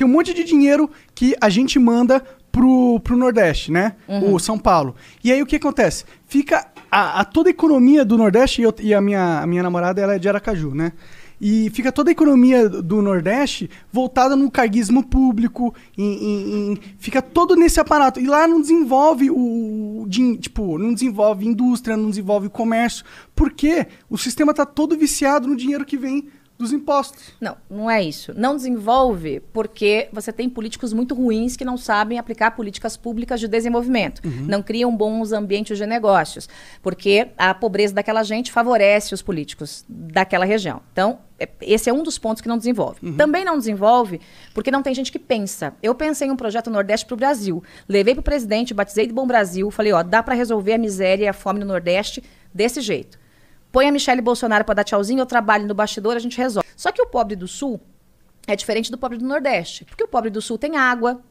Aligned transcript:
tem 0.00 0.06
um 0.06 0.10
monte 0.10 0.32
de 0.32 0.42
dinheiro 0.44 0.88
que 1.14 1.36
a 1.38 1.50
gente 1.50 1.78
manda 1.78 2.24
pro, 2.50 2.98
pro 3.04 3.18
Nordeste, 3.18 3.70
né? 3.70 3.96
Uhum. 4.08 4.32
O 4.34 4.38
São 4.40 4.58
Paulo. 4.58 4.94
E 5.22 5.30
aí 5.30 5.42
o 5.42 5.46
que 5.46 5.56
acontece? 5.56 6.06
Fica 6.26 6.66
a, 6.90 7.20
a 7.20 7.24
toda 7.24 7.50
a 7.50 7.52
economia 7.52 8.02
do 8.02 8.16
Nordeste, 8.16 8.62
e, 8.62 8.64
eu- 8.64 8.74
e 8.80 8.94
a, 8.94 9.00
minha, 9.00 9.40
a 9.42 9.46
minha 9.46 9.62
namorada 9.62 10.00
ela 10.00 10.14
é 10.14 10.18
de 10.18 10.26
Aracaju, 10.26 10.74
né? 10.74 10.92
E 11.38 11.68
fica 11.70 11.92
toda 11.92 12.10
a 12.10 12.12
economia 12.12 12.66
do 12.68 13.02
Nordeste 13.02 13.68
voltada 13.92 14.34
no 14.36 14.50
carguismo 14.50 15.02
público, 15.06 15.74
em, 15.98 16.02
em- 16.24 16.72
em- 16.72 16.78
fica 16.98 17.20
todo 17.20 17.54
nesse 17.56 17.78
aparato. 17.78 18.18
E 18.20 18.26
lá 18.26 18.46
não 18.48 18.60
desenvolve 18.60 19.30
o, 19.30 20.06
din- 20.08 20.36
tipo, 20.36 20.78
não 20.78 20.94
desenvolve 20.94 21.46
indústria, 21.46 21.94
não 21.96 22.08
desenvolve 22.08 22.48
comércio, 22.48 23.04
porque 23.34 23.86
o 24.08 24.16
sistema 24.16 24.54
tá 24.54 24.64
todo 24.64 24.96
viciado 24.96 25.46
no 25.46 25.56
dinheiro 25.56 25.84
que 25.84 25.96
vem 25.98 26.26
dos 26.60 26.72
impostos. 26.72 27.32
Não, 27.40 27.56
não 27.70 27.90
é 27.90 28.02
isso. 28.02 28.32
Não 28.36 28.54
desenvolve 28.54 29.40
porque 29.52 30.08
você 30.12 30.32
tem 30.32 30.48
políticos 30.48 30.92
muito 30.92 31.14
ruins 31.14 31.56
que 31.56 31.64
não 31.64 31.76
sabem 31.76 32.18
aplicar 32.18 32.50
políticas 32.52 32.96
públicas 32.96 33.40
de 33.40 33.48
desenvolvimento. 33.48 34.20
Não 34.46 34.62
criam 34.62 34.94
bons 34.96 35.32
ambientes 35.32 35.78
de 35.78 35.86
negócios. 35.86 36.48
Porque 36.82 37.28
a 37.36 37.54
pobreza 37.54 37.94
daquela 37.94 38.22
gente 38.22 38.52
favorece 38.52 39.14
os 39.14 39.22
políticos 39.22 39.84
daquela 39.88 40.44
região. 40.44 40.82
Então, 40.92 41.18
é- 41.38 41.48
esse 41.62 41.88
é 41.88 41.92
um 41.92 42.02
dos 42.02 42.18
pontos 42.18 42.42
que 42.42 42.48
não 42.48 42.58
desenvolve. 42.58 43.12
Também 43.16 43.44
não 43.44 43.56
desenvolve 43.58 44.20
porque 44.54 44.70
não 44.70 44.82
tem 44.82 44.94
gente 44.94 45.10
que 45.10 45.18
pensa. 45.18 45.74
Eu 45.82 45.94
pensei 45.94 46.28
em 46.28 46.30
um 46.30 46.36
projeto 46.36 46.68
Nordeste 46.70 47.06
para 47.06 47.14
o 47.14 47.16
Brasil. 47.16 47.62
Levei 47.88 48.14
para 48.14 48.20
o 48.20 48.24
presidente, 48.24 48.74
batizei 48.74 49.06
de 49.06 49.12
Bom 49.12 49.26
Brasil. 49.26 49.70
Falei, 49.70 49.92
ó, 49.92 50.02
dá 50.02 50.22
para 50.22 50.34
resolver 50.34 50.74
a 50.74 50.78
miséria 50.78 51.24
e 51.24 51.28
a 51.28 51.32
fome 51.32 51.58
no 51.60 51.66
Nordeste 51.66 52.22
desse 52.52 52.80
jeito. 52.82 53.18
Põe 53.72 53.88
a 53.88 53.92
Michelle 53.92 54.20
Bolsonaro 54.20 54.64
para 54.64 54.76
dar 54.76 54.84
tchauzinho, 54.84 55.20
eu 55.20 55.26
trabalho 55.26 55.66
no 55.66 55.74
bastidor, 55.74 56.16
a 56.16 56.18
gente 56.18 56.36
resolve. 56.36 56.68
Só 56.76 56.90
que 56.90 57.00
o 57.00 57.06
pobre 57.06 57.36
do 57.36 57.46
Sul 57.46 57.80
é 58.46 58.56
diferente 58.56 58.90
do 58.90 58.98
pobre 58.98 59.18
do 59.18 59.24
Nordeste. 59.24 59.84
Porque 59.84 60.02
o 60.02 60.08
pobre 60.08 60.30
do 60.30 60.42
Sul 60.42 60.58
tem 60.58 60.76
água, 60.76 61.22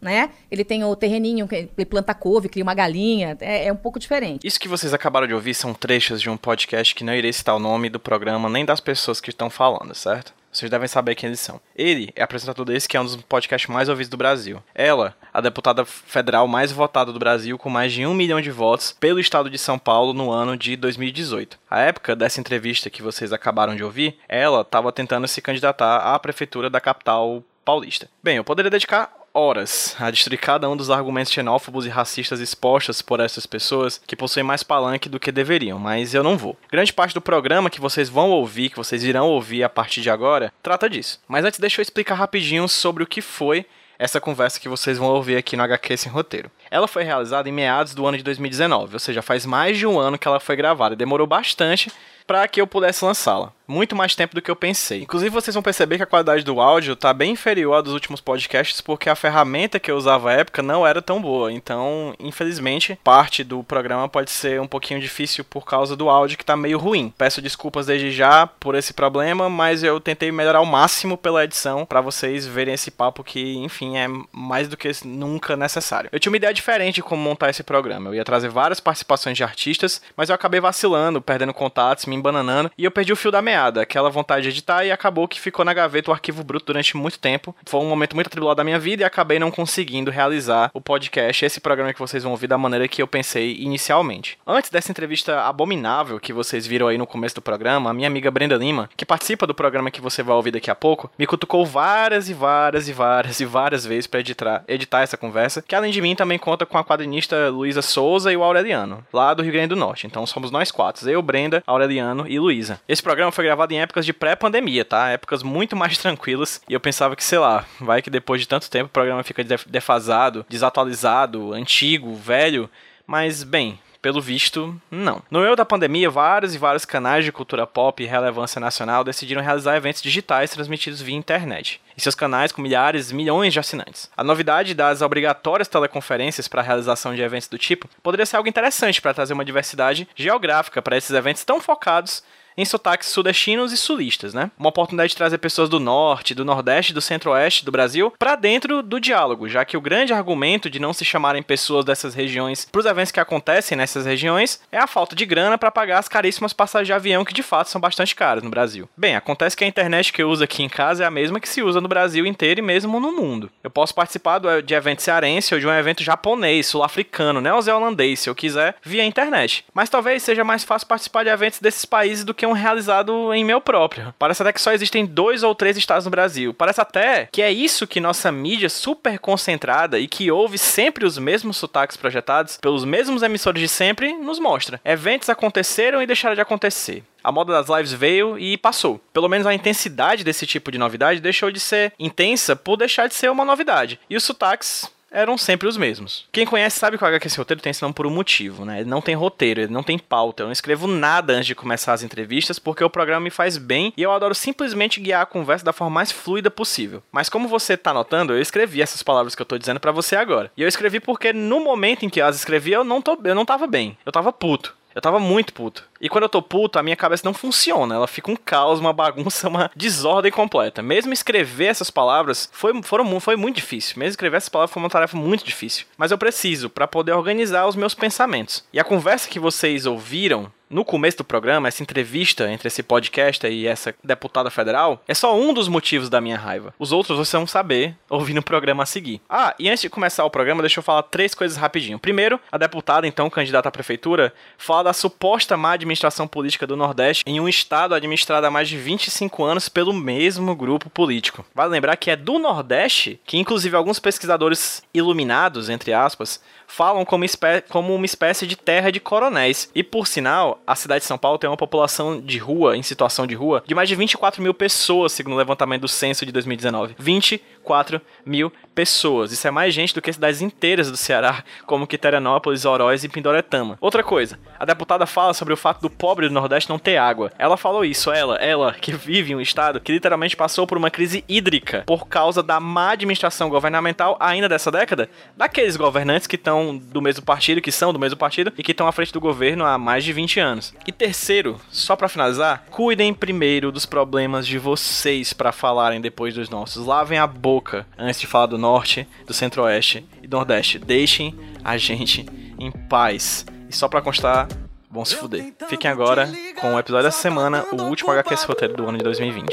né? 0.00 0.30
Ele 0.50 0.64
tem 0.64 0.84
o 0.84 0.94
terreninho, 0.96 1.48
ele 1.50 1.86
planta 1.86 2.14
couve, 2.14 2.48
cria 2.48 2.62
uma 2.62 2.74
galinha. 2.74 3.36
É, 3.40 3.66
é 3.66 3.72
um 3.72 3.76
pouco 3.76 3.98
diferente. 3.98 4.46
Isso 4.46 4.58
que 4.58 4.68
vocês 4.68 4.92
acabaram 4.92 5.26
de 5.26 5.34
ouvir 5.34 5.54
são 5.54 5.72
trechos 5.72 6.20
de 6.20 6.28
um 6.28 6.36
podcast 6.36 6.94
que 6.94 7.04
não 7.04 7.14
irei 7.14 7.32
citar 7.32 7.54
o 7.54 7.58
nome 7.58 7.88
do 7.88 8.00
programa 8.00 8.48
nem 8.48 8.64
das 8.64 8.80
pessoas 8.80 9.20
que 9.20 9.30
estão 9.30 9.48
falando, 9.48 9.94
certo? 9.94 10.34
Vocês 10.54 10.70
devem 10.70 10.86
saber 10.86 11.16
quem 11.16 11.26
eles 11.26 11.40
são. 11.40 11.60
Ele 11.74 12.12
é 12.14 12.22
apresentador 12.22 12.64
desse 12.64 12.88
que 12.88 12.96
é 12.96 13.00
um 13.00 13.04
dos 13.04 13.16
podcasts 13.16 13.68
mais 13.68 13.88
ouvidos 13.88 14.08
do 14.08 14.16
Brasil. 14.16 14.62
Ela, 14.72 15.16
a 15.32 15.40
deputada 15.40 15.84
federal 15.84 16.46
mais 16.46 16.70
votada 16.70 17.12
do 17.12 17.18
Brasil, 17.18 17.58
com 17.58 17.68
mais 17.68 17.92
de 17.92 18.06
um 18.06 18.14
milhão 18.14 18.40
de 18.40 18.52
votos 18.52 18.96
pelo 18.98 19.18
estado 19.18 19.50
de 19.50 19.58
São 19.58 19.78
Paulo 19.78 20.14
no 20.14 20.30
ano 20.30 20.56
de 20.56 20.76
2018. 20.76 21.58
A 21.68 21.80
época 21.80 22.14
dessa 22.14 22.40
entrevista 22.40 22.88
que 22.88 23.02
vocês 23.02 23.32
acabaram 23.32 23.74
de 23.74 23.82
ouvir, 23.82 24.16
ela 24.28 24.60
estava 24.60 24.92
tentando 24.92 25.26
se 25.26 25.42
candidatar 25.42 26.14
à 26.14 26.18
prefeitura 26.20 26.70
da 26.70 26.80
capital 26.80 27.42
paulista. 27.64 28.08
Bem, 28.22 28.36
eu 28.36 28.44
poderia 28.44 28.70
dedicar 28.70 29.12
horas 29.34 29.96
a 29.98 30.10
destruir 30.10 30.38
cada 30.38 30.70
um 30.70 30.76
dos 30.76 30.90
argumentos 30.90 31.32
xenófobos 31.32 31.84
e 31.84 31.88
racistas 31.88 32.40
expostos 32.40 33.02
por 33.02 33.18
essas 33.18 33.44
pessoas 33.44 34.00
que 34.06 34.14
possuem 34.14 34.44
mais 34.44 34.62
palanque 34.62 35.08
do 35.08 35.18
que 35.18 35.32
deveriam, 35.32 35.78
mas 35.78 36.14
eu 36.14 36.22
não 36.22 36.38
vou. 36.38 36.56
Grande 36.70 36.92
parte 36.92 37.12
do 37.12 37.20
programa 37.20 37.68
que 37.68 37.80
vocês 37.80 38.08
vão 38.08 38.30
ouvir, 38.30 38.70
que 38.70 38.76
vocês 38.76 39.02
irão 39.02 39.28
ouvir 39.28 39.64
a 39.64 39.68
partir 39.68 40.00
de 40.00 40.08
agora, 40.08 40.52
trata 40.62 40.88
disso. 40.88 41.20
Mas 41.26 41.44
antes 41.44 41.58
deixa 41.58 41.80
eu 41.80 41.82
explicar 41.82 42.14
rapidinho 42.14 42.68
sobre 42.68 43.02
o 43.02 43.06
que 43.06 43.20
foi 43.20 43.66
essa 43.98 44.20
conversa 44.20 44.60
que 44.60 44.68
vocês 44.68 44.98
vão 44.98 45.08
ouvir 45.08 45.36
aqui 45.36 45.56
no 45.56 45.62
HQ 45.62 45.96
Sem 45.96 46.12
Roteiro. 46.12 46.50
Ela 46.70 46.88
foi 46.88 47.04
realizada 47.04 47.48
em 47.48 47.52
meados 47.52 47.94
do 47.94 48.06
ano 48.06 48.16
de 48.16 48.24
2019, 48.24 48.94
ou 48.94 49.00
seja, 49.00 49.22
faz 49.22 49.46
mais 49.46 49.78
de 49.78 49.86
um 49.86 49.98
ano 49.98 50.18
que 50.18 50.26
ela 50.26 50.40
foi 50.40 50.56
gravada. 50.56 50.96
Demorou 50.96 51.26
bastante 51.26 51.90
para 52.26 52.46
que 52.48 52.60
eu 52.60 52.66
pudesse 52.66 53.04
lançá-la. 53.04 53.52
Muito 53.66 53.96
mais 53.96 54.14
tempo 54.14 54.34
do 54.34 54.42
que 54.42 54.50
eu 54.50 54.56
pensei. 54.56 55.02
Inclusive, 55.02 55.30
vocês 55.30 55.54
vão 55.54 55.62
perceber 55.62 55.96
que 55.96 56.02
a 56.02 56.06
qualidade 56.06 56.44
do 56.44 56.60
áudio 56.60 56.94
tá 56.94 57.14
bem 57.14 57.32
inferior 57.32 57.74
à 57.74 57.80
dos 57.80 57.94
últimos 57.94 58.20
podcasts, 58.20 58.82
porque 58.82 59.08
a 59.08 59.14
ferramenta 59.14 59.80
que 59.80 59.90
eu 59.90 59.96
usava 59.96 60.30
à 60.30 60.34
época 60.34 60.62
não 60.62 60.86
era 60.86 61.00
tão 61.00 61.20
boa. 61.20 61.50
Então, 61.50 62.14
infelizmente, 62.20 62.98
parte 63.02 63.42
do 63.42 63.64
programa 63.64 64.06
pode 64.06 64.30
ser 64.30 64.60
um 64.60 64.66
pouquinho 64.66 65.00
difícil 65.00 65.44
por 65.44 65.64
causa 65.64 65.96
do 65.96 66.10
áudio 66.10 66.36
que 66.36 66.44
tá 66.44 66.54
meio 66.54 66.78
ruim. 66.78 67.12
Peço 67.16 67.40
desculpas 67.40 67.86
desde 67.86 68.10
já 68.10 68.46
por 68.46 68.74
esse 68.74 68.92
problema, 68.92 69.48
mas 69.48 69.82
eu 69.82 69.98
tentei 69.98 70.30
melhorar 70.30 70.58
ao 70.58 70.66
máximo 70.66 71.16
pela 71.16 71.42
edição 71.42 71.86
para 71.86 72.02
vocês 72.02 72.46
verem 72.46 72.74
esse 72.74 72.90
papo 72.90 73.24
que, 73.24 73.56
enfim, 73.56 73.96
é 73.96 74.06
mais 74.30 74.68
do 74.68 74.76
que 74.76 74.90
nunca 75.06 75.56
necessário. 75.56 76.10
Eu 76.12 76.20
tinha 76.20 76.30
uma 76.30 76.36
ideia 76.36 76.52
diferente 76.52 76.96
de 76.96 77.02
como 77.02 77.22
montar 77.22 77.48
esse 77.48 77.62
programa. 77.62 78.10
Eu 78.10 78.14
ia 78.14 78.24
trazer 78.24 78.50
várias 78.50 78.78
participações 78.78 79.38
de 79.38 79.42
artistas, 79.42 80.02
mas 80.14 80.28
eu 80.28 80.34
acabei 80.34 80.60
vacilando, 80.60 81.22
perdendo 81.22 81.54
contatos, 81.54 82.04
me 82.04 82.13
embananando 82.14 82.70
e 82.76 82.84
eu 82.84 82.90
perdi 82.90 83.12
o 83.12 83.16
fio 83.16 83.30
da 83.30 83.42
meada, 83.42 83.82
aquela 83.82 84.10
vontade 84.10 84.42
de 84.42 84.48
editar 84.48 84.84
e 84.84 84.92
acabou 84.92 85.28
que 85.28 85.40
ficou 85.40 85.64
na 85.64 85.74
gaveta 85.74 86.10
o 86.10 86.14
arquivo 86.14 86.44
bruto 86.44 86.66
durante 86.66 86.96
muito 86.96 87.18
tempo. 87.18 87.54
Foi 87.66 87.80
um 87.80 87.88
momento 87.88 88.14
muito 88.14 88.28
atribulado 88.28 88.56
da 88.56 88.64
minha 88.64 88.78
vida 88.78 89.02
e 89.02 89.04
acabei 89.04 89.38
não 89.38 89.50
conseguindo 89.50 90.10
realizar 90.10 90.70
o 90.72 90.80
podcast, 90.80 91.44
esse 91.44 91.60
programa 91.60 91.92
que 91.92 92.00
vocês 92.00 92.22
vão 92.22 92.32
ouvir 92.32 92.46
da 92.46 92.58
maneira 92.58 92.88
que 92.88 93.02
eu 93.02 93.06
pensei 93.06 93.56
inicialmente. 93.56 94.38
Antes 94.46 94.70
dessa 94.70 94.90
entrevista 94.90 95.42
abominável 95.42 96.20
que 96.20 96.32
vocês 96.32 96.66
viram 96.66 96.88
aí 96.88 96.98
no 96.98 97.06
começo 97.06 97.34
do 97.34 97.42
programa, 97.42 97.90
a 97.90 97.94
minha 97.94 98.08
amiga 98.08 98.30
Brenda 98.30 98.56
Lima, 98.56 98.88
que 98.96 99.06
participa 99.06 99.46
do 99.46 99.54
programa 99.54 99.90
que 99.90 100.00
você 100.00 100.22
vai 100.22 100.36
ouvir 100.36 100.52
daqui 100.52 100.70
a 100.70 100.74
pouco, 100.74 101.10
me 101.18 101.26
cutucou 101.26 101.64
várias 101.66 102.28
e 102.28 102.34
várias 102.34 102.88
e 102.88 102.92
várias 102.92 103.40
e 103.40 103.44
várias 103.44 103.84
vezes 103.84 104.06
para 104.06 104.20
editar, 104.20 104.64
editar 104.68 105.02
essa 105.02 105.16
conversa, 105.16 105.62
que 105.62 105.74
além 105.74 105.90
de 105.90 106.00
mim 106.00 106.14
também 106.14 106.38
conta 106.38 106.66
com 106.66 106.78
a 106.78 106.84
quadrinista 106.84 107.48
Luísa 107.48 107.82
Souza 107.82 108.32
e 108.32 108.36
o 108.36 108.42
Aureliano, 108.42 109.04
lá 109.12 109.34
do 109.34 109.42
Rio 109.42 109.52
Grande 109.52 109.68
do 109.68 109.76
Norte. 109.76 110.06
Então 110.06 110.26
somos 110.26 110.50
nós 110.50 110.70
quatro, 110.70 111.08
eu, 111.08 111.22
Brenda, 111.22 111.62
Aureliano 111.66 112.03
e 112.28 112.38
Luísa. 112.38 112.80
Esse 112.88 113.02
programa 113.02 113.30
foi 113.32 113.44
gravado 113.44 113.72
em 113.72 113.80
épocas 113.80 114.04
de 114.04 114.12
pré-pandemia, 114.12 114.84
tá? 114.84 115.08
Épocas 115.10 115.42
muito 115.42 115.74
mais 115.76 115.96
tranquilas. 115.98 116.60
E 116.68 116.72
eu 116.72 116.80
pensava 116.80 117.14
que, 117.16 117.24
sei 117.24 117.38
lá, 117.38 117.64
vai 117.80 118.02
que 118.02 118.10
depois 118.10 118.40
de 118.40 118.48
tanto 118.48 118.68
tempo 118.70 118.86
o 118.86 118.92
programa 118.92 119.22
fica 119.22 119.42
def- 119.44 119.66
defasado, 119.66 120.44
desatualizado, 120.48 121.52
antigo, 121.52 122.14
velho. 122.14 122.68
Mas, 123.06 123.42
bem, 123.42 123.78
pelo 124.04 124.20
visto, 124.20 124.78
não. 124.90 125.22
No 125.30 125.40
meio 125.40 125.56
da 125.56 125.64
pandemia, 125.64 126.10
vários 126.10 126.54
e 126.54 126.58
vários 126.58 126.84
canais 126.84 127.24
de 127.24 127.32
cultura 127.32 127.66
pop 127.66 128.02
e 128.02 128.06
relevância 128.06 128.60
nacional 128.60 129.02
decidiram 129.02 129.40
realizar 129.40 129.76
eventos 129.76 130.02
digitais 130.02 130.50
transmitidos 130.50 131.00
via 131.00 131.16
internet. 131.16 131.80
Em 131.96 132.00
seus 132.02 132.14
canais 132.14 132.52
com 132.52 132.60
milhares, 132.60 133.10
milhões 133.10 133.54
de 133.54 133.60
assinantes. 133.60 134.10
A 134.14 134.22
novidade 134.22 134.74
das 134.74 135.00
obrigatórias 135.00 135.68
teleconferências 135.68 136.46
para 136.46 136.60
a 136.60 136.64
realização 136.64 137.14
de 137.14 137.22
eventos 137.22 137.48
do 137.48 137.56
tipo 137.56 137.88
poderia 138.02 138.26
ser 138.26 138.36
algo 138.36 138.46
interessante 138.46 139.00
para 139.00 139.14
trazer 139.14 139.32
uma 139.32 139.42
diversidade 139.42 140.06
geográfica 140.14 140.82
para 140.82 140.98
esses 140.98 141.12
eventos 141.12 141.42
tão 141.42 141.58
focados 141.58 142.22
em 142.56 142.64
sotaques 142.64 143.08
sudestinos 143.08 143.72
e 143.72 143.76
sulistas, 143.76 144.34
né? 144.34 144.50
Uma 144.58 144.68
oportunidade 144.68 145.10
de 145.10 145.16
trazer 145.16 145.38
pessoas 145.38 145.68
do 145.68 145.80
norte, 145.80 146.34
do 146.34 146.44
nordeste 146.44 146.92
do 146.92 147.00
centro-oeste 147.00 147.64
do 147.64 147.72
Brasil 147.72 148.12
para 148.18 148.36
dentro 148.36 148.82
do 148.82 149.00
diálogo, 149.00 149.48
já 149.48 149.64
que 149.64 149.76
o 149.76 149.80
grande 149.80 150.12
argumento 150.12 150.70
de 150.70 150.78
não 150.78 150.92
se 150.92 151.04
chamarem 151.04 151.42
pessoas 151.42 151.84
dessas 151.84 152.14
regiões 152.14 152.66
para 152.70 152.78
os 152.78 152.86
eventos 152.86 153.12
que 153.12 153.20
acontecem 153.20 153.76
nessas 153.76 154.06
regiões 154.06 154.60
é 154.70 154.78
a 154.78 154.86
falta 154.86 155.14
de 155.14 155.26
grana 155.26 155.58
para 155.58 155.70
pagar 155.70 155.98
as 155.98 156.08
caríssimas 156.08 156.52
passagens 156.52 156.86
de 156.86 156.92
avião 156.92 157.24
que 157.24 157.34
de 157.34 157.42
fato 157.42 157.70
são 157.70 157.80
bastante 157.80 158.14
caras 158.14 158.42
no 158.42 158.50
Brasil. 158.50 158.88
Bem, 158.96 159.16
acontece 159.16 159.56
que 159.56 159.64
a 159.64 159.68
internet 159.68 160.12
que 160.12 160.22
eu 160.22 160.28
uso 160.28 160.44
aqui 160.44 160.62
em 160.62 160.68
casa 160.68 161.04
é 161.04 161.06
a 161.06 161.10
mesma 161.10 161.40
que 161.40 161.48
se 161.48 161.62
usa 161.62 161.80
no 161.80 161.88
Brasil 161.88 162.26
inteiro 162.26 162.60
e 162.60 162.62
mesmo 162.62 163.00
no 163.00 163.12
mundo. 163.12 163.50
Eu 163.62 163.70
posso 163.70 163.94
participar 163.94 164.40
de 164.62 164.74
evento 164.74 165.02
cearense 165.02 165.54
ou 165.54 165.60
de 165.60 165.66
um 165.66 165.72
evento 165.72 166.02
japonês, 166.02 166.66
sul-africano, 166.66 167.40
neozelandês, 167.40 168.20
se 168.20 168.30
eu 168.30 168.34
quiser, 168.34 168.76
via 168.82 169.04
internet. 169.04 169.64
Mas 169.72 169.88
talvez 169.88 170.22
seja 170.22 170.44
mais 170.44 170.64
fácil 170.64 170.88
participar 170.88 171.24
de 171.24 171.30
eventos 171.30 171.60
desses 171.60 171.84
países 171.84 172.24
do 172.24 172.34
que 172.34 172.43
um 172.46 172.52
realizado 172.52 173.32
em 173.32 173.44
meu 173.44 173.60
próprio. 173.60 174.14
Parece 174.18 174.42
até 174.42 174.52
que 174.52 174.60
só 174.60 174.72
existem 174.72 175.04
dois 175.06 175.42
ou 175.42 175.54
três 175.54 175.76
estados 175.76 176.04
no 176.04 176.10
Brasil. 176.10 176.54
Parece 176.54 176.80
até 176.80 177.28
que 177.30 177.42
é 177.42 177.50
isso 177.50 177.86
que 177.86 178.00
nossa 178.00 178.30
mídia 178.30 178.68
super 178.68 179.18
concentrada 179.18 179.98
e 179.98 180.06
que 180.06 180.30
ouve 180.30 180.58
sempre 180.58 181.04
os 181.04 181.18
mesmos 181.18 181.56
sotaques 181.56 181.96
projetados 181.96 182.58
pelos 182.58 182.84
mesmos 182.84 183.22
emissores 183.22 183.60
de 183.60 183.68
sempre 183.68 184.12
nos 184.14 184.38
mostra. 184.38 184.80
Eventos 184.84 185.28
aconteceram 185.28 186.02
e 186.02 186.06
deixaram 186.06 186.34
de 186.34 186.40
acontecer. 186.40 187.02
A 187.22 187.32
moda 187.32 187.54
das 187.54 187.74
lives 187.74 187.92
veio 187.92 188.38
e 188.38 188.58
passou. 188.58 189.00
Pelo 189.12 189.30
menos 189.30 189.46
a 189.46 189.54
intensidade 189.54 190.22
desse 190.22 190.46
tipo 190.46 190.70
de 190.70 190.76
novidade 190.76 191.20
deixou 191.20 191.50
de 191.50 191.58
ser 191.58 191.94
intensa 191.98 192.54
por 192.54 192.76
deixar 192.76 193.08
de 193.08 193.14
ser 193.14 193.30
uma 193.30 193.46
novidade. 193.46 193.98
E 194.10 194.16
os 194.16 194.24
sotaques 194.24 194.92
eram 195.14 195.38
sempre 195.38 195.68
os 195.68 195.76
mesmos. 195.76 196.26
Quem 196.32 196.44
conhece 196.44 196.78
sabe 196.78 196.98
que 196.98 197.04
o 197.04 197.06
HQ 197.06 197.26
Esse 197.26 197.38
Roteiro 197.38 197.62
tem 197.62 197.70
esse 197.70 197.80
nome 197.80 197.94
por 197.94 198.06
um 198.06 198.10
motivo, 198.10 198.64
né? 198.64 198.80
Ele 198.80 198.90
não 198.90 199.00
tem 199.00 199.14
roteiro, 199.14 199.60
ele 199.60 199.72
não 199.72 199.82
tem 199.82 199.98
pauta. 199.98 200.42
Eu 200.42 200.46
não 200.46 200.52
escrevo 200.52 200.86
nada 200.86 201.32
antes 201.32 201.46
de 201.46 201.54
começar 201.54 201.92
as 201.92 202.02
entrevistas 202.02 202.58
porque 202.58 202.82
o 202.82 202.90
programa 202.90 203.20
me 203.24 203.30
faz 203.30 203.56
bem 203.56 203.92
e 203.96 204.02
eu 204.02 204.12
adoro 204.12 204.34
simplesmente 204.34 205.00
guiar 205.00 205.22
a 205.22 205.26
conversa 205.26 205.64
da 205.64 205.72
forma 205.72 205.94
mais 205.94 206.10
fluida 206.10 206.50
possível. 206.50 207.02
Mas 207.12 207.28
como 207.28 207.48
você 207.48 207.76
tá 207.76 207.94
notando, 207.94 208.32
eu 208.32 208.40
escrevi 208.40 208.82
essas 208.82 209.02
palavras 209.02 209.34
que 209.34 209.40
eu 209.40 209.46
tô 209.46 209.56
dizendo 209.56 209.80
pra 209.80 209.92
você 209.92 210.16
agora. 210.16 210.50
E 210.56 210.62
eu 210.62 210.68
escrevi 210.68 210.98
porque 210.98 211.32
no 211.32 211.60
momento 211.60 212.04
em 212.04 212.08
que 212.08 212.20
eu 212.20 212.26
as 212.26 212.36
escrevi, 212.36 212.72
eu 212.72 212.82
não, 212.82 213.00
tô, 213.00 213.16
eu 213.24 213.34
não 213.34 213.44
tava 213.44 213.66
bem. 213.66 213.96
Eu 214.04 214.10
tava 214.10 214.32
puto. 214.32 214.74
Eu 214.94 215.02
tava 215.02 215.18
muito 215.18 215.52
puto. 215.52 215.88
E 216.04 216.08
quando 216.10 216.24
eu 216.24 216.28
tô 216.28 216.42
puto, 216.42 216.78
a 216.78 216.82
minha 216.82 216.94
cabeça 216.94 217.22
não 217.24 217.32
funciona. 217.32 217.94
Ela 217.94 218.06
fica 218.06 218.30
um 218.30 218.36
caos, 218.36 218.78
uma 218.78 218.92
bagunça, 218.92 219.48
uma 219.48 219.70
desordem 219.74 220.30
completa. 220.30 220.82
Mesmo 220.82 221.14
escrever 221.14 221.64
essas 221.64 221.90
palavras 221.90 222.46
foi, 222.52 222.82
foram, 222.82 223.18
foi 223.18 223.36
muito 223.36 223.56
difícil. 223.56 223.94
Mesmo 223.96 224.10
escrever 224.10 224.36
essas 224.36 224.50
palavras 224.50 224.70
foi 224.70 224.82
uma 224.82 224.90
tarefa 224.90 225.16
muito 225.16 225.46
difícil. 225.46 225.86
Mas 225.96 226.10
eu 226.10 226.18
preciso 226.18 226.68
para 226.68 226.86
poder 226.86 227.12
organizar 227.12 227.66
os 227.66 227.74
meus 227.74 227.94
pensamentos. 227.94 228.62
E 228.70 228.78
a 228.78 228.84
conversa 228.84 229.30
que 229.30 229.40
vocês 229.40 229.86
ouviram 229.86 230.52
no 230.74 230.84
começo 230.84 231.18
do 231.18 231.24
programa, 231.24 231.68
essa 231.68 231.82
entrevista 231.82 232.50
entre 232.50 232.66
esse 232.66 232.82
podcast 232.82 233.46
e 233.46 233.64
essa 233.64 233.94
deputada 234.02 234.50
federal, 234.50 235.02
é 235.06 235.14
só 235.14 235.38
um 235.38 235.54
dos 235.54 235.68
motivos 235.68 236.08
da 236.08 236.20
minha 236.20 236.36
raiva. 236.36 236.74
Os 236.78 236.90
outros 236.90 237.16
vocês 237.16 237.32
vão 237.32 237.46
saber 237.46 237.96
ouvindo 238.10 238.38
o 238.38 238.42
programa 238.42 238.82
a 238.82 238.86
seguir. 238.86 239.20
Ah, 239.28 239.54
e 239.56 239.68
antes 239.68 239.82
de 239.82 239.88
começar 239.88 240.24
o 240.24 240.30
programa, 240.30 240.62
deixa 240.62 240.80
eu 240.80 240.82
falar 240.82 241.04
três 241.04 241.34
coisas 241.34 241.56
rapidinho. 241.56 241.98
Primeiro, 241.98 242.40
a 242.50 242.58
deputada, 242.58 243.06
então 243.06 243.30
candidata 243.30 243.68
à 243.68 243.72
prefeitura, 243.72 244.34
fala 244.58 244.84
da 244.84 244.92
suposta 244.92 245.56
má 245.56 245.72
administração 245.72 245.93
política 246.26 246.66
do 246.66 246.76
Nordeste 246.76 247.24
em 247.26 247.40
um 247.40 247.48
estado 247.48 247.94
administrado 247.94 248.46
há 248.46 248.50
mais 248.50 248.68
de 248.68 248.76
25 248.76 249.44
anos 249.44 249.68
pelo 249.68 249.92
mesmo 249.92 250.54
grupo 250.54 250.90
político. 250.90 251.44
Vale 251.54 251.70
lembrar 251.70 251.96
que 251.96 252.10
é 252.10 252.16
do 252.16 252.38
Nordeste 252.38 253.20
que, 253.24 253.38
inclusive, 253.38 253.76
alguns 253.76 253.98
pesquisadores 253.98 254.82
iluminados, 254.92 255.68
entre 255.68 255.92
aspas, 255.92 256.40
falam 256.74 257.04
como, 257.04 257.24
como 257.68 257.94
uma 257.94 258.04
espécie 258.04 258.46
de 258.46 258.56
terra 258.56 258.90
de 258.90 258.98
coronéis. 258.98 259.70
E 259.74 259.82
por 259.82 260.08
sinal, 260.08 260.60
a 260.66 260.74
cidade 260.74 261.02
de 261.02 261.06
São 261.06 261.16
Paulo 261.16 261.38
tem 261.38 261.48
uma 261.48 261.56
população 261.56 262.20
de 262.20 262.36
rua, 262.38 262.76
em 262.76 262.82
situação 262.82 263.26
de 263.26 263.34
rua, 263.34 263.62
de 263.64 263.74
mais 263.74 263.88
de 263.88 263.94
24 263.94 264.42
mil 264.42 264.52
pessoas, 264.52 265.12
segundo 265.12 265.34
o 265.34 265.38
levantamento 265.38 265.82
do 265.82 265.88
censo 265.88 266.26
de 266.26 266.32
2019. 266.32 266.96
24 266.98 268.00
mil 268.26 268.52
pessoas. 268.74 269.30
Isso 269.30 269.46
é 269.46 269.50
mais 269.52 269.72
gente 269.72 269.94
do 269.94 270.02
que 270.02 270.12
cidades 270.12 270.42
inteiras 270.42 270.90
do 270.90 270.96
Ceará, 270.96 271.44
como 271.64 271.86
Quiterianópolis, 271.86 272.64
Oroz 272.64 273.04
e 273.04 273.08
Pindoretama. 273.08 273.78
Outra 273.80 274.02
coisa, 274.02 274.38
a 274.58 274.64
deputada 274.64 275.06
fala 275.06 275.32
sobre 275.32 275.54
o 275.54 275.56
fato 275.56 275.80
do 275.80 275.88
pobre 275.88 276.28
do 276.28 276.34
Nordeste 276.34 276.68
não 276.68 276.78
ter 276.78 276.96
água. 276.96 277.30
Ela 277.38 277.56
falou 277.56 277.84
isso, 277.84 278.10
ela, 278.10 278.36
ela, 278.36 278.72
que 278.72 278.92
vive 278.92 279.32
em 279.32 279.36
um 279.36 279.40
estado 279.40 279.80
que 279.80 279.92
literalmente 279.92 280.36
passou 280.36 280.66
por 280.66 280.76
uma 280.76 280.90
crise 280.90 281.24
hídrica 281.28 281.84
por 281.86 282.08
causa 282.08 282.42
da 282.42 282.58
má 282.58 282.90
administração 282.90 283.48
governamental 283.48 284.16
ainda 284.18 284.48
dessa 284.48 284.72
década, 284.72 285.08
daqueles 285.36 285.76
governantes 285.76 286.26
que 286.26 286.36
estão 286.36 286.63
do 286.72 287.02
mesmo 287.02 287.24
partido, 287.24 287.60
que 287.60 287.72
são 287.72 287.92
do 287.92 287.98
mesmo 287.98 288.16
partido 288.16 288.52
e 288.56 288.62
que 288.62 288.70
estão 288.70 288.86
à 288.86 288.92
frente 288.92 289.12
do 289.12 289.20
governo 289.20 289.64
há 289.64 289.76
mais 289.76 290.04
de 290.04 290.12
20 290.12 290.40
anos. 290.40 290.74
E 290.86 290.92
terceiro, 290.92 291.60
só 291.70 291.96
para 291.96 292.08
finalizar, 292.08 292.64
cuidem 292.70 293.12
primeiro 293.12 293.72
dos 293.72 293.84
problemas 293.86 294.46
de 294.46 294.58
vocês 294.58 295.32
para 295.32 295.52
falarem 295.52 296.00
depois 296.00 296.34
dos 296.34 296.48
nossos. 296.48 296.86
Lavem 296.86 297.18
a 297.18 297.26
boca 297.26 297.86
antes 297.98 298.20
de 298.20 298.26
falar 298.26 298.46
do 298.46 298.58
norte, 298.58 299.06
do 299.26 299.34
centro-oeste 299.34 300.06
e 300.22 300.26
do 300.26 300.36
nordeste. 300.36 300.78
Deixem 300.78 301.34
a 301.64 301.76
gente 301.76 302.24
em 302.58 302.70
paz. 302.70 303.44
E 303.68 303.74
só 303.74 303.88
para 303.88 304.00
constar, 304.00 304.48
vão 304.90 305.04
se 305.04 305.16
fuder. 305.16 305.52
Fiquem 305.68 305.90
agora 305.90 306.30
com 306.60 306.74
o 306.74 306.78
episódio 306.78 307.04
dessa 307.04 307.20
semana, 307.20 307.64
o 307.72 307.82
último 307.82 308.10
HQ 308.12 308.34
roteiro 308.46 308.74
do 308.74 308.86
ano 308.86 308.98
de 308.98 309.04
2020. 309.04 309.52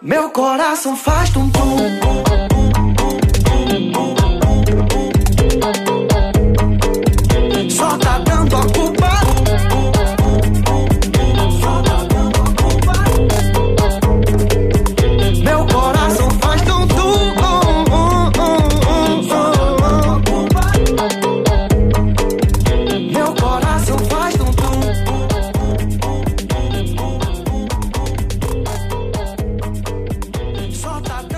Meu 0.00 0.30
coração 0.30 0.96
faz 0.96 1.30
tum 1.30 1.50
tum. 1.50 2.24
Só 3.94 4.13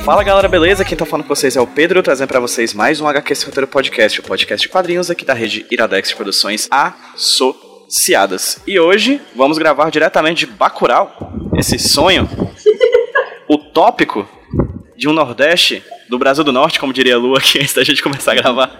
Fala 0.07 0.23
galera, 0.23 0.47
beleza? 0.47 0.85
Quem 0.85 0.97
tá 0.97 1.05
falando 1.05 1.25
com 1.27 1.35
vocês 1.35 1.57
é 1.57 1.61
o 1.61 1.67
Pedro, 1.67 2.01
trazendo 2.01 2.29
para 2.29 2.39
vocês 2.39 2.73
mais 2.73 3.01
um 3.01 3.09
HQ 3.09 3.35
Roteiro 3.45 3.67
Podcast, 3.67 4.21
o 4.21 4.23
podcast 4.23 4.65
de 4.65 4.73
quadrinhos 4.73 5.11
aqui 5.11 5.25
da 5.25 5.35
rede 5.35 5.67
Iradex 5.69 6.11
de 6.11 6.15
Produções 6.15 6.69
Associadas. 6.71 8.61
E 8.69 8.79
hoje 8.79 9.21
vamos 9.35 9.59
gravar 9.59 9.91
diretamente 9.91 10.47
de 10.47 10.53
Bacurau, 10.53 11.11
esse 11.59 11.77
sonho 11.81 12.29
utópico 13.51 14.29
de 14.97 15.09
um 15.09 15.13
Nordeste 15.13 15.83
do 16.09 16.19
Brasil 16.19 16.45
do 16.45 16.53
Norte, 16.53 16.79
como 16.79 16.93
diria 16.93 17.15
a 17.15 17.19
Lu 17.19 17.37
aqui 17.37 17.59
antes 17.63 17.75
da 17.75 17.85
gente 17.85 18.03
começar 18.03 18.33
a 18.33 18.35
gravar. 18.35 18.77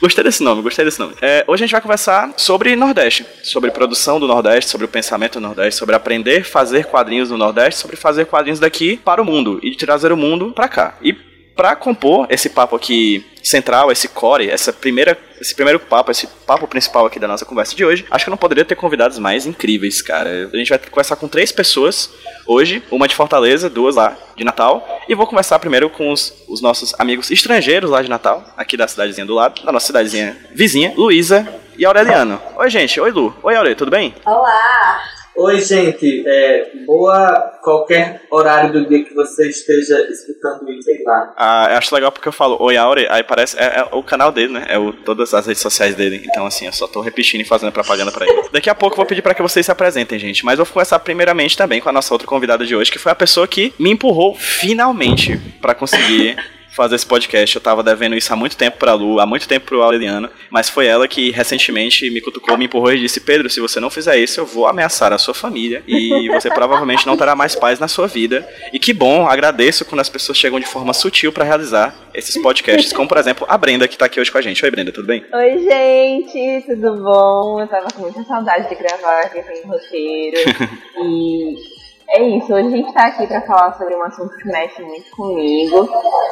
gostei 0.00 0.24
desse 0.24 0.42
nome, 0.42 0.62
gostei 0.62 0.84
desse 0.84 0.98
nome. 0.98 1.14
É, 1.20 1.44
hoje 1.46 1.64
a 1.64 1.66
gente 1.66 1.72
vai 1.72 1.80
conversar 1.80 2.32
sobre 2.36 2.76
Nordeste, 2.76 3.26
sobre 3.42 3.70
produção 3.70 4.20
do 4.20 4.26
Nordeste, 4.26 4.70
sobre 4.70 4.86
o 4.86 4.88
pensamento 4.88 5.34
do 5.34 5.40
Nordeste, 5.40 5.78
sobre 5.78 5.94
aprender 5.94 6.40
a 6.40 6.44
fazer 6.44 6.86
quadrinhos 6.86 7.30
no 7.30 7.36
Nordeste, 7.36 7.80
sobre 7.80 7.96
fazer 7.96 8.26
quadrinhos 8.26 8.60
daqui 8.60 8.96
para 8.96 9.20
o 9.20 9.24
mundo 9.24 9.60
e 9.62 9.74
trazer 9.74 10.12
o 10.12 10.16
mundo 10.16 10.52
para 10.52 10.68
cá. 10.68 10.98
E 11.02 11.12
para 11.54 11.76
compor 11.76 12.26
esse 12.30 12.48
papo 12.48 12.76
aqui 12.76 13.24
central, 13.42 13.90
esse 13.90 14.08
core, 14.08 14.48
essa 14.48 14.72
primeira, 14.72 15.18
esse 15.40 15.54
primeiro 15.54 15.80
papo, 15.80 16.10
esse 16.10 16.26
papo 16.46 16.66
principal 16.66 17.06
aqui 17.06 17.18
da 17.18 17.28
nossa 17.28 17.44
conversa 17.44 17.74
de 17.74 17.84
hoje, 17.84 18.06
acho 18.10 18.24
que 18.24 18.28
eu 18.28 18.32
não 18.32 18.38
poderia 18.38 18.64
ter 18.64 18.74
convidados 18.74 19.18
mais 19.18 19.46
incríveis, 19.46 20.00
cara. 20.00 20.48
A 20.52 20.56
gente 20.56 20.68
vai 20.68 20.78
conversar 20.78 21.16
com 21.16 21.28
três 21.28 21.50
pessoas 21.52 22.10
hoje, 22.46 22.82
uma 22.90 23.08
de 23.08 23.14
Fortaleza, 23.14 23.68
duas 23.68 23.96
lá 23.96 24.16
de 24.36 24.44
Natal, 24.44 24.86
e 25.08 25.14
vou 25.14 25.26
conversar 25.26 25.58
primeiro 25.58 25.90
com 25.90 26.10
os, 26.10 26.32
os 26.48 26.60
nossos 26.60 26.94
amigos 26.98 27.30
estrangeiros 27.30 27.90
lá 27.90 28.02
de 28.02 28.08
Natal, 28.08 28.44
aqui 28.56 28.76
da 28.76 28.86
cidadezinha 28.86 29.26
do 29.26 29.34
lado, 29.34 29.62
da 29.62 29.72
nossa 29.72 29.86
cidadezinha 29.86 30.36
vizinha, 30.54 30.92
Luísa 30.96 31.46
e 31.76 31.84
Aureliano. 31.84 32.40
Oi, 32.56 32.70
gente. 32.70 33.00
Oi, 33.00 33.10
Lu. 33.10 33.34
Oi, 33.42 33.54
Aure, 33.56 33.74
tudo 33.74 33.90
bem? 33.90 34.14
Olá! 34.24 35.21
Oi, 35.34 35.60
gente. 35.60 36.24
É, 36.26 36.70
boa 36.86 37.58
qualquer 37.62 38.22
horário 38.30 38.72
do 38.72 38.86
dia 38.86 39.02
que 39.02 39.14
você 39.14 39.48
esteja 39.48 39.98
escutando 40.10 40.70
isso, 40.70 40.82
sei 40.82 41.02
lá. 41.04 41.32
Ah, 41.36 41.68
eu 41.70 41.78
acho 41.78 41.94
legal 41.94 42.12
porque 42.12 42.28
eu 42.28 42.32
falo 42.32 42.56
Oi, 42.60 42.76
Aure, 42.76 43.06
aí 43.08 43.22
parece. 43.22 43.58
É, 43.58 43.80
é, 43.80 43.88
o 43.92 44.02
canal 44.02 44.30
dele, 44.30 44.52
né? 44.52 44.66
É 44.68 44.78
o, 44.78 44.92
todas 44.92 45.32
as 45.32 45.46
redes 45.46 45.62
sociais 45.62 45.94
dele. 45.94 46.22
Então, 46.24 46.44
assim, 46.44 46.66
eu 46.66 46.72
só 46.72 46.86
tô 46.86 47.00
repetindo 47.00 47.40
e 47.40 47.44
fazendo 47.44 47.72
propaganda 47.72 48.12
pra 48.12 48.26
ele. 48.26 48.42
Daqui 48.52 48.68
a 48.68 48.74
pouco 48.74 48.94
eu 48.94 48.98
vou 48.98 49.06
pedir 49.06 49.22
para 49.22 49.34
que 49.34 49.42
vocês 49.42 49.64
se 49.64 49.72
apresentem, 49.72 50.18
gente. 50.18 50.44
Mas 50.44 50.58
eu 50.58 50.64
vou 50.64 50.74
começar 50.74 50.98
primeiramente 50.98 51.56
também 51.56 51.80
com 51.80 51.88
a 51.88 51.92
nossa 51.92 52.12
outra 52.12 52.28
convidada 52.28 52.66
de 52.66 52.76
hoje, 52.76 52.92
que 52.92 52.98
foi 52.98 53.12
a 53.12 53.16
pessoa 53.16 53.48
que 53.48 53.72
me 53.78 53.90
empurrou 53.90 54.34
finalmente 54.34 55.38
para 55.60 55.74
conseguir 55.74 56.36
fazer 56.72 56.96
esse 56.96 57.06
podcast. 57.06 57.54
Eu 57.54 57.62
tava 57.62 57.82
devendo 57.82 58.16
isso 58.16 58.32
há 58.32 58.36
muito 58.36 58.56
tempo 58.56 58.78
pra 58.78 58.94
Lu, 58.94 59.20
há 59.20 59.26
muito 59.26 59.46
tempo 59.46 59.66
pro 59.66 59.82
Aureliano, 59.82 60.28
mas 60.50 60.68
foi 60.68 60.86
ela 60.86 61.06
que 61.06 61.30
recentemente 61.30 62.10
me 62.10 62.20
cutucou, 62.20 62.56
me 62.56 62.64
empurrou 62.64 62.92
e 62.92 63.00
disse: 63.00 63.20
Pedro, 63.20 63.48
se 63.48 63.60
você 63.60 63.78
não 63.78 63.90
fizer 63.90 64.16
isso, 64.16 64.40
eu 64.40 64.46
vou 64.46 64.66
ameaçar 64.66 65.12
a 65.12 65.18
sua 65.18 65.34
família 65.34 65.82
e 65.86 66.28
você 66.28 66.50
provavelmente 66.50 67.06
não 67.06 67.16
terá 67.16 67.36
mais 67.36 67.54
paz 67.54 67.78
na 67.78 67.88
sua 67.88 68.06
vida. 68.06 68.46
E 68.72 68.78
que 68.78 68.92
bom, 68.92 69.26
agradeço 69.26 69.84
quando 69.84 70.00
as 70.00 70.08
pessoas 70.08 70.38
chegam 70.38 70.58
de 70.58 70.66
forma 70.66 70.92
sutil 70.92 71.32
para 71.32 71.44
realizar 71.44 71.94
esses 72.14 72.36
podcasts, 72.40 72.92
como 72.92 73.08
por 73.08 73.18
exemplo 73.18 73.46
a 73.48 73.56
Brenda 73.56 73.86
que 73.86 73.96
tá 73.96 74.06
aqui 74.06 74.20
hoje 74.20 74.30
com 74.32 74.38
a 74.38 74.42
gente. 74.42 74.64
Oi, 74.64 74.70
Brenda, 74.70 74.92
tudo 74.92 75.06
bem? 75.06 75.24
Oi, 75.32 75.58
gente, 75.58 76.66
tudo 76.66 77.02
bom? 77.02 77.60
Eu 77.60 77.66
tava 77.66 77.88
com 77.94 78.02
muita 78.02 78.22
saudade 78.24 78.68
de 78.68 78.74
gravar 78.74 79.20
aqui 79.22 79.38
em 79.38 79.66
roteiro. 79.66 80.36
e 81.04 81.71
é 82.12 82.36
isso, 82.36 82.52
hoje 82.52 82.68
a 82.68 82.70
gente 82.70 82.92
tá 82.92 83.06
aqui 83.06 83.26
para 83.26 83.40
falar 83.42 83.72
sobre 83.74 83.94
um 83.94 84.02
assunto 84.02 84.36
que 84.36 84.48
mexe 84.48 84.82
muito 84.82 85.10
comigo 85.10 85.88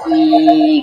e 0.08 0.82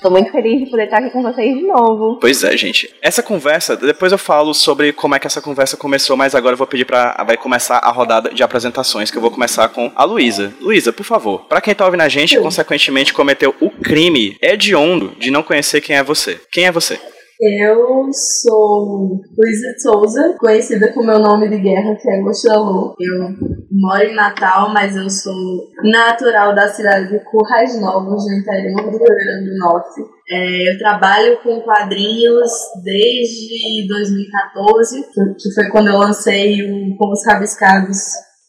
Tô 0.00 0.10
muito 0.10 0.30
feliz 0.30 0.60
de 0.60 0.70
poder 0.70 0.84
estar 0.84 0.98
aqui 0.98 1.10
com 1.10 1.22
vocês 1.22 1.56
de 1.56 1.66
novo. 1.66 2.18
Pois 2.20 2.44
é, 2.44 2.56
gente. 2.56 2.94
Essa 3.02 3.20
conversa, 3.20 3.76
depois 3.76 4.12
eu 4.12 4.18
falo 4.18 4.54
sobre 4.54 4.92
como 4.92 5.14
é 5.14 5.18
que 5.18 5.26
essa 5.26 5.40
conversa 5.40 5.76
começou, 5.76 6.16
mas 6.16 6.36
agora 6.36 6.52
eu 6.52 6.58
vou 6.58 6.66
pedir 6.66 6.84
para 6.84 7.24
vai 7.26 7.36
começar 7.36 7.78
a 7.78 7.90
rodada 7.90 8.30
de 8.30 8.42
apresentações, 8.42 9.10
que 9.10 9.16
eu 9.16 9.22
vou 9.22 9.30
começar 9.30 9.68
com 9.70 9.90
a 9.96 10.04
Luísa. 10.04 10.54
Luísa, 10.60 10.92
por 10.92 11.04
favor, 11.04 11.40
para 11.48 11.60
quem 11.60 11.74
tá 11.74 11.84
ouvindo 11.84 12.02
a 12.02 12.08
gente, 12.08 12.36
Sim. 12.36 12.42
consequentemente 12.42 13.12
cometeu 13.12 13.54
o 13.60 13.70
crime 13.70 14.36
hediondo 14.40 15.14
de 15.18 15.32
não 15.32 15.42
conhecer 15.42 15.80
quem 15.80 15.96
é 15.96 16.02
você. 16.02 16.40
Quem 16.52 16.66
é 16.66 16.72
você? 16.72 17.00
Eu 17.40 18.08
sou 18.12 19.20
Luísa 19.38 19.74
Souza, 19.80 20.34
conhecida 20.40 20.92
com 20.92 21.04
meu 21.04 21.20
nome 21.20 21.48
de 21.48 21.58
guerra, 21.58 21.94
que 21.94 22.10
é 22.10 22.20
Gostalu. 22.20 22.96
Eu 22.98 23.28
moro 23.70 24.02
em 24.02 24.14
Natal, 24.14 24.72
mas 24.74 24.96
eu 24.96 25.08
sou 25.08 25.70
natural 25.84 26.52
da 26.52 26.66
cidade 26.66 27.08
de 27.08 27.24
Currais 27.24 27.80
Novos, 27.80 28.26
no 28.26 28.40
interior 28.40 28.82
do 28.82 28.90
Rio 28.90 29.06
Grande 29.06 29.50
do 29.50 29.58
Norte. 29.58 30.00
É, 30.28 30.72
eu 30.74 30.78
trabalho 30.78 31.38
com 31.40 31.60
quadrinhos 31.60 32.50
desde 32.82 33.86
2014, 33.86 35.04
que 35.38 35.54
foi 35.54 35.68
quando 35.70 35.90
eu 35.90 35.98
lancei 35.98 36.60
o 36.62 36.96
Pomos 36.98 37.24
Rabiscados 37.24 37.98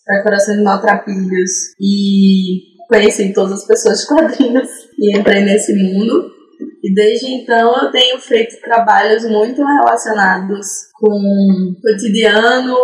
para 0.04 0.38
de 0.38 0.64
Maltrapilhos 0.64 1.76
e 1.80 2.88
conheci 2.88 3.32
todas 3.34 3.60
as 3.60 3.68
pessoas 3.68 4.00
de 4.00 4.08
quadrinhos 4.08 4.70
e 4.98 5.16
entrei 5.16 5.44
nesse 5.44 5.76
mundo. 5.76 6.39
E 6.84 6.94
desde 6.94 7.28
então 7.28 7.76
eu 7.84 7.92
tenho 7.92 8.20
feito 8.20 8.60
trabalhos 8.62 9.26
muito 9.26 9.64
relacionados 9.64 10.68
com 10.94 11.76
cotidiano, 11.82 12.76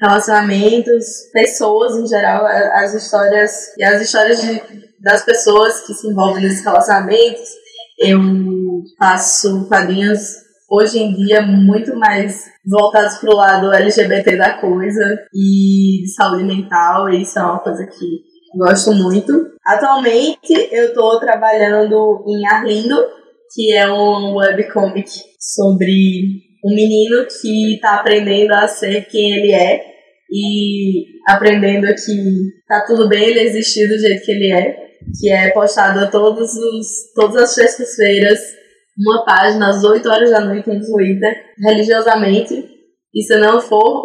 relacionamentos, 0.00 1.04
pessoas 1.32 1.96
em 1.96 2.06
geral, 2.06 2.46
as 2.46 2.94
histórias 2.94 3.76
e 3.76 3.84
as 3.84 4.00
histórias 4.00 4.40
de, 4.40 4.62
das 5.00 5.24
pessoas 5.24 5.80
que 5.80 5.92
se 5.94 6.08
envolvem 6.08 6.44
nesses 6.44 6.64
relacionamentos. 6.64 7.48
Eu 7.98 8.20
faço 8.98 9.66
quadrinhos 9.68 10.20
hoje 10.70 11.00
em 11.00 11.12
dia 11.12 11.42
muito 11.42 11.94
mais 11.96 12.44
voltados 12.64 13.18
para 13.18 13.30
o 13.30 13.36
lado 13.36 13.74
LGBT 13.74 14.36
da 14.36 14.54
coisa 14.54 15.18
e 15.34 16.02
de 16.02 16.14
saúde 16.14 16.44
mental, 16.44 17.10
e 17.10 17.22
isso 17.22 17.38
é 17.38 17.42
uma 17.42 17.58
coisa 17.58 17.84
que 17.86 18.30
gosto 18.56 18.92
muito. 18.92 19.50
Atualmente 19.66 20.52
eu 20.72 20.86
estou 20.86 21.18
trabalhando 21.18 22.24
em 22.26 22.46
Arlindo, 22.46 22.96
que 23.52 23.72
é 23.72 23.90
um 23.90 24.36
webcomic 24.36 25.10
sobre 25.38 26.50
um 26.64 26.74
menino 26.74 27.26
que 27.26 27.74
está 27.74 27.96
aprendendo 27.96 28.52
a 28.52 28.68
ser 28.68 29.06
quem 29.06 29.32
ele 29.32 29.52
é 29.52 29.82
e 30.30 31.06
aprendendo 31.26 31.86
que 31.86 32.52
tá 32.68 32.84
tudo 32.86 33.08
bem 33.08 33.24
ele 33.24 33.40
existir 33.40 33.88
do 33.88 33.98
jeito 33.98 34.24
que 34.24 34.32
ele 34.32 34.52
é, 34.52 34.76
que 35.18 35.30
é 35.30 35.50
postado 35.50 36.10
todos 36.10 36.54
os, 36.54 36.86
todas 37.14 37.36
as 37.42 37.54
sextas-feiras 37.54 38.38
uma 39.00 39.24
página 39.24 39.70
às 39.70 39.82
8 39.82 40.06
horas 40.08 40.30
da 40.30 40.40
noite 40.40 40.68
no 40.68 40.80
Twitter, 40.80 41.34
religiosamente. 41.58 42.79
E 43.12 43.22
se 43.22 43.36
não 43.38 43.60
for, 43.60 44.04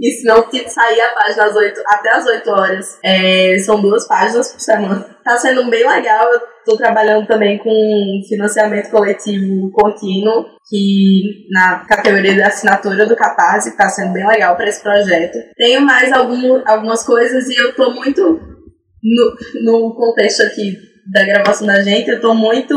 e 0.00 0.10
se 0.10 0.26
não 0.26 0.44
sair 0.50 1.00
a 1.00 1.14
página 1.14 1.44
às 1.44 1.54
8, 1.54 1.80
até 1.86 2.10
as 2.10 2.26
8 2.26 2.50
horas, 2.50 2.98
é, 3.04 3.56
são 3.60 3.80
duas 3.80 4.08
páginas 4.08 4.52
por 4.52 4.60
semana. 4.60 5.16
Tá 5.22 5.36
sendo 5.36 5.70
bem 5.70 5.88
legal. 5.88 6.32
Eu 6.32 6.40
tô 6.64 6.76
trabalhando 6.76 7.28
também 7.28 7.58
com 7.58 8.20
financiamento 8.28 8.90
coletivo 8.90 9.70
contínuo, 9.70 10.46
que 10.68 11.46
na 11.50 11.84
categoria 11.86 12.34
de 12.34 12.42
assinatura 12.42 13.06
do 13.06 13.14
que 13.14 13.76
tá 13.76 13.88
sendo 13.88 14.12
bem 14.12 14.26
legal 14.26 14.56
para 14.56 14.68
esse 14.68 14.82
projeto. 14.82 15.38
Tenho 15.56 15.80
mais 15.82 16.12
algum, 16.12 16.60
algumas 16.66 17.04
coisas 17.04 17.48
e 17.48 17.56
eu 17.56 17.72
tô 17.76 17.92
muito 17.92 18.20
no, 18.20 19.36
no 19.62 19.94
contexto 19.94 20.42
aqui 20.42 20.76
da 21.12 21.24
gravação 21.24 21.66
da 21.66 21.80
gente, 21.82 22.10
eu 22.10 22.20
tô 22.20 22.34
muito 22.34 22.74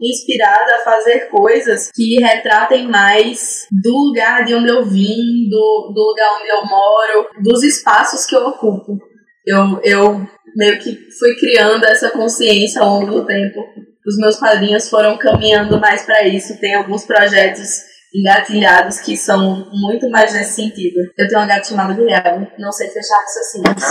inspirada 0.00 0.76
a 0.76 0.84
fazer 0.84 1.28
coisas 1.28 1.90
que 1.94 2.16
retratem 2.22 2.88
mais 2.88 3.66
do 3.70 3.92
lugar 3.92 4.44
de 4.44 4.54
onde 4.54 4.68
eu 4.68 4.84
vim, 4.84 5.48
do, 5.48 5.92
do 5.94 6.00
lugar 6.00 6.38
onde 6.40 6.48
eu 6.48 6.64
moro, 6.66 7.28
dos 7.42 7.62
espaços 7.62 8.24
que 8.24 8.34
eu 8.34 8.46
ocupo. 8.46 8.98
Eu, 9.46 9.80
eu 9.82 10.26
meio 10.56 10.78
que 10.78 10.96
fui 11.18 11.34
criando 11.38 11.84
essa 11.84 12.10
consciência 12.10 12.80
ao 12.80 13.00
longo 13.00 13.20
do 13.20 13.26
tempo. 13.26 13.60
Os 14.06 14.16
meus 14.16 14.36
padrinhos 14.36 14.88
foram 14.88 15.18
caminhando 15.18 15.78
mais 15.78 16.04
para 16.04 16.26
isso. 16.26 16.58
Tem 16.58 16.74
alguns 16.74 17.04
projetos 17.04 17.89
engatilhados 18.12 19.00
que 19.00 19.16
são 19.16 19.68
muito 19.72 20.10
mais 20.10 20.32
nesse 20.32 20.54
sentido. 20.54 20.98
Eu 21.16 21.28
tenho 21.28 21.40
uma 21.40 21.46
gata 21.46 21.64
chamada 21.64 21.94
Guilherme, 21.94 22.48
não 22.58 22.72
sei 22.72 22.88
fechar 22.88 23.16
raciocínios. 23.16 23.84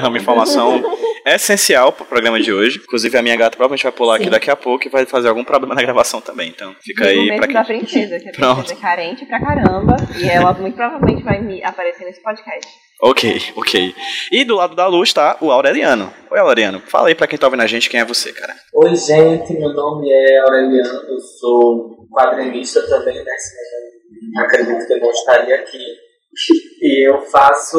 uma 0.08 0.18
informação 0.18 0.82
essencial 1.26 1.92
pro 1.92 2.04
programa 2.04 2.40
de 2.40 2.52
hoje. 2.52 2.78
Inclusive, 2.82 3.16
a 3.16 3.22
minha 3.22 3.36
gata 3.36 3.56
provavelmente 3.56 3.82
vai 3.82 3.92
pular 3.92 4.16
Sim. 4.16 4.22
aqui 4.22 4.30
daqui 4.30 4.50
a 4.50 4.56
pouco 4.56 4.86
e 4.86 4.90
vai 4.90 5.04
fazer 5.04 5.28
algum 5.28 5.44
problema 5.44 5.74
na 5.74 5.82
gravação 5.82 6.20
também. 6.20 6.48
Então, 6.48 6.74
fica 6.82 7.06
aí 7.06 7.36
pra 7.36 7.46
quem... 7.46 7.54
da 7.54 7.64
princesa, 7.64 8.18
que 8.18 8.28
a 8.28 8.32
princesa 8.32 8.72
é 8.72 8.76
carente 8.76 9.26
pra 9.26 9.40
caramba. 9.40 9.96
E 10.18 10.28
ela 10.28 10.52
muito 10.54 10.74
provavelmente 10.74 11.22
vai 11.22 11.40
me 11.40 11.62
aparecer 11.62 12.04
nesse 12.04 12.22
podcast. 12.22 12.83
Ok, 13.06 13.52
ok. 13.54 13.94
E 14.32 14.46
do 14.46 14.54
lado 14.54 14.74
da 14.74 14.86
luz 14.86 15.10
está 15.10 15.36
o 15.42 15.50
Aureliano. 15.50 16.10
Oi, 16.30 16.38
Aureliano. 16.38 16.80
Fala 16.80 17.08
aí 17.08 17.14
pra 17.14 17.26
quem 17.26 17.38
tá 17.38 17.46
ouvindo 17.46 17.62
a 17.62 17.66
gente 17.66 17.90
quem 17.90 18.00
é 18.00 18.04
você, 18.04 18.32
cara. 18.32 18.54
Oi, 18.72 18.96
gente. 18.96 19.52
Meu 19.52 19.74
nome 19.74 20.10
é 20.10 20.38
Aureliano. 20.38 21.02
Eu 21.06 21.20
sou 21.20 22.08
quadrinista 22.10 22.80
também, 22.88 23.22
né? 23.22 23.32
Acredito 24.38 24.86
que 24.86 24.92
eu 24.94 25.00
não 25.00 25.10
estaria 25.10 25.54
aqui. 25.54 25.84
E 26.80 27.06
eu 27.06 27.20
faço 27.26 27.76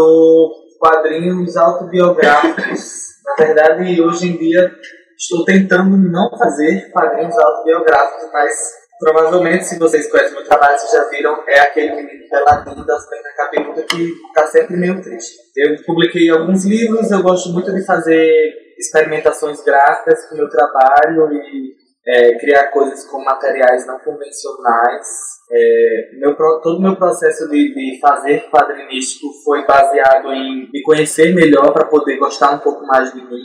quadrinhos 0.79 1.57
autobiográficos. 1.57 3.05
Na 3.25 3.45
verdade, 3.45 3.99
hoje 3.99 4.27
em 4.27 4.37
dia 4.37 4.71
estou 5.17 5.43
tentando 5.43 5.97
não 5.97 6.37
fazer 6.37 6.91
quadrinhos 6.91 7.35
autobiográficos, 7.35 8.29
mas 8.31 8.53
Provavelmente, 8.99 9.65
se 9.65 9.77
vocês 9.77 10.09
conhecem 10.09 10.33
meu 10.33 10.43
trabalho, 10.45 10.77
vocês 10.77 10.91
já 10.91 11.09
viram, 11.09 11.43
é 11.47 11.59
aquele 11.59 11.95
menino 11.95 12.29
peladinho 12.29 12.85
das 12.85 13.09
pernas 13.09 13.35
cabeluda 13.35 13.83
que 13.83 14.13
está 14.27 14.47
sempre 14.47 14.77
meio 14.77 15.01
triste. 15.01 15.35
Eu 15.55 15.75
publiquei 15.85 16.29
alguns 16.29 16.65
livros, 16.65 17.11
eu 17.11 17.21
gosto 17.21 17.49
muito 17.49 17.73
de 17.73 17.85
fazer 17.85 18.53
experimentações 18.77 19.61
gráficas 19.63 20.27
com 20.27 20.35
meu 20.35 20.49
trabalho 20.49 21.31
e 21.31 21.75
é, 22.07 22.37
criar 22.37 22.71
coisas 22.71 23.05
com 23.05 23.23
materiais 23.23 23.85
não 23.85 23.99
convencionais. 23.99 25.07
É, 25.51 26.17
meu, 26.19 26.35
todo 26.35 26.77
o 26.77 26.81
meu 26.81 26.95
processo 26.95 27.49
de, 27.49 27.73
de 27.73 27.99
fazer 27.99 28.49
quadrinístico 28.49 29.27
foi 29.43 29.65
baseado 29.65 30.31
em 30.31 30.69
me 30.71 30.81
conhecer 30.83 31.33
melhor 31.33 31.73
para 31.73 31.85
poder 31.85 32.17
gostar 32.17 32.51
um 32.51 32.59
pouco 32.59 32.85
mais 32.85 33.13
de 33.13 33.21
mim. 33.21 33.43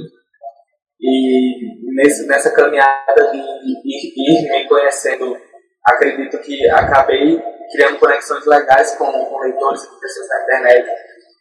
E 1.00 1.94
nesse, 1.94 2.26
nessa 2.26 2.50
caminhada 2.50 3.30
de 3.32 3.38
ir, 3.38 4.12
ir 4.16 4.50
me 4.50 4.68
conhecendo, 4.68 5.36
acredito 5.84 6.38
que 6.38 6.68
acabei 6.70 7.40
criando 7.72 7.98
conexões 7.98 8.44
legais 8.46 8.94
com, 8.96 9.10
com 9.10 9.38
leitores 9.40 9.82
e 9.82 10.00
pessoas 10.00 10.28
na 10.28 10.42
internet, 10.42 10.88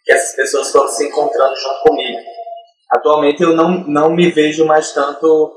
que 0.05 0.13
essas 0.13 0.35
pessoas 0.35 0.71
foram 0.71 0.87
se 0.87 1.07
encontrando 1.07 1.55
junto 1.55 1.89
comigo. 1.89 2.19
Atualmente 2.91 3.43
eu 3.43 3.55
não, 3.55 3.83
não 3.85 4.09
me 4.11 4.31
vejo 4.31 4.65
mais 4.65 4.93
tanto 4.93 5.51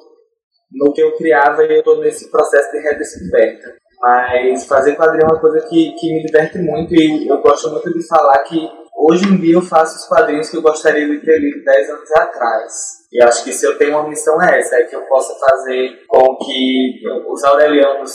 no 0.70 0.92
que 0.92 1.02
eu 1.02 1.16
criava 1.16 1.64
e 1.64 1.72
eu 1.72 1.78
estou 1.78 2.00
nesse 2.00 2.30
processo 2.30 2.70
de 2.72 2.78
redescoberta. 2.78 3.76
Mas 4.00 4.64
fazer 4.66 4.96
quadrinho 4.96 5.22
é 5.22 5.32
uma 5.32 5.40
coisa 5.40 5.64
que, 5.68 5.92
que 5.92 6.12
me 6.12 6.24
diverte 6.24 6.58
muito 6.58 6.92
e 6.94 7.28
eu 7.28 7.40
gosto 7.40 7.70
muito 7.70 7.92
de 7.92 8.06
falar 8.06 8.38
que 8.44 8.68
hoje 9.10 9.26
em 9.26 9.36
dia 9.36 9.54
eu 9.54 9.62
faço 9.62 9.96
os 9.96 10.06
quadrinhos 10.06 10.48
que 10.48 10.56
eu 10.56 10.62
gostaria 10.62 11.06
de 11.06 11.24
ter 11.24 11.38
lido 11.38 11.64
10 11.64 11.90
anos 11.90 12.10
atrás. 12.12 12.72
E 13.12 13.22
acho 13.22 13.44
que 13.44 13.52
se 13.52 13.66
eu 13.66 13.76
tenho 13.76 13.98
uma 13.98 14.08
missão 14.08 14.40
é 14.40 14.58
essa, 14.58 14.76
é 14.76 14.84
que 14.84 14.94
eu 14.94 15.02
possa 15.02 15.34
fazer 15.38 16.04
com 16.06 16.36
que 16.38 17.00
os 17.28 17.44
aurelianos 17.44 18.12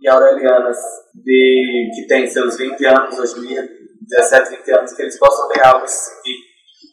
e 0.00 0.08
aurelianas 0.08 0.78
de, 1.14 1.90
que 1.94 2.06
têm 2.06 2.26
seus 2.26 2.56
20 2.56 2.86
anos 2.86 3.18
hoje 3.18 3.38
em 3.38 3.48
dia, 3.48 3.68
17, 4.08 4.56
20 4.56 4.70
anos, 4.72 4.92
que 4.92 5.02
eles 5.02 5.18
possam 5.18 5.48
ler 5.48 5.64
algo 5.64 5.86
sentir 5.86 6.36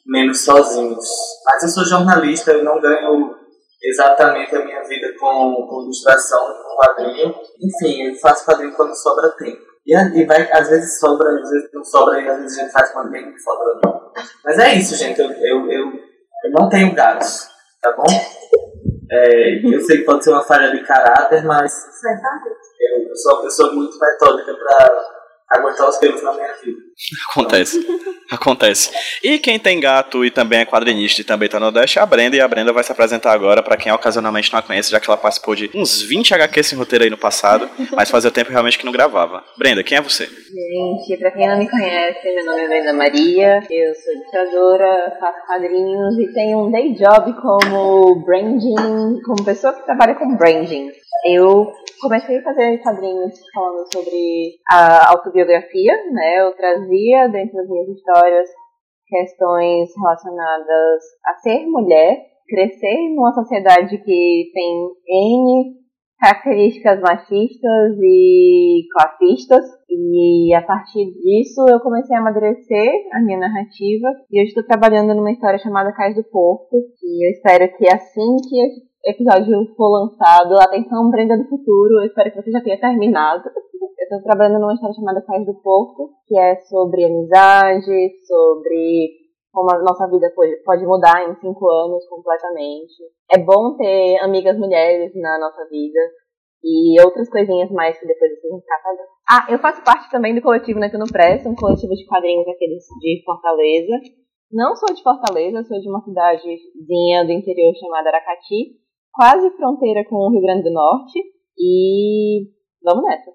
menos 0.05 0.43
sozinhos. 0.43 1.07
Mas 1.45 1.63
eu 1.63 1.69
sou 1.69 1.85
jornalista, 1.85 2.51
eu 2.51 2.63
não 2.63 2.81
ganho 2.81 3.35
exatamente 3.81 4.55
a 4.55 4.65
minha 4.65 4.83
vida 4.83 5.13
com, 5.19 5.67
com 5.67 5.83
ilustração, 5.83 6.39
com 6.39 6.75
quadrinho. 6.75 7.33
Enfim, 7.61 8.07
eu 8.07 8.15
faço 8.15 8.45
quadrinho 8.45 8.73
quando 8.73 8.95
sobra 8.95 9.29
tempo. 9.37 9.61
E, 9.87 9.95
e 9.95 10.25
vai, 10.25 10.51
às 10.51 10.69
vezes 10.69 10.99
sobra, 10.99 11.29
às 11.41 11.49
vezes 11.49 11.69
não 11.73 11.83
sobra, 11.83 12.19
e 12.19 12.27
às 12.27 12.37
vezes 12.39 12.59
a 12.59 12.61
gente 12.63 12.73
faz 12.73 12.91
quando 12.91 13.11
tem 13.11 13.37
sobra. 13.37 14.11
Mas 14.43 14.59
é 14.59 14.75
isso, 14.75 14.95
gente. 14.95 15.19
Eu, 15.21 15.31
eu, 15.31 15.71
eu 15.71 16.07
eu 16.43 16.51
não 16.51 16.69
tenho 16.69 16.93
gatos, 16.93 17.49
tá 17.81 17.91
bom? 17.93 18.05
É, 19.09 19.65
eu 19.65 19.81
sei 19.81 19.99
que 19.99 20.03
pode 20.03 20.23
ser 20.23 20.31
uma 20.31 20.43
falha 20.43 20.71
de 20.71 20.83
caráter, 20.85 21.43
mas 21.45 21.73
eu 23.09 23.15
sou 23.15 23.33
uma 23.35 23.43
pessoa 23.43 23.73
muito 23.73 23.97
metódica 23.99 24.53
para 24.53 25.05
aguentar 25.49 25.89
os 25.89 25.97
pelos 25.97 26.21
na 26.21 26.33
minha 26.33 26.53
vida. 26.53 26.86
Acontece. 27.31 27.79
Acontece. 28.29 28.91
E 29.23 29.39
quem 29.39 29.59
tem 29.59 29.79
gato 29.79 30.25
e 30.25 30.31
também 30.31 30.59
é 30.59 30.65
quadrinista 30.65 31.21
e 31.21 31.23
também 31.23 31.47
tá 31.47 31.59
no 31.59 31.65
Nordeste 31.65 31.99
é 31.99 32.01
a 32.01 32.05
Brenda, 32.05 32.35
e 32.35 32.41
a 32.41 32.47
Brenda 32.47 32.73
vai 32.73 32.83
se 32.83 32.91
apresentar 32.91 33.31
agora 33.31 33.63
para 33.63 33.77
quem 33.77 33.91
ocasionalmente 33.91 34.51
não 34.51 34.59
a 34.59 34.63
conhece, 34.63 34.91
já 34.91 34.99
que 34.99 35.09
ela 35.09 35.17
participou 35.17 35.55
de 35.55 35.69
uns 35.73 36.01
20 36.01 36.33
HQs 36.33 36.73
em 36.73 36.75
roteiro 36.75 37.03
aí 37.05 37.09
no 37.09 37.17
passado, 37.17 37.69
mas 37.95 38.09
fazia 38.09 38.31
tempo 38.31 38.51
realmente 38.51 38.77
que 38.77 38.85
não 38.85 38.91
gravava. 38.91 39.43
Brenda, 39.57 39.83
quem 39.83 39.97
é 39.97 40.01
você? 40.01 40.25
Gente, 40.25 41.17
pra 41.19 41.31
quem 41.31 41.47
não 41.47 41.57
me 41.57 41.69
conhece, 41.69 42.33
meu 42.33 42.45
nome 42.45 42.61
é 42.63 42.67
Brenda 42.67 42.93
Maria, 42.93 43.63
eu 43.69 43.95
sou 43.95 44.13
ilustradora, 44.13 45.17
faço 45.19 45.45
quadrinhos 45.45 46.17
e 46.19 46.33
tenho 46.33 46.67
um 46.67 46.71
day 46.71 46.93
job 46.95 47.33
como 47.41 48.25
branding, 48.25 49.21
como 49.23 49.45
pessoa 49.45 49.73
que 49.73 49.85
trabalha 49.85 50.15
com 50.15 50.35
branding. 50.35 50.89
Eu 51.25 51.71
comecei 51.99 52.37
a 52.37 52.43
fazer 52.43 52.77
quadrinhos 52.79 53.33
falando 53.53 53.85
sobre 53.91 54.59
a 54.69 55.09
autobiografia, 55.09 55.93
né? 56.11 56.41
Eu 56.41 56.51
trazia 56.51 56.86
dentro 57.31 57.55
das 57.55 57.69
minhas 57.69 57.89
histórias 57.89 58.49
questões 59.07 59.89
relacionadas 59.97 61.03
a 61.25 61.33
ser 61.35 61.65
mulher, 61.65 62.17
crescer 62.47 63.15
numa 63.15 63.33
sociedade 63.33 63.97
que 63.97 64.51
tem 64.53 64.89
N 65.07 65.77
características 66.19 66.99
machistas 66.99 67.97
e 68.01 68.87
classistas 68.91 69.63
e 69.87 70.53
a 70.55 70.61
partir 70.63 71.05
disso 71.13 71.63
eu 71.69 71.79
comecei 71.79 72.15
a 72.15 72.19
amadurecer 72.19 72.89
a 73.13 73.21
minha 73.21 73.37
narrativa 73.37 74.07
e 74.31 74.41
eu 74.41 74.45
estou 74.45 74.63
trabalhando 74.65 75.13
numa 75.13 75.31
história 75.31 75.59
chamada 75.59 75.93
Cais 75.93 76.15
do 76.15 76.23
Porto 76.23 76.75
e 77.03 77.27
eu 77.27 77.31
espero 77.31 77.71
que 77.77 77.85
assim 77.85 78.35
que 78.49 78.87
episódio 79.05 79.75
for 79.75 79.89
lançado, 79.89 80.55
atenção 80.59 81.09
Brenda 81.09 81.37
do 81.37 81.47
Futuro, 81.47 82.01
eu 82.01 82.05
espero 82.07 82.31
que 82.31 82.41
você 82.41 82.51
já 82.51 82.61
tenha 82.61 82.79
terminado. 82.79 83.43
Estou 84.07 84.23
trabalhando 84.23 84.61
numa 84.61 84.73
história 84.73 84.95
chamada 84.95 85.19
Paz 85.19 85.45
do 85.45 85.53
Porto, 85.59 86.15
que 86.25 86.39
é 86.39 86.55
sobre 86.71 87.03
amizade, 87.03 87.91
sobre 88.23 89.27
como 89.51 89.69
a 89.69 89.83
nossa 89.83 90.07
vida 90.07 90.31
pode 90.63 90.85
mudar 90.85 91.27
em 91.27 91.35
cinco 91.35 91.67
anos 91.67 92.07
completamente. 92.07 93.03
É 93.29 93.37
bom 93.37 93.75
ter 93.75 94.17
amigas 94.23 94.57
mulheres 94.57 95.11
na 95.13 95.37
nossa 95.37 95.67
vida 95.67 95.99
e 96.63 96.95
outras 97.03 97.29
coisinhas 97.29 97.69
mais 97.69 97.99
que 97.99 98.07
depois 98.07 98.31
vocês 98.31 98.49
vão 98.49 98.61
ficar 98.61 98.79
fazendo. 98.81 99.09
Ah, 99.29 99.45
eu 99.51 99.59
faço 99.59 99.83
parte 99.83 100.09
também 100.09 100.33
do 100.33 100.41
coletivo 100.41 100.79
Neto 100.79 100.97
no 100.97 101.11
Press, 101.11 101.45
um 101.45 101.53
coletivo 101.53 101.91
de 101.91 102.05
quadrinhos 102.05 102.47
aqueles 102.47 102.85
de 103.01 103.21
Fortaleza. 103.25 103.91
Não 104.49 104.73
sou 104.77 104.95
de 104.95 105.03
Fortaleza, 105.03 105.65
sou 105.65 105.81
de 105.81 105.89
uma 105.89 105.99
cidadezinha 105.99 107.25
do 107.25 107.31
interior 107.33 107.75
chamada 107.75 108.07
Aracati, 108.07 108.79
quase 109.11 109.51
fronteira 109.57 110.05
com 110.07 110.15
o 110.15 110.31
Rio 110.31 110.41
Grande 110.41 110.63
do 110.63 110.71
Norte. 110.71 111.19
E 111.59 112.55
Vamos 112.87 113.03
nessa. 113.03 113.31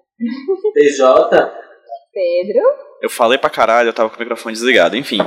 PJ, 0.73 1.03
Pedro. 2.11 2.63
Eu 3.01 3.09
falei 3.09 3.37
pra 3.37 3.49
caralho, 3.49 3.89
eu 3.89 3.93
tava 3.93 4.09
com 4.09 4.15
o 4.15 4.19
microfone 4.19 4.53
desligado. 4.53 4.95
Enfim. 4.95 5.19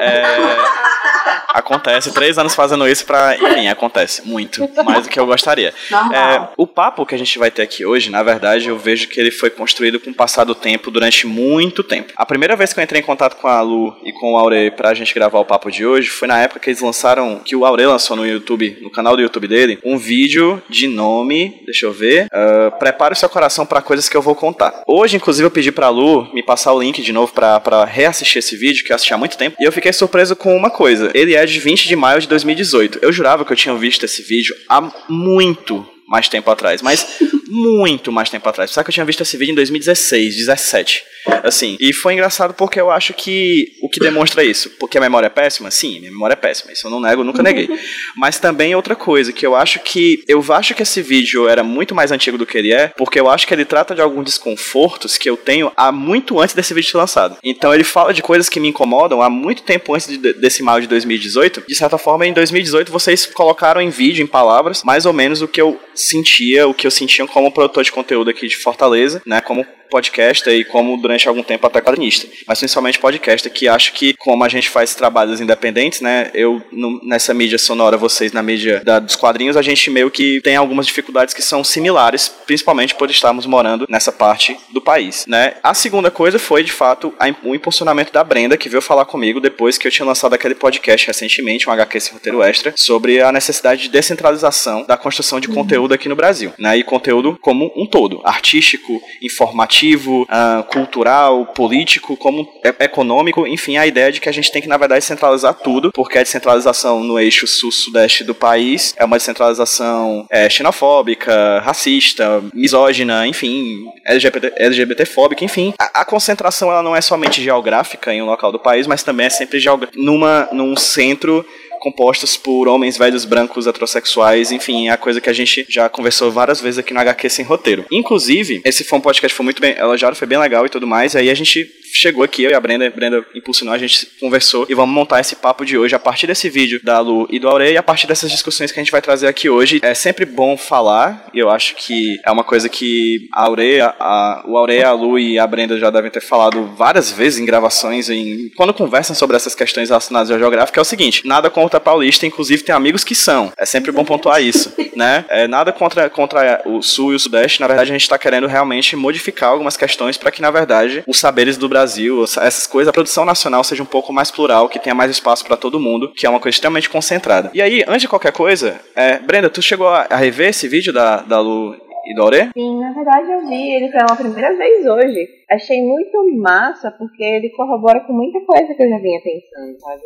é, 0.00 0.22
acontece, 1.52 2.12
três 2.12 2.38
anos 2.38 2.54
fazendo 2.54 2.86
isso 2.88 3.04
pra. 3.06 3.36
Enfim, 3.36 3.68
acontece 3.68 4.26
muito. 4.26 4.68
Mais 4.84 5.04
do 5.04 5.10
que 5.10 5.18
eu 5.18 5.26
gostaria. 5.26 5.72
É, 5.90 6.48
o 6.56 6.66
papo 6.66 7.06
que 7.06 7.14
a 7.14 7.18
gente 7.18 7.38
vai 7.38 7.50
ter 7.50 7.62
aqui 7.62 7.84
hoje, 7.84 8.10
na 8.10 8.22
verdade, 8.22 8.68
eu 8.68 8.78
vejo 8.78 9.08
que 9.08 9.20
ele 9.20 9.30
foi 9.30 9.50
construído 9.50 10.00
com 10.00 10.10
o 10.10 10.14
passar 10.14 10.44
do 10.44 10.54
tempo 10.54 10.90
durante 10.90 11.26
muito 11.26 11.82
tempo. 11.82 12.12
A 12.16 12.26
primeira 12.26 12.56
vez 12.56 12.72
que 12.72 12.80
eu 12.80 12.84
entrei 12.84 13.00
em 13.00 13.04
contato 13.04 13.36
com 13.36 13.48
a 13.48 13.60
Lu 13.60 13.96
e 14.04 14.12
com 14.12 14.34
o 14.34 14.36
Aure 14.36 14.70
pra 14.70 14.94
gente 14.94 15.14
gravar 15.14 15.38
o 15.38 15.44
papo 15.44 15.70
de 15.70 15.86
hoje 15.86 16.08
foi 16.08 16.28
na 16.28 16.38
época 16.38 16.60
que 16.60 16.70
eles 16.70 16.80
lançaram, 16.80 17.40
que 17.44 17.56
o 17.56 17.64
Aure 17.64 17.86
lançou 17.86 18.16
no 18.16 18.26
YouTube, 18.26 18.78
no 18.80 18.90
canal 18.90 19.16
do 19.16 19.22
YouTube 19.22 19.48
dele, 19.48 19.78
um 19.84 19.98
vídeo 19.98 20.62
de 20.68 20.88
nome, 20.88 21.62
deixa 21.64 21.86
eu 21.86 21.92
ver, 21.92 22.28
ah, 22.32 22.70
prepare 22.78 23.14
o 23.14 23.16
seu 23.16 23.28
coração 23.28 23.66
pra 23.66 23.82
coisas 23.82 24.08
que 24.08 24.16
eu 24.16 24.22
vou 24.22 24.34
contar. 24.34 24.82
Hoje, 24.86 25.16
inclusive, 25.16 25.46
eu 25.46 25.50
pedi 25.50 25.70
pra 25.70 25.88
Lu 25.88 26.28
me 26.32 26.42
passar 26.42 26.72
o 26.72 26.80
link 26.80 27.02
de 27.02 27.12
novo 27.12 27.21
pra, 27.30 27.60
pra 27.60 27.84
reassistir 27.84 28.38
esse 28.38 28.56
vídeo, 28.56 28.84
que 28.84 28.92
eu 28.92 28.96
assisti 28.96 29.14
há 29.14 29.18
muito 29.18 29.36
tempo, 29.36 29.56
e 29.60 29.64
eu 29.64 29.72
fiquei 29.72 29.92
surpreso 29.92 30.34
com 30.34 30.56
uma 30.56 30.70
coisa. 30.70 31.10
Ele 31.14 31.34
é 31.34 31.44
de 31.44 31.60
20 31.60 31.86
de 31.86 31.94
maio 31.94 32.20
de 32.20 32.28
2018. 32.28 32.98
Eu 33.02 33.12
jurava 33.12 33.44
que 33.44 33.52
eu 33.52 33.56
tinha 33.56 33.74
visto 33.74 34.04
esse 34.04 34.22
vídeo 34.22 34.54
há 34.68 34.80
muito 35.08 35.86
mais 36.12 36.28
tempo 36.28 36.50
atrás, 36.50 36.82
mas 36.82 37.06
muito 37.48 38.12
mais 38.12 38.28
tempo 38.28 38.46
atrás. 38.46 38.70
Sabe 38.70 38.84
que 38.84 38.90
eu 38.90 38.94
tinha 38.94 39.06
visto 39.06 39.22
esse 39.22 39.34
vídeo 39.38 39.52
em 39.52 39.56
2016, 39.56 40.36
17. 40.36 41.04
Assim, 41.44 41.76
e 41.80 41.92
foi 41.92 42.14
engraçado 42.14 42.52
porque 42.52 42.80
eu 42.80 42.90
acho 42.90 43.14
que 43.14 43.72
o 43.80 43.88
que 43.88 44.00
demonstra 44.00 44.42
isso, 44.44 44.70
porque 44.78 44.98
a 44.98 45.00
memória 45.00 45.28
é 45.28 45.30
péssima, 45.30 45.70
sim, 45.70 46.00
minha 46.00 46.10
memória 46.10 46.34
é 46.34 46.36
péssima, 46.36 46.72
isso 46.72 46.86
eu 46.86 46.90
não 46.90 47.00
nego, 47.00 47.22
nunca 47.24 47.42
neguei. 47.42 47.68
Mas 48.16 48.38
também 48.40 48.74
outra 48.74 48.96
coisa, 48.96 49.32
que 49.32 49.46
eu 49.46 49.54
acho 49.54 49.78
que 49.80 50.22
eu 50.28 50.42
acho 50.52 50.74
que 50.74 50.82
esse 50.82 51.00
vídeo 51.00 51.48
era 51.48 51.62
muito 51.62 51.94
mais 51.94 52.10
antigo 52.12 52.36
do 52.36 52.44
que 52.44 52.58
ele 52.58 52.72
é, 52.72 52.88
porque 52.88 53.18
eu 53.20 53.30
acho 53.30 53.46
que 53.46 53.54
ele 53.54 53.64
trata 53.64 53.94
de 53.94 54.00
alguns 54.00 54.24
desconfortos 54.24 55.16
que 55.16 55.30
eu 55.30 55.36
tenho 55.36 55.70
há 55.76 55.92
muito 55.92 56.40
antes 56.40 56.54
desse 56.56 56.74
vídeo 56.74 56.90
ser 56.90 56.98
lançado. 56.98 57.36
Então 57.42 57.72
ele 57.72 57.84
fala 57.84 58.12
de 58.12 58.20
coisas 58.20 58.48
que 58.48 58.58
me 58.60 58.68
incomodam 58.68 59.22
há 59.22 59.30
muito 59.30 59.62
tempo 59.62 59.94
antes 59.94 60.08
de- 60.08 60.32
desse 60.34 60.62
mal 60.62 60.80
de 60.80 60.86
2018. 60.88 61.62
De 61.68 61.74
certa 61.74 61.96
forma, 61.98 62.26
em 62.26 62.32
2018 62.32 62.90
vocês 62.90 63.26
colocaram 63.26 63.80
em 63.80 63.90
vídeo, 63.90 64.22
em 64.22 64.26
palavras, 64.26 64.82
mais 64.82 65.06
ou 65.06 65.12
menos 65.12 65.40
o 65.40 65.46
que 65.48 65.60
eu 65.60 65.80
sentia, 66.02 66.66
o 66.66 66.74
que 66.74 66.86
eu 66.86 66.90
sentia 66.90 67.26
como 67.26 67.52
produtor 67.52 67.84
de 67.84 67.92
conteúdo 67.92 68.30
aqui 68.30 68.46
de 68.46 68.56
Fortaleza, 68.56 69.22
né, 69.26 69.40
como 69.40 69.66
podcaster 69.92 70.54
e 70.54 70.64
como 70.64 70.96
durante 70.96 71.28
algum 71.28 71.42
tempo 71.42 71.66
até 71.66 71.80
quadrinista, 71.82 72.26
mas 72.46 72.58
principalmente 72.58 72.98
podcaster, 72.98 73.52
que 73.52 73.68
acho 73.68 73.92
que 73.92 74.14
como 74.14 74.42
a 74.42 74.48
gente 74.48 74.68
faz 74.70 74.94
trabalhos 74.94 75.40
independentes, 75.40 76.00
né, 76.00 76.30
eu 76.32 76.62
no- 76.72 76.98
nessa 77.04 77.34
mídia 77.34 77.58
sonora, 77.58 77.96
vocês 77.98 78.32
na 78.32 78.42
mídia 78.42 78.80
da- 78.84 78.98
dos 78.98 79.14
quadrinhos, 79.16 79.56
a 79.56 79.62
gente 79.62 79.90
meio 79.90 80.10
que 80.10 80.40
tem 80.40 80.56
algumas 80.56 80.86
dificuldades 80.86 81.34
que 81.34 81.42
são 81.42 81.62
similares, 81.62 82.28
principalmente 82.46 82.94
por 82.94 83.10
estarmos 83.10 83.44
morando 83.44 83.86
nessa 83.88 84.10
parte 84.10 84.56
do 84.72 84.80
país, 84.80 85.26
né. 85.26 85.54
A 85.62 85.74
segunda 85.74 86.10
coisa 86.10 86.38
foi, 86.38 86.62
de 86.64 86.72
fato, 86.72 87.12
a 87.20 87.26
o 87.44 87.54
impulsionamento 87.54 88.12
da 88.12 88.22
Brenda, 88.24 88.56
que 88.56 88.68
veio 88.68 88.80
falar 88.82 89.04
comigo 89.04 89.40
depois 89.40 89.76
que 89.76 89.86
eu 89.86 89.90
tinha 89.90 90.06
lançado 90.06 90.32
aquele 90.34 90.54
podcast 90.54 91.06
recentemente, 91.06 91.68
um 91.68 91.72
HQ 91.72 92.00
sem 92.00 92.12
roteiro 92.14 92.42
extra, 92.42 92.72
sobre 92.76 93.20
a 93.20 93.30
necessidade 93.32 93.82
de 93.82 93.88
descentralização 93.88 94.84
da 94.86 94.96
construção 94.96 95.40
de 95.40 95.48
conteúdo 95.48 95.92
aqui 95.94 96.08
no 96.08 96.16
Brasil, 96.16 96.52
né, 96.58 96.76
e 96.78 96.84
conteúdo 96.84 97.36
como 97.40 97.70
um 97.76 97.86
todo, 97.86 98.20
artístico, 98.24 99.00
informativo, 99.20 99.81
ah, 100.28 100.64
cultural, 100.70 101.46
político, 101.46 102.16
como 102.16 102.48
e- 102.64 102.84
econômico, 102.84 103.46
enfim, 103.46 103.76
a 103.76 103.86
ideia 103.86 104.12
de 104.12 104.20
que 104.20 104.28
a 104.28 104.32
gente 104.32 104.50
tem 104.50 104.62
que, 104.62 104.68
na 104.68 104.76
verdade, 104.76 105.04
centralizar 105.04 105.54
tudo, 105.54 105.90
porque 105.92 106.18
a 106.18 106.22
descentralização 106.22 107.00
no 107.00 107.18
eixo 107.18 107.46
sul-sudeste 107.46 108.24
do 108.24 108.34
país 108.34 108.94
é 108.96 109.04
uma 109.04 109.16
descentralização 109.16 110.26
é, 110.30 110.48
xenofóbica, 110.48 111.60
racista, 111.60 112.42
misógina, 112.54 113.26
enfim, 113.26 113.86
LGBT, 114.04 114.52
LGBTfóbica, 114.56 115.44
enfim. 115.44 115.74
A, 115.78 116.00
a 116.00 116.04
concentração 116.04 116.70
ela 116.70 116.82
não 116.82 116.94
é 116.94 117.00
somente 117.00 117.42
geográfica 117.42 118.12
em 118.12 118.22
um 118.22 118.26
local 118.26 118.52
do 118.52 118.58
país, 118.58 118.86
mas 118.86 119.02
também 119.02 119.26
é 119.26 119.30
sempre 119.30 119.60
numa, 119.94 120.48
num 120.52 120.76
centro 120.76 121.44
compostos 121.82 122.36
por 122.36 122.68
homens 122.68 122.96
velhos 122.96 123.24
brancos 123.24 123.66
heterossexuais, 123.66 124.52
enfim, 124.52 124.86
é 124.86 124.92
a 124.92 124.96
coisa 124.96 125.20
que 125.20 125.28
a 125.28 125.32
gente 125.32 125.66
já 125.68 125.88
conversou 125.88 126.30
várias 126.30 126.60
vezes 126.60 126.78
aqui 126.78 126.94
no 126.94 127.00
HQ 127.00 127.28
sem 127.28 127.44
roteiro. 127.44 127.84
Inclusive, 127.90 128.62
esse 128.64 128.84
foi 128.84 129.00
um 129.00 129.02
podcast 129.02 129.36
foi 129.36 129.42
muito 129.42 129.60
bem 129.60 129.76
elogiado, 129.76 130.14
foi 130.14 130.28
bem 130.28 130.38
legal 130.38 130.64
e 130.64 130.68
tudo 130.68 130.86
mais, 130.86 131.16
aí 131.16 131.28
a 131.28 131.34
gente 131.34 131.68
chegou 131.92 132.24
aqui, 132.24 132.42
eu 132.42 132.50
e 132.50 132.54
a 132.54 132.60
Brenda, 132.60 132.86
a 132.86 132.90
Brenda 132.90 133.24
impulsionou, 133.34 133.74
a 133.74 133.78
gente 133.78 134.06
conversou 134.18 134.66
e 134.68 134.74
vamos 134.74 134.94
montar 134.94 135.20
esse 135.20 135.36
papo 135.36 135.64
de 135.64 135.76
hoje 135.76 135.94
a 135.94 135.98
partir 135.98 136.26
desse 136.26 136.48
vídeo 136.48 136.80
da 136.82 136.98
Lu 137.00 137.26
e 137.30 137.38
do 137.38 137.48
Aurei 137.48 137.74
e 137.74 137.76
a 137.76 137.82
partir 137.82 138.06
dessas 138.06 138.30
discussões 138.30 138.72
que 138.72 138.80
a 138.80 138.82
gente 138.82 138.90
vai 138.90 139.02
trazer 139.02 139.26
aqui 139.26 139.48
hoje. 139.50 139.80
É 139.82 139.94
sempre 139.94 140.24
bom 140.24 140.56
falar, 140.56 141.28
e 141.34 141.38
eu 141.38 141.50
acho 141.50 141.74
que 141.76 142.18
é 142.24 142.30
uma 142.30 142.42
coisa 142.42 142.68
que 142.68 143.28
a 143.32 143.44
Aurei, 143.44 143.80
a, 143.80 144.42
o 144.46 144.56
Aurei, 144.56 144.82
a 144.82 144.92
Lu 144.92 145.18
e 145.18 145.38
a 145.38 145.46
Brenda 145.46 145.78
já 145.78 145.90
devem 145.90 146.10
ter 146.10 146.22
falado 146.22 146.64
várias 146.76 147.10
vezes 147.10 147.38
em 147.38 147.44
gravações, 147.44 148.08
em, 148.08 148.50
quando 148.56 148.72
conversam 148.72 149.14
sobre 149.14 149.36
essas 149.36 149.54
questões 149.54 149.90
relacionadas 149.90 150.30
à 150.30 150.38
geográfica, 150.38 150.80
é 150.80 150.82
o 150.82 150.84
seguinte, 150.84 151.26
nada 151.26 151.50
contra 151.50 151.78
paulista, 151.78 152.26
inclusive 152.26 152.62
tem 152.62 152.74
amigos 152.74 153.04
que 153.04 153.14
são. 153.14 153.52
É 153.56 153.66
sempre 153.66 153.92
bom 153.92 154.04
pontuar 154.04 154.42
isso, 154.42 154.74
né? 154.96 155.24
É, 155.28 155.46
nada 155.46 155.72
contra, 155.72 156.08
contra 156.08 156.62
o 156.64 156.80
sul 156.80 157.12
e 157.12 157.16
o 157.16 157.18
sudeste, 157.18 157.60
na 157.60 157.66
verdade 157.66 157.90
a 157.90 157.94
gente 157.94 158.02
está 158.02 158.18
querendo 158.18 158.46
realmente 158.46 158.96
modificar 158.96 159.50
algumas 159.50 159.76
questões 159.76 160.16
para 160.16 160.30
que, 160.30 160.40
na 160.40 160.50
verdade, 160.50 161.02
os 161.06 161.18
saberes 161.18 161.56
do 161.56 161.68
Brasil, 161.68 161.81
essas 161.84 162.66
coisas, 162.66 162.88
a 162.88 162.92
produção 162.92 163.24
nacional 163.24 163.62
seja 163.64 163.82
um 163.82 163.86
pouco 163.86 164.12
mais 164.12 164.30
plural, 164.30 164.68
que 164.68 164.78
tenha 164.78 164.94
mais 164.94 165.10
espaço 165.10 165.44
para 165.44 165.56
todo 165.56 165.80
mundo, 165.80 166.12
que 166.12 166.26
é 166.26 166.30
uma 166.30 166.40
coisa 166.40 166.54
extremamente 166.54 166.90
concentrada. 166.90 167.50
E 167.54 167.62
aí, 167.62 167.84
antes 167.86 168.02
de 168.02 168.08
qualquer 168.08 168.32
coisa, 168.32 168.80
é, 168.94 169.18
Brenda, 169.18 169.50
tu 169.50 169.62
chegou 169.62 169.88
a, 169.88 170.06
rever 170.16 170.50
esse 170.50 170.68
vídeo 170.68 170.92
da, 170.92 171.16
da 171.18 171.40
Lu 171.40 171.74
e 172.06 172.14
do 172.14 172.22
Aurê? 172.22 172.48
Sim, 172.52 172.80
na 172.80 172.92
verdade 172.92 173.30
eu 173.30 173.46
vi 173.46 173.72
ele 173.74 173.88
pela 173.90 174.16
primeira 174.16 174.56
vez 174.56 174.86
hoje. 174.86 175.28
Achei 175.50 175.80
muito 175.82 176.36
massa 176.36 176.90
porque 176.90 177.22
ele 177.22 177.50
corrobora 177.50 178.00
com 178.00 178.12
muita 178.12 178.40
coisa 178.40 178.74
que 178.74 178.82
eu 178.82 178.88
já 178.88 178.98
vinha 178.98 179.20
pensando, 179.22 179.80
sabe? 179.80 180.02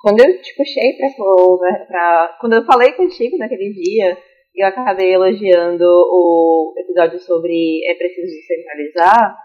Quando 0.00 0.20
eu 0.20 0.40
te 0.40 0.54
puxei 0.56 0.92
pra, 0.92 1.86
pra. 1.86 2.36
Quando 2.40 2.52
eu 2.54 2.64
falei 2.64 2.92
contigo 2.92 3.36
naquele 3.36 3.72
dia, 3.72 4.16
eu 4.54 4.66
acabei 4.66 5.14
elogiando 5.14 5.84
o 5.84 6.74
episódio 6.76 7.18
sobre 7.20 7.80
é 7.88 7.94
preciso 7.94 8.26
descentralizar, 8.26 9.36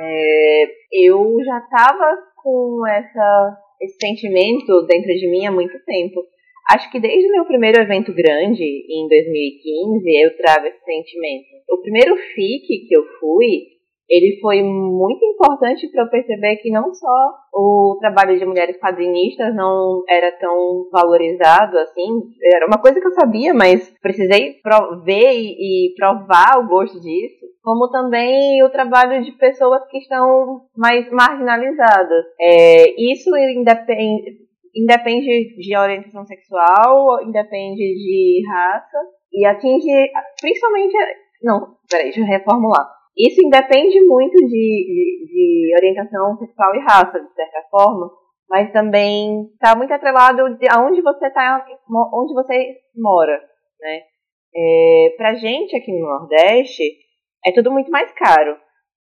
é, 0.00 0.64
eu 0.92 1.36
já 1.44 1.60
tava 1.60 2.18
com 2.42 2.86
essa, 2.86 3.58
esse 3.80 3.96
sentimento 4.00 4.86
dentro 4.86 5.12
de 5.12 5.30
mim 5.30 5.46
há 5.46 5.52
muito 5.52 5.78
tempo. 5.84 6.22
Acho 6.70 6.90
que 6.90 7.00
desde 7.00 7.28
o 7.28 7.32
meu 7.32 7.44
primeiro 7.44 7.80
evento 7.82 8.14
grande, 8.14 8.62
em 8.62 9.08
2015, 9.08 10.22
eu 10.22 10.36
trago 10.36 10.66
esse 10.66 10.84
sentimento. 10.84 11.46
O 11.70 11.82
primeiro 11.82 12.16
FIC 12.16 12.86
que 12.88 12.96
eu 12.96 13.04
fui, 13.18 13.66
ele 14.08 14.38
foi 14.40 14.62
muito 14.62 15.24
importante 15.24 15.88
para 15.88 16.04
eu 16.04 16.10
perceber 16.10 16.56
que 16.56 16.70
não 16.70 16.94
só 16.94 17.34
o 17.54 17.96
trabalho 18.00 18.38
de 18.38 18.44
mulheres 18.46 18.76
quadrinistas 18.78 19.54
não 19.54 20.02
era 20.08 20.32
tão 20.32 20.88
valorizado 20.92 21.78
assim, 21.78 22.08
era 22.54 22.66
uma 22.66 22.80
coisa 22.80 23.00
que 23.00 23.06
eu 23.06 23.14
sabia, 23.14 23.52
mas 23.52 23.92
precisei 24.00 24.60
ver 25.04 25.32
e 25.32 25.94
provar 25.96 26.58
o 26.58 26.68
gosto 26.68 27.00
disso, 27.00 27.49
como 27.62 27.90
também 27.90 28.62
o 28.62 28.70
trabalho 28.70 29.22
de 29.22 29.32
pessoas 29.32 29.86
que 29.88 29.98
estão 29.98 30.62
mais 30.76 31.10
marginalizadas. 31.10 32.24
É, 32.40 32.90
isso 33.12 33.30
independe, 33.36 34.38
independe 34.74 35.56
de 35.56 35.76
orientação 35.76 36.24
sexual, 36.24 37.22
independe 37.22 37.76
de 37.76 38.42
raça 38.48 38.98
e 39.32 39.46
atinge 39.46 40.10
principalmente. 40.40 40.96
Não, 41.42 41.76
peraí, 41.88 42.06
deixa 42.06 42.20
eu 42.20 42.26
reformular. 42.26 43.00
Isso 43.16 43.44
independe 43.44 44.00
muito 44.06 44.36
de, 44.36 44.46
de, 44.48 45.26
de 45.26 45.74
orientação 45.76 46.36
sexual 46.38 46.74
e 46.74 46.80
raça, 46.80 47.20
de 47.20 47.34
certa 47.34 47.62
forma, 47.70 48.10
mas 48.48 48.72
também 48.72 49.44
está 49.52 49.76
muito 49.76 49.92
atrelado 49.92 50.56
de 50.56 50.66
aonde 50.74 51.02
você 51.02 51.30
tá, 51.30 51.64
onde 52.14 52.32
você 52.34 52.76
mora, 52.96 53.38
né? 53.80 54.00
É, 54.54 55.14
pra 55.16 55.34
gente 55.34 55.76
aqui 55.76 55.92
no 55.92 56.00
Nordeste, 56.00 56.82
é 57.46 57.52
tudo 57.52 57.70
muito 57.70 57.90
mais 57.90 58.10
caro. 58.12 58.56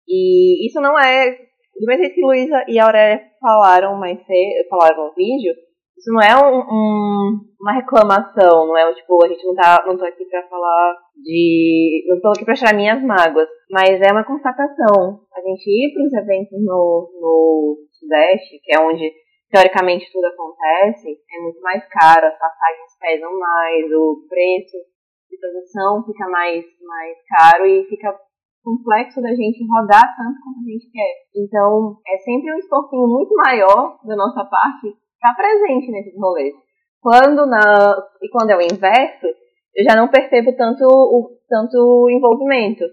E 0.09 0.67
isso 0.67 0.81
não 0.81 0.99
é, 0.99 1.31
do 1.31 1.87
mesmo 1.87 2.03
jeito 2.03 2.15
que 2.15 2.25
Luísa 2.25 2.65
e 2.69 2.79
Aurélia 2.79 3.21
falaram 3.41 3.97
mais 3.99 4.19
cedo, 4.25 4.69
falaram 4.69 5.07
no 5.07 5.15
vídeo, 5.15 5.55
isso 5.97 6.13
não 6.13 6.21
é 6.21 6.35
um, 6.37 6.59
um- 6.59 7.41
uma 7.61 7.73
reclamação, 7.73 8.67
não 8.67 8.77
é 8.77 8.93
tipo, 8.95 9.25
a 9.25 9.29
gente 9.29 9.47
não 9.47 9.55
tá, 9.55 9.83
não 9.87 9.97
tô 9.97 10.05
aqui 10.05 10.25
pra 10.27 10.43
falar 10.49 10.97
de, 11.17 12.05
não 12.09 12.21
tô 12.21 12.29
aqui 12.29 12.45
pra 12.45 12.55
tirar 12.55 12.75
minhas 12.75 13.03
mágoas, 13.03 13.49
mas 13.71 14.01
é 14.03 14.13
uma 14.13 14.25
constatação. 14.27 15.21
A 15.35 15.41
gente 15.41 15.65
ir 15.71 15.95
pros 15.95 16.13
eventos 16.13 16.59
no, 16.63 17.09
no 17.21 17.77
Sudeste, 17.93 18.61
que 18.63 18.75
é 18.77 18.81
onde 18.81 19.11
teoricamente 19.51 20.11
tudo 20.13 20.27
acontece, 20.27 21.09
é 21.09 21.41
muito 21.43 21.61
mais 21.61 21.83
caro, 21.89 22.27
as 22.27 22.39
passagens 22.39 22.99
pesam 23.01 23.39
mais, 23.39 23.85
o 23.93 24.27
preço 24.29 24.77
de 25.35 25.41
produção 25.41 26.05
fica 26.07 26.29
mais, 26.29 26.65
mais 26.81 27.17
caro 27.29 27.67
e 27.67 27.85
fica 27.89 28.15
complexo 28.63 29.21
da 29.21 29.35
gente 29.35 29.67
rodar 29.67 30.17
tanto 30.17 30.41
quanto 30.41 30.61
a 30.61 30.71
gente 30.71 30.91
quer. 30.91 31.15
Então, 31.37 31.99
é 32.07 32.17
sempre 32.19 32.55
um 32.55 32.59
esforcinho 32.59 33.07
muito 33.07 33.35
maior 33.35 33.99
da 34.05 34.17
nossa 34.17 34.45
parte 34.45 34.89
estar 34.89 35.35
presente 35.37 35.91
nesses 35.91 36.19
rolês. 36.19 36.55
Quando 37.01 37.47
na 37.47 37.97
e 38.23 38.29
quando 38.31 38.51
é 38.51 38.57
o 38.57 38.63
inverso, 38.63 39.27
eu 39.77 39.85
já 39.85 39.95
não 39.95 40.09
percebo 40.09 40.57
tanto 40.57 40.85
o 40.87 41.37
tanto 41.49 42.09
envolvimento. 42.09 42.85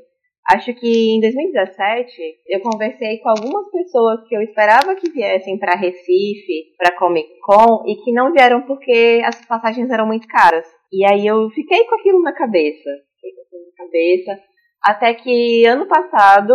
Acho 0.49 0.73
que 0.73 1.15
em 1.15 1.21
2017 1.21 2.21
eu 2.47 2.59
conversei 2.61 3.19
com 3.19 3.29
algumas 3.29 3.69
pessoas 3.71 4.27
que 4.27 4.35
eu 4.35 4.41
esperava 4.41 4.95
que 4.95 5.11
viessem 5.11 5.57
para 5.57 5.79
Recife, 5.79 6.75
para 6.77 6.97
Comic 6.97 7.29
Con 7.45 7.83
e 7.87 7.95
que 8.03 8.11
não 8.11 8.33
vieram 8.33 8.63
porque 8.63 9.21
as 9.23 9.45
passagens 9.45 9.89
eram 9.89 10.07
muito 10.07 10.27
caras. 10.27 10.80
E 10.91 11.05
aí 11.05 11.25
eu 11.25 11.49
fiquei 11.49 11.85
com 11.85 11.95
aquilo 11.95 12.21
na 12.21 12.33
cabeça, 12.33 12.89
fiquei 13.15 13.31
com 13.35 13.41
aquilo 13.41 13.65
na 13.65 13.85
cabeça, 13.85 14.43
até 14.83 15.13
que 15.13 15.65
ano 15.65 15.87
passado, 15.87 16.53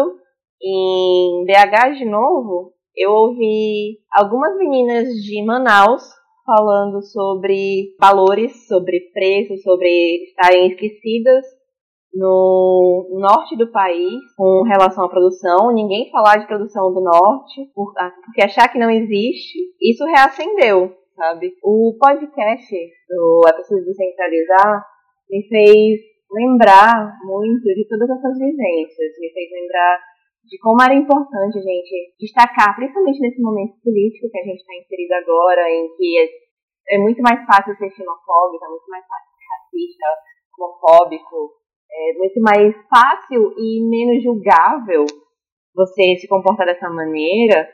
em 0.62 1.44
BH 1.46 1.99
de 1.99 2.05
novo, 2.05 2.72
eu 2.96 3.12
ouvi 3.12 3.99
algumas 4.12 4.57
meninas 4.57 5.09
de 5.09 5.44
Manaus 5.44 6.03
falando 6.44 7.03
sobre 7.03 7.94
valores, 8.01 8.66
sobre 8.66 9.01
preços, 9.12 9.62
sobre 9.62 10.25
estarem 10.25 10.68
esquecidas 10.68 11.44
no 12.14 13.09
norte 13.20 13.57
do 13.57 13.70
país 13.70 14.14
com 14.37 14.62
relação 14.62 15.05
à 15.05 15.09
produção, 15.09 15.72
ninguém 15.72 16.11
falar 16.11 16.38
de 16.38 16.46
produção 16.46 16.92
do 16.92 17.03
norte, 17.03 17.70
ah, 17.99 18.11
porque 18.25 18.42
achar 18.42 18.68
que 18.68 18.79
não 18.79 18.90
existe, 18.90 19.59
isso 19.81 20.05
reacendeu, 20.05 20.94
sabe? 21.16 21.57
O 21.64 21.96
podcast 21.98 22.68
do 23.09 23.40
É 23.48 23.52
Preciso 23.52 23.85
Descentralizar 23.85 24.85
me 25.31 25.42
fez 25.48 26.00
lembrar 26.31 27.16
muito 27.24 27.64
de 27.64 27.88
todas 27.88 28.09
essas 28.11 28.38
vivências, 28.38 29.18
me 29.18 29.33
fez 29.33 29.50
lembrar 29.50 29.98
de 30.44 30.59
como 30.59 30.81
era 30.83 30.94
importante 30.94 31.59
a 31.59 31.62
gente 31.62 32.14
destacar, 32.20 32.76
principalmente 32.76 33.20
nesse 33.20 33.40
momento 33.42 33.74
político 33.83 34.31
que 34.31 34.38
a 34.38 34.44
gente 34.44 34.61
está 34.61 34.74
inserido 34.76 35.12
agora, 35.14 35.68
em 35.70 35.88
que 35.96 36.18
é, 36.18 36.94
é 36.94 36.98
muito 36.98 37.20
mais 37.22 37.44
fácil 37.46 37.74
ser 37.74 37.90
xenofóbico, 37.90 38.64
é 38.64 38.68
muito 38.68 38.88
mais 38.88 39.05
fácil 39.07 39.31
ser 39.35 39.46
racista, 39.50 40.07
homofóbico, 40.55 41.50
é 41.90 42.18
muito 42.18 42.40
mais 42.40 42.74
fácil 42.88 43.55
e 43.59 43.83
menos 43.88 44.22
julgável 44.22 45.05
você 45.74 46.16
se 46.16 46.29
comportar 46.29 46.66
dessa 46.66 46.88
maneira, 46.88 47.68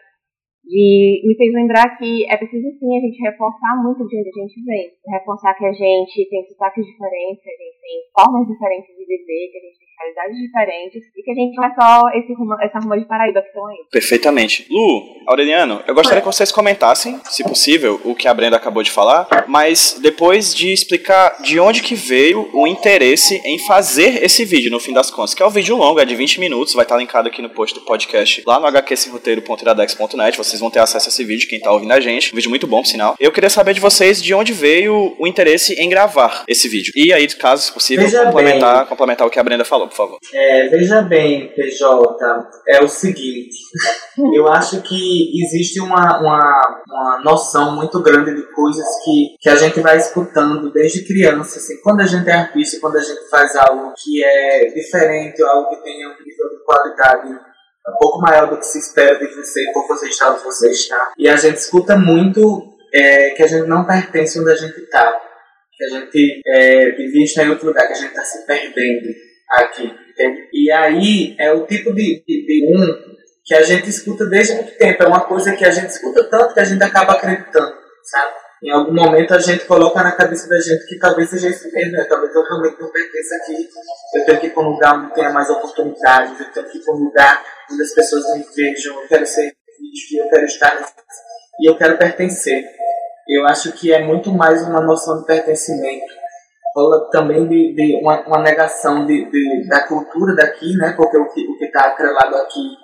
e 0.64 1.26
me 1.26 1.34
fez 1.36 1.52
lembrar 1.52 1.98
que 1.98 2.24
é 2.30 2.36
preciso 2.36 2.70
sim 2.78 2.96
a 2.96 3.00
gente 3.00 3.20
reforçar 3.20 3.82
muito 3.82 4.06
de 4.06 4.16
onde 4.18 4.28
a 4.28 4.42
gente 4.42 4.64
vem. 4.64 4.90
Reforçar 5.08 5.54
que 5.54 5.66
a 5.66 5.72
gente 5.72 6.28
tem 6.30 6.44
sotaques 6.46 6.86
diferentes, 6.86 7.42
a 7.46 7.50
gente 7.50 7.81
tem 7.82 7.98
formas 8.14 8.46
diferentes 8.46 8.94
de 8.94 9.04
viver, 9.04 9.50
que 9.50 9.58
a 9.58 9.60
gente 9.60 9.78
tem 9.78 9.88
realidades 9.98 10.38
diferentes 10.38 11.02
e 11.16 11.22
que 11.22 11.30
a 11.30 11.34
gente 11.34 11.56
não 11.56 11.64
é 11.64 11.74
só 11.74 12.08
esse 12.14 12.32
rumo, 12.32 12.54
essa 12.62 12.78
ruma 12.78 12.98
de 12.98 13.06
Paraíba 13.06 13.42
que 13.42 13.48
estão 13.48 13.66
aí. 13.66 13.76
Perfeitamente. 13.90 14.66
Lu, 14.70 15.24
Aureliano, 15.26 15.82
eu 15.86 15.94
gostaria 15.94 16.20
que 16.20 16.26
vocês 16.26 16.52
comentassem, 16.52 17.20
se 17.24 17.42
possível, 17.42 18.00
o 18.04 18.14
que 18.14 18.28
a 18.28 18.34
Brenda 18.34 18.56
acabou 18.56 18.82
de 18.82 18.90
falar, 18.90 19.26
mas 19.48 19.98
depois 20.00 20.54
de 20.54 20.72
explicar 20.72 21.42
de 21.42 21.58
onde 21.58 21.82
que 21.82 21.96
veio 21.96 22.48
o 22.52 22.66
interesse 22.66 23.42
em 23.44 23.58
fazer 23.58 24.22
esse 24.22 24.44
vídeo, 24.44 24.70
no 24.70 24.78
fim 24.78 24.92
das 24.92 25.10
contas, 25.10 25.34
que 25.34 25.42
é 25.42 25.46
um 25.46 25.50
vídeo 25.50 25.76
longo, 25.76 25.98
é 25.98 26.04
de 26.04 26.14
20 26.14 26.38
minutos, 26.38 26.74
vai 26.74 26.84
estar 26.84 26.96
linkado 26.96 27.28
aqui 27.28 27.42
no 27.42 27.50
post 27.50 27.74
do 27.74 27.84
podcast, 27.84 28.42
lá 28.46 28.60
no 28.60 28.66
hqsroteiro.iradex.net, 28.66 30.36
vocês 30.36 30.60
vão 30.60 30.70
ter 30.70 30.78
acesso 30.78 31.08
a 31.08 31.10
esse 31.10 31.24
vídeo, 31.24 31.48
quem 31.48 31.58
está 31.58 31.72
ouvindo 31.72 31.92
a 31.92 32.00
gente. 32.00 32.32
Um 32.32 32.36
vídeo 32.36 32.50
muito 32.50 32.66
bom, 32.68 32.82
por 32.82 32.88
sinal. 32.88 33.16
Eu 33.18 33.32
queria 33.32 33.50
saber 33.50 33.74
de 33.74 33.80
vocês 33.80 34.22
de 34.22 34.32
onde 34.32 34.52
veio 34.52 35.16
o 35.18 35.26
interesse 35.26 35.74
em 35.74 35.88
gravar 35.88 36.44
esse 36.46 36.68
vídeo. 36.68 36.92
E 36.94 37.12
aí, 37.12 37.26
caso 37.28 37.71
possível, 37.72 38.24
complementar, 38.24 38.86
complementar 38.86 39.26
o 39.26 39.30
que 39.30 39.38
a 39.38 39.42
Brenda 39.42 39.64
falou, 39.64 39.88
por 39.88 39.96
favor. 39.96 40.18
É, 40.32 40.68
veja 40.68 41.02
bem, 41.02 41.52
PJ, 41.54 42.18
é 42.68 42.82
o 42.82 42.88
seguinte. 42.88 43.56
eu 44.34 44.48
acho 44.48 44.82
que 44.82 45.42
existe 45.42 45.80
uma, 45.80 46.20
uma, 46.20 46.82
uma 46.88 47.20
noção 47.24 47.76
muito 47.76 48.00
grande 48.02 48.34
de 48.34 48.42
coisas 48.52 48.86
que, 49.04 49.36
que 49.40 49.48
a 49.48 49.56
gente 49.56 49.80
vai 49.80 49.96
escutando 49.96 50.70
desde 50.72 51.04
criança. 51.04 51.58
Assim, 51.58 51.80
quando 51.82 52.00
a 52.00 52.06
gente 52.06 52.28
é 52.28 52.32
artista, 52.32 52.78
quando 52.80 52.96
a 52.96 53.02
gente 53.02 53.28
faz 53.30 53.56
algo 53.56 53.92
que 53.96 54.22
é 54.24 54.66
diferente, 54.74 55.42
algo 55.42 55.70
que 55.70 55.82
tenha 55.82 56.08
um 56.08 56.12
nível 56.12 56.48
de 56.50 56.64
qualidade 56.64 57.52
um 57.88 57.98
pouco 57.98 58.20
maior 58.20 58.48
do 58.48 58.58
que 58.58 58.66
se 58.66 58.78
espera 58.78 59.18
de 59.18 59.26
você 59.34 59.60
por 59.72 59.88
você 59.88 60.08
estar 60.08 60.30
onde 60.30 60.44
você 60.44 60.70
está. 60.70 61.12
E 61.18 61.28
a 61.28 61.36
gente 61.36 61.56
escuta 61.56 61.96
muito 61.96 62.72
é, 62.92 63.30
que 63.30 63.42
a 63.42 63.46
gente 63.46 63.66
não 63.66 63.84
pertence 63.84 64.38
onde 64.38 64.50
a 64.50 64.56
gente 64.56 64.78
está, 64.78 65.20
que 65.82 65.84
a 65.84 66.00
gente 66.00 66.42
é, 66.46 66.90
devia 66.92 67.24
estar 67.24 67.44
em 67.44 67.50
outro 67.50 67.66
lugar, 67.66 67.86
que 67.86 67.92
a 67.92 67.96
gente 67.96 68.10
está 68.10 68.24
se 68.24 68.46
perdendo 68.46 69.08
aqui. 69.50 69.90
Entende? 70.10 70.48
E 70.52 70.70
aí 70.70 71.34
é 71.38 71.52
o 71.52 71.66
tipo 71.66 71.92
de, 71.94 72.22
de, 72.26 72.46
de 72.46 72.76
um 72.76 73.12
que 73.44 73.54
a 73.54 73.62
gente 73.62 73.88
escuta 73.88 74.26
desde 74.26 74.54
muito 74.54 74.76
tempo. 74.76 75.02
É 75.02 75.06
uma 75.06 75.24
coisa 75.26 75.56
que 75.56 75.64
a 75.64 75.70
gente 75.70 75.88
escuta 75.88 76.24
tanto 76.24 76.54
que 76.54 76.60
a 76.60 76.64
gente 76.64 76.82
acaba 76.82 77.14
acreditando, 77.14 77.74
sabe? 78.04 78.32
Em 78.62 78.70
algum 78.70 78.94
momento 78.94 79.34
a 79.34 79.40
gente 79.40 79.64
coloca 79.64 80.00
na 80.02 80.12
cabeça 80.12 80.48
da 80.48 80.60
gente 80.60 80.86
que 80.86 80.96
talvez 80.98 81.28
seja 81.30 81.48
isso 81.48 81.68
mesmo, 81.72 81.92
né? 81.92 82.04
Talvez 82.08 82.32
eu 82.32 82.44
realmente 82.44 82.80
não 82.80 82.92
pertença 82.92 83.34
aqui. 83.36 83.68
Eu 84.14 84.24
tenho 84.24 84.40
que 84.40 84.46
ir 84.46 84.50
para 84.50 84.62
um 84.62 84.68
lugar 84.68 84.98
onde 84.98 85.14
tenha 85.14 85.30
mais 85.30 85.50
oportunidades, 85.50 86.38
eu 86.38 86.52
tenho 86.52 86.70
que 86.70 86.78
ir 86.78 86.84
para 86.84 86.94
um 86.94 86.98
lugar 86.98 87.44
onde 87.72 87.82
as 87.82 87.92
pessoas 87.92 88.22
me 88.36 88.44
vejam, 88.54 89.02
eu 89.02 89.08
quero 89.08 89.26
ser 89.26 89.52
vídeo, 89.80 90.24
eu 90.24 90.30
quero 90.30 90.44
estar 90.44 90.92
e 91.60 91.68
eu 91.68 91.76
quero 91.76 91.98
pertencer. 91.98 92.64
Eu 93.28 93.46
acho 93.46 93.72
que 93.72 93.92
é 93.92 94.04
muito 94.04 94.32
mais 94.32 94.66
uma 94.66 94.80
noção 94.80 95.20
de 95.20 95.26
pertencimento. 95.26 96.12
Rola 96.74 97.10
também 97.10 97.46
de, 97.46 97.74
de 97.74 98.00
uma, 98.02 98.20
uma, 98.26 98.40
negação 98.40 99.04
de, 99.06 99.30
de, 99.30 99.68
da 99.68 99.86
cultura 99.86 100.34
daqui, 100.34 100.74
né? 100.76 100.94
Porque 100.96 101.18
o 101.18 101.28
que 101.28 101.40
o 101.46 101.64
está 101.64 101.88
atrelado 101.88 102.36
aqui 102.36 102.76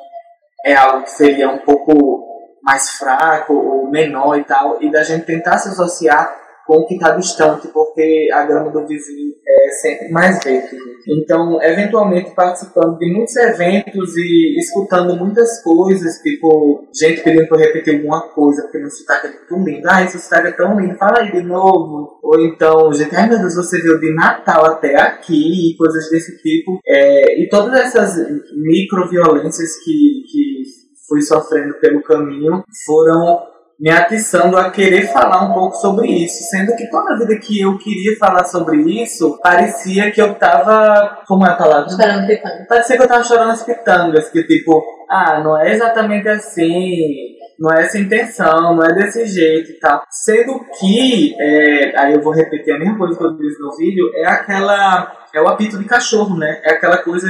é 0.64 0.74
algo 0.74 1.04
que 1.04 1.10
seria 1.10 1.48
um 1.48 1.58
pouco 1.58 2.26
mais 2.62 2.90
fraco 2.90 3.54
ou 3.54 3.90
menor 3.90 4.38
e 4.38 4.44
tal, 4.44 4.82
e 4.82 4.90
da 4.90 5.02
gente 5.02 5.24
tentar 5.24 5.56
se 5.58 5.70
associar 5.70 6.36
com 6.66 6.76
o 6.76 6.86
que 6.86 6.94
está 6.94 7.12
distante, 7.12 7.68
porque 7.68 8.28
a 8.30 8.44
grama 8.44 8.70
do 8.70 8.86
vizinho 8.86 9.32
é 9.48 9.70
sempre 9.70 10.10
mais 10.10 10.42
verde. 10.44 10.76
Então, 11.08 11.62
eventualmente 11.62 12.32
participando 12.34 12.98
de 12.98 13.10
muitos 13.10 13.34
eventos 13.36 14.14
e 14.16 14.58
escutando 14.58 15.16
muitas 15.16 15.62
coisas, 15.62 16.18
tipo, 16.18 16.86
gente 16.94 17.22
pedindo 17.22 17.46
eu 17.50 17.58
repetir 17.58 17.96
alguma 17.96 18.28
coisa, 18.28 18.62
porque 18.62 18.78
meu 18.78 18.90
sotaque 18.90 19.28
é 19.28 19.30
tão 19.48 19.64
lindo. 19.64 19.88
Ah, 19.88 20.04
esse 20.04 20.18
sotaque 20.18 20.48
é 20.48 20.52
tão 20.52 20.78
lindo, 20.78 20.98
fala 20.98 21.20
aí 21.20 21.32
de 21.32 21.42
novo. 21.42 22.18
Ou 22.22 22.40
então, 22.42 22.92
gente, 22.92 23.16
ai 23.16 23.28
meu 23.28 23.38
Deus, 23.38 23.54
você 23.54 23.80
veio 23.80 23.98
de 23.98 24.14
Natal 24.14 24.66
até 24.66 25.00
aqui, 25.00 25.72
e 25.72 25.76
coisas 25.76 26.10
desse 26.10 26.36
tipo. 26.42 26.78
É, 26.86 27.40
e 27.42 27.48
todas 27.48 27.80
essas 27.80 28.16
micro-violências 28.54 29.76
que, 29.82 30.22
que 30.30 30.62
fui 31.08 31.22
sofrendo 31.22 31.74
pelo 31.80 32.02
caminho 32.02 32.62
foram 32.84 33.46
me 33.78 33.90
atiçando 33.90 34.56
a 34.56 34.70
querer 34.70 35.06
falar 35.06 35.44
um 35.44 35.54
pouco 35.54 35.76
sobre 35.76 36.08
isso, 36.08 36.42
sendo 36.50 36.74
que 36.74 36.90
toda 36.90 37.16
vida 37.16 37.38
que 37.38 37.60
eu 37.60 37.78
queria 37.78 38.18
falar 38.18 38.44
sobre 38.44 38.78
isso, 39.02 39.38
parecia 39.40 40.10
que 40.10 40.20
eu 40.20 40.34
tava, 40.34 41.22
como 41.26 41.46
é 41.46 41.50
a 41.50 41.54
palavra? 41.54 41.88
Chorando 41.88 42.26
pitangas. 42.26 42.66
Parecia 42.66 42.96
que 42.96 43.02
eu 43.02 43.08
tava 43.08 43.22
chorando 43.22 43.50
as 43.52 43.62
pitangas, 43.62 44.30
que 44.30 44.42
tipo, 44.44 44.82
ah, 45.08 45.40
não 45.44 45.60
é 45.60 45.72
exatamente 45.72 46.28
assim, 46.28 46.96
não 47.58 47.72
é 47.72 47.82
essa 47.82 47.98
intenção, 47.98 48.74
não 48.74 48.82
é 48.82 48.92
desse 48.94 49.24
jeito 49.26 49.70
e 49.70 49.78
tal. 49.78 50.02
Sendo 50.10 50.58
que, 50.78 51.36
é, 51.40 52.00
aí 52.00 52.14
eu 52.14 52.20
vou 52.20 52.32
repetir 52.32 52.74
a 52.74 52.78
mesma 52.78 52.98
coisa 52.98 53.16
que 53.16 53.24
eu 53.24 53.36
disse 53.36 53.60
no 53.60 53.76
vídeo, 53.76 54.10
é 54.16 54.26
aquela, 54.26 55.12
é 55.32 55.40
o 55.40 55.46
apito 55.46 55.78
de 55.78 55.84
cachorro, 55.84 56.36
né? 56.36 56.60
É 56.64 56.72
aquela 56.72 56.98
coisa, 56.98 57.28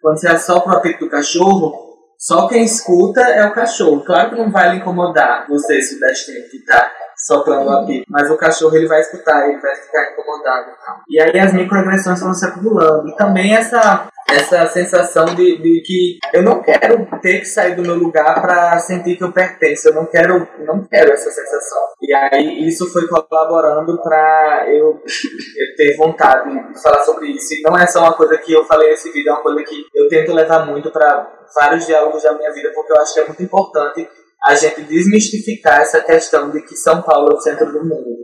quando 0.00 0.20
você 0.20 0.28
assopra 0.28 0.74
o 0.74 0.76
apito 0.76 1.04
do 1.04 1.10
cachorro, 1.10 1.87
só 2.18 2.48
quem 2.48 2.64
escuta 2.64 3.20
é 3.20 3.46
o 3.46 3.52
cachorro. 3.52 4.04
Claro 4.04 4.30
que 4.30 4.36
não 4.36 4.50
vai 4.50 4.70
lhe 4.70 4.78
incomodar 4.78 5.46
você, 5.48 5.80
sudestino, 5.80 6.48
que 6.50 6.58
tá 6.64 6.90
soprando 7.16 7.66
o 7.66 7.70
apito. 7.70 8.04
Mas 8.08 8.28
o 8.28 8.36
cachorro 8.36 8.74
ele 8.74 8.88
vai 8.88 9.00
escutar, 9.00 9.48
ele 9.48 9.60
vai 9.60 9.74
ficar 9.76 10.12
incomodado. 10.12 10.72
E 11.08 11.20
aí 11.20 11.38
as 11.38 11.52
microagressões 11.52 12.20
vão 12.20 12.34
se 12.34 12.44
acumulando. 12.44 13.08
E 13.08 13.14
também 13.14 13.54
essa, 13.54 14.08
essa 14.30 14.66
sensação 14.66 15.26
de, 15.26 15.58
de 15.58 15.82
que 15.84 16.18
eu 16.32 16.42
não 16.42 16.60
quero 16.60 17.06
ter 17.20 17.38
que 17.38 17.44
sair 17.44 17.76
do 17.76 17.82
meu 17.82 17.94
lugar 17.94 18.40
para 18.42 18.76
sentir 18.80 19.16
que 19.16 19.22
eu 19.22 19.32
pertenço. 19.32 19.88
Eu 19.88 19.94
não 19.94 20.06
quero, 20.06 20.48
não 20.66 20.84
quero 20.84 21.12
essa 21.12 21.30
sensação. 21.30 21.82
E 22.02 22.12
aí 22.12 22.66
isso 22.66 22.92
foi 22.92 23.06
colaborando 23.06 24.00
para 24.02 24.64
eu, 24.68 24.86
eu 24.86 25.76
ter 25.76 25.96
vontade 25.96 26.50
de 26.50 26.82
falar 26.82 27.04
sobre 27.04 27.28
isso. 27.28 27.54
E 27.54 27.62
não 27.62 27.78
é 27.78 27.86
só 27.86 28.00
uma 28.00 28.14
coisa 28.14 28.36
que 28.38 28.52
eu 28.52 28.64
falei 28.64 28.90
nesse 28.90 29.12
vídeo, 29.12 29.30
é 29.30 29.32
uma 29.34 29.42
coisa 29.42 29.62
que 29.62 29.84
eu 29.94 30.08
tento 30.08 30.32
levar 30.32 30.66
muito 30.66 30.90
para 30.90 31.37
vários 31.54 31.86
diálogos 31.86 32.22
da 32.22 32.32
minha 32.34 32.52
vida, 32.52 32.70
porque 32.74 32.92
eu 32.92 33.00
acho 33.00 33.14
que 33.14 33.20
é 33.20 33.26
muito 33.26 33.42
importante 33.42 34.08
a 34.44 34.54
gente 34.54 34.82
desmistificar 34.82 35.80
essa 35.80 36.00
questão 36.00 36.50
de 36.50 36.62
que 36.62 36.76
São 36.76 37.02
Paulo 37.02 37.32
é 37.32 37.34
o 37.34 37.40
centro 37.40 37.72
do 37.72 37.84
mundo. 37.84 38.18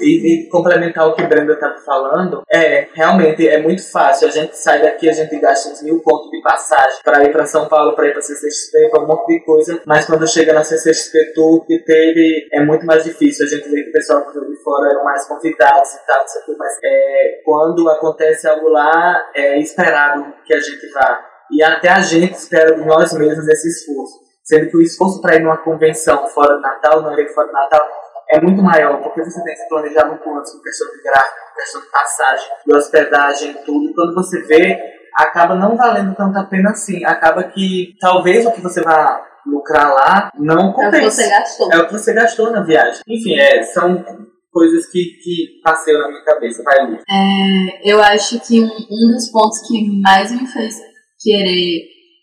E, 0.00 0.46
e 0.46 0.48
complementar 0.48 1.06
o 1.06 1.14
que 1.14 1.26
Brenda 1.26 1.52
estava 1.52 1.76
falando, 1.80 2.42
é, 2.50 2.88
realmente 2.94 3.46
é 3.46 3.60
muito 3.60 3.82
fácil. 3.90 4.28
A 4.28 4.30
gente 4.30 4.56
sai 4.56 4.80
daqui, 4.80 5.08
a 5.08 5.12
gente 5.12 5.38
gasta 5.38 5.68
uns 5.68 5.82
mil 5.82 6.00
pontos 6.00 6.30
de 6.30 6.40
passagem 6.40 7.00
para 7.04 7.22
ir 7.22 7.32
para 7.32 7.44
São 7.44 7.68
Paulo, 7.68 7.94
para 7.94 8.08
ir 8.08 8.12
para 8.12 8.22
CCXP, 8.22 8.88
para 8.90 9.02
um 9.02 9.06
monte 9.06 9.26
de 9.26 9.44
coisa, 9.44 9.82
mas 9.86 10.06
quando 10.06 10.26
chega 10.26 10.54
na 10.54 10.64
CCXP 10.64 11.34
Tour 11.34 11.66
que 11.66 11.78
teve, 11.84 12.48
é 12.52 12.64
muito 12.64 12.86
mais 12.86 13.04
difícil. 13.04 13.44
A 13.44 13.48
gente 13.48 13.68
vê 13.68 13.82
que 13.82 13.90
o 13.90 13.92
pessoal 13.92 14.24
que 14.24 14.40
de 14.40 14.62
fora 14.62 14.90
eram 14.90 15.04
mais 15.04 15.26
convidados 15.26 15.92
e 15.92 16.06
tal, 16.06 16.24
mas 16.56 16.78
é, 16.82 17.42
quando 17.44 17.88
acontece 17.90 18.48
algo 18.48 18.68
lá, 18.68 19.30
é 19.34 19.58
esperado 19.58 20.32
que 20.46 20.54
a 20.54 20.60
gente 20.60 20.88
vá. 20.92 21.29
E 21.52 21.62
até 21.62 21.88
a 21.88 22.00
gente 22.00 22.34
espera 22.34 22.74
de 22.74 22.84
nós 22.84 23.12
mesmos 23.12 23.46
esse 23.48 23.68
esforço. 23.68 24.18
Sendo 24.44 24.70
que 24.70 24.76
o 24.76 24.82
esforço 24.82 25.20
para 25.20 25.36
ir 25.36 25.42
numa 25.42 25.58
convenção 25.58 26.26
fora 26.28 26.54
do 26.56 26.60
Natal, 26.60 27.02
não 27.02 27.18
ir 27.18 27.28
fora 27.34 27.46
do 27.46 27.52
Natal, 27.52 27.86
é 28.30 28.40
muito 28.40 28.62
maior, 28.62 29.00
porque 29.02 29.22
você 29.24 29.42
tem 29.42 29.54
que 29.54 29.60
se 29.60 29.68
planejar 29.68 30.06
muito 30.06 30.28
antes 30.30 30.52
com 30.52 30.60
questão 30.60 30.88
de 30.90 31.02
gráfico, 31.02 31.36
com 31.48 31.60
questão 31.60 31.80
de 31.80 31.90
passagem, 31.90 32.46
de 32.66 32.74
hospedagem, 32.76 33.54
tudo. 33.64 33.94
Quando 33.94 34.14
você 34.14 34.40
vê, 34.42 34.78
acaba 35.16 35.54
não 35.56 35.76
valendo 35.76 36.14
tanto 36.14 36.38
a 36.38 36.44
pena 36.44 36.70
assim. 36.70 37.04
Acaba 37.04 37.44
que 37.44 37.94
talvez 38.00 38.46
o 38.46 38.52
que 38.52 38.60
você 38.60 38.82
vai 38.82 39.20
lucrar 39.46 39.92
lá 39.92 40.30
não 40.38 40.68
É 40.68 40.70
o 40.70 40.74
que 40.74 40.84
compensa. 40.84 41.10
você 41.10 41.28
gastou. 41.28 41.72
É 41.72 41.78
o 41.78 41.86
que 41.86 41.92
você 41.92 42.12
gastou 42.12 42.50
na 42.50 42.62
viagem. 42.62 43.02
Enfim, 43.08 43.36
é, 43.38 43.62
são 43.64 44.04
coisas 44.52 44.86
que, 44.86 45.18
que 45.22 45.60
passeiam 45.62 46.00
na 46.00 46.08
minha 46.08 46.24
cabeça. 46.24 46.62
Vai, 46.62 46.86
Lu. 46.86 46.98
É, 47.08 47.90
eu 47.90 48.00
acho 48.02 48.38
que 48.40 48.60
um, 48.62 48.66
um 48.66 49.12
dos 49.12 49.28
pontos 49.30 49.60
que 49.66 50.00
mais 50.02 50.30
me 50.30 50.46
fez 50.46 50.89
querer 51.20 51.82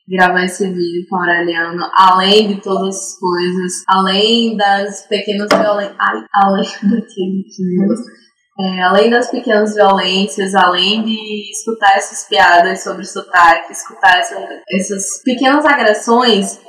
gravar 0.09 0.45
esse 0.45 0.63
vídeo 0.65 1.05
com 1.09 1.17
a 1.17 1.19
Aureliano, 1.19 1.83
além 1.95 2.47
de 2.47 2.61
todas 2.61 2.95
as 2.95 3.19
coisas, 3.19 3.83
além 3.87 4.55
das 4.55 5.05
pequenas 5.07 5.49
violências. 5.49 5.97
Além 5.99 6.63
daquele 6.83 7.43
que. 7.43 8.17
É, 8.59 8.81
além 8.81 9.09
das 9.11 9.29
pequenas 9.29 9.75
violências, 9.75 10.55
além 10.55 11.03
de 11.03 11.51
escutar 11.51 11.95
essas 11.95 12.27
piadas 12.27 12.83
sobre 12.83 13.03
sotaque, 13.05 13.71
escutar 13.71 14.17
essa- 14.17 14.47
essas 14.71 15.21
pequenas 15.23 15.63
agressões, 15.63 16.59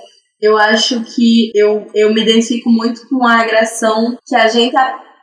eu 0.40 0.58
acho 0.58 1.02
que 1.04 1.50
eu, 1.54 1.86
eu 1.94 2.12
me 2.12 2.20
identifico 2.22 2.68
muito 2.70 3.08
com 3.08 3.26
a 3.26 3.40
agressão 3.40 4.18
que 4.26 4.36
a 4.36 4.48
gente 4.48 4.76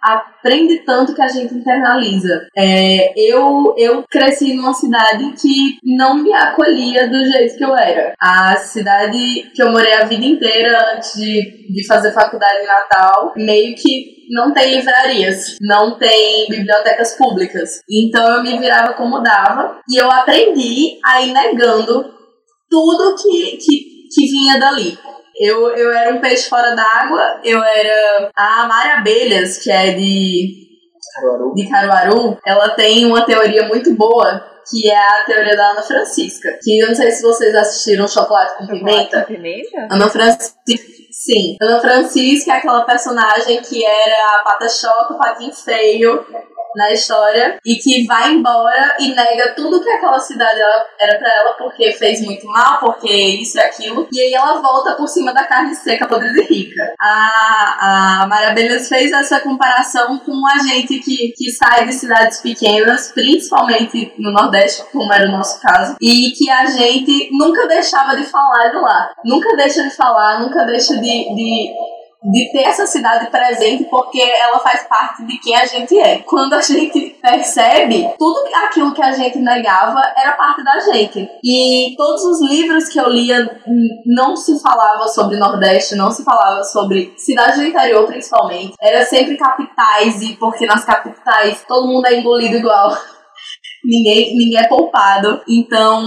aprende 0.05 0.79
tanto 0.85 1.13
que 1.15 1.21
a 1.21 1.27
gente 1.27 1.53
internaliza. 1.53 2.47
É, 2.55 3.13
eu, 3.17 3.73
eu 3.77 4.03
cresci 4.09 4.53
numa 4.53 4.73
cidade 4.73 5.33
que 5.33 5.77
não 5.83 6.15
me 6.15 6.33
acolhia 6.33 7.07
do 7.09 7.25
jeito 7.25 7.57
que 7.57 7.65
eu 7.65 7.75
era. 7.75 8.13
A 8.19 8.55
cidade 8.57 9.51
que 9.53 9.61
eu 9.61 9.71
morei 9.71 9.93
a 9.93 10.05
vida 10.05 10.25
inteira 10.25 10.95
antes 10.95 11.13
de, 11.15 11.67
de 11.73 11.87
fazer 11.87 12.11
faculdade 12.11 12.63
em 12.63 12.67
Natal, 12.67 13.33
meio 13.35 13.75
que 13.75 14.15
não 14.29 14.53
tem 14.53 14.75
livrarias, 14.75 15.57
não 15.61 15.97
tem 15.97 16.47
bibliotecas 16.49 17.15
públicas. 17.15 17.79
Então 17.89 18.27
eu 18.35 18.43
me 18.43 18.57
virava 18.59 18.93
como 18.93 19.21
dava 19.21 19.79
e 19.89 19.97
eu 19.99 20.11
aprendi 20.11 20.99
a 21.03 21.21
ir 21.21 21.33
negando 21.33 22.13
tudo 22.69 23.15
que, 23.21 23.57
que, 23.57 24.07
que 24.13 24.31
vinha 24.31 24.59
dali. 24.59 24.97
Eu, 25.37 25.69
eu 25.75 25.91
era 25.91 26.13
um 26.13 26.21
peixe 26.21 26.49
fora 26.49 26.75
d'água, 26.75 27.41
eu 27.43 27.61
era 27.61 28.31
a 28.35 28.65
Mari 28.67 28.89
Abelhas, 28.89 29.57
que 29.57 29.69
é 29.69 29.91
de, 29.91 30.65
Caruaru. 31.15 31.53
de 31.53 31.69
Caruaru, 31.69 32.37
ela 32.45 32.69
tem 32.69 33.05
uma 33.05 33.25
teoria 33.25 33.67
muito 33.67 33.93
boa, 33.95 34.43
que 34.69 34.89
é 34.89 34.97
a 34.97 35.23
teoria 35.25 35.55
da 35.55 35.71
Ana 35.71 35.81
Francisca. 35.81 36.49
Que 36.61 36.79
eu 36.79 36.87
não 36.87 36.95
sei 36.95 37.11
se 37.11 37.21
vocês 37.21 37.53
assistiram 37.53 38.07
Chocolate 38.07 38.57
com 38.57 38.67
Pimenta. 38.67 39.21
Com 39.21 39.33
pimenta? 39.33 39.87
Ana 39.89 40.09
Francisca. 40.09 40.55
Sim. 41.11 41.55
Ana 41.61 41.79
Francisca 41.79 42.51
é 42.51 42.57
aquela 42.57 42.81
personagem 42.81 43.61
que 43.61 43.85
era 43.85 44.37
a 44.37 44.43
pata 44.43 44.67
choca, 44.67 45.13
o 45.13 45.17
patinho 45.17 45.53
feio 45.53 46.25
na 46.75 46.91
história 46.91 47.57
e 47.65 47.75
que 47.75 48.05
vai 48.05 48.31
embora 48.31 48.95
e 48.99 49.13
nega 49.13 49.53
tudo 49.55 49.81
que 49.81 49.89
aquela 49.89 50.19
cidade 50.19 50.59
era 50.99 51.17
pra 51.17 51.33
ela 51.33 51.53
porque 51.53 51.91
fez 51.93 52.21
muito 52.21 52.45
mal, 52.47 52.79
porque 52.79 53.11
isso 53.11 53.57
e 53.57 53.61
aquilo. 53.61 54.07
E 54.11 54.19
aí 54.19 54.33
ela 54.33 54.61
volta 54.61 54.93
por 54.93 55.07
cima 55.07 55.33
da 55.33 55.43
carne 55.43 55.75
seca, 55.75 56.07
podre 56.07 56.29
e 56.29 56.43
rica. 56.43 56.93
A, 56.99 58.21
a 58.23 58.27
Maria 58.27 58.79
fez 58.79 59.11
essa 59.11 59.39
comparação 59.39 60.17
com 60.19 60.41
a 60.47 60.59
gente 60.59 60.99
que, 60.99 61.33
que 61.35 61.51
sai 61.51 61.85
de 61.85 61.93
cidades 61.93 62.41
pequenas, 62.41 63.11
principalmente 63.11 64.13
no 64.17 64.31
Nordeste, 64.31 64.83
como 64.91 65.11
era 65.11 65.27
o 65.27 65.31
nosso 65.31 65.61
caso, 65.61 65.95
e 66.01 66.31
que 66.31 66.49
a 66.49 66.65
gente 66.65 67.29
nunca 67.31 67.67
deixava 67.67 68.15
de 68.15 68.23
falar 68.23 68.69
de 68.69 68.77
lá. 68.77 69.11
Nunca 69.23 69.55
deixa 69.55 69.83
de 69.83 69.95
falar, 69.95 70.39
nunca 70.39 70.63
deixa 70.65 70.95
de, 70.95 71.01
de, 71.01 71.73
de 72.31 72.51
ter 72.51 72.63
essa 72.63 72.85
cidade 72.87 73.29
presente, 73.29 73.85
porque 73.85 74.19
ela 74.19 74.59
faz 74.59 74.83
parte 74.87 75.25
de 75.25 75.37
quem 75.39 75.55
a 75.55 75.65
gente 75.65 75.97
é. 75.97 76.19
Quando 76.19 76.53
a 76.53 76.61
gente 76.61 77.17
percebe, 77.21 78.09
tudo 78.17 78.41
aquilo 78.65 78.93
que 78.93 79.01
a 79.01 79.11
gente 79.11 79.37
negava 79.37 80.01
era 80.17 80.33
parte 80.33 80.63
da 80.63 80.79
gente. 80.79 81.29
E 81.43 81.93
todos 81.95 82.23
os 82.23 82.49
livros 82.49 82.87
que 82.87 82.99
eu 82.99 83.09
lia 83.09 83.61
hum, 83.67 83.87
não 84.05 84.35
se 84.35 84.59
falava 84.59 85.07
sobre 85.07 85.37
Nordeste, 85.37 85.95
não 85.95 86.11
se 86.11 86.23
falava 86.23 86.63
sobre 86.63 87.13
cidades 87.17 87.59
do 87.59 87.65
interior, 87.65 88.07
principalmente. 88.07 88.73
Era 88.81 89.05
sempre 89.05 89.37
capitais, 89.37 90.21
e 90.21 90.33
porque 90.35 90.65
nas 90.65 90.83
capitais 90.83 91.63
todo 91.67 91.87
mundo 91.87 92.07
é 92.07 92.19
engolido 92.19 92.57
igual. 92.57 92.97
ninguém, 93.85 94.35
ninguém 94.35 94.59
é 94.59 94.67
poupado. 94.67 95.41
Então, 95.47 96.03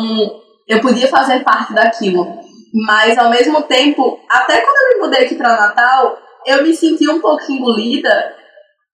eu 0.66 0.80
podia 0.80 1.08
fazer 1.08 1.44
parte 1.44 1.72
daquilo. 1.72 2.47
Mas, 2.72 3.18
ao 3.18 3.30
mesmo 3.30 3.62
tempo, 3.62 4.20
até 4.28 4.60
quando 4.60 4.76
eu 4.76 4.98
me 4.98 5.06
mudei 5.06 5.24
aqui 5.24 5.34
para 5.34 5.56
Natal, 5.56 6.18
eu 6.46 6.62
me 6.62 6.74
senti 6.74 7.08
um 7.08 7.20
pouco 7.20 7.50
engolida 7.50 8.34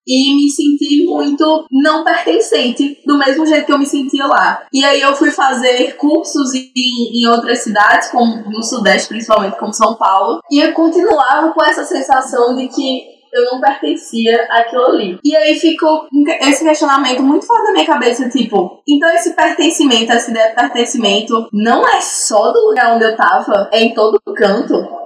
e 0.06 0.36
me 0.36 0.50
senti 0.50 1.04
muito 1.06 1.66
não 1.70 2.04
pertencente, 2.04 3.00
do 3.06 3.16
mesmo 3.16 3.46
jeito 3.46 3.64
que 3.64 3.72
eu 3.72 3.78
me 3.78 3.86
sentia 3.86 4.26
lá. 4.26 4.66
E 4.72 4.84
aí 4.84 5.00
eu 5.00 5.14
fui 5.14 5.30
fazer 5.30 5.96
cursos 5.96 6.54
em, 6.54 6.70
em 6.76 7.26
outras 7.26 7.60
cidades, 7.60 8.10
como 8.10 8.50
no 8.50 8.62
Sudeste, 8.62 9.08
principalmente, 9.08 9.58
como 9.58 9.72
São 9.72 9.96
Paulo, 9.96 10.40
e 10.50 10.60
eu 10.60 10.72
continuava 10.72 11.52
com 11.52 11.64
essa 11.64 11.84
sensação 11.84 12.54
de 12.54 12.68
que 12.68 13.13
eu 13.34 13.44
não 13.44 13.60
pertencia 13.60 14.46
àquilo 14.50 14.86
ali. 14.86 15.18
E 15.24 15.36
aí 15.36 15.58
ficou 15.58 16.06
esse 16.40 16.64
questionamento 16.64 17.22
muito 17.22 17.46
forte 17.46 17.64
na 17.64 17.72
minha 17.72 17.86
cabeça, 17.86 18.28
tipo, 18.28 18.82
então 18.88 19.10
esse 19.10 19.34
pertencimento, 19.34 20.12
essa 20.12 20.30
ideia 20.30 20.50
de 20.50 20.54
pertencimento, 20.54 21.48
não 21.52 21.82
é 21.86 22.00
só 22.00 22.52
do 22.52 22.68
lugar 22.68 22.94
onde 22.94 23.04
eu 23.04 23.16
tava, 23.16 23.68
é 23.72 23.82
em 23.82 23.94
todo 23.94 24.20
canto. 24.36 25.04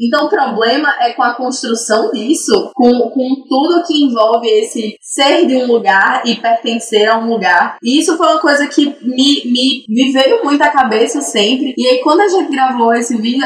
Então 0.00 0.24
o 0.24 0.30
problema 0.30 0.94
é 0.98 1.12
com 1.12 1.22
a 1.22 1.34
construção 1.34 2.10
disso, 2.10 2.70
com, 2.74 3.10
com 3.10 3.44
tudo 3.46 3.84
que 3.86 4.02
envolve 4.02 4.48
esse 4.48 4.96
ser 4.98 5.46
de 5.46 5.56
um 5.56 5.66
lugar 5.66 6.22
e 6.24 6.36
pertencer 6.36 7.06
a 7.06 7.18
um 7.18 7.28
lugar. 7.28 7.76
E 7.82 7.98
isso 7.98 8.16
foi 8.16 8.26
uma 8.26 8.40
coisa 8.40 8.66
que 8.66 8.86
me, 9.02 9.42
me, 9.44 9.84
me 9.86 10.10
veio 10.10 10.42
muito 10.42 10.62
à 10.62 10.68
cabeça 10.68 11.20
sempre. 11.20 11.74
E 11.76 11.86
aí 11.86 11.98
quando 11.98 12.20
a 12.20 12.28
gente 12.28 12.50
gravou 12.50 12.94
esse 12.94 13.14
vídeo, 13.18 13.44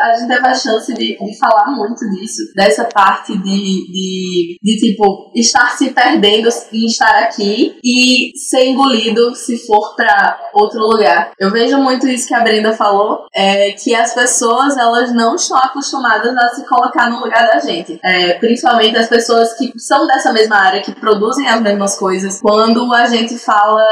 a 0.00 0.14
gente 0.14 0.28
teve 0.28 0.46
a 0.46 0.54
chance 0.54 0.92
de, 0.94 1.16
de 1.18 1.38
falar 1.38 1.70
muito 1.70 2.08
disso, 2.10 2.42
dessa 2.54 2.84
parte 2.84 3.36
de, 3.36 3.42
de, 3.42 4.58
de, 4.62 4.76
tipo, 4.78 5.30
estar 5.34 5.70
se 5.76 5.90
perdendo 5.90 6.48
em 6.72 6.86
estar 6.86 7.22
aqui 7.22 7.78
e 7.82 8.32
ser 8.36 8.66
engolido 8.66 9.34
se 9.34 9.58
for 9.66 9.94
pra 9.94 10.38
outro 10.54 10.80
lugar. 10.80 11.32
Eu 11.38 11.50
vejo 11.50 11.78
muito 11.78 12.06
isso 12.08 12.28
que 12.28 12.34
a 12.34 12.40
Brenda 12.40 12.72
falou, 12.72 13.26
é 13.34 13.72
que 13.72 13.94
as 13.94 14.14
pessoas, 14.14 14.76
elas 14.76 15.12
não 15.12 15.34
estão 15.34 15.58
acostumadas 15.58 16.36
a 16.36 16.48
se 16.50 16.66
colocar 16.66 17.10
no 17.10 17.20
lugar 17.20 17.48
da 17.48 17.58
gente. 17.58 17.98
É, 18.04 18.34
principalmente 18.34 18.96
as 18.96 19.08
pessoas 19.08 19.54
que 19.54 19.72
são 19.78 20.06
dessa 20.06 20.32
mesma 20.32 20.56
área, 20.56 20.82
que 20.82 20.92
produzem 20.92 21.48
as 21.48 21.60
mesmas 21.60 21.96
coisas. 21.96 22.40
Quando 22.40 22.92
a 22.94 23.06
gente 23.06 23.38
fala 23.38 23.82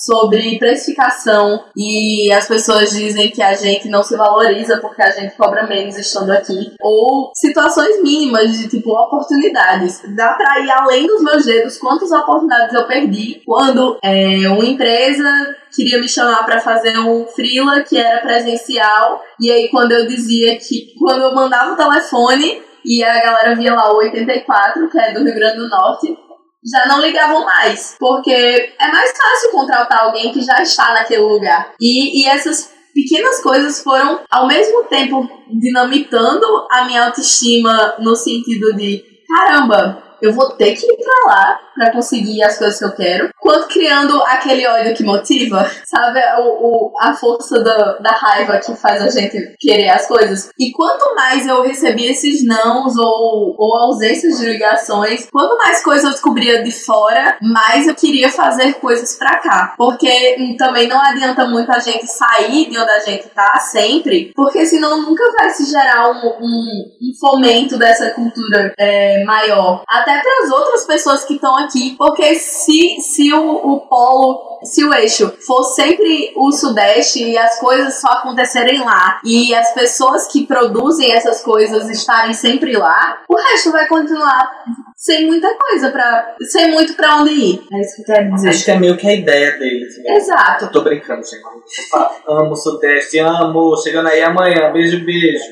sobre 0.00 0.58
precificação 0.58 1.64
e 1.76 2.32
as 2.32 2.48
pessoas 2.48 2.90
dizem 2.90 3.30
que 3.30 3.42
a 3.42 3.54
gente 3.54 3.88
não 3.88 4.02
se 4.02 4.16
valoriza 4.16 4.78
porque 4.78 5.02
a 5.02 5.10
gente 5.10 5.36
cobra 5.36 5.66
menos 5.66 5.96
estando 5.98 6.30
aqui. 6.30 6.72
Ou 6.80 7.30
situações 7.34 8.02
mínimas 8.02 8.56
de 8.58 8.68
tipo 8.68 8.90
oportunidades. 8.90 10.00
Dá 10.16 10.34
pra 10.34 10.60
ir 10.60 10.70
além 10.70 11.06
dos 11.06 11.22
meus 11.22 11.44
dedos. 11.44 11.78
Quantas 11.78 12.10
oportunidades 12.10 12.74
eu 12.74 12.86
perdi 12.86 13.42
quando 13.44 13.98
é, 14.02 14.48
uma 14.48 14.64
empresa 14.64 15.28
queria 15.74 16.00
me 16.00 16.08
chamar 16.08 16.44
para 16.44 16.60
fazer 16.60 16.98
um 16.98 17.26
freela 17.26 17.82
que 17.82 17.96
era 17.96 18.20
presencial. 18.20 19.22
E 19.38 19.50
aí 19.50 19.68
quando 19.68 19.92
eu 19.92 20.06
dizia 20.06 20.58
que 20.58 20.94
quando 20.98 21.22
eu 21.22 21.34
mandava 21.34 21.72
o 21.72 21.76
telefone 21.76 22.62
e 22.84 23.04
a 23.04 23.22
galera 23.22 23.54
via 23.54 23.74
lá 23.74 23.92
o 23.92 23.98
84 23.98 24.88
que 24.88 24.98
é 24.98 25.12
do 25.12 25.22
Rio 25.22 25.34
Grande 25.34 25.58
do 25.58 25.68
Norte 25.68 26.16
já 26.64 26.86
não 26.86 27.00
ligavam 27.00 27.44
mais, 27.44 27.96
porque 27.98 28.30
é 28.30 28.92
mais 28.92 29.12
fácil 29.16 29.50
contratar 29.52 30.00
alguém 30.00 30.32
que 30.32 30.42
já 30.42 30.60
está 30.62 30.92
naquele 30.92 31.22
lugar. 31.22 31.72
E, 31.80 32.22
e 32.22 32.26
essas 32.26 32.72
pequenas 32.94 33.40
coisas 33.42 33.82
foram, 33.82 34.20
ao 34.30 34.46
mesmo 34.46 34.84
tempo, 34.84 35.28
dinamitando 35.48 36.46
a 36.70 36.84
minha 36.84 37.06
autoestima 37.06 37.94
no 37.98 38.14
sentido 38.14 38.74
de: 38.76 39.02
caramba, 39.26 40.02
eu 40.22 40.32
vou 40.32 40.50
ter 40.50 40.74
que 40.74 40.86
ir 40.86 40.96
pra 40.96 41.32
lá 41.32 41.60
pra 41.74 41.92
conseguir 41.92 42.42
as 42.42 42.58
coisas 42.58 42.78
que 42.78 42.84
eu 42.84 42.92
quero, 42.92 43.30
quanto 43.38 43.68
criando 43.68 44.22
aquele 44.24 44.66
ódio 44.66 44.94
que 44.94 45.02
motiva, 45.02 45.70
sabe? 45.84 46.20
O, 46.40 46.90
o, 46.90 46.92
a 47.00 47.14
força 47.14 47.62
da, 47.62 47.94
da 47.94 48.10
raiva 48.10 48.58
que 48.58 48.74
faz 48.74 49.00
a 49.00 49.08
gente 49.08 49.54
querer 49.58 49.88
as 49.88 50.06
coisas. 50.06 50.50
E 50.58 50.70
quanto 50.72 51.14
mais 51.14 51.46
eu 51.46 51.62
recebia 51.62 52.10
esses 52.10 52.44
nãos 52.44 52.96
ou, 52.98 53.54
ou 53.58 53.76
ausências 53.76 54.38
de 54.38 54.46
ligações, 54.46 55.28
quanto 55.30 55.56
mais 55.56 55.82
coisas 55.82 56.04
eu 56.04 56.10
descobria 56.10 56.62
de 56.62 56.70
fora, 56.70 57.38
mais 57.40 57.86
eu 57.86 57.94
queria 57.94 58.28
fazer 58.28 58.74
coisas 58.74 59.16
pra 59.16 59.38
cá. 59.38 59.74
Porque 59.78 60.36
também 60.58 60.86
não 60.86 61.00
adianta 61.00 61.46
muito 61.46 61.70
a 61.72 61.78
gente 61.78 62.06
sair 62.06 62.68
de 62.68 62.78
onde 62.78 62.90
a 62.90 63.00
gente 63.00 63.28
tá 63.28 63.58
sempre, 63.60 64.32
porque 64.34 64.66
senão 64.66 65.00
nunca 65.02 65.24
vai 65.38 65.50
se 65.50 65.70
gerar 65.70 66.10
um, 66.10 66.26
um, 66.40 66.84
um 67.00 67.14
fomento 67.18 67.78
dessa 67.78 68.10
cultura 68.10 68.74
é, 68.78 69.24
maior. 69.24 69.82
Até 69.88 70.09
até 70.10 70.22
para 70.22 70.44
as 70.44 70.50
outras 70.50 70.84
pessoas 70.84 71.24
que 71.24 71.34
estão 71.34 71.56
aqui, 71.56 71.94
porque 71.96 72.34
se, 72.34 73.00
se 73.00 73.32
o, 73.32 73.50
o 73.50 73.80
polo, 73.80 74.58
se 74.64 74.84
o 74.84 74.92
eixo 74.92 75.32
for 75.46 75.62
sempre 75.64 76.32
o 76.36 76.50
Sudeste 76.52 77.22
e 77.22 77.38
as 77.38 77.58
coisas 77.58 78.00
só 78.00 78.08
acontecerem 78.08 78.84
lá 78.84 79.20
e 79.24 79.54
as 79.54 79.72
pessoas 79.72 80.26
que 80.26 80.46
produzem 80.46 81.12
essas 81.12 81.42
coisas 81.42 81.88
estarem 81.88 82.32
sempre 82.32 82.76
lá, 82.76 83.22
o 83.28 83.36
resto 83.36 83.72
vai 83.72 83.86
continuar 83.86 84.50
sem 85.00 85.26
muita 85.26 85.56
coisa 85.56 85.90
para 85.90 86.36
sem 86.42 86.70
muito 86.70 86.94
para 86.94 87.16
onde 87.16 87.32
ir. 87.32 87.62
É 87.72 87.80
isso 87.80 87.96
que 87.96 88.02
eu 88.02 88.14
quero 88.14 88.34
dizer. 88.34 88.48
Acho 88.50 88.64
que 88.66 88.70
é 88.70 88.78
meio 88.78 88.96
que 88.98 89.08
a 89.08 89.14
ideia 89.14 89.58
deles. 89.58 89.96
Né? 89.96 90.14
Exato. 90.14 90.66
Eu 90.66 90.70
tô 90.70 90.82
brincando, 90.82 91.22
gente. 91.24 91.42
Amo 92.28 92.52
o 92.52 92.56
Sudeste, 92.56 93.18
amo. 93.18 93.74
Chegando 93.82 94.08
aí 94.08 94.20
amanhã. 94.20 94.70
Beijo, 94.70 95.02
beijo. 95.02 95.42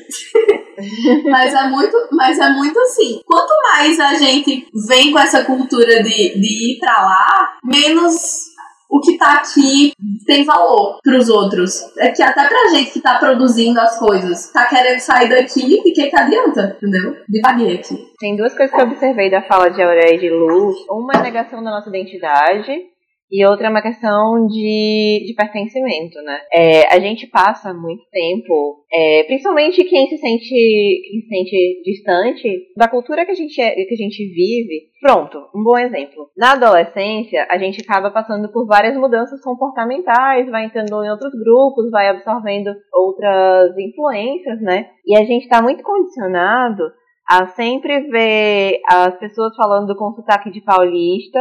Mas 1.25 1.53
é 1.53 1.67
muito, 1.67 1.97
mas 2.11 2.39
é 2.39 2.49
muito 2.51 2.79
assim. 2.79 3.19
Quanto 3.25 3.51
mais 3.63 3.99
a 3.99 4.13
gente 4.13 4.65
vem 4.87 5.11
com 5.11 5.19
essa 5.19 5.43
cultura 5.43 6.01
de, 6.01 6.39
de 6.39 6.75
ir 6.75 6.79
pra 6.79 7.03
lá, 7.03 7.57
menos 7.65 8.48
o 8.89 8.99
que 8.99 9.17
tá 9.17 9.35
aqui 9.35 9.93
tem 10.25 10.43
valor 10.43 10.99
pros 11.03 11.29
outros. 11.29 11.79
É 11.99 12.09
que 12.09 12.23
até 12.23 12.47
pra 12.47 12.69
gente 12.73 12.91
que 12.91 13.01
tá 13.01 13.19
produzindo 13.19 13.79
as 13.79 13.99
coisas, 13.99 14.51
tá 14.51 14.65
querendo 14.65 14.99
sair 14.99 15.29
daqui, 15.29 15.75
e 15.75 15.93
que 15.93 16.09
que 16.09 16.15
adianta, 16.15 16.75
entendeu? 16.77 17.17
Devaguei 17.27 17.75
aqui. 17.75 17.95
Tem 18.19 18.35
duas 18.35 18.55
coisas 18.55 18.75
que 18.75 18.81
eu 18.81 18.87
observei 18.87 19.29
da 19.29 19.43
fala 19.43 19.69
de 19.69 19.81
Aurélia 19.81 20.15
e 20.15 20.19
de 20.19 20.29
Lu. 20.29 20.73
Uma 20.89 21.13
é 21.13 21.17
a 21.17 21.21
negação 21.21 21.63
da 21.63 21.71
nossa 21.71 21.89
identidade 21.89 22.89
e 23.31 23.45
outra 23.45 23.67
é 23.67 23.69
uma 23.69 23.81
questão 23.81 24.47
de, 24.47 25.23
de 25.27 25.33
pertencimento, 25.35 26.19
né? 26.23 26.39
É, 26.51 26.93
a 26.93 26.99
gente 26.99 27.27
passa 27.27 27.73
muito 27.73 28.03
tempo, 28.11 28.83
é, 28.91 29.23
principalmente 29.23 29.83
quem 29.83 30.07
se 30.07 30.17
sente 30.17 30.49
quem 30.49 31.21
se 31.21 31.27
sente 31.27 31.81
distante 31.83 32.73
da 32.75 32.87
cultura 32.87 33.25
que 33.25 33.31
a 33.31 33.35
gente 33.35 33.61
é, 33.61 33.75
que 33.75 33.93
a 33.93 33.97
gente 33.97 34.17
vive. 34.33 34.89
Pronto, 34.99 35.37
um 35.55 35.63
bom 35.63 35.77
exemplo. 35.77 36.29
Na 36.35 36.53
adolescência, 36.53 37.47
a 37.49 37.57
gente 37.57 37.81
acaba 37.81 38.09
passando 38.09 38.51
por 38.51 38.65
várias 38.65 38.97
mudanças 38.97 39.39
comportamentais, 39.41 40.49
vai 40.49 40.65
entrando 40.65 41.03
em 41.03 41.09
outros 41.09 41.31
grupos, 41.33 41.91
vai 41.91 42.09
absorvendo 42.09 42.73
outras 42.91 43.77
influências, 43.77 44.59
né? 44.61 44.89
E 45.05 45.15
a 45.15 45.23
gente 45.23 45.43
está 45.43 45.61
muito 45.61 45.83
condicionado 45.83 46.83
a 47.29 47.45
sempre 47.45 48.09
ver 48.09 48.79
as 48.89 49.15
pessoas 49.19 49.55
falando 49.55 49.95
com 49.95 50.11
sotaque 50.13 50.49
de 50.49 50.61
paulista 50.61 51.39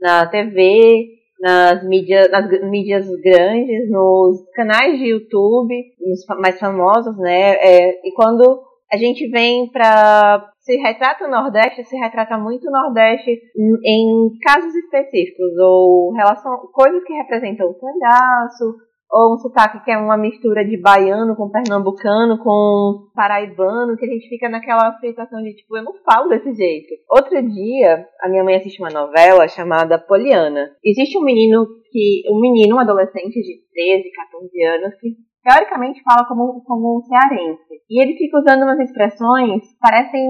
na 0.00 0.26
TV, 0.26 1.06
nas 1.40 1.86
mídias, 1.86 2.30
nas 2.30 2.48
mídias 2.62 3.06
grandes, 3.22 3.90
nos 3.90 4.44
canais 4.54 4.98
de 4.98 5.06
YouTube, 5.06 5.74
os 6.00 6.26
mais 6.40 6.58
famosos, 6.58 7.16
né? 7.18 7.54
É, 7.54 8.08
e 8.08 8.12
quando 8.14 8.62
a 8.92 8.96
gente 8.96 9.28
vem 9.28 9.68
para 9.70 10.50
se 10.60 10.76
retrata 10.76 11.26
o 11.26 11.30
Nordeste, 11.30 11.84
se 11.84 11.96
retrata 11.96 12.38
muito 12.38 12.66
o 12.66 12.70
Nordeste 12.70 13.30
em, 13.54 13.74
em 13.84 14.38
casos 14.40 14.74
específicos 14.74 15.52
ou 15.58 16.12
relação, 16.12 16.56
coisas 16.72 17.04
que 17.04 17.12
representam 17.12 17.68
o 17.68 17.74
cangaço, 17.74 18.74
ou 19.10 19.34
um 19.34 19.38
sotaque 19.38 19.84
que 19.84 19.90
é 19.90 19.96
uma 19.96 20.16
mistura 20.16 20.64
de 20.64 20.80
baiano 20.80 21.36
com 21.36 21.50
pernambucano 21.50 22.38
com 22.38 23.10
paraibano, 23.14 23.96
que 23.96 24.04
a 24.04 24.08
gente 24.08 24.28
fica 24.28 24.48
naquela 24.48 24.98
situação 24.98 25.40
de 25.42 25.54
tipo, 25.54 25.76
eu 25.76 25.84
não 25.84 25.92
falo 26.04 26.28
desse 26.28 26.52
jeito. 26.52 26.94
Outro 27.08 27.40
dia, 27.42 28.06
a 28.20 28.28
minha 28.28 28.42
mãe 28.42 28.56
assiste 28.56 28.80
uma 28.82 28.90
novela 28.90 29.46
chamada 29.46 29.98
Poliana. 29.98 30.70
Existe 30.84 31.16
um 31.18 31.22
menino 31.22 31.64
que, 31.92 32.22
um 32.28 32.40
menino, 32.40 32.76
um 32.76 32.80
adolescente 32.80 33.40
de 33.40 33.62
13, 33.72 34.10
14 34.10 34.64
anos, 34.64 34.94
que 35.00 35.08
teoricamente 35.44 36.02
fala 36.02 36.26
como, 36.26 36.62
como 36.64 36.98
um 36.98 37.02
cearense. 37.02 37.84
E 37.88 38.02
ele 38.02 38.16
fica 38.16 38.38
usando 38.38 38.62
umas 38.62 38.80
expressões 38.80 39.60
que 39.60 39.78
parecem 39.78 40.26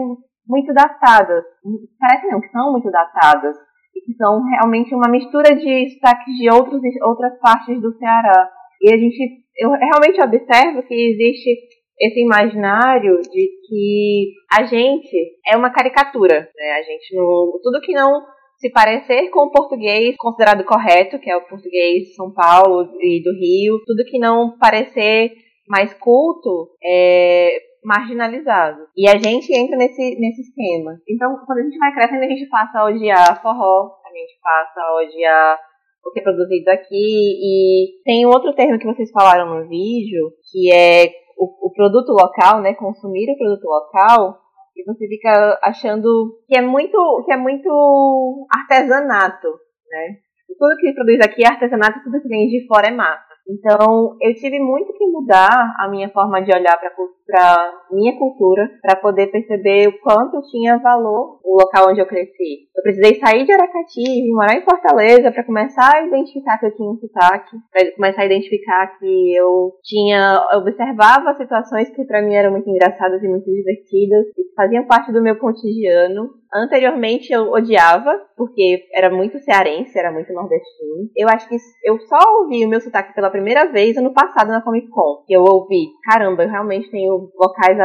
muito 0.47 0.75
datadas. 0.75 1.45
Parecem 1.99 2.31
não, 2.31 2.41
que 2.41 2.51
são 2.51 2.73
muito 2.73 2.91
datadas. 2.91 3.57
E 3.95 4.01
que 4.01 4.13
são 4.15 4.43
realmente 4.43 4.93
uma 4.93 5.09
mistura 5.09 5.55
de 5.55 5.89
sotaques 5.95 6.35
de 6.35 6.53
outros, 6.53 6.83
outras 7.03 7.39
partes 7.39 7.81
do 7.81 7.97
Ceará. 7.97 8.51
E 8.85 8.93
a 8.93 8.99
gente, 8.99 9.17
eu 9.57 9.71
realmente 9.71 10.21
observo 10.21 10.83
que 10.83 10.95
existe 10.95 11.57
esse 11.99 12.21
imaginário 12.21 13.19
de 13.23 13.49
que 13.67 14.33
a 14.53 14.65
gente 14.65 15.17
é 15.47 15.57
uma 15.57 15.73
caricatura, 15.73 16.51
né? 16.55 16.73
A 16.73 16.83
gente 16.83 17.17
não, 17.17 17.51
tudo 17.63 17.81
que 17.81 17.95
não 17.95 18.21
se 18.59 18.71
parecer 18.71 19.31
com 19.31 19.47
o 19.47 19.51
português 19.51 20.15
considerado 20.19 20.65
correto, 20.65 21.19
que 21.19 21.31
é 21.31 21.37
o 21.37 21.49
português 21.49 22.09
de 22.09 22.15
São 22.15 22.31
Paulo 22.31 22.91
e 23.01 23.23
do 23.23 23.33
Rio, 23.33 23.81
tudo 23.87 24.05
que 24.05 24.19
não 24.19 24.59
parecer 24.59 25.33
mais 25.67 25.95
culto 25.95 26.69
é 26.85 27.57
marginalizado. 27.83 28.87
E 28.95 29.09
a 29.09 29.17
gente 29.17 29.51
entra 29.51 29.79
nesse, 29.79 30.21
nesse 30.21 30.43
esquema. 30.43 31.01
Então, 31.09 31.39
quando 31.47 31.61
a 31.61 31.63
gente 31.63 31.79
vai 31.79 31.91
crescendo, 31.95 32.23
a 32.23 32.29
gente 32.29 32.47
passa 32.51 32.81
a 32.81 32.85
odiar 32.85 33.41
forró, 33.41 33.97
a 34.05 34.11
gente 34.11 34.39
passa 34.43 34.81
a 34.81 34.97
odiar 35.03 35.59
o 36.07 36.13
que 36.13 36.21
é 36.21 36.23
produzido 36.23 36.71
aqui. 36.71 36.95
E 36.95 38.03
tem 38.05 38.27
outro 38.27 38.55
termo 38.55 38.79
que 38.79 38.87
vocês 38.87 39.11
falaram 39.11 39.55
no 39.55 39.69
vídeo, 39.69 40.33
que 40.51 40.73
é 40.73 41.07
o, 41.39 41.69
o 41.69 41.73
produto 41.73 42.11
local, 42.11 42.61
né? 42.61 42.75
Consumir 42.75 43.31
o 43.33 43.39
produto 43.39 43.65
local. 43.65 44.41
E 44.77 44.85
você 44.85 45.07
fica 45.07 45.59
achando 45.63 46.37
que 46.49 46.59
é 46.59 46.61
muito, 46.61 47.23
que 47.25 47.33
é 47.33 47.37
muito 47.37 48.47
artesanato, 48.51 49.49
né? 49.89 50.19
Tudo 50.59 50.77
que 50.77 50.93
produz 50.93 51.21
aqui 51.21 51.45
é 51.45 51.49
artesanato, 51.49 52.03
tudo 52.03 52.21
que 52.21 52.29
vem 52.29 52.47
de 52.49 52.67
fora 52.67 52.89
é 52.89 52.91
massa. 52.91 53.35
Então, 53.49 54.17
eu 54.21 54.35
tive 54.35 54.59
muito 54.59 54.93
que 54.95 55.07
mudar 55.07 55.75
a 55.79 55.89
minha 55.89 56.09
forma 56.11 56.41
de 56.43 56.51
olhar 56.57 56.79
para 56.79 56.95
minha 57.91 58.19
cultura, 58.19 58.69
para 58.83 58.97
poder 58.97 59.29
perceber 59.29 59.89
o 59.89 59.99
quanto 60.01 60.43
tinha 60.51 60.79
valor 60.79 61.41
o 61.43 61.57
local 61.61 61.91
onde 61.91 62.01
eu 62.01 62.07
cresci. 62.07 62.69
Eu 62.77 62.83
precisei 62.83 63.21
sair 63.21 63.45
de 63.45 63.53
Aracati 63.53 64.03
e 64.03 64.33
morar 64.33 64.57
em 64.57 64.65
Fortaleza 64.65 65.31
para 65.31 65.45
começar 65.45 65.95
a 65.95 66.07
identificar 66.07 66.59
que 66.59 66.67
eu 66.67 66.75
tinha 66.75 66.91
um 66.91 66.97
sotaque, 66.97 67.57
para 67.73 67.93
começar 67.95 68.23
a 68.23 68.27
identificar 68.27 68.99
que 68.99 69.35
eu 69.35 69.73
tinha, 69.83 70.47
eu 70.53 70.59
observava 70.59 71.35
situações 71.35 71.91
que 71.91 72.05
para 72.05 72.23
mim 72.23 72.35
eram 72.35 72.53
muito 72.53 72.69
engraçadas 72.69 73.23
e 73.23 73.29
muito 73.29 73.51
divertidas 73.51 74.27
e 74.29 74.35
que 74.35 74.55
faziam 74.55 74.87
parte 74.87 75.13
do 75.13 75.23
meu 75.23 75.39
cotidiano 75.39 76.31
Anteriormente 76.55 77.33
eu 77.33 77.51
odiava, 77.51 78.17
porque 78.37 78.85
era 78.95 79.11
muito 79.11 79.41
cearense, 79.41 79.99
era 79.99 80.13
muito 80.13 80.33
nordestino. 80.33 81.11
Eu 81.17 81.29
acho 81.29 81.49
que 81.49 81.57
eu 81.83 81.99
só 82.03 82.17
ouvi 82.39 82.65
o 82.65 82.69
meu 82.69 82.81
sotaque 82.81 83.13
pela 83.13 83.29
primeira 83.29 83.73
vez 83.73 83.97
ano 83.97 84.15
passado 84.15 84.51
na 84.51 84.63
Comic 84.63 84.89
Con. 84.89 85.25
Que 85.27 85.35
eu 85.35 85.43
ouvi, 85.43 85.89
caramba, 86.05 86.45
eu 86.45 86.49
realmente 86.49 86.89
tenho 86.93 87.14
vocais, 87.37 87.79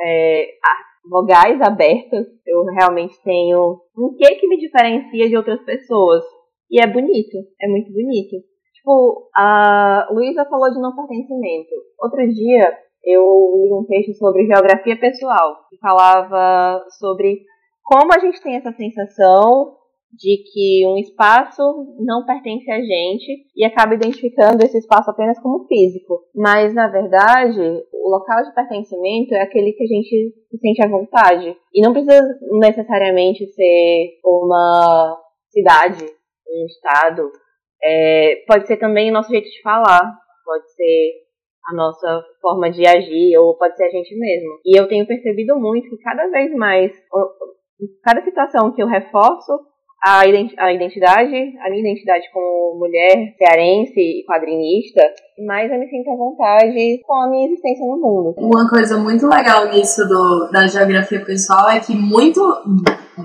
é, 0.00 0.46
vogais 1.08 1.60
abertas. 1.60 2.26
Eu 2.46 2.64
realmente 2.64 3.14
tenho 3.22 3.80
um 3.96 4.14
que 4.16 4.34
que 4.36 4.48
me 4.48 4.58
diferencia 4.58 5.28
de 5.28 5.36
outras 5.36 5.62
pessoas. 5.64 6.22
E 6.70 6.80
é 6.80 6.86
bonito, 6.86 7.36
é 7.60 7.68
muito 7.68 7.92
bonito. 7.92 8.36
Tipo, 8.74 9.28
a 9.36 10.08
Luísa 10.10 10.44
falou 10.46 10.70
de 10.70 10.80
não 10.80 10.94
pertencimento. 10.94 11.70
Outro 12.00 12.26
dia 12.28 12.78
eu 13.04 13.22
li 13.22 13.72
um 13.72 13.84
texto 13.86 14.14
sobre 14.14 14.46
geografia 14.46 14.98
pessoal, 14.98 15.56
que 15.68 15.76
falava 15.78 16.84
sobre 16.98 17.42
como 17.84 18.12
a 18.14 18.18
gente 18.18 18.40
tem 18.40 18.56
essa 18.56 18.72
sensação 18.72 19.76
de 20.12 20.42
que 20.52 20.86
um 20.86 20.98
espaço 20.98 21.62
não 21.98 22.26
pertence 22.26 22.70
a 22.70 22.80
gente 22.80 23.46
e 23.56 23.64
acaba 23.64 23.94
identificando 23.94 24.62
esse 24.62 24.78
espaço 24.78 25.10
apenas 25.10 25.40
como 25.40 25.66
físico. 25.66 26.20
Mas, 26.34 26.74
na 26.74 26.88
verdade, 26.88 27.60
o 27.92 28.10
local 28.10 28.44
de 28.44 28.54
pertencimento 28.54 29.34
é 29.34 29.40
aquele 29.40 29.72
que 29.72 29.84
a 29.84 29.86
gente 29.86 30.34
se 30.50 30.58
sente 30.58 30.84
à 30.84 30.88
vontade. 30.88 31.56
E 31.74 31.80
não 31.80 31.92
precisa 31.92 32.22
necessariamente 32.60 33.46
ser 33.46 34.18
uma 34.22 35.18
cidade, 35.50 36.04
um 36.04 36.66
estado. 36.66 37.30
É, 37.82 38.44
pode 38.46 38.66
ser 38.66 38.76
também 38.76 39.10
o 39.10 39.14
nosso 39.14 39.30
jeito 39.30 39.48
de 39.48 39.62
falar, 39.62 40.14
pode 40.44 40.70
ser 40.74 41.22
a 41.68 41.74
nossa 41.74 42.22
forma 42.40 42.70
de 42.70 42.86
agir, 42.86 43.36
ou 43.38 43.56
pode 43.56 43.76
ser 43.76 43.84
a 43.84 43.90
gente 43.90 44.14
mesmo. 44.14 44.60
E 44.64 44.78
eu 44.78 44.86
tenho 44.88 45.06
percebido 45.06 45.58
muito 45.58 45.88
que 45.88 46.02
cada 46.02 46.28
vez 46.28 46.54
mais 46.54 46.92
cada 48.04 48.22
situação 48.22 48.72
que 48.72 48.82
eu 48.82 48.86
reforço 48.86 49.71
a, 50.04 50.26
identidade, 50.26 51.34
a 51.60 51.70
minha 51.70 51.80
identidade 51.80 52.28
como 52.32 52.78
mulher 52.78 53.34
cearense 53.38 54.00
e 54.00 54.24
quadrinista, 54.26 55.00
mais 55.46 55.70
eu 55.70 55.78
me 55.78 55.88
sinto 55.88 56.10
à 56.10 56.16
vontade 56.16 57.00
com 57.04 57.14
a 57.14 57.30
minha 57.30 57.46
existência 57.46 57.86
no 57.86 57.96
mundo. 57.96 58.34
Uma 58.36 58.68
coisa 58.68 58.98
muito 58.98 59.26
legal 59.26 59.68
nisso 59.68 60.06
do, 60.06 60.50
da 60.52 60.66
geografia 60.66 61.24
pessoal 61.24 61.70
é 61.70 61.80
que 61.80 61.94
muito 61.94 62.40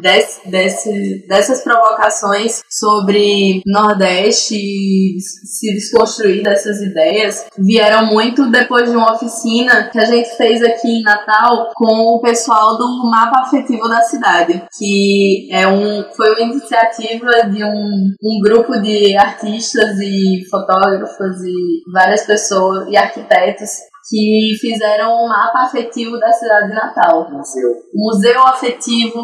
desse, 0.01 0.49
desse, 0.49 1.27
dessas 1.27 1.63
provocações 1.63 2.61
sobre 2.69 3.61
Nordeste 3.65 5.19
se 5.19 5.73
desconstruir 5.73 6.43
dessas 6.43 6.81
ideias 6.81 7.47
vieram 7.57 8.07
muito 8.07 8.49
depois 8.51 8.89
de 8.89 8.95
uma 8.95 9.13
oficina 9.13 9.89
que 9.91 9.99
a 9.99 10.05
gente 10.05 10.29
fez 10.35 10.61
aqui 10.61 10.99
em 10.99 11.01
Natal 11.01 11.69
com 11.73 12.15
o 12.15 12.21
pessoal 12.21 12.77
do 12.77 13.09
Mapa 13.09 13.41
Afetivo 13.41 13.87
da 13.87 14.01
Cidade, 14.01 14.63
que 14.77 15.47
é 15.51 15.67
um, 15.67 16.03
foi 16.15 16.33
uma 16.33 16.43
iniciativa 16.67 17.49
de 17.49 17.63
um, 17.63 18.13
um 18.21 18.41
grupo 18.41 18.79
de 18.81 19.15
artistas 19.17 19.97
e 19.99 20.45
fotógrafos 20.49 21.41
e 21.43 21.91
várias 21.91 22.25
pessoas 22.25 22.87
e 22.89 22.97
arquitetos 22.97 23.69
que 24.09 24.57
fizeram 24.59 25.25
um 25.25 25.27
mapa 25.27 25.63
afetivo 25.63 26.17
da 26.19 26.31
cidade 26.31 26.69
de 26.69 26.75
Natal. 26.75 27.29
Museu. 27.31 27.69
Museu 27.93 28.41
afetivo 28.43 29.23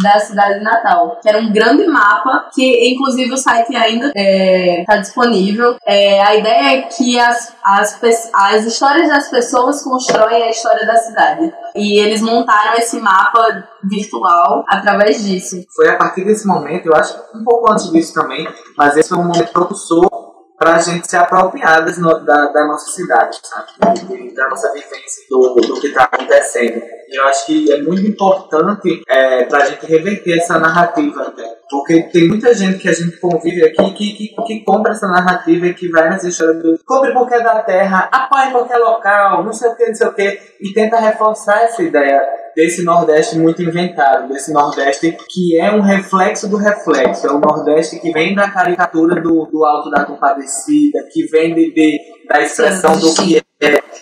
da 0.00 0.18
cidade 0.20 0.58
de 0.58 0.64
Natal, 0.64 1.18
que 1.20 1.28
era 1.28 1.38
um 1.38 1.52
grande 1.52 1.86
mapa 1.86 2.48
que, 2.54 2.92
inclusive, 2.92 3.32
o 3.32 3.36
site 3.36 3.74
ainda 3.76 4.12
está 4.14 4.96
disponível. 4.96 5.76
É, 5.84 6.22
a 6.22 6.34
ideia 6.34 6.78
é 6.78 6.82
que 6.82 7.18
as, 7.18 7.54
as, 7.64 8.00
as 8.32 8.64
histórias 8.64 9.08
das 9.08 9.28
pessoas 9.28 9.82
constroem 9.82 10.42
a 10.42 10.50
história 10.50 10.86
da 10.86 10.96
cidade. 10.96 11.52
E 11.74 11.98
eles 11.98 12.20
montaram 12.20 12.74
esse 12.78 13.00
mapa 13.00 13.68
virtual 13.82 14.64
através 14.68 15.24
disso. 15.24 15.64
Foi 15.74 15.88
a 15.88 15.96
partir 15.96 16.24
desse 16.24 16.46
momento, 16.46 16.86
eu 16.86 16.94
acho 16.94 17.18
um 17.34 17.44
pouco 17.44 17.72
antes 17.72 17.90
disso 17.90 18.14
também, 18.14 18.46
mas 18.76 18.96
esse 18.96 19.08
foi 19.08 19.18
um 19.18 19.24
momento 19.24 19.52
propulsor 19.52 20.32
para 20.62 20.76
a 20.76 20.78
gente 20.78 21.10
se 21.10 21.16
apropriar 21.16 21.84
das 21.84 21.98
no, 21.98 22.20
da, 22.20 22.46
da, 22.52 22.66
nossa 22.68 22.92
cidade, 22.92 23.40
sabe? 23.42 24.32
da 24.32 24.48
nossa 24.48 24.72
vivência, 24.72 25.24
do, 25.28 25.54
do 25.56 25.80
que 25.80 25.88
está 25.88 26.04
acontecendo. 26.04 26.80
Eu 27.12 27.24
acho 27.26 27.46
que 27.46 27.72
é 27.72 27.82
muito 27.82 28.06
importante 28.06 29.02
é, 29.08 29.44
para 29.44 29.64
a 29.64 29.66
gente 29.66 29.84
reverter 29.86 30.38
essa 30.38 30.58
narrativa, 30.58 31.32
né? 31.36 31.44
porque 31.72 32.02
tem 32.02 32.28
muita 32.28 32.54
gente 32.54 32.78
que 32.78 32.88
a 32.88 32.92
gente 32.92 33.16
convive 33.16 33.64
aqui 33.64 33.94
que, 33.94 34.12
que, 34.12 34.42
que 34.46 34.60
compra 34.60 34.92
essa 34.92 35.08
narrativa 35.08 35.66
e 35.66 35.74
que 35.74 35.88
vai 35.88 36.10
nessa 36.10 36.28
história 36.28 36.54
do 36.54 36.78
compre 36.84 37.14
porque 37.14 37.34
é 37.34 37.42
da 37.42 37.62
terra, 37.62 38.10
apoie 38.12 38.50
porque 38.52 38.74
é 38.74 38.78
local, 38.78 39.42
não 39.42 39.52
sei 39.52 39.70
o 39.70 39.74
que, 39.74 39.86
não 39.86 39.94
sei 39.94 40.06
o 40.06 40.12
que, 40.12 40.38
e 40.60 40.72
tenta 40.74 41.00
reforçar 41.00 41.62
essa 41.62 41.82
ideia 41.82 42.20
desse 42.54 42.84
Nordeste 42.84 43.38
muito 43.38 43.62
inventado, 43.62 44.28
desse 44.28 44.52
Nordeste 44.52 45.16
que 45.30 45.58
é 45.58 45.72
um 45.72 45.80
reflexo 45.80 46.46
do 46.48 46.58
reflexo, 46.58 47.26
é 47.26 47.30
o 47.30 47.38
Nordeste 47.38 47.98
que 47.98 48.12
vem 48.12 48.34
da 48.34 48.50
caricatura 48.50 49.20
do, 49.20 49.46
do 49.46 49.64
Alto 49.64 49.90
da 49.90 50.04
Compadecida, 50.04 51.08
que 51.10 51.26
vem 51.26 51.54
de, 51.54 51.72
de 51.72 51.98
da 52.28 52.42
expressão 52.42 52.98
do 52.98 53.14
que 53.14 53.38
é 53.38 53.42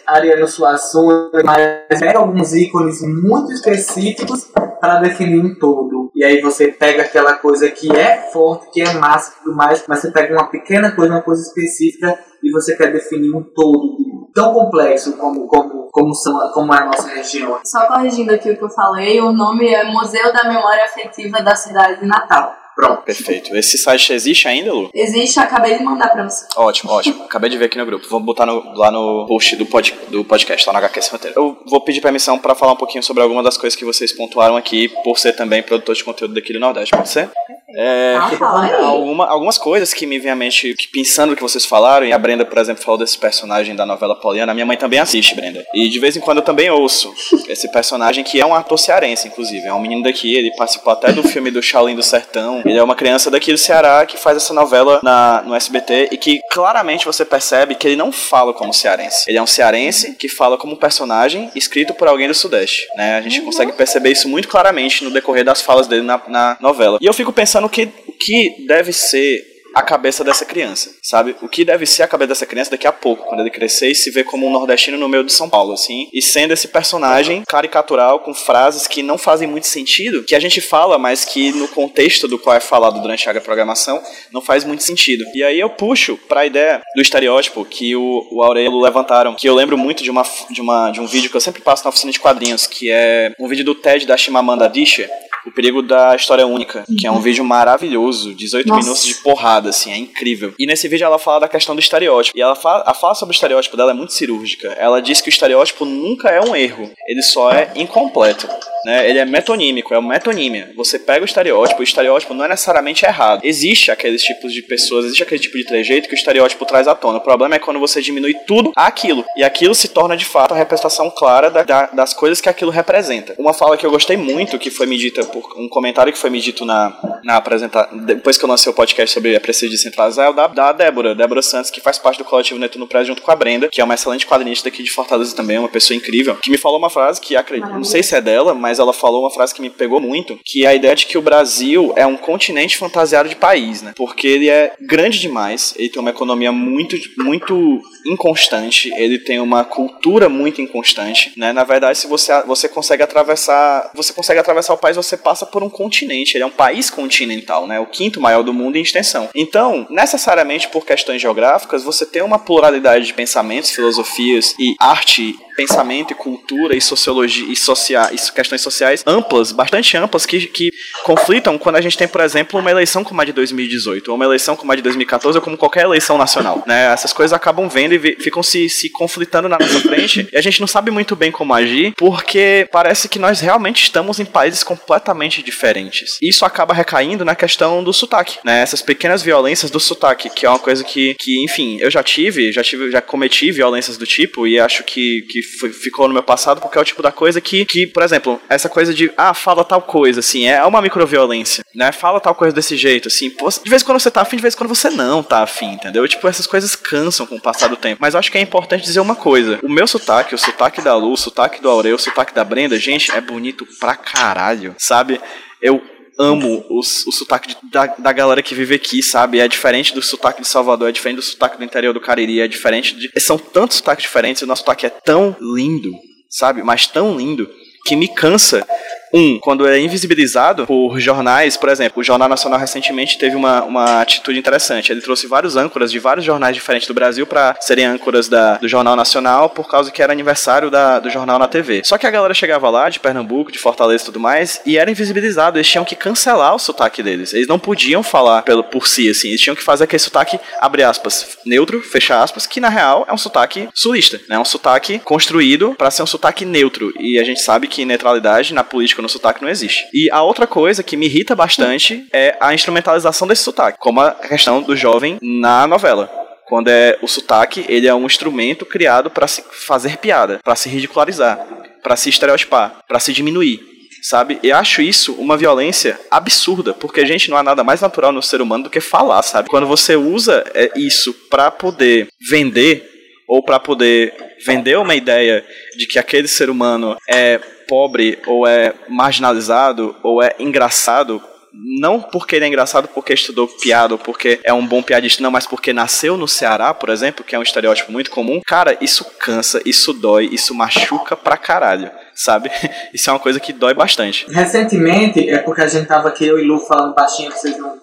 Ariano 0.06 0.48
Suassuna, 0.48 1.30
mas 1.44 2.00
pega 2.00 2.18
alguns 2.18 2.54
ícones 2.54 3.00
muito 3.02 3.52
específicos 3.52 4.50
para 4.80 5.00
definir 5.00 5.40
um 5.40 5.54
todo. 5.58 6.11
E 6.14 6.24
aí 6.24 6.40
você 6.40 6.68
pega 6.68 7.02
aquela 7.02 7.34
coisa 7.34 7.70
que 7.70 7.94
é 7.94 8.16
forte, 8.32 8.70
que 8.72 8.80
é 8.80 8.92
massa 8.94 9.32
e 9.32 9.42
tudo 9.42 9.56
mais, 9.56 9.84
mas 9.86 10.00
você 10.00 10.11
pega 10.11 10.34
uma 10.34 10.50
pequena 10.50 10.90
coisa, 10.92 11.14
uma 11.14 11.22
coisa 11.22 11.42
específica 11.42 12.18
e 12.42 12.50
você 12.50 12.76
quer 12.76 12.92
definir 12.92 13.34
um 13.34 13.42
todo 13.42 13.96
tão 14.34 14.52
complexo 14.52 15.16
como, 15.16 15.46
como, 15.46 15.88
como, 15.90 16.14
são, 16.14 16.38
como 16.52 16.74
é 16.74 16.78
a 16.78 16.86
nossa 16.86 17.08
região. 17.08 17.58
Só 17.64 17.86
corrigindo 17.86 18.32
aqui 18.32 18.50
o 18.50 18.56
que 18.56 18.64
eu 18.64 18.70
falei, 18.70 19.20
o 19.20 19.32
nome 19.32 19.68
é 19.68 19.84
Museu 19.84 20.32
da 20.32 20.44
Memória 20.44 20.84
Afetiva 20.84 21.42
da 21.42 21.54
Cidade 21.54 22.00
de 22.00 22.06
Natal. 22.06 22.54
Pronto. 22.81 23.03
Perfeito. 23.03 23.55
Esse 23.55 23.76
site 23.76 24.12
existe 24.12 24.49
ainda, 24.49 24.72
Lu? 24.72 24.91
Existe, 24.95 25.39
acabei 25.39 25.76
de 25.76 25.85
mandar 25.85 26.09
pra 26.09 26.28
você. 26.28 26.47
Ótimo, 26.57 26.93
ótimo. 26.93 27.24
Acabei 27.31 27.51
de 27.51 27.59
ver 27.59 27.66
aqui 27.66 27.76
no 27.76 27.85
grupo. 27.85 28.07
Vamos 28.09 28.24
botar 28.24 28.47
no, 28.47 28.74
lá 28.74 28.91
no 28.91 29.26
post 29.26 29.55
do, 29.57 29.66
pod, 29.66 29.95
do 30.09 30.24
podcast, 30.24 30.66
lá 30.66 30.72
no 30.72 30.78
HQ 30.78 31.01
Roteiro. 31.12 31.35
Eu 31.39 31.59
vou 31.66 31.83
pedir 31.83 32.01
permissão 32.01 32.39
para 32.39 32.55
falar 32.55 32.72
um 32.72 32.76
pouquinho 32.76 33.03
sobre 33.03 33.22
alguma 33.22 33.43
das 33.43 33.59
coisas 33.59 33.78
que 33.78 33.85
vocês 33.85 34.12
pontuaram 34.12 34.57
aqui, 34.57 34.89
por 35.05 35.18
ser 35.18 35.35
também 35.35 35.62
produtor 35.62 35.95
de 35.95 36.03
conteúdo 36.03 36.35
daqui 36.35 36.53
do 36.53 36.61
Nordeste. 36.61 36.97
Pode 36.97 37.09
ser? 37.09 37.31
É, 37.72 38.16
ah, 38.16 38.85
alguma, 38.85 39.26
algumas 39.26 39.57
coisas 39.57 39.95
que 39.95 40.05
me 40.05 40.18
vêm 40.18 40.33
à 40.33 40.37
mente, 40.37 40.74
que, 40.74 40.89
pensando 40.89 41.33
o 41.33 41.37
que 41.37 41.43
vocês 41.43 41.64
falaram, 41.64 42.05
e 42.05 42.12
a 42.12 42.18
Brenda, 42.18 42.45
por 42.45 42.59
exemplo, 42.59 42.83
falou 42.83 42.99
desse 42.99 43.16
personagem 43.16 43.76
da 43.76 43.87
novela 43.87 44.16
Poliana, 44.16 44.51
a 44.51 44.55
minha 44.55 44.66
mãe 44.66 44.76
também 44.76 44.99
assiste, 44.99 45.37
Brenda. 45.37 45.64
E 45.72 45.89
de 45.89 45.99
vez 46.01 46.16
em 46.16 46.20
quando 46.20 46.39
eu 46.39 46.45
também 46.45 46.68
ouço 46.68 47.14
esse 47.49 47.70
personagem, 47.70 48.24
que 48.24 48.41
é 48.41 48.47
um 48.47 48.55
ator 48.55 48.78
cearense, 48.78 49.28
inclusive. 49.28 49.66
É 49.66 49.72
um 49.72 49.81
menino 49.81 50.03
daqui, 50.03 50.35
ele 50.35 50.51
participou 50.57 50.93
até 50.93 51.12
do 51.12 51.22
filme 51.22 51.51
do 51.51 51.62
Shaolin 51.62 51.95
do 51.95 52.03
Sertão. 52.03 52.62
Ele 52.71 52.79
é 52.79 52.83
uma 52.83 52.95
criança 52.95 53.31
daqui 53.31 53.51
do 53.51 53.59
Ceará 53.59 54.07
que 54.07 54.16
faz 54.16 54.37
essa 54.37 54.55
novela 54.55 55.01
na, 55.03 55.43
no 55.43 55.57
SBT 55.57 56.11
e 56.12 56.16
que 56.16 56.41
claramente 56.51 57.05
você 57.05 57.25
percebe 57.25 57.75
que 57.75 57.89
ele 57.89 57.97
não 57.97 58.12
fala 58.12 58.55
como 58.55 58.73
cearense. 58.73 59.25
Ele 59.29 59.39
é 59.39 59.43
um 59.43 59.47
cearense 59.47 60.14
que 60.14 60.29
fala 60.29 60.57
como 60.57 60.77
personagem 60.77 61.51
escrito 61.57 61.93
por 61.93 62.07
alguém 62.07 62.29
do 62.29 62.35
Sudeste. 62.35 62.87
Né? 62.95 63.16
A 63.16 63.21
gente 63.21 63.41
consegue 63.41 63.73
perceber 63.73 64.12
isso 64.12 64.29
muito 64.29 64.47
claramente 64.47 65.03
no 65.03 65.11
decorrer 65.11 65.45
das 65.45 65.61
falas 65.61 65.89
dele 65.89 66.03
na, 66.03 66.23
na 66.29 66.57
novela. 66.61 66.99
E 67.01 67.07
eu 67.07 67.12
fico 67.12 67.33
pensando 67.33 67.68
que 67.68 67.89
o 68.07 68.12
que 68.12 68.64
deve 68.68 68.93
ser 68.93 69.49
a 69.75 69.83
cabeça 69.83 70.25
dessa 70.25 70.45
criança, 70.45 70.91
sabe? 71.03 71.37
O 71.43 71.49
que 71.49 71.64
deve 71.64 71.87
ser 71.87 72.03
a 72.03 72.09
cabeça 72.09 72.29
dessa 72.29 72.47
criança 72.47 72.71
daqui 72.71 72.87
a 72.87 72.93
pouco, 72.93 73.27
quando 73.27 73.41
ele 73.41 73.51
crescer 73.51 73.91
e 73.91 73.95
se 73.95 74.11
ver 74.11 74.25
como 74.25 74.47
um 74.47 74.51
nordestino 74.51 74.97
no 74.97 75.09
meio 75.09 75.25
de 75.25 75.33
São 75.33 75.49
Paulo, 75.49 75.73
assim, 75.73 76.09
e 76.12 76.21
sendo 76.21 76.53
esse 76.53 76.68
personagem 76.68 77.43
caricatural 77.47 78.21
com 78.21 78.35
frases 78.35 78.87
que 78.87 79.03
não 79.03 79.18
fazem 79.18 79.49
muito 79.49 79.66
sentido, 79.66 80.25
que 80.25 80.35
a 80.35 80.41
gente 80.41 80.61
fala, 80.61 80.99
mas 80.99 81.25
que 81.25 81.53
no 81.53 81.68
contexto 81.68 82.27
do 82.27 82.39
qual 82.39 82.57
é 82.57 82.61
falado 82.61 83.01
durante 83.01 83.29
a 83.29 83.41
programação 83.41 84.03
não 84.33 84.41
faz 84.41 84.64
muito 84.64 84.83
sentido. 84.83 85.25
E 85.35 85.43
aí 85.43 85.59
eu 85.59 85.71
puxo 85.71 86.18
para 86.29 86.41
a 86.41 86.47
ideia 86.47 86.83
do 86.95 87.03
estereótipo 87.03 87.64
que 87.64 87.95
o, 87.97 88.29
o 88.33 88.43
Aurelo 88.43 88.81
levantaram, 88.81 89.35
que 89.35 89.49
eu 89.49 89.55
lembro 89.55 89.79
muito 89.79 90.03
de 90.03 90.11
uma, 90.11 90.25
de 90.51 90.61
uma 90.61 90.91
de 90.91 91.01
um 91.01 91.07
vídeo 91.07 91.31
que 91.31 91.37
eu 91.37 91.41
sempre 91.41 91.62
passo 91.62 91.85
na 91.85 91.91
oficina 91.91 92.12
de 92.12 92.21
quadrinhos, 92.21 92.66
que 92.66 92.91
é 92.91 93.33
um 93.39 93.49
vídeo 93.49 93.64
do 93.64 93.75
TED 93.75 94.07
da 94.07 94.16
Chimamanda 94.16 94.66
Adichie, 94.66 95.09
o 95.47 95.51
Perigo 95.51 95.83
da 95.83 96.14
História 96.14 96.47
Única, 96.47 96.85
que 96.99 97.07
é 97.07 97.11
um 97.11 97.21
vídeo 97.21 97.45
maravilhoso, 97.45 98.35
18 98.35 98.68
Nossa. 98.68 98.81
minutos 98.83 99.05
de 99.05 99.14
porrada, 99.16 99.59
assim, 99.68 99.92
é 99.92 99.96
incrível. 99.96 100.54
E 100.58 100.66
nesse 100.66 100.88
vídeo 100.88 101.04
ela 101.04 101.18
fala 101.18 101.40
da 101.40 101.48
questão 101.48 101.74
do 101.74 101.80
estereótipo. 101.80 102.36
E 102.36 102.42
ela 102.42 102.54
fala, 102.54 102.82
a 102.86 102.94
fala 102.94 103.14
sobre 103.14 103.32
o 103.32 103.36
estereótipo 103.36 103.76
dela 103.76 103.90
é 103.90 103.94
muito 103.94 104.12
cirúrgica. 104.12 104.68
Ela 104.78 105.00
diz 105.00 105.20
que 105.20 105.28
o 105.28 105.30
estereótipo 105.30 105.84
nunca 105.84 106.28
é 106.28 106.40
um 106.40 106.54
erro, 106.56 106.90
ele 107.06 107.22
só 107.22 107.50
é 107.50 107.70
incompleto. 107.76 108.48
Né? 108.84 109.08
Ele 109.08 109.18
é 109.18 109.24
metonímico, 109.24 109.92
é 109.92 109.98
uma 109.98 110.14
metonímia. 110.14 110.72
Você 110.76 110.98
pega 110.98 111.22
o 111.22 111.24
estereótipo, 111.24 111.80
o 111.80 111.84
estereótipo 111.84 112.32
não 112.32 112.44
é 112.44 112.48
necessariamente 112.48 113.04
errado. 113.04 113.42
Existe 113.44 113.90
aqueles 113.90 114.22
tipos 114.22 114.52
de 114.52 114.62
pessoas, 114.62 115.04
existe 115.04 115.22
aquele 115.22 115.40
tipo 115.40 115.56
de 115.56 115.64
trejeito 115.64 116.08
que 116.08 116.14
o 116.14 116.16
estereótipo 116.16 116.64
traz 116.64 116.88
à 116.88 116.94
tona. 116.94 117.18
O 117.18 117.22
problema 117.22 117.56
é 117.56 117.58
quando 117.58 117.78
você 117.78 118.00
diminui 118.00 118.34
tudo 118.46 118.72
àquilo. 118.74 119.24
E 119.36 119.44
aquilo 119.44 119.74
se 119.74 119.88
torna 119.88 120.16
de 120.16 120.24
fato 120.24 120.54
a 120.54 120.56
representação 120.56 121.11
clara 121.11 121.50
da, 121.50 121.62
da, 121.62 121.86
das 121.86 122.14
coisas 122.14 122.40
que 122.40 122.48
aquilo 122.48 122.70
representa. 122.70 123.34
Uma 123.38 123.52
fala 123.52 123.76
que 123.76 123.84
eu 123.84 123.90
gostei 123.90 124.16
muito, 124.16 124.58
que 124.58 124.70
foi 124.70 124.86
me 124.86 124.96
dita 124.96 125.24
por 125.24 125.42
um 125.58 125.68
comentário 125.68 126.12
que 126.12 126.18
foi 126.18 126.30
me 126.30 126.40
dito 126.40 126.64
na, 126.64 127.20
na 127.22 127.36
apresentação, 127.36 127.98
depois 127.98 128.38
que 128.38 128.44
eu 128.44 128.48
lancei 128.48 128.72
o 128.72 128.74
podcast 128.74 129.12
sobre 129.12 129.36
a 129.36 129.40
Preciso 129.51 129.72
Descentralizar, 129.72 130.26
é 130.26 130.30
o 130.30 130.32
da, 130.32 130.46
da 130.46 130.72
Débora, 130.72 131.14
Débora 131.14 131.42
Santos, 131.42 131.70
que 131.70 131.80
faz 131.80 131.98
parte 131.98 132.18
do 132.18 132.24
coletivo 132.24 132.59
Netuno 132.59 132.86
Press 132.86 133.07
junto 133.07 133.20
com 133.20 133.30
a 133.30 133.36
Brenda, 133.36 133.68
que 133.68 133.80
é 133.80 133.84
uma 133.84 133.94
excelente 133.94 134.26
quadrinista 134.26 134.68
aqui 134.68 134.82
de 134.82 134.90
Fortaleza 134.90 135.34
também, 135.34 135.59
uma 135.59 135.68
pessoa 135.68 135.96
incrível, 135.96 136.36
que 136.36 136.51
me 136.51 136.57
falou 136.57 136.78
uma 136.78 136.90
frase 136.90 137.20
que 137.20 137.36
acredito, 137.36 137.72
não 137.72 137.84
sei 137.84 138.03
se 138.03 138.14
é 138.14 138.20
dela, 138.20 138.55
mas 138.55 138.78
ela 138.78 138.92
falou 138.92 139.22
uma 139.22 139.30
frase 139.30 139.55
que 139.55 139.61
me 139.61 139.70
pegou 139.70 140.01
muito, 140.01 140.38
que 140.44 140.64
é 140.64 140.68
a 140.68 140.74
ideia 140.74 140.94
de 140.94 141.07
que 141.07 141.18
o 141.18 141.22
Brasil 141.22 141.92
é 141.96 142.07
um 142.07 142.16
continente 142.16 142.78
fantasiado 142.78 143.28
de 143.28 143.36
país, 143.36 143.82
né? 143.82 143.92
Porque 143.96 144.26
ele 144.26 144.48
é 144.48 144.72
grande 144.80 145.18
demais, 145.18 145.74
ele 145.76 145.88
tem 145.88 146.01
uma 146.01 146.11
economia 146.11 146.53
muito, 146.53 146.96
muito 147.18 147.80
inconstante, 148.07 148.92
ele 148.94 149.18
tem 149.18 149.40
uma 149.40 149.64
cultura 149.64 150.28
muito 150.28 150.61
inconstante, 150.61 151.32
né? 151.36 151.53
Na 151.53 151.64
verdade, 151.64 151.98
se 151.98 152.07
você, 152.07 152.42
você 152.42 152.68
consegue 152.68 153.03
atravessar, 153.03 153.90
você 153.94 154.12
consegue 154.12 154.40
atravessar 154.40 154.74
o 154.74 154.78
país, 154.78 154.96
você 154.96 155.16
passa 155.16 155.46
por 155.46 155.62
um 155.62 155.70
continente, 155.70 156.36
ele 156.36 156.44
é 156.44 156.46
um 156.46 156.51
país 156.51 156.90
continental, 156.90 157.66
né? 157.66 157.78
O 157.80 157.86
quinto 157.86 158.20
maior 158.20 158.42
do 158.42 158.53
mundo 158.53 158.76
em 158.76 158.82
extensão. 158.82 159.28
Então, 159.34 159.86
necessariamente 159.90 160.68
por 160.68 160.84
questões 160.84 161.20
geográficas, 161.20 161.82
você 161.82 162.07
tem 162.07 162.22
uma 162.22 162.38
pluralidade 162.38 163.07
de 163.07 163.14
pensamentos, 163.14 163.70
filosofias 163.70 164.55
e 164.59 164.74
arte 164.78 165.36
pensamento 165.61 166.12
e 166.12 166.14
cultura 166.14 166.74
e 166.74 166.80
sociologia 166.80 167.46
e, 167.46 167.55
socia 167.55 168.09
e 168.12 168.32
questões 168.32 168.62
sociais 168.62 169.03
amplas, 169.07 169.53
bastante 169.53 169.94
amplas, 169.96 170.24
que, 170.24 170.46
que 170.46 170.70
conflitam 171.05 171.59
quando 171.59 171.76
a 171.76 171.80
gente 171.82 171.98
tem, 171.98 172.09
por 172.09 172.22
exemplo, 172.22 172.59
uma 172.59 172.70
eleição 172.70 173.05
como 173.05 173.20
a 173.20 173.24
de 173.24 173.32
2018, 173.32 174.09
ou 174.09 174.14
uma 174.14 174.24
eleição 174.24 174.57
como 174.57 174.72
a 174.72 174.74
de 174.76 174.80
2014, 174.80 175.36
ou 175.36 175.42
como 175.42 175.59
qualquer 175.59 175.84
eleição 175.84 176.16
nacional. 176.16 176.62
Né? 176.66 176.90
Essas 176.92 177.12
coisas 177.12 177.34
acabam 177.34 177.68
vendo 177.68 177.89
e 177.95 178.16
ficam 178.20 178.43
se, 178.43 178.68
se 178.68 178.91
conflitando 178.91 179.49
na 179.49 179.59
nossa 179.59 179.80
frente, 179.80 180.28
e 180.32 180.36
a 180.36 180.41
gente 180.41 180.61
não 180.61 180.66
sabe 180.66 180.91
muito 180.91 181.16
bem 181.16 181.30
como 181.30 181.55
agir, 181.55 181.93
porque 181.97 182.68
parece 182.70 183.09
que 183.09 183.18
nós 183.18 183.41
realmente 183.41 183.82
estamos 183.82 184.18
em 184.18 184.24
países 184.24 184.62
completamente 184.62 185.43
diferentes. 185.43 186.18
Isso 186.22 186.45
acaba 186.45 186.74
recaindo 186.74 187.24
na 187.24 187.34
questão 187.34 187.82
do 187.82 187.93
sotaque, 187.93 188.38
né? 188.45 188.61
Essas 188.62 188.82
pequenas 188.82 189.22
violências 189.22 189.70
do 189.70 189.80
sotaque, 189.80 190.30
que 190.30 190.47
é 190.47 190.49
uma 190.49 190.59
coisa 190.59 190.84
que, 190.84 191.14
que 191.18 191.43
enfim, 191.45 191.78
eu 191.80 191.91
já 191.91 192.03
tive, 192.03 192.53
já 192.53 192.62
tive, 192.62 192.91
já 192.91 193.01
cometi 193.01 193.51
violências 193.51 193.97
do 193.97 194.07
tipo, 194.07 194.47
e 194.47 194.59
acho 194.59 194.84
que, 194.84 195.22
que 195.22 195.43
foi, 195.43 195.72
ficou 195.72 196.09
no 196.09 196.14
meu 196.14 196.22
passado, 196.22 196.61
porque 196.61 196.78
é 196.78 196.80
o 196.80 196.84
tipo 196.84 197.03
da 197.03 197.12
coisa 197.12 197.41
que, 197.41 197.64
que, 197.64 197.86
por 197.86 198.03
exemplo, 198.03 198.41
essa 198.49 198.68
coisa 198.68 198.93
de, 198.95 199.11
ah, 199.16 199.34
fala 199.34 199.64
tal 199.64 199.82
coisa, 199.82 200.20
assim, 200.20 200.47
é 200.47 200.64
uma 200.64 200.82
microviolência, 200.82 201.64
né? 201.74 201.93
Fala 201.93 202.20
tal 202.20 202.34
coisa 202.34 202.55
desse 202.55 202.76
jeito, 202.76 203.09
assim, 203.09 203.30
pô, 203.30 203.49
de 203.49 203.68
vez 203.68 203.82
em 203.82 203.84
quando 203.84 204.01
você 204.01 204.11
tá 204.11 204.22
afim, 204.22 204.36
de 204.36 204.43
vez 204.43 204.55
em 204.55 204.57
quando 204.57 204.68
você 204.68 204.91
não 204.91 205.22
tá 205.22 205.43
afim, 205.43 205.72
entendeu? 205.72 206.07
Tipo, 206.07 206.28
essas 206.28 206.47
coisas 206.47 206.74
cansam 206.76 207.26
com 207.26 207.36
o 207.36 207.41
passar 207.41 207.68
do 207.68 207.76
tempo. 207.81 207.99
Mas 208.01 208.14
acho 208.14 208.31
que 208.31 208.39
é 208.39 208.41
importante 208.41 208.85
dizer 208.85 209.01
uma 209.01 209.16
coisa: 209.16 209.59
o 209.62 209.68
meu 209.68 209.87
sotaque, 209.87 210.35
o 210.35 210.39
sotaque 210.39 210.81
da 210.81 210.95
Lu, 210.95 211.12
o 211.12 211.16
sotaque 211.16 211.61
do 211.61 211.68
Aureu, 211.68 211.97
o 211.97 211.99
sotaque 211.99 212.35
da 212.35 212.45
Brenda, 212.45 212.78
gente, 212.78 213.11
é 213.12 213.20
bonito 213.20 213.66
pra 213.78 213.97
caralho, 213.97 214.74
sabe? 214.78 215.20
Eu 215.61 215.83
amo 216.18 216.64
o, 216.68 216.81
o 216.81 216.83
sotaque 216.83 217.49
de, 217.49 217.57
da, 217.70 217.87
da 217.87 218.12
galera 218.12 218.43
que 218.43 218.55
vive 218.55 218.74
aqui, 218.74 219.03
sabe? 219.03 219.41
É 219.41 219.49
diferente 219.49 219.95
do 219.95 220.03
sotaque 220.03 220.43
de 220.43 220.49
Salvador, 220.49 220.91
é 220.91 220.93
diferente 220.93 221.16
do 221.16 221.22
sotaque 221.22 221.57
do 221.57 221.64
interior 221.64 221.95
do 221.95 222.01
Cariri, 222.01 222.41
é 222.41 222.49
diferente 222.49 222.95
de. 222.95 223.11
São 223.18 223.39
tantos 223.39 223.78
sotaques 223.78 224.03
diferentes, 224.03 224.43
o 224.43 224.47
nosso 224.47 224.61
sotaque 224.61 224.87
é 224.87 224.91
tão 224.91 225.35
lindo, 225.41 225.93
sabe? 226.28 226.62
Mas 226.62 226.87
tão 226.87 227.16
lindo 227.16 227.49
que 227.87 227.97
me 227.97 228.07
cansa 228.07 228.66
um, 229.12 229.38
quando 229.40 229.66
é 229.66 229.78
invisibilizado 229.80 230.66
por 230.66 230.98
jornais, 231.00 231.56
por 231.56 231.68
exemplo, 231.68 232.00
o 232.00 232.04
Jornal 232.04 232.28
Nacional 232.28 232.58
recentemente 232.58 233.18
teve 233.18 233.36
uma, 233.36 233.62
uma 233.64 234.00
atitude 234.00 234.38
interessante. 234.38 234.92
Ele 234.92 235.00
trouxe 235.00 235.26
vários 235.26 235.56
âncoras 235.56 235.90
de 235.90 235.98
vários 235.98 236.24
jornais 236.24 236.54
diferentes 236.54 236.86
do 236.86 236.94
Brasil 236.94 237.26
para 237.26 237.56
serem 237.61 237.84
âncoras 237.84 238.28
da, 238.28 238.56
do 238.56 238.68
Jornal 238.68 238.94
Nacional 238.94 239.50
por 239.50 239.68
causa 239.68 239.90
que 239.90 240.02
era 240.02 240.12
aniversário 240.12 240.70
da, 240.70 241.00
do 241.00 241.11
jornal 241.11 241.38
na 241.38 241.48
TV. 241.48 241.82
Só 241.84 241.98
que 241.98 242.06
a 242.06 242.11
galera 242.11 242.34
chegava 242.34 242.70
lá 242.70 242.88
de 242.88 243.00
Pernambuco, 243.00 243.50
de 243.50 243.58
Fortaleza 243.58 244.04
e 244.04 244.06
tudo 244.06 244.20
mais, 244.20 244.61
e 244.64 244.78
era 244.78 244.90
invisibilizado. 244.90 245.58
Eles 245.58 245.68
tinham 245.68 245.84
que 245.84 245.96
cancelar 245.96 246.54
o 246.54 246.58
sotaque 246.58 247.02
deles. 247.02 247.32
Eles 247.32 247.48
não 247.48 247.58
podiam 247.58 248.02
falar 248.02 248.42
pelo, 248.42 248.62
por 248.62 248.86
si, 248.86 249.11
assim. 249.11 249.28
Eles 249.28 249.40
tinham 249.40 249.56
que 249.56 249.62
fazer 249.62 249.84
aquele 249.84 250.00
sotaque, 250.00 250.38
abre 250.61 250.82
aspas, 250.82 251.38
neutro, 251.44 251.80
fecha 251.80 252.22
aspas, 252.22 252.46
que 252.46 252.61
na 252.61 252.68
real 252.68 253.04
é 253.08 253.12
um 253.12 253.18
sotaque 253.18 253.68
sulista, 253.74 254.20
né? 254.28 254.36
É 254.36 254.38
um 254.38 254.44
sotaque 254.44 254.98
construído 255.00 255.74
para 255.76 255.90
ser 255.90 256.02
um 256.02 256.06
sotaque 256.06 256.44
neutro. 256.44 256.92
E 256.98 257.18
a 257.18 257.24
gente 257.24 257.40
sabe 257.40 257.66
que 257.66 257.84
neutralidade 257.84 258.54
na 258.54 258.62
política 258.62 258.99
no 259.03 259.09
sotaque 259.09 259.42
não 259.42 259.48
existe. 259.48 259.86
E 259.92 260.11
a 260.11 260.22
outra 260.22 260.46
coisa 260.46 260.82
que 260.82 260.96
me 260.96 261.07
irrita 261.07 261.34
bastante 261.34 262.07
é 262.12 262.36
a 262.40 262.55
instrumentalização 262.55 263.26
desse 263.26 263.42
sotaque, 263.42 263.78
como 263.78 264.01
a 264.01 264.12
questão 264.12 264.62
do 264.62 264.76
jovem 264.76 265.18
na 265.22 265.66
novela 265.66 266.20
quando 266.51 266.66
é 266.66 266.98
o 267.01 267.07
sotaque, 267.07 267.64
ele 267.68 267.86
é 267.86 267.94
um 267.94 268.05
instrumento 268.05 268.66
criado 268.66 269.09
para 269.09 269.28
se 269.28 269.40
fazer 269.53 269.98
piada, 269.98 270.40
para 270.42 270.57
se 270.57 270.68
ridicularizar, 270.68 271.46
para 271.80 271.94
se 271.94 272.09
estereotipar, 272.09 272.80
para 272.88 272.98
se 272.98 273.12
diminuir, 273.12 273.61
sabe? 274.03 274.40
Eu 274.42 274.57
acho 274.57 274.82
isso 274.82 275.12
uma 275.14 275.36
violência 275.36 275.98
absurda, 276.11 276.74
porque 276.74 277.01
a 277.01 277.07
gente 277.07 277.30
não 277.30 277.36
há 277.36 277.42
nada 277.44 277.62
mais 277.62 277.80
natural 277.80 278.11
no 278.11 278.20
ser 278.20 278.40
humano 278.42 278.64
do 278.64 278.70
que 278.70 278.80
falar, 278.80 279.22
sabe? 279.22 279.48
Quando 279.48 279.66
você 279.66 279.94
usa 279.94 280.44
é, 280.53 280.72
isso 280.74 281.14
para 281.30 281.53
poder 281.53 282.09
vender 282.28 282.84
ou 283.28 283.44
para 283.44 283.61
poder 283.61 284.12
vender 284.44 284.76
uma 284.76 284.96
ideia 284.96 285.44
de 285.76 285.86
que 285.86 286.01
aquele 286.01 286.26
ser 286.26 286.51
humano 286.51 286.96
é 287.09 287.38
pobre 287.71 288.18
ou 288.27 288.49
é 288.49 288.75
marginalizado 288.89 289.95
ou 290.03 290.21
é 290.21 290.35
engraçado 290.41 291.23
não 291.53 292.01
porque 292.01 292.37
ele 292.37 292.45
é 292.45 292.49
engraçado 292.49 292.89
porque 292.89 293.12
estudou 293.12 293.47
piada 293.47 293.95
ou 293.95 293.99
porque 293.99 294.41
é 294.45 294.53
um 294.53 294.66
bom 294.66 294.83
piadista, 294.83 295.23
não, 295.23 295.31
mas 295.31 295.47
porque 295.47 295.73
nasceu 295.73 296.16
no 296.16 296.29
Ceará, 296.29 296.73
por 296.73 296.89
exemplo, 296.89 297.25
que 297.25 297.35
é 297.35 297.39
um 297.39 297.43
estereótipo 297.43 297.93
muito 297.93 298.11
comum, 298.11 298.41
cara, 298.47 298.77
isso 298.81 299.05
cansa, 299.18 299.61
isso 299.64 299.93
dói, 299.93 300.29
isso 300.33 300.55
machuca 300.55 301.16
pra 301.16 301.37
caralho, 301.37 301.91
sabe? 302.14 302.51
Isso 302.93 303.09
é 303.09 303.12
uma 303.12 303.18
coisa 303.18 303.41
que 303.41 303.53
dói 303.53 303.73
bastante. 303.73 304.31
Recentemente, 304.31 305.29
é 305.29 305.39
porque 305.39 305.62
a 305.62 305.66
gente 305.66 305.87
tava 305.87 306.09
aqui, 306.09 306.27
eu 306.27 306.39
e 306.39 306.43
Lu, 306.43 306.61
falando 306.61 306.95
baixinho, 306.95 307.31
vocês 307.31 307.57
não. 307.57 307.79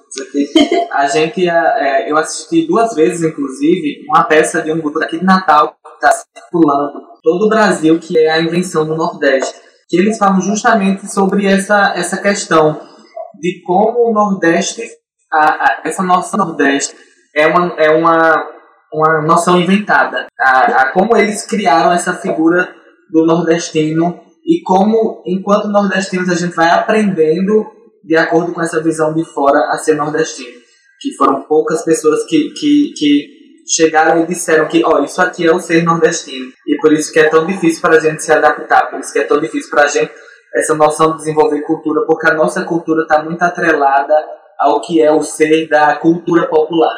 A 0.91 1.07
gente, 1.07 1.47
é, 1.47 2.09
eu 2.09 2.17
assisti 2.17 2.65
duas 2.65 2.93
vezes, 2.95 3.23
inclusive, 3.23 4.05
uma 4.07 4.23
peça 4.23 4.61
de 4.61 4.71
um 4.71 4.79
grupo 4.79 4.99
aqui 5.03 5.19
de 5.19 5.25
Natal 5.25 5.75
que 5.83 6.05
está 6.05 6.23
circulando 6.35 7.07
todo 7.21 7.45
o 7.45 7.49
Brasil, 7.49 7.99
que 7.99 8.17
é 8.17 8.29
a 8.29 8.39
invenção 8.39 8.85
do 8.85 8.95
Nordeste. 8.95 9.66
Que 9.89 9.97
eles 9.97 10.17
falam 10.17 10.41
justamente 10.41 11.11
sobre 11.11 11.45
essa, 11.45 11.93
essa 11.95 12.17
questão 12.17 12.79
de 13.39 13.61
como 13.65 14.09
o 14.09 14.13
Nordeste, 14.13 14.81
a, 15.31 15.45
a, 15.45 15.81
essa 15.85 16.03
nossa 16.03 16.35
Nordeste, 16.35 16.95
é 17.35 17.47
uma, 17.47 17.73
é 17.77 17.89
uma, 17.91 18.49
uma 18.93 19.21
noção 19.21 19.59
inventada. 19.59 20.27
A, 20.39 20.59
a, 20.59 20.91
como 20.91 21.15
eles 21.15 21.45
criaram 21.45 21.91
essa 21.91 22.13
figura 22.13 22.73
do 23.11 23.25
nordestino 23.25 24.19
e 24.45 24.61
como, 24.63 25.23
enquanto 25.25 25.67
nordestinos, 25.67 26.29
a 26.29 26.35
gente 26.35 26.55
vai 26.55 26.69
aprendendo 26.69 27.65
de 28.03 28.15
acordo 28.15 28.53
com 28.53 28.61
essa 28.61 28.81
visão 28.81 29.13
de 29.13 29.23
fora 29.25 29.59
a 29.71 29.77
ser 29.77 29.95
nordestino. 29.95 30.57
Que 30.99 31.15
foram 31.15 31.43
poucas 31.43 31.83
pessoas 31.83 32.25
que, 32.25 32.51
que, 32.51 32.93
que 32.97 33.36
chegaram 33.67 34.23
e 34.23 34.27
disseram 34.27 34.67
que, 34.67 34.83
ó, 34.85 34.95
oh, 34.95 35.03
isso 35.03 35.21
aqui 35.21 35.45
é 35.45 35.53
o 35.53 35.59
ser 35.59 35.83
nordestino. 35.83 36.51
E 36.67 36.77
por 36.77 36.93
isso 36.93 37.11
que 37.11 37.19
é 37.19 37.29
tão 37.29 37.45
difícil 37.45 37.81
para 37.81 37.97
a 37.97 37.99
gente 37.99 38.23
se 38.23 38.31
adaptar, 38.31 38.89
por 38.89 38.99
isso 38.99 39.11
que 39.11 39.19
é 39.19 39.23
tão 39.23 39.39
difícil 39.39 39.69
para 39.69 39.83
a 39.83 39.87
gente 39.87 40.11
essa 40.55 40.73
noção 40.73 41.11
de 41.11 41.17
desenvolver 41.17 41.61
cultura, 41.61 42.05
porque 42.05 42.29
a 42.29 42.33
nossa 42.33 42.63
cultura 42.63 43.03
está 43.03 43.21
muito 43.23 43.41
atrelada 43.43 44.15
ao 44.59 44.81
que 44.81 45.01
é 45.01 45.11
o 45.11 45.21
ser 45.21 45.67
da 45.67 45.95
cultura 45.97 46.47
popular. 46.47 46.95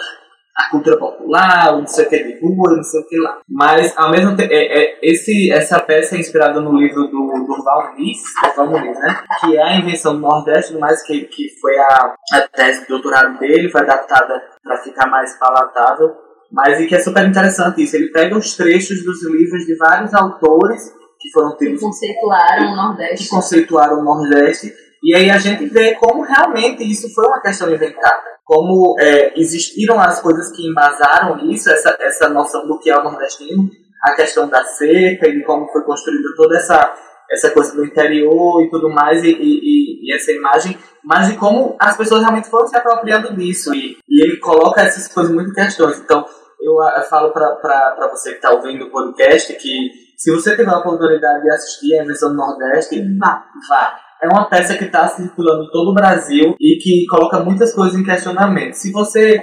A 0.55 0.70
cultura 0.72 0.97
popular, 0.97 1.72
não 1.72 1.88
sei 1.88 2.05
o 2.05 2.09
que 2.09 2.22
de 2.22 2.39
rua, 2.41 2.76
não 2.76 2.84
sei 2.84 2.99
o 2.99 3.07
que 3.07 3.17
lá. 3.17 3.39
Mas, 3.47 3.97
ao 3.97 4.11
mesmo 4.11 4.36
tempo, 4.36 4.51
é, 4.51 4.57
é, 4.57 4.99
esse, 5.01 5.49
essa 5.53 5.80
peça 5.80 6.15
é 6.15 6.20
inspirada 6.20 6.59
no 6.59 6.78
livro 6.78 7.07
do, 7.07 7.45
do 7.45 7.63
Val 7.63 7.93
Muniz, 7.93 8.17
Val 8.57 8.67
Muniz, 8.67 8.99
né? 8.99 9.24
Que 9.39 9.55
é 9.55 9.63
a 9.63 9.78
invenção 9.78 10.15
do 10.15 10.20
Nordeste, 10.20 10.78
mais 10.78 11.01
que, 11.03 11.22
que 11.26 11.47
foi 11.61 11.78
a, 11.80 12.13
a 12.34 12.41
tese 12.53 12.82
de 12.82 12.88
doutorado 12.88 13.39
dele, 13.39 13.72
foi 13.72 13.82
adaptada 13.82 14.34
para 14.61 14.78
ficar 14.80 15.07
mais 15.07 15.38
palatável. 15.39 16.28
Mas 16.52 16.80
e 16.80 16.88
que 16.88 16.95
é 16.95 17.00
super 17.00 17.26
interessante 17.28 17.84
isso. 17.84 17.95
Ele 17.95 18.12
pega 18.12 18.38
os 18.38 18.56
trechos 18.56 19.04
dos 19.04 19.24
livros 19.24 19.66
de 19.66 19.76
vários 19.76 20.14
autores 20.14 20.91
que 21.20 21.30
foram 21.32 21.56
termos 21.58 21.80
que 21.80 21.86
conceituaram 21.86 22.74
o 22.74 22.76
Nordeste. 22.76 23.24
Que 23.24 23.30
conceituaram 23.30 24.00
o 24.00 24.04
Nordeste. 24.04 24.74
E 25.04 25.16
aí 25.16 25.30
a 25.30 25.38
gente 25.38 25.66
vê 25.68 25.95
como 25.95 26.24
realmente 26.24 26.84
isso 26.84 27.14
foi 27.14 27.26
uma 27.26 27.41
questão 27.41 27.70
inventada. 27.70 28.24
Como 28.43 28.95
é, 29.00 29.39
existiram 29.39 30.00
as 30.00 30.20
coisas 30.22 30.52
que 30.52 30.68
embasaram 30.68 31.38
isso, 31.52 31.70
essa, 31.70 31.95
essa 32.00 32.30
noção 32.30 32.68
do 32.68 32.80
que 32.80 32.89
é 32.89 32.97
o 32.97 33.04
nordestino, 33.04 33.70
a 34.04 34.14
questão 34.14 34.50
da 34.50 34.64
seca 34.64 35.28
e 35.28 35.38
de 35.38 35.43
como 35.43 35.68
foi 35.72 35.84
construída 35.84 36.30
toda 36.36 36.58
essa, 36.58 36.93
essa 37.30 37.52
coisa 37.52 37.76
do 37.76 37.86
interior 37.86 38.64
e 38.64 38.70
tudo 38.70 38.89
mais, 38.89 39.24
e, 39.24 39.30
e, 39.30 40.10
e 40.10 40.16
essa 40.16 40.32
imagem, 40.32 40.78
mas 41.04 41.28
de 41.28 41.38
como 41.38 41.76
as 41.80 41.95
pessoas 41.95 42.22
realmente 42.22 42.50
foram 42.50 42.68
se 42.68 42.76
apropriando 42.76 43.36
disso. 43.36 43.74
E, 43.74 43.97
e 44.10 44.24
ele 44.24 44.38
coloca 44.38 44.82
essas 44.82 45.08
coisas 45.08 45.32
muito 45.32 45.52
em 45.52 45.54
questões. 45.54 46.00
Então, 46.00 46.26
eu, 46.62 46.76
eu 46.97 47.03
falo 47.03 47.32
para 47.32 48.10
você 48.12 48.32
que 48.32 48.36
está 48.38 48.51
ouvindo 48.51 48.86
o 48.86 48.91
podcast 48.91 49.53
que 49.53 50.10
se 50.18 50.32
você 50.32 50.55
tiver 50.55 50.70
a 50.70 50.80
oportunidade 50.80 51.43
de 51.43 51.49
assistir 51.49 51.97
a 51.97 52.03
versão 52.03 52.32
do 52.32 52.36
Nordeste, 52.36 53.01
vá, 53.18 53.45
vá. 53.70 53.99
É 54.22 54.28
uma 54.28 54.49
peça 54.49 54.78
que 54.78 54.84
está 54.84 55.07
circulando 55.07 55.72
todo 55.72 55.91
o 55.91 55.93
Brasil 55.93 56.55
e 56.60 56.78
que 56.78 57.05
coloca 57.07 57.39
muitas 57.39 57.74
coisas 57.74 57.97
em 57.97 58.03
questionamento. 58.03 58.74
Se 58.74 58.91
você 58.91 59.41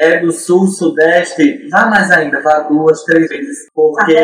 é 0.00 0.18
do 0.18 0.32
sul, 0.32 0.66
sudeste, 0.66 1.68
vá 1.70 1.86
mais 1.86 2.10
ainda, 2.10 2.40
vá 2.42 2.60
duas, 2.60 3.04
três 3.04 3.28
vezes. 3.28 3.70
Porque 3.72 4.16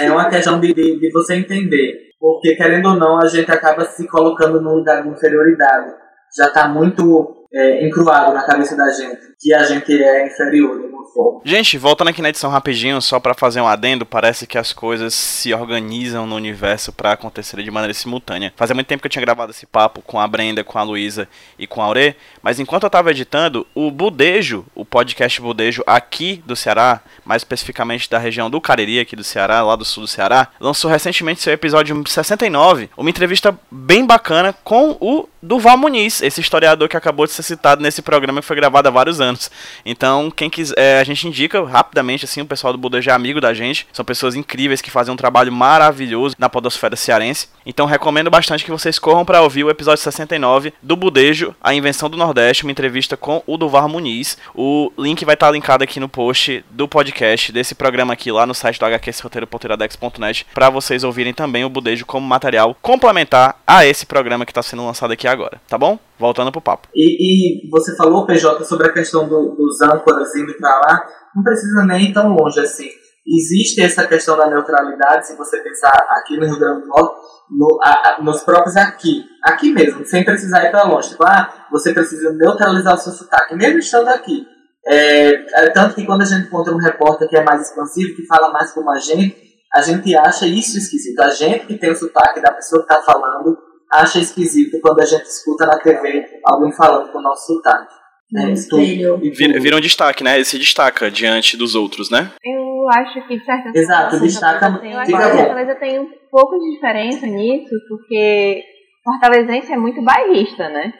é 0.00 0.10
uma 0.12 0.28
questão 0.28 0.60
de, 0.60 0.74
de, 0.74 1.00
de 1.00 1.10
você 1.10 1.36
entender. 1.36 2.10
Porque, 2.20 2.54
querendo 2.54 2.90
ou 2.90 2.96
não, 2.96 3.18
a 3.18 3.26
gente 3.26 3.50
acaba 3.50 3.86
se 3.86 4.06
colocando 4.06 4.60
num 4.60 4.74
lugar 4.74 5.02
de 5.02 5.08
inferioridade. 5.08 5.94
Já 6.36 6.48
está 6.48 6.68
muito 6.68 7.47
é, 7.52 7.86
encruado 7.86 8.34
na 8.34 8.42
cabeça 8.44 8.76
da 8.76 8.90
gente 8.90 9.28
que 9.40 9.54
a 9.54 9.62
gente 9.62 10.02
é 10.02 10.26
inferior 10.26 10.76
de 10.76 10.84
alguma 10.84 11.06
forma. 11.12 11.40
Gente, 11.44 11.78
voltando 11.78 12.08
aqui 12.08 12.20
na 12.20 12.28
edição 12.28 12.50
rapidinho, 12.50 13.00
só 13.00 13.20
para 13.20 13.34
fazer 13.34 13.60
um 13.60 13.68
adendo, 13.68 14.04
parece 14.04 14.46
que 14.46 14.58
as 14.58 14.72
coisas 14.72 15.14
se 15.14 15.54
organizam 15.54 16.26
no 16.26 16.34
universo 16.34 16.92
para 16.92 17.12
acontecer 17.12 17.62
de 17.62 17.70
maneira 17.70 17.94
simultânea. 17.94 18.52
Fazia 18.56 18.74
muito 18.74 18.88
tempo 18.88 19.00
que 19.00 19.06
eu 19.06 19.10
tinha 19.10 19.24
gravado 19.24 19.52
esse 19.52 19.64
papo 19.64 20.02
com 20.02 20.18
a 20.18 20.26
Brenda, 20.26 20.64
com 20.64 20.78
a 20.78 20.82
Luísa 20.82 21.28
e 21.58 21.66
com 21.66 21.80
a 21.80 21.84
Aure, 21.84 22.16
mas 22.42 22.58
enquanto 22.58 22.82
eu 22.82 22.90
tava 22.90 23.12
editando, 23.12 23.66
o 23.74 23.90
Budejo, 23.90 24.66
o 24.74 24.84
podcast 24.84 25.40
Budejo 25.40 25.82
aqui 25.86 26.42
do 26.44 26.56
Ceará, 26.56 27.00
mais 27.24 27.40
especificamente 27.40 28.10
da 28.10 28.18
região 28.18 28.50
do 28.50 28.60
Cariri, 28.60 28.98
aqui 28.98 29.14
do 29.14 29.24
Ceará, 29.24 29.62
lá 29.62 29.76
do 29.76 29.84
sul 29.84 30.02
do 30.02 30.08
Ceará, 30.08 30.48
lançou 30.58 30.90
recentemente 30.90 31.40
seu 31.40 31.52
episódio 31.52 32.02
69, 32.06 32.90
uma 32.96 33.10
entrevista 33.10 33.56
bem 33.70 34.04
bacana 34.04 34.52
com 34.64 34.96
o 35.00 35.28
Duval 35.40 35.78
Muniz, 35.78 36.20
esse 36.20 36.40
historiador 36.40 36.88
que 36.88 36.96
acabou 36.96 37.24
de 37.24 37.32
ser 37.42 37.54
citado 37.54 37.82
nesse 37.82 38.02
programa 38.02 38.40
que 38.40 38.46
foi 38.46 38.56
gravado 38.56 38.88
há 38.88 38.90
vários 38.90 39.20
anos. 39.20 39.50
Então, 39.84 40.30
quem 40.30 40.50
quiser, 40.50 40.74
é, 40.76 41.00
a 41.00 41.04
gente 41.04 41.26
indica 41.26 41.64
rapidamente 41.64 42.24
assim, 42.24 42.40
o 42.40 42.46
pessoal 42.46 42.72
do 42.72 42.78
Buda 42.78 43.00
já 43.00 43.12
é 43.12 43.14
amigo 43.14 43.40
da 43.40 43.54
gente, 43.54 43.86
são 43.92 44.04
pessoas 44.04 44.34
incríveis 44.34 44.80
que 44.80 44.90
fazem 44.90 45.12
um 45.12 45.16
trabalho 45.16 45.52
maravilhoso 45.52 46.34
na 46.38 46.48
podosfera 46.48 46.96
cearense. 46.96 47.48
Então, 47.64 47.86
recomendo 47.86 48.30
bastante 48.30 48.64
que 48.64 48.70
vocês 48.70 48.98
corram 48.98 49.24
para 49.24 49.42
ouvir 49.42 49.64
o 49.64 49.70
episódio 49.70 50.02
69 50.02 50.72
do 50.82 50.96
Budejo, 50.96 51.54
a 51.62 51.74
invenção 51.74 52.08
do 52.08 52.16
Nordeste, 52.16 52.64
uma 52.64 52.72
entrevista 52.72 53.16
com 53.16 53.42
o 53.46 53.56
Duval 53.56 53.88
Muniz. 53.88 54.38
O 54.54 54.92
link 54.98 55.24
vai 55.24 55.34
estar 55.34 55.46
tá 55.46 55.52
linkado 55.52 55.84
aqui 55.84 56.00
no 56.00 56.08
post 56.08 56.64
do 56.70 56.88
podcast 56.88 57.52
desse 57.52 57.74
programa 57.74 58.12
aqui 58.12 58.32
lá 58.32 58.46
no 58.46 58.54
site 58.54 58.78
do 58.78 58.86
hqsroteiro.iradex.net 58.86 60.46
para 60.54 60.70
vocês 60.70 61.04
ouvirem 61.04 61.34
também 61.34 61.64
o 61.64 61.68
Budejo 61.68 62.06
como 62.06 62.26
material 62.26 62.76
complementar 62.80 63.60
a 63.66 63.84
esse 63.84 64.06
programa 64.06 64.44
que 64.44 64.50
está 64.50 64.62
sendo 64.62 64.84
lançado 64.84 65.12
aqui 65.12 65.28
agora, 65.28 65.60
tá 65.68 65.76
bom? 65.76 65.98
Voltando 66.18 66.50
pro 66.50 66.60
papo. 66.60 66.88
E, 66.94 67.66
e 67.66 67.70
você 67.70 67.94
falou, 67.96 68.26
PJ, 68.26 68.64
sobre 68.64 68.88
a 68.88 68.92
questão 68.92 69.28
do, 69.28 69.54
dos 69.54 69.80
âncoras 69.80 70.34
indo 70.34 70.52
para 70.56 70.70
lá. 70.80 71.06
Não 71.34 71.42
precisa 71.42 71.84
nem 71.84 72.10
ir 72.10 72.12
tão 72.12 72.28
longe 72.34 72.58
assim. 72.58 72.88
Existe 73.26 73.82
essa 73.82 74.06
questão 74.06 74.36
da 74.36 74.48
neutralidade, 74.48 75.26
se 75.26 75.36
você 75.36 75.60
pensar 75.60 75.92
aqui 76.10 76.36
no 76.38 76.46
Rio 76.46 76.58
Grande 76.58 76.80
do 76.80 76.86
Norte, 76.86 77.14
no, 77.50 77.78
a, 77.82 77.90
a, 77.90 78.22
nos 78.22 78.42
próprios 78.42 78.74
aqui, 78.76 79.22
aqui 79.44 79.70
mesmo, 79.70 80.04
sem 80.06 80.24
precisar 80.24 80.64
ir 80.64 80.70
para 80.70 80.84
longe. 80.84 81.10
Tipo, 81.10 81.24
ah, 81.24 81.66
você 81.70 81.92
precisa 81.92 82.32
neutralizar 82.32 82.94
o 82.94 82.98
seu 82.98 83.12
sotaque, 83.12 83.54
mesmo 83.54 83.78
estando 83.78 84.08
aqui. 84.08 84.46
É, 84.86 85.64
é, 85.64 85.70
tanto 85.70 85.94
que 85.94 86.06
quando 86.06 86.22
a 86.22 86.24
gente 86.24 86.46
encontra 86.46 86.74
um 86.74 86.78
repórter 86.78 87.28
que 87.28 87.36
é 87.36 87.44
mais 87.44 87.68
expansivo, 87.68 88.16
que 88.16 88.26
fala 88.26 88.50
mais 88.50 88.72
como 88.72 88.90
a 88.90 88.98
gente, 88.98 89.36
a 89.74 89.82
gente 89.82 90.16
acha 90.16 90.46
isso 90.46 90.78
esquisito. 90.78 91.20
A 91.20 91.28
gente 91.28 91.66
que 91.66 91.76
tem 91.76 91.90
o 91.90 91.96
sotaque 91.96 92.40
da 92.40 92.52
pessoa 92.52 92.84
que 92.84 92.92
está 92.92 93.04
falando 93.04 93.58
acha 93.90 94.18
esquisito 94.18 94.80
quando 94.80 95.00
a 95.00 95.04
gente 95.04 95.24
escuta 95.24 95.66
na 95.66 95.78
TV 95.78 96.24
alguém 96.44 96.72
falando 96.72 97.10
com 97.12 97.18
o 97.18 97.22
nosso 97.22 97.54
sotaque. 97.54 97.94
Né? 98.30 98.52
Espelho. 98.52 99.18
Vira, 99.18 99.58
vira 99.58 99.76
um 99.76 99.80
destaque, 99.80 100.22
né? 100.22 100.34
Ele 100.34 100.44
se 100.44 100.58
destaca 100.58 101.10
diante 101.10 101.56
dos 101.56 101.74
outros, 101.74 102.10
né? 102.10 102.30
Eu 102.44 102.86
acho 102.90 103.26
que, 103.26 103.38
de 103.38 103.44
certa 103.44 103.70
Exato, 103.74 104.20
destaca. 104.20 104.80
Eu 104.84 104.98
acho 104.98 105.10
que 105.10 105.16
a 105.16 105.36
Fortaleza 105.36 105.74
tem 105.76 105.98
um 105.98 106.08
pouco 106.30 106.58
de 106.58 106.74
diferença 106.74 107.26
nisso, 107.26 107.74
porque 107.88 108.62
Fortalezense 109.02 109.72
é 109.72 109.76
muito 109.76 110.02
bairrista, 110.02 110.68
né? 110.68 110.92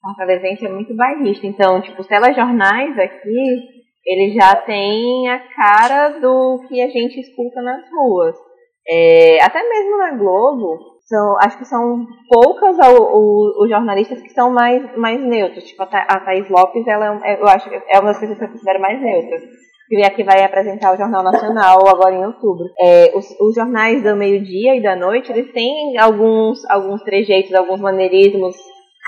Fortalezense 0.00 0.64
é 0.64 0.68
muito 0.68 0.94
bairrista. 0.94 1.46
Então, 1.46 1.82
tipo, 1.82 2.00
os 2.00 2.06
telejornais 2.06 2.96
aqui, 2.98 3.80
ele 4.06 4.32
já 4.32 4.54
tem 4.54 5.28
a 5.28 5.38
cara 5.54 6.20
do 6.20 6.64
que 6.68 6.80
a 6.80 6.88
gente 6.88 7.18
escuta 7.18 7.60
nas 7.62 7.82
ruas. 7.90 8.36
É, 8.88 9.42
até 9.42 9.60
mesmo 9.68 9.98
na 9.98 10.12
Globo, 10.16 10.89
são, 11.10 11.36
acho 11.40 11.58
que 11.58 11.64
são 11.64 12.06
poucas 12.28 12.76
os 12.78 13.68
jornalistas 13.68 14.22
que 14.22 14.30
são 14.30 14.52
mais, 14.52 14.96
mais 14.96 15.20
neutros. 15.20 15.64
Tipo, 15.64 15.82
a, 15.82 15.86
Tha 15.86 16.06
a 16.08 16.20
Thaís 16.20 16.48
Lopes, 16.48 16.86
ela 16.86 17.20
é, 17.24 17.40
eu 17.40 17.48
acho, 17.48 17.68
é 17.68 17.98
uma 17.98 18.12
das 18.12 18.20
pessoas 18.20 18.38
que 18.38 18.44
eu 18.44 18.48
considero 18.48 18.80
mais 18.80 19.02
neutras. 19.02 19.42
Que 19.88 19.96
é 20.04 20.10
que 20.10 20.22
vai 20.22 20.44
apresentar 20.44 20.94
o 20.94 20.96
Jornal 20.96 21.24
Nacional 21.24 21.80
agora 21.88 22.14
em 22.14 22.24
outubro. 22.24 22.64
É, 22.78 23.10
os, 23.12 23.28
os, 23.40 23.56
jornais 23.56 24.04
do 24.04 24.14
meio-dia 24.14 24.76
e 24.76 24.82
da 24.82 24.94
noite, 24.94 25.32
eles 25.32 25.50
têm 25.50 25.98
alguns, 25.98 26.64
alguns 26.70 27.02
trejeitos, 27.02 27.52
alguns 27.52 27.80
maneirismos 27.80 28.54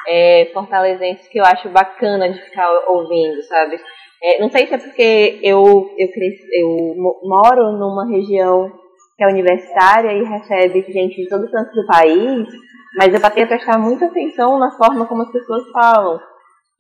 é, 0.09 0.51
fortalezenses 0.53 1.29
que 1.29 1.39
eu 1.39 1.45
acho 1.45 1.69
bacana 1.69 2.29
de 2.29 2.43
ficar 2.43 2.69
ouvindo, 2.89 3.41
sabe? 3.45 3.77
É, 4.21 4.41
não 4.41 4.51
sei 4.51 4.67
se 4.67 4.75
é 4.75 4.79
porque 4.79 5.39
eu, 5.41 5.89
eu, 5.97 6.09
cresci, 6.09 6.49
eu 6.53 6.97
moro 7.23 7.71
numa 7.79 8.09
região 8.11 8.82
que 9.23 9.25
é 9.25 9.29
universitária 9.29 10.13
e 10.13 10.25
recebe 10.25 10.85
gente 10.93 11.23
de 11.23 11.29
todo 11.29 11.51
canto 11.51 11.73
do 11.73 11.87
país, 11.87 12.49
mas 12.97 13.15
eu 13.15 13.21
passei 13.21 13.45
a 13.45 13.47
prestar 13.47 13.79
muita 13.79 14.07
atenção 14.07 14.59
na 14.59 14.71
forma 14.73 15.07
como 15.07 15.23
as 15.23 15.31
pessoas 15.31 15.63
falam. 15.71 16.21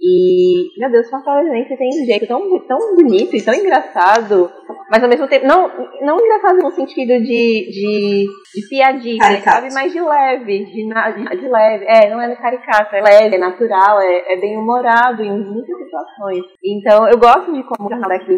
E, 0.04 0.80
meu 0.80 0.90
Deus, 0.90 1.08
Fortalezense 1.08 1.76
tem 1.76 1.88
um 1.88 2.04
jeito 2.04 2.26
tão, 2.26 2.40
tão 2.66 2.96
bonito 2.96 3.36
e 3.36 3.40
tão 3.40 3.54
engraçado, 3.54 4.50
mas 4.90 5.00
ao 5.00 5.08
mesmo 5.08 5.28
tempo, 5.28 5.46
não, 5.46 5.70
não 6.00 6.18
engraçado 6.18 6.58
no 6.60 6.72
sentido 6.72 7.22
de, 7.22 7.70
de, 7.70 8.26
de 8.52 8.68
piadinha, 8.68 9.40
sabe? 9.42 9.68
Mas 9.72 9.92
de 9.92 10.00
leve, 10.00 10.64
de, 10.64 10.88
de, 10.88 11.40
de, 11.40 11.48
leve. 11.48 11.84
É, 11.86 12.10
não 12.10 12.20
é 12.20 12.34
caricato, 12.34 12.96
é 12.96 13.00
leve, 13.00 13.36
é 13.36 13.38
natural, 13.38 14.00
é, 14.00 14.32
é 14.32 14.40
bem 14.40 14.58
humorado 14.58 15.22
em 15.22 15.30
muitas 15.30 15.78
situações. 15.78 16.42
Então, 16.64 17.08
eu 17.08 17.16
gosto 17.16 17.52
de 17.52 17.62
como 17.62 17.86
o 17.86 17.90
jornal 17.90 18.08
daqui 18.08 18.36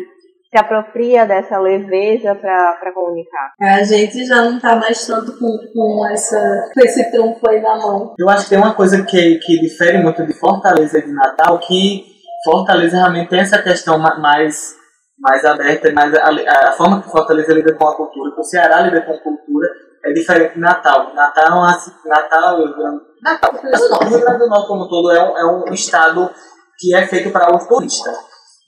se 0.55 0.59
apropria 0.59 1.27
dessa 1.27 1.59
leveza 1.59 2.33
para 2.37 2.93
comunicar. 2.95 3.55
A 3.61 3.83
gente 3.83 4.25
já 4.25 4.41
não 4.43 4.61
tá 4.61 4.77
mais 4.77 5.05
tanto 5.05 5.37
com, 5.37 5.59
com, 5.73 6.07
essa, 6.13 6.71
com 6.73 6.81
esse 6.81 7.11
trunfo 7.11 7.41
aí 7.49 7.61
na 7.61 7.77
mão. 7.77 8.15
Eu 8.17 8.29
acho 8.29 8.45
que 8.45 8.51
tem 8.51 8.59
uma 8.59 8.73
coisa 8.73 9.03
que, 9.03 9.39
que 9.39 9.59
difere 9.59 9.99
muito 9.99 10.25
de 10.25 10.33
Fortaleza 10.33 10.99
e 10.99 11.03
de 11.03 11.13
Natal, 11.13 11.59
que 11.59 12.05
Fortaleza 12.45 12.99
realmente 12.99 13.31
tem 13.31 13.41
essa 13.41 13.61
questão 13.61 13.99
mais, 13.99 14.77
mais 15.19 15.45
aberta, 15.45 15.93
mais 15.93 16.15
a, 16.15 16.69
a 16.69 16.73
forma 16.73 17.03
que 17.03 17.11
Fortaleza 17.11 17.53
lida 17.53 17.75
com 17.75 17.89
a 17.89 17.97
cultura, 17.97 18.33
que 18.33 18.41
o 18.41 18.45
Ceará 18.45 18.83
lida 18.83 19.03
com 19.03 19.13
a 19.13 19.19
cultura, 19.19 19.69
é 20.05 20.13
diferente 20.13 20.55
de 20.55 20.61
Natal. 20.61 21.13
Natal, 21.15 21.47
é 21.49 21.51
Natal, 21.51 21.89
Natal, 22.09 22.61
o 22.61 24.05
Rio 24.05 24.21
Grande 24.21 24.39
do 24.39 24.49
Norte 24.49 24.69
como 24.69 24.89
todo 24.89 25.11
é 25.11 25.21
um, 25.21 25.37
é 25.37 25.45
um 25.47 25.75
estado 25.75 26.31
que 26.79 26.95
é 26.95 27.05
feito 27.09 27.33
para 27.33 27.53
o 27.53 27.59
turista. 27.67 28.13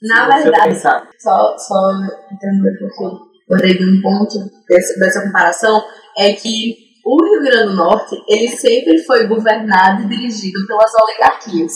Na 0.01 0.27
verdade, 0.27 0.79
só, 0.79 1.57
só 1.57 1.91
entender 2.31 2.77
porque 2.79 3.27
eu 3.49 3.57
dei 3.57 3.85
um 3.85 4.01
ponto 4.01 4.39
dessa, 4.67 4.99
dessa 4.99 5.23
comparação, 5.23 5.83
é 6.17 6.33
que 6.33 6.75
o 7.05 7.23
Rio 7.23 7.41
Grande 7.41 7.69
do 7.69 7.75
Norte, 7.75 8.15
ele 8.27 8.49
sempre 8.49 8.99
foi 9.03 9.27
governado 9.27 10.03
e 10.03 10.07
dirigido 10.07 10.67
pelas 10.67 10.91
oligarquias. 10.93 11.73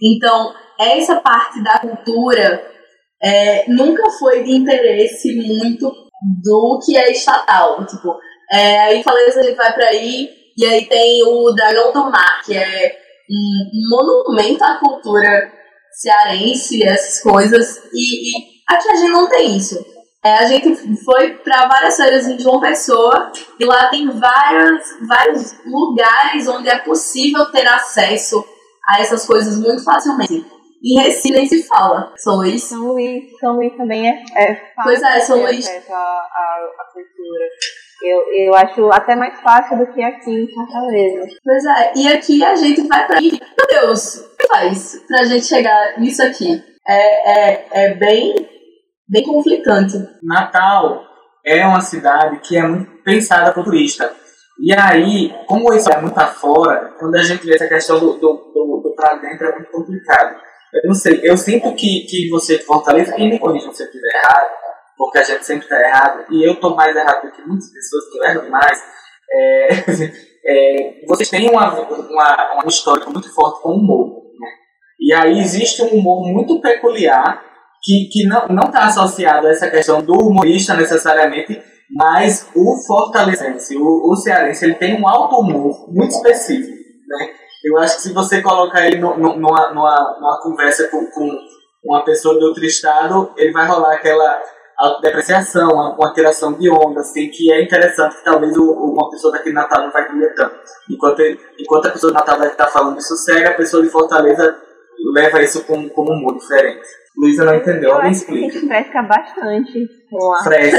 Então, 0.00 0.54
essa 0.78 1.16
parte 1.16 1.62
da 1.62 1.80
cultura 1.80 2.64
é, 3.20 3.64
nunca 3.68 4.08
foi 4.12 4.44
de 4.44 4.52
interesse 4.52 5.34
muito 5.34 5.92
do 6.40 6.80
que 6.84 6.96
é 6.96 7.10
estatal. 7.10 7.84
Tipo, 7.86 8.16
é, 8.52 8.80
aí 8.80 9.02
Faleza 9.02 9.40
ele 9.40 9.56
vai 9.56 9.72
para 9.72 9.88
aí, 9.88 10.30
e 10.56 10.64
aí 10.64 10.86
tem 10.86 11.24
o 11.24 11.50
Dragão 11.52 11.92
do 11.92 12.10
Mar, 12.10 12.40
que 12.44 12.56
é 12.56 12.96
um 13.28 13.88
monumento 13.90 14.62
à 14.64 14.76
cultura 14.76 15.57
cearense, 15.98 16.84
essas 16.84 17.20
coisas. 17.20 17.82
E, 17.92 18.30
e 18.30 18.44
aqui 18.68 18.88
a 18.88 18.96
gente 18.96 19.10
não 19.10 19.28
tem 19.28 19.56
isso. 19.56 19.84
É, 20.24 20.34
a 20.34 20.44
gente 20.46 20.96
foi 21.04 21.34
para 21.38 21.68
várias 21.68 21.96
feiras 21.96 22.26
em 22.26 22.38
João 22.38 22.60
Pessoa 22.60 23.32
e 23.58 23.64
lá 23.64 23.88
tem 23.88 24.08
vários, 24.10 24.84
vários 25.06 25.54
lugares 25.64 26.48
onde 26.48 26.68
é 26.68 26.78
possível 26.78 27.46
ter 27.46 27.66
acesso 27.66 28.44
a 28.88 29.00
essas 29.00 29.26
coisas 29.26 29.56
muito 29.58 29.82
facilmente. 29.84 30.44
Em 30.84 31.00
Recife 31.00 31.34
nem 31.34 31.46
se 31.46 31.66
fala. 31.66 32.12
São 32.16 32.36
Luís. 32.36 32.62
São 32.62 32.92
Luís. 32.92 33.24
São 33.40 33.56
Luís 33.56 33.76
também 33.76 34.08
é, 34.08 34.22
é 34.36 34.54
fácil 34.74 34.82
pois 34.84 35.02
é, 35.02 35.20
São 35.20 35.40
Luís. 35.40 35.68
A, 35.68 35.94
a, 35.94 36.68
a 36.78 36.84
cultura. 36.92 37.44
Eu, 38.02 38.46
eu 38.46 38.54
acho 38.54 38.90
até 38.92 39.16
mais 39.16 39.40
fácil 39.40 39.76
do 39.78 39.92
que 39.92 40.02
aqui 40.02 40.30
em 40.30 40.54
Fortaleza. 40.54 41.26
Pois 41.44 41.64
é, 41.64 41.92
e 41.96 42.08
aqui 42.08 42.44
a 42.44 42.54
gente 42.54 42.86
vai 42.86 43.06
pra. 43.06 43.20
Meu 43.20 43.40
Deus, 43.68 44.16
o 44.16 44.36
que 44.36 44.46
faz 44.46 45.02
pra 45.06 45.24
gente 45.24 45.44
chegar 45.44 45.98
nisso 45.98 46.22
aqui? 46.22 46.62
É, 46.86 47.50
é, 47.50 47.66
é 47.72 47.94
bem, 47.94 48.34
bem 49.08 49.22
conflitante. 49.24 49.96
Natal 50.22 51.02
é 51.44 51.66
uma 51.66 51.80
cidade 51.80 52.38
que 52.40 52.56
é 52.56 52.62
muito 52.62 53.02
pensada 53.02 53.52
para 53.52 53.60
o 53.60 53.64
turista. 53.64 54.14
E 54.60 54.72
aí, 54.72 55.32
como 55.46 55.72
isso 55.72 55.90
é 55.90 56.00
muito 56.00 56.18
afora, 56.18 56.94
quando 56.98 57.14
a 57.14 57.22
gente 57.22 57.46
vê 57.46 57.54
essa 57.54 57.68
questão 57.68 57.98
do, 57.98 58.14
do, 58.14 58.52
do, 58.52 58.80
do 58.82 58.94
pra 58.96 59.14
dentro 59.14 59.46
é 59.46 59.54
muito 59.54 59.70
complicado. 59.70 60.36
Eu 60.74 60.88
não 60.88 60.94
sei, 60.94 61.20
eu 61.22 61.36
sinto 61.36 61.74
que, 61.74 62.06
que 62.08 62.28
você 62.28 62.58
de 62.58 62.64
Fortaleza, 62.64 63.14
e 63.16 63.28
me 63.28 63.38
corrija 63.38 63.72
se 63.72 63.82
eu 63.82 63.86
estiver 63.86 64.08
errado, 64.16 64.50
porque 64.98 65.18
a 65.18 65.22
gente 65.22 65.46
sempre 65.46 65.62
está 65.62 65.80
errado, 65.80 66.24
e 66.28 66.46
eu 66.46 66.54
estou 66.54 66.74
mais 66.74 66.94
errado 66.94 67.22
do 67.22 67.32
que 67.32 67.42
muitas 67.42 67.72
pessoas 67.72 68.04
que 68.10 68.18
erram 68.24 68.44
demais, 68.44 68.84
é, 69.30 69.68
é, 70.44 71.06
vocês 71.06 71.30
têm 71.30 71.48
uma, 71.48 71.72
uma, 71.80 72.52
uma 72.54 72.66
história 72.66 73.06
muito 73.06 73.32
forte 73.32 73.62
com 73.62 73.70
o 73.70 73.76
humor. 73.76 74.24
Né? 74.38 74.48
E 74.98 75.14
aí 75.14 75.38
existe 75.38 75.82
um 75.82 75.98
humor 75.98 76.26
muito 76.26 76.60
peculiar 76.60 77.44
que, 77.80 78.08
que 78.10 78.26
não 78.26 78.64
está 78.66 78.86
associado 78.86 79.46
a 79.46 79.50
essa 79.50 79.70
questão 79.70 80.02
do 80.02 80.14
humorista 80.14 80.74
necessariamente, 80.74 81.62
mas 81.88 82.50
o 82.54 82.76
fortalezense, 82.84 83.76
o, 83.76 84.10
o 84.10 84.16
cearense, 84.16 84.64
ele 84.64 84.74
tem 84.74 85.00
um 85.00 85.06
alto 85.08 85.36
humor 85.36 85.86
muito 85.88 86.10
específico. 86.10 86.76
Né? 87.06 87.30
Eu 87.64 87.78
acho 87.78 87.96
que 87.96 88.02
se 88.02 88.12
você 88.12 88.42
colocar 88.42 88.84
ele 88.84 88.98
no, 88.98 89.16
no, 89.16 89.36
numa, 89.36 89.72
numa, 89.72 90.16
numa 90.20 90.40
conversa 90.42 90.88
com, 90.88 91.06
com 91.06 91.38
uma 91.84 92.04
pessoa 92.04 92.36
de 92.36 92.44
outro 92.44 92.64
estado, 92.64 93.32
ele 93.36 93.52
vai 93.52 93.66
rolar 93.66 93.94
aquela 93.94 94.42
depreciação, 95.00 95.70
uma, 95.72 95.94
uma 95.94 96.08
alteração 96.08 96.52
de 96.52 96.70
onda, 96.70 97.00
assim, 97.00 97.28
que 97.28 97.52
é 97.52 97.62
interessante 97.62 98.16
que 98.16 98.24
talvez 98.24 98.56
o, 98.56 98.72
uma 98.72 99.10
pessoa 99.10 99.32
daqui 99.32 99.48
de 99.48 99.54
Natal 99.54 99.82
não 99.82 99.92
vai 99.92 100.04
entender 100.04 100.32
tanto. 100.34 100.56
Enquanto, 100.88 101.22
enquanto 101.58 101.86
a 101.86 101.90
pessoa 101.90 102.12
de 102.12 102.18
Natal 102.18 102.38
vai 102.38 102.48
estar 102.48 102.68
falando 102.68 102.96
de 102.96 103.06
sossego, 103.06 103.48
a 103.48 103.54
pessoa 103.54 103.82
de 103.82 103.88
Fortaleza 103.88 104.56
leva 105.12 105.42
isso 105.42 105.66
como, 105.66 105.90
como 105.90 106.12
um 106.12 106.20
mundo 106.20 106.38
diferente. 106.38 106.86
Luísa 107.16 107.44
não 107.44 107.56
entendeu, 107.56 107.92
alguém 107.92 108.12
explica. 108.12 108.46
A 108.46 108.50
gente 108.50 108.66
fresca 108.68 109.02
bastante 109.02 109.86
com 110.08 110.32
a... 110.32 110.42
Fresca. 110.44 110.78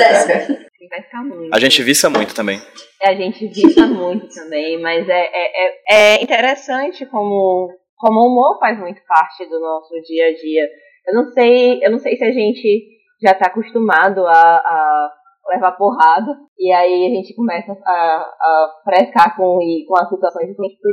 Fresca 0.88 1.18
muito. 1.18 1.54
A 1.54 1.60
gente 1.60 1.84
viça 1.84 2.10
muito 2.10 2.34
também. 2.34 2.62
É, 3.02 3.10
a 3.10 3.16
gente 3.16 3.48
viça 3.48 3.86
muito 3.88 4.28
também, 4.34 4.82
mas 4.82 5.08
é, 5.10 5.30
é, 5.34 5.68
é, 5.68 5.76
é 5.90 6.24
interessante 6.24 7.06
como, 7.08 7.70
como 7.98 8.20
o 8.20 8.32
humor 8.32 8.58
faz 8.60 8.80
muito 8.80 9.02
parte 9.06 9.46
do 9.50 9.60
nosso 9.60 9.94
dia 10.08 10.28
a 10.28 10.34
dia. 10.34 10.68
Eu 11.08 11.14
não 11.16 11.26
sei, 11.32 11.84
eu 11.84 11.92
não 11.92 12.00
sei 12.00 12.16
se 12.16 12.24
a 12.24 12.32
gente 12.32 12.99
já 13.22 13.32
está 13.32 13.48
acostumado 13.48 14.26
a, 14.26 14.32
a, 14.34 15.12
levar 15.50 15.72
porrada, 15.74 16.38
e 16.58 16.72
aí 16.72 17.06
a 17.08 17.16
gente 17.16 17.36
começa 17.36 17.72
a, 17.72 17.94
a 17.94 18.82
frescar 18.84 19.36
com, 19.36 19.60
com 19.88 19.98
as 19.98 20.10
situações 20.10 20.48
justamente 20.48 20.80
por 20.82 20.92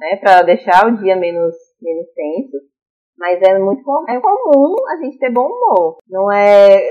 né, 0.00 0.16
para 0.16 0.42
deixar 0.42 0.86
o 0.86 0.96
dia 0.96 1.16
menos, 1.16 1.54
menos 1.80 2.06
tenso. 2.14 2.72
Mas 3.18 3.40
é 3.42 3.56
muito 3.58 3.82
é 4.08 4.20
comum 4.20 4.74
a 4.88 5.04
gente 5.04 5.18
ter 5.18 5.30
bom 5.30 5.46
humor. 5.46 5.98
Não 6.08 6.32
é. 6.32 6.90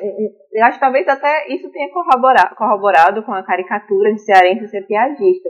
Eu 0.53 0.63
acho 0.65 0.77
que 0.77 0.85
talvez 0.85 1.05
até 1.07 1.47
isso 1.53 1.69
tenha 1.71 1.91
corroborado, 1.91 2.55
corroborado 2.55 3.23
com 3.23 3.33
a 3.33 3.43
caricatura 3.43 4.13
de 4.13 4.21
cearense 4.21 4.67
ser 4.69 4.85
piadista. 4.87 5.49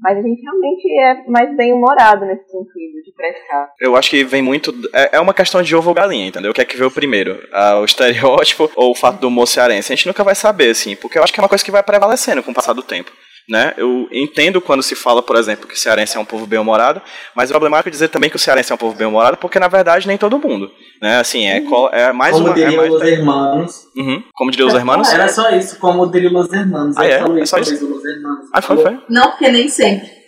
Mas 0.00 0.18
a 0.18 0.22
gente 0.22 0.42
realmente 0.42 1.00
é 1.00 1.30
mais 1.30 1.56
bem 1.56 1.72
humorado 1.72 2.24
nesse 2.26 2.44
sentido, 2.50 3.02
de 3.04 3.12
prestar. 3.14 3.72
Eu 3.80 3.96
acho 3.96 4.10
que 4.10 4.24
vem 4.24 4.42
muito. 4.42 4.72
É, 4.92 5.16
é 5.16 5.20
uma 5.20 5.32
questão 5.32 5.62
de 5.62 5.76
ovo 5.76 5.90
ou 5.90 5.94
galinha, 5.94 6.26
entendeu? 6.26 6.50
O 6.50 6.54
que 6.54 6.60
é 6.60 6.64
que 6.64 6.76
veio 6.76 6.90
primeiro? 6.90 7.38
Ah, 7.52 7.78
o 7.78 7.84
estereótipo 7.84 8.70
ou 8.76 8.90
o 8.90 8.94
fato 8.94 9.20
do 9.20 9.28
humor 9.28 9.46
cearense? 9.46 9.92
A 9.92 9.96
gente 9.96 10.06
nunca 10.06 10.24
vai 10.24 10.34
saber, 10.34 10.70
assim, 10.70 10.96
porque 10.96 11.18
eu 11.18 11.22
acho 11.22 11.32
que 11.32 11.38
é 11.38 11.42
uma 11.42 11.48
coisa 11.48 11.64
que 11.64 11.70
vai 11.70 11.82
prevalecendo 11.82 12.42
com 12.42 12.50
o 12.50 12.54
passar 12.54 12.72
do 12.72 12.82
tempo. 12.82 13.12
Né? 13.48 13.74
Eu 13.76 14.08
entendo 14.12 14.60
quando 14.60 14.82
se 14.82 14.94
fala, 14.94 15.22
por 15.22 15.36
exemplo, 15.36 15.66
que 15.66 15.74
o 15.74 15.78
cearense 15.78 16.16
é 16.16 16.20
um 16.20 16.24
povo 16.24 16.46
bem-humorado, 16.46 17.02
mas 17.34 17.50
o 17.50 17.52
problemático 17.52 17.88
é 17.88 17.92
dizer 17.92 18.08
também 18.08 18.30
que 18.30 18.36
o 18.36 18.38
cearense 18.38 18.70
é 18.70 18.74
um 18.74 18.78
povo 18.78 18.96
bem-humorado, 18.96 19.36
porque 19.36 19.58
na 19.58 19.68
verdade 19.68 20.06
nem 20.06 20.16
todo 20.16 20.38
mundo. 20.38 20.70
Né? 21.00 21.18
Assim, 21.18 21.46
é, 21.46 21.62
é 21.92 22.12
mais 22.12 22.32
como 22.32 22.46
uma. 22.46 22.54
Diriam 22.54 22.84
é 22.84 22.88
mais... 22.88 22.92
os 22.92 23.02
irmãos. 23.02 23.88
Uhum. 23.96 24.22
Como 24.32 24.50
diriam 24.50 24.68
os 24.68 24.74
irmãos? 24.74 25.12
Era 25.12 25.28
só 25.28 25.50
isso, 25.50 25.78
como 25.78 26.06
diriam 26.10 26.34
os 26.36 26.52
irmãos. 26.52 26.96
Ah, 26.96 27.06
é? 27.06 27.20
Eu 27.20 27.36
É 27.36 27.44
só 27.44 27.58
isso. 27.58 27.74
isso? 27.74 27.92
Os 27.92 28.04
irmãos. 28.04 28.48
Ah, 28.52 28.62
foi, 28.62 28.76
foi. 28.76 28.98
Não, 29.08 29.30
porque 29.30 29.50
nem 29.50 29.68
sempre. 29.68 30.21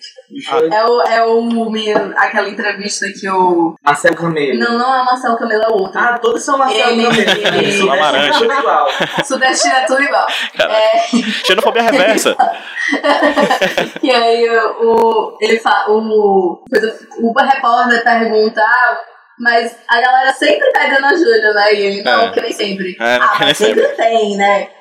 É 0.73 0.85
o, 0.85 1.03
é 1.03 1.25
o 1.25 1.43
menino, 1.71 2.13
aquela 2.17 2.49
entrevista 2.49 3.07
que 3.09 3.29
o. 3.29 3.75
Marcelo 3.85 4.17
Camelo. 4.17 4.59
Não, 4.59 4.79
não 4.79 4.95
é 4.95 5.03
o 5.03 5.05
Marcelo 5.05 5.37
Camelo, 5.39 5.63
é 5.63 5.69
outro. 5.69 6.01
Ah, 6.01 6.19
todos 6.19 6.43
são 6.43 6.57
Marcelo 6.59 6.91
Ele- 6.91 7.05
Camelo. 7.07 7.21
ele- 7.59 7.73
Sudeste 7.73 7.91
Amarante. 7.99 8.39
tudo 8.39 8.53
igual. 8.53 8.87
Sudeste 9.25 9.69
é 9.69 9.81
tudo 9.87 10.03
igual. 10.03 10.27
Cara. 10.57 10.73
É, 10.73 10.99
Xenofobia 11.47 11.83
reversa. 11.83 12.37
e 14.03 14.11
aí 14.11 14.49
o, 14.81 15.37
ele 15.41 15.59
fa, 15.59 15.87
o, 15.89 16.63
coisa, 16.69 16.99
o 17.23 17.33
repórter 17.33 18.03
pergunta, 18.03 18.63
ah, 18.63 18.99
mas 19.39 19.77
a 19.89 20.01
galera 20.01 20.33
sempre 20.33 20.71
pega 20.73 21.01
na 21.01 21.15
Júlia, 21.15 21.53
né? 21.53 21.75
E 21.75 21.81
ele, 21.81 22.03
não, 22.03 22.29
É. 22.29 22.31
que 22.31 22.41
nem 22.41 22.53
sempre. 22.53 22.97
É, 23.01 23.15
ah, 23.17 23.37
mas 23.41 23.59
sempre 23.59 23.87
tem, 23.89 24.37
né? 24.37 24.69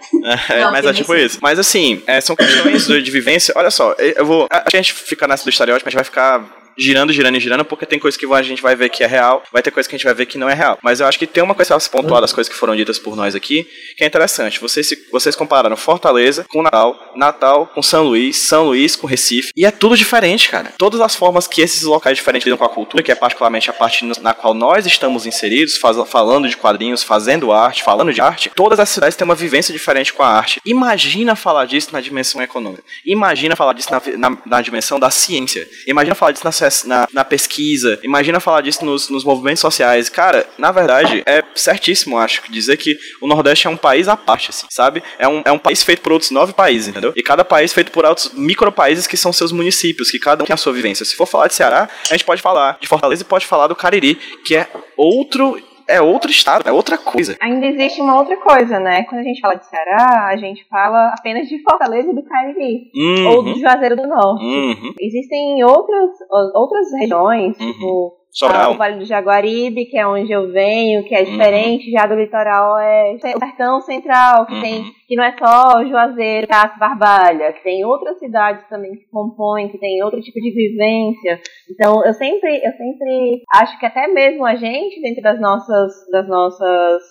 É, 0.49 0.61
Não, 0.61 0.71
mas 0.71 0.85
é 0.85 0.93
tipo 0.93 1.15
isso. 1.15 1.39
Mas 1.41 1.57
assim, 1.57 2.03
é, 2.05 2.21
são 2.21 2.35
questões 2.35 2.85
de, 2.85 3.01
de 3.01 3.11
vivência. 3.11 3.51
Olha 3.57 3.71
só, 3.71 3.93
eu 3.97 4.23
vou. 4.23 4.47
Acho 4.51 4.65
que 4.69 4.77
a 4.77 4.81
gente 4.81 4.93
fica 4.93 5.27
nessa 5.27 5.43
do 5.43 5.49
estereótipo, 5.49 5.87
a 5.87 5.89
gente 5.89 5.95
vai 5.97 6.03
ficar 6.05 6.45
girando, 6.77 7.11
girando 7.13 7.37
e 7.37 7.39
girando, 7.39 7.65
porque 7.65 7.85
tem 7.85 7.99
coisa 7.99 8.17
que 8.17 8.25
a 8.33 8.41
gente 8.41 8.61
vai 8.61 8.75
ver 8.75 8.89
que 8.89 9.03
é 9.03 9.07
real, 9.07 9.43
vai 9.51 9.61
ter 9.61 9.71
coisa 9.71 9.87
que 9.87 9.95
a 9.95 9.97
gente 9.97 10.05
vai 10.05 10.13
ver 10.13 10.25
que 10.25 10.37
não 10.37 10.49
é 10.49 10.53
real. 10.53 10.77
Mas 10.81 10.99
eu 10.99 11.07
acho 11.07 11.19
que 11.19 11.27
tem 11.27 11.43
uma 11.43 11.55
coisa 11.55 11.75
a 11.75 11.79
se 11.79 11.89
pontuar 11.89 12.21
das 12.21 12.33
coisas 12.33 12.51
que 12.51 12.57
foram 12.59 12.75
ditas 12.75 12.97
por 12.99 13.15
nós 13.15 13.35
aqui, 13.35 13.67
que 13.97 14.03
é 14.03 14.07
interessante. 14.07 14.59
Vocês, 14.59 14.89
vocês 15.11 15.35
compararam 15.35 15.75
Fortaleza 15.77 16.45
com 16.49 16.61
Natal, 16.61 17.13
Natal 17.15 17.67
com 17.73 17.81
São 17.81 18.05
Luís, 18.05 18.37
São 18.37 18.65
Luís 18.65 18.95
com 18.95 19.07
Recife, 19.07 19.51
e 19.55 19.65
é 19.65 19.71
tudo 19.71 19.95
diferente, 19.97 20.49
cara. 20.49 20.73
Todas 20.77 20.99
as 21.01 21.15
formas 21.15 21.47
que 21.47 21.61
esses 21.61 21.83
locais 21.83 22.17
diferentes 22.17 22.45
lidam 22.45 22.57
com 22.57 22.65
a 22.65 22.69
cultura, 22.69 23.03
que 23.03 23.11
é 23.11 23.15
particularmente 23.15 23.69
a 23.69 23.73
parte 23.73 24.05
na 24.21 24.33
qual 24.33 24.53
nós 24.53 24.85
estamos 24.85 25.25
inseridos, 25.25 25.77
faz- 25.77 25.97
falando 26.09 26.47
de 26.49 26.57
quadrinhos, 26.57 27.03
fazendo 27.03 27.51
arte, 27.51 27.83
falando 27.83 28.13
de 28.13 28.21
arte, 28.21 28.49
todas 28.55 28.79
as 28.79 28.89
cidades 28.89 29.15
têm 29.15 29.25
uma 29.25 29.35
vivência 29.35 29.71
diferente 29.71 30.11
com 30.13 30.23
a 30.23 30.27
arte. 30.27 30.59
Imagina 30.65 31.35
falar 31.35 31.65
disso 31.65 31.89
na 31.93 32.01
dimensão 32.01 32.41
econômica. 32.41 32.83
Imagina 33.05 33.55
falar 33.55 33.73
disso 33.73 33.89
na, 33.91 34.01
na- 34.17 34.37
na 34.45 34.61
dimensão 34.61 34.99
da 34.99 35.09
ciência. 35.11 35.67
Imagina 35.87 36.15
falar 36.15 36.31
disso 36.31 36.45
na, 36.45 36.51
na- 36.85 37.07
na 37.13 37.23
pesquisa. 37.25 37.99
Imagina 38.03 38.39
falar 38.39 38.61
disso 38.61 38.83
nos, 38.85 39.09
nos 39.09 39.23
movimentos 39.23 39.61
sociais. 39.61 40.09
Cara, 40.09 40.45
na 40.57 40.71
verdade, 40.71 41.23
é 41.25 41.43
certíssimo, 41.55 42.17
acho, 42.17 42.41
dizer 42.49 42.77
que 42.77 42.97
o 43.21 43.27
Nordeste 43.27 43.67
é 43.67 43.69
um 43.69 43.77
país 43.77 44.07
à 44.07 44.15
parte, 44.17 44.49
assim, 44.49 44.65
sabe? 44.69 45.03
É 45.17 45.27
um, 45.27 45.41
é 45.45 45.51
um 45.51 45.59
país 45.59 45.83
feito 45.83 46.01
por 46.01 46.11
outros 46.11 46.31
nove 46.31 46.53
países, 46.53 46.87
entendeu? 46.89 47.13
E 47.15 47.21
cada 47.23 47.43
país 47.45 47.73
feito 47.73 47.91
por 47.91 48.05
outros 48.05 48.31
micropaíses 48.33 49.07
que 49.07 49.17
são 49.17 49.31
seus 49.33 49.51
municípios, 49.51 50.09
que 50.11 50.19
cada 50.19 50.43
um 50.43 50.45
tem 50.47 50.53
a 50.53 50.57
sua 50.57 50.73
vivência. 50.73 51.05
Se 51.05 51.15
for 51.15 51.25
falar 51.25 51.47
de 51.47 51.55
Ceará, 51.55 51.89
a 52.09 52.13
gente 52.13 52.25
pode 52.25 52.41
falar 52.41 52.77
de 52.79 52.87
Fortaleza 52.87 53.21
e 53.21 53.25
pode 53.25 53.45
falar 53.45 53.67
do 53.67 53.75
Cariri, 53.75 54.15
que 54.45 54.55
é 54.55 54.67
outro. 54.97 55.57
É 55.93 56.01
outro 56.01 56.31
estado, 56.31 56.67
é 56.67 56.71
outra 56.71 56.97
coisa. 56.97 57.37
Ainda 57.39 57.65
existe 57.67 58.01
uma 58.01 58.17
outra 58.17 58.35
coisa, 58.37 58.79
né? 58.79 59.03
Quando 59.03 59.21
a 59.21 59.23
gente 59.23 59.39
fala 59.39 59.55
de 59.55 59.65
Ceará, 59.67 60.27
a 60.27 60.35
gente 60.37 60.65
fala 60.67 61.13
apenas 61.17 61.47
de 61.47 61.61
Fortaleza 61.61 62.09
e 62.09 62.15
do 62.15 62.23
Cariri. 62.23 62.89
Ou 63.27 63.43
do 63.43 63.49
Uhum, 63.51 63.55
Juazeiro 63.59 63.95
do 63.95 64.07
Norte. 64.07 64.43
uhum, 64.43 64.93
Existem 64.99 65.63
outras, 65.63 66.09
outras 66.55 66.91
regiões, 66.99 67.59
Uhum. 67.59 67.71
tipo 67.71 68.13
Sobral. 68.33 68.71
ah, 68.71 68.73
o 68.73 68.77
Vale 68.77 68.97
do 68.97 69.05
Jaguaribe, 69.05 69.85
que 69.85 69.97
é 69.97 70.07
onde 70.07 70.31
eu 70.31 70.51
venho, 70.51 71.03
que 71.03 71.13
é 71.13 71.19
Uhum. 71.19 71.25
diferente 71.25 71.91
já 71.91 72.07
do 72.07 72.15
litoral 72.15 72.75
oeste. 72.77 73.27
O 73.27 73.39
Sertão 73.39 73.79
Central, 73.81 74.45
que, 74.47 74.53
Uhum. 74.55 74.61
tem, 74.61 74.83
que 75.07 75.15
não 75.15 75.23
é 75.23 75.35
só 75.37 75.85
Juazeiro, 75.85 76.47
Cássio, 76.47 76.79
Barbalha, 76.79 77.53
que 77.53 77.61
tem 77.63 77.85
outras 77.85 78.17
cidades 78.17 78.67
também 78.67 78.91
que 78.93 79.07
compõem, 79.11 79.69
que 79.69 79.77
tem 79.77 80.03
outro 80.03 80.19
tipo 80.19 80.39
de 80.39 80.51
vivência. 80.51 81.39
Então, 81.71 82.03
eu 82.03 82.13
sempre, 82.13 82.55
eu 82.57 82.71
sempre 82.71 83.41
acho 83.55 83.79
que 83.79 83.85
até 83.85 84.07
mesmo 84.07 84.43
a 84.45 84.55
gente, 84.55 84.99
dentro 85.01 85.21
das 85.21 85.39
nossas, 85.39 85.91
das 86.11 86.27
nossas 86.27 87.01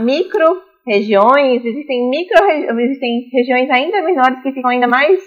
micro 0.00 0.62
regiões, 0.86 1.64
existem 1.64 2.10
micro 2.10 2.44
existem 2.80 3.28
regiões 3.32 3.70
ainda 3.70 4.02
menores 4.02 4.42
que 4.42 4.52
ficam 4.52 4.70
ainda 4.70 4.88
mais 4.88 5.18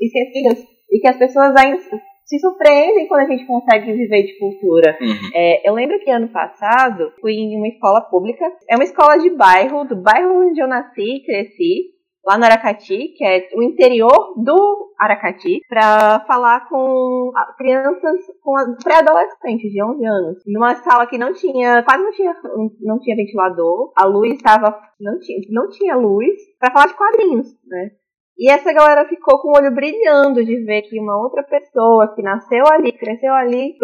esquecidas 0.00 0.64
e 0.90 1.00
que 1.00 1.08
as 1.08 1.16
pessoas 1.16 1.54
ainda 1.56 1.78
se 2.28 2.38
surpreendem 2.38 3.08
quando 3.08 3.22
a 3.22 3.30
gente 3.30 3.46
consegue 3.46 3.90
viver 3.92 4.22
de 4.24 4.38
cultura. 4.38 4.98
Uhum. 5.00 5.30
É, 5.34 5.68
eu 5.68 5.72
lembro 5.74 5.98
que 5.98 6.10
ano 6.10 6.28
passado 6.28 7.10
fui 7.20 7.32
em 7.32 7.56
uma 7.56 7.68
escola 7.68 8.02
pública. 8.02 8.44
É 8.68 8.76
uma 8.76 8.84
escola 8.84 9.18
de 9.18 9.30
bairro, 9.30 9.84
do 9.84 9.96
bairro 9.96 10.46
onde 10.46 10.60
eu 10.60 10.68
nasci 10.68 11.16
e 11.16 11.24
cresci, 11.24 11.98
lá 12.28 12.36
no 12.36 12.44
Aracati, 12.44 13.14
que 13.16 13.24
é 13.24 13.48
o 13.54 13.62
interior 13.62 14.34
do 14.36 14.92
Aracati, 14.98 15.60
para 15.66 16.20
falar 16.26 16.68
com 16.68 17.30
crianças, 17.56 18.20
com 18.42 18.52
pré-adolescentes 18.84 19.72
de 19.72 19.82
11 19.82 20.06
anos. 20.06 20.42
Numa 20.46 20.74
sala 20.74 21.06
que 21.06 21.16
não 21.16 21.32
tinha, 21.32 21.82
quase 21.82 22.04
não 22.04 22.12
tinha, 22.12 22.36
não 22.82 22.98
tinha 22.98 23.16
ventilador, 23.16 23.90
a 23.96 24.04
luz 24.06 24.34
estava, 24.34 24.78
não 25.00 25.18
tinha, 25.18 25.38
não 25.48 25.70
tinha 25.70 25.96
luz, 25.96 26.34
para 26.60 26.72
falar 26.72 26.88
de 26.88 26.96
quadrinhos, 26.96 27.46
né? 27.66 27.92
E 28.38 28.48
essa 28.52 28.72
galera 28.72 29.08
ficou 29.08 29.40
com 29.42 29.48
o 29.48 29.56
olho 29.56 29.74
brilhando 29.74 30.44
de 30.44 30.62
ver 30.64 30.82
que 30.82 31.00
uma 31.00 31.18
outra 31.20 31.42
pessoa 31.42 32.14
que 32.14 32.22
nasceu 32.22 32.62
ali, 32.70 32.92
cresceu 32.92 33.34
ali, 33.34 33.74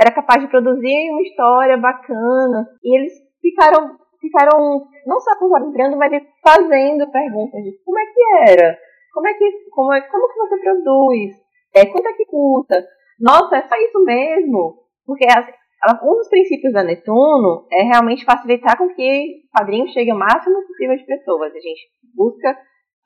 era 0.00 0.14
capaz 0.14 0.40
de 0.40 0.48
produzir 0.48 1.10
uma 1.10 1.22
história 1.22 1.76
bacana. 1.76 2.68
E 2.84 2.96
eles 2.96 3.12
ficaram, 3.42 3.96
ficaram 4.20 4.86
não 5.06 5.18
só 5.18 5.36
com 5.38 5.46
os 5.46 5.52
olhos 5.52 5.72
brilhando, 5.72 5.96
mas 5.96 6.12
fazendo 6.40 7.10
perguntas 7.10 7.60
de 7.64 7.72
como 7.84 7.98
é 7.98 8.04
que 8.06 8.52
era, 8.52 8.78
como 9.12 9.26
é 9.26 9.34
que, 9.34 9.50
como 9.74 9.92
é, 9.92 10.00
como 10.02 10.28
que 10.28 10.38
você 10.38 10.56
produz, 10.60 11.34
é, 11.74 11.86
quanto 11.86 12.06
é 12.06 12.12
que 12.12 12.26
custa. 12.26 12.86
Nossa, 13.20 13.56
é 13.56 13.62
só 13.62 13.74
isso 13.76 14.04
mesmo? 14.04 14.84
Porque 15.04 15.26
as- 15.26 15.48
ela- 15.82 16.00
um 16.04 16.14
dos 16.16 16.28
princípios 16.28 16.72
da 16.72 16.84
Netuno 16.84 17.66
é 17.72 17.82
realmente 17.82 18.24
facilitar 18.24 18.78
com 18.78 18.88
que 18.94 19.42
o 19.52 19.58
quadrinho 19.58 19.88
chegue 19.88 20.10
ao 20.12 20.18
máximo 20.18 20.64
possível 20.64 20.96
de 20.96 21.04
pessoas. 21.06 21.52
A 21.52 21.58
gente 21.58 21.88
busca 22.14 22.56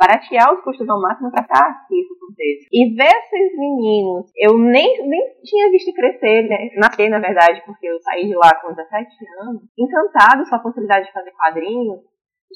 baratear 0.01 0.55
os 0.55 0.65
custos 0.65 0.89
ao 0.89 1.01
máximo 1.01 1.31
para 1.31 1.45
que 1.87 2.01
isso 2.01 2.15
aconteça. 2.17 2.69
E 2.73 2.95
ver 2.97 3.13
esses 3.13 3.59
meninos, 3.59 4.33
eu 4.35 4.57
nem, 4.57 5.07
nem 5.07 5.21
tinha 5.45 5.71
visto 5.71 5.93
crescer, 5.93 6.49
né? 6.49 6.71
nascer 6.77 7.11
na 7.11 7.19
verdade, 7.19 7.63
porque 7.67 7.87
eu 7.87 8.01
saí 8.01 8.27
de 8.27 8.35
lá 8.35 8.49
com 8.63 8.73
17 8.73 9.07
anos, 9.43 9.63
encantados 9.79 10.49
com 10.49 10.57
a 10.57 10.63
possibilidade 10.65 11.07
de 11.07 11.13
fazer 11.13 11.33
quadrinhos, 11.33 12.01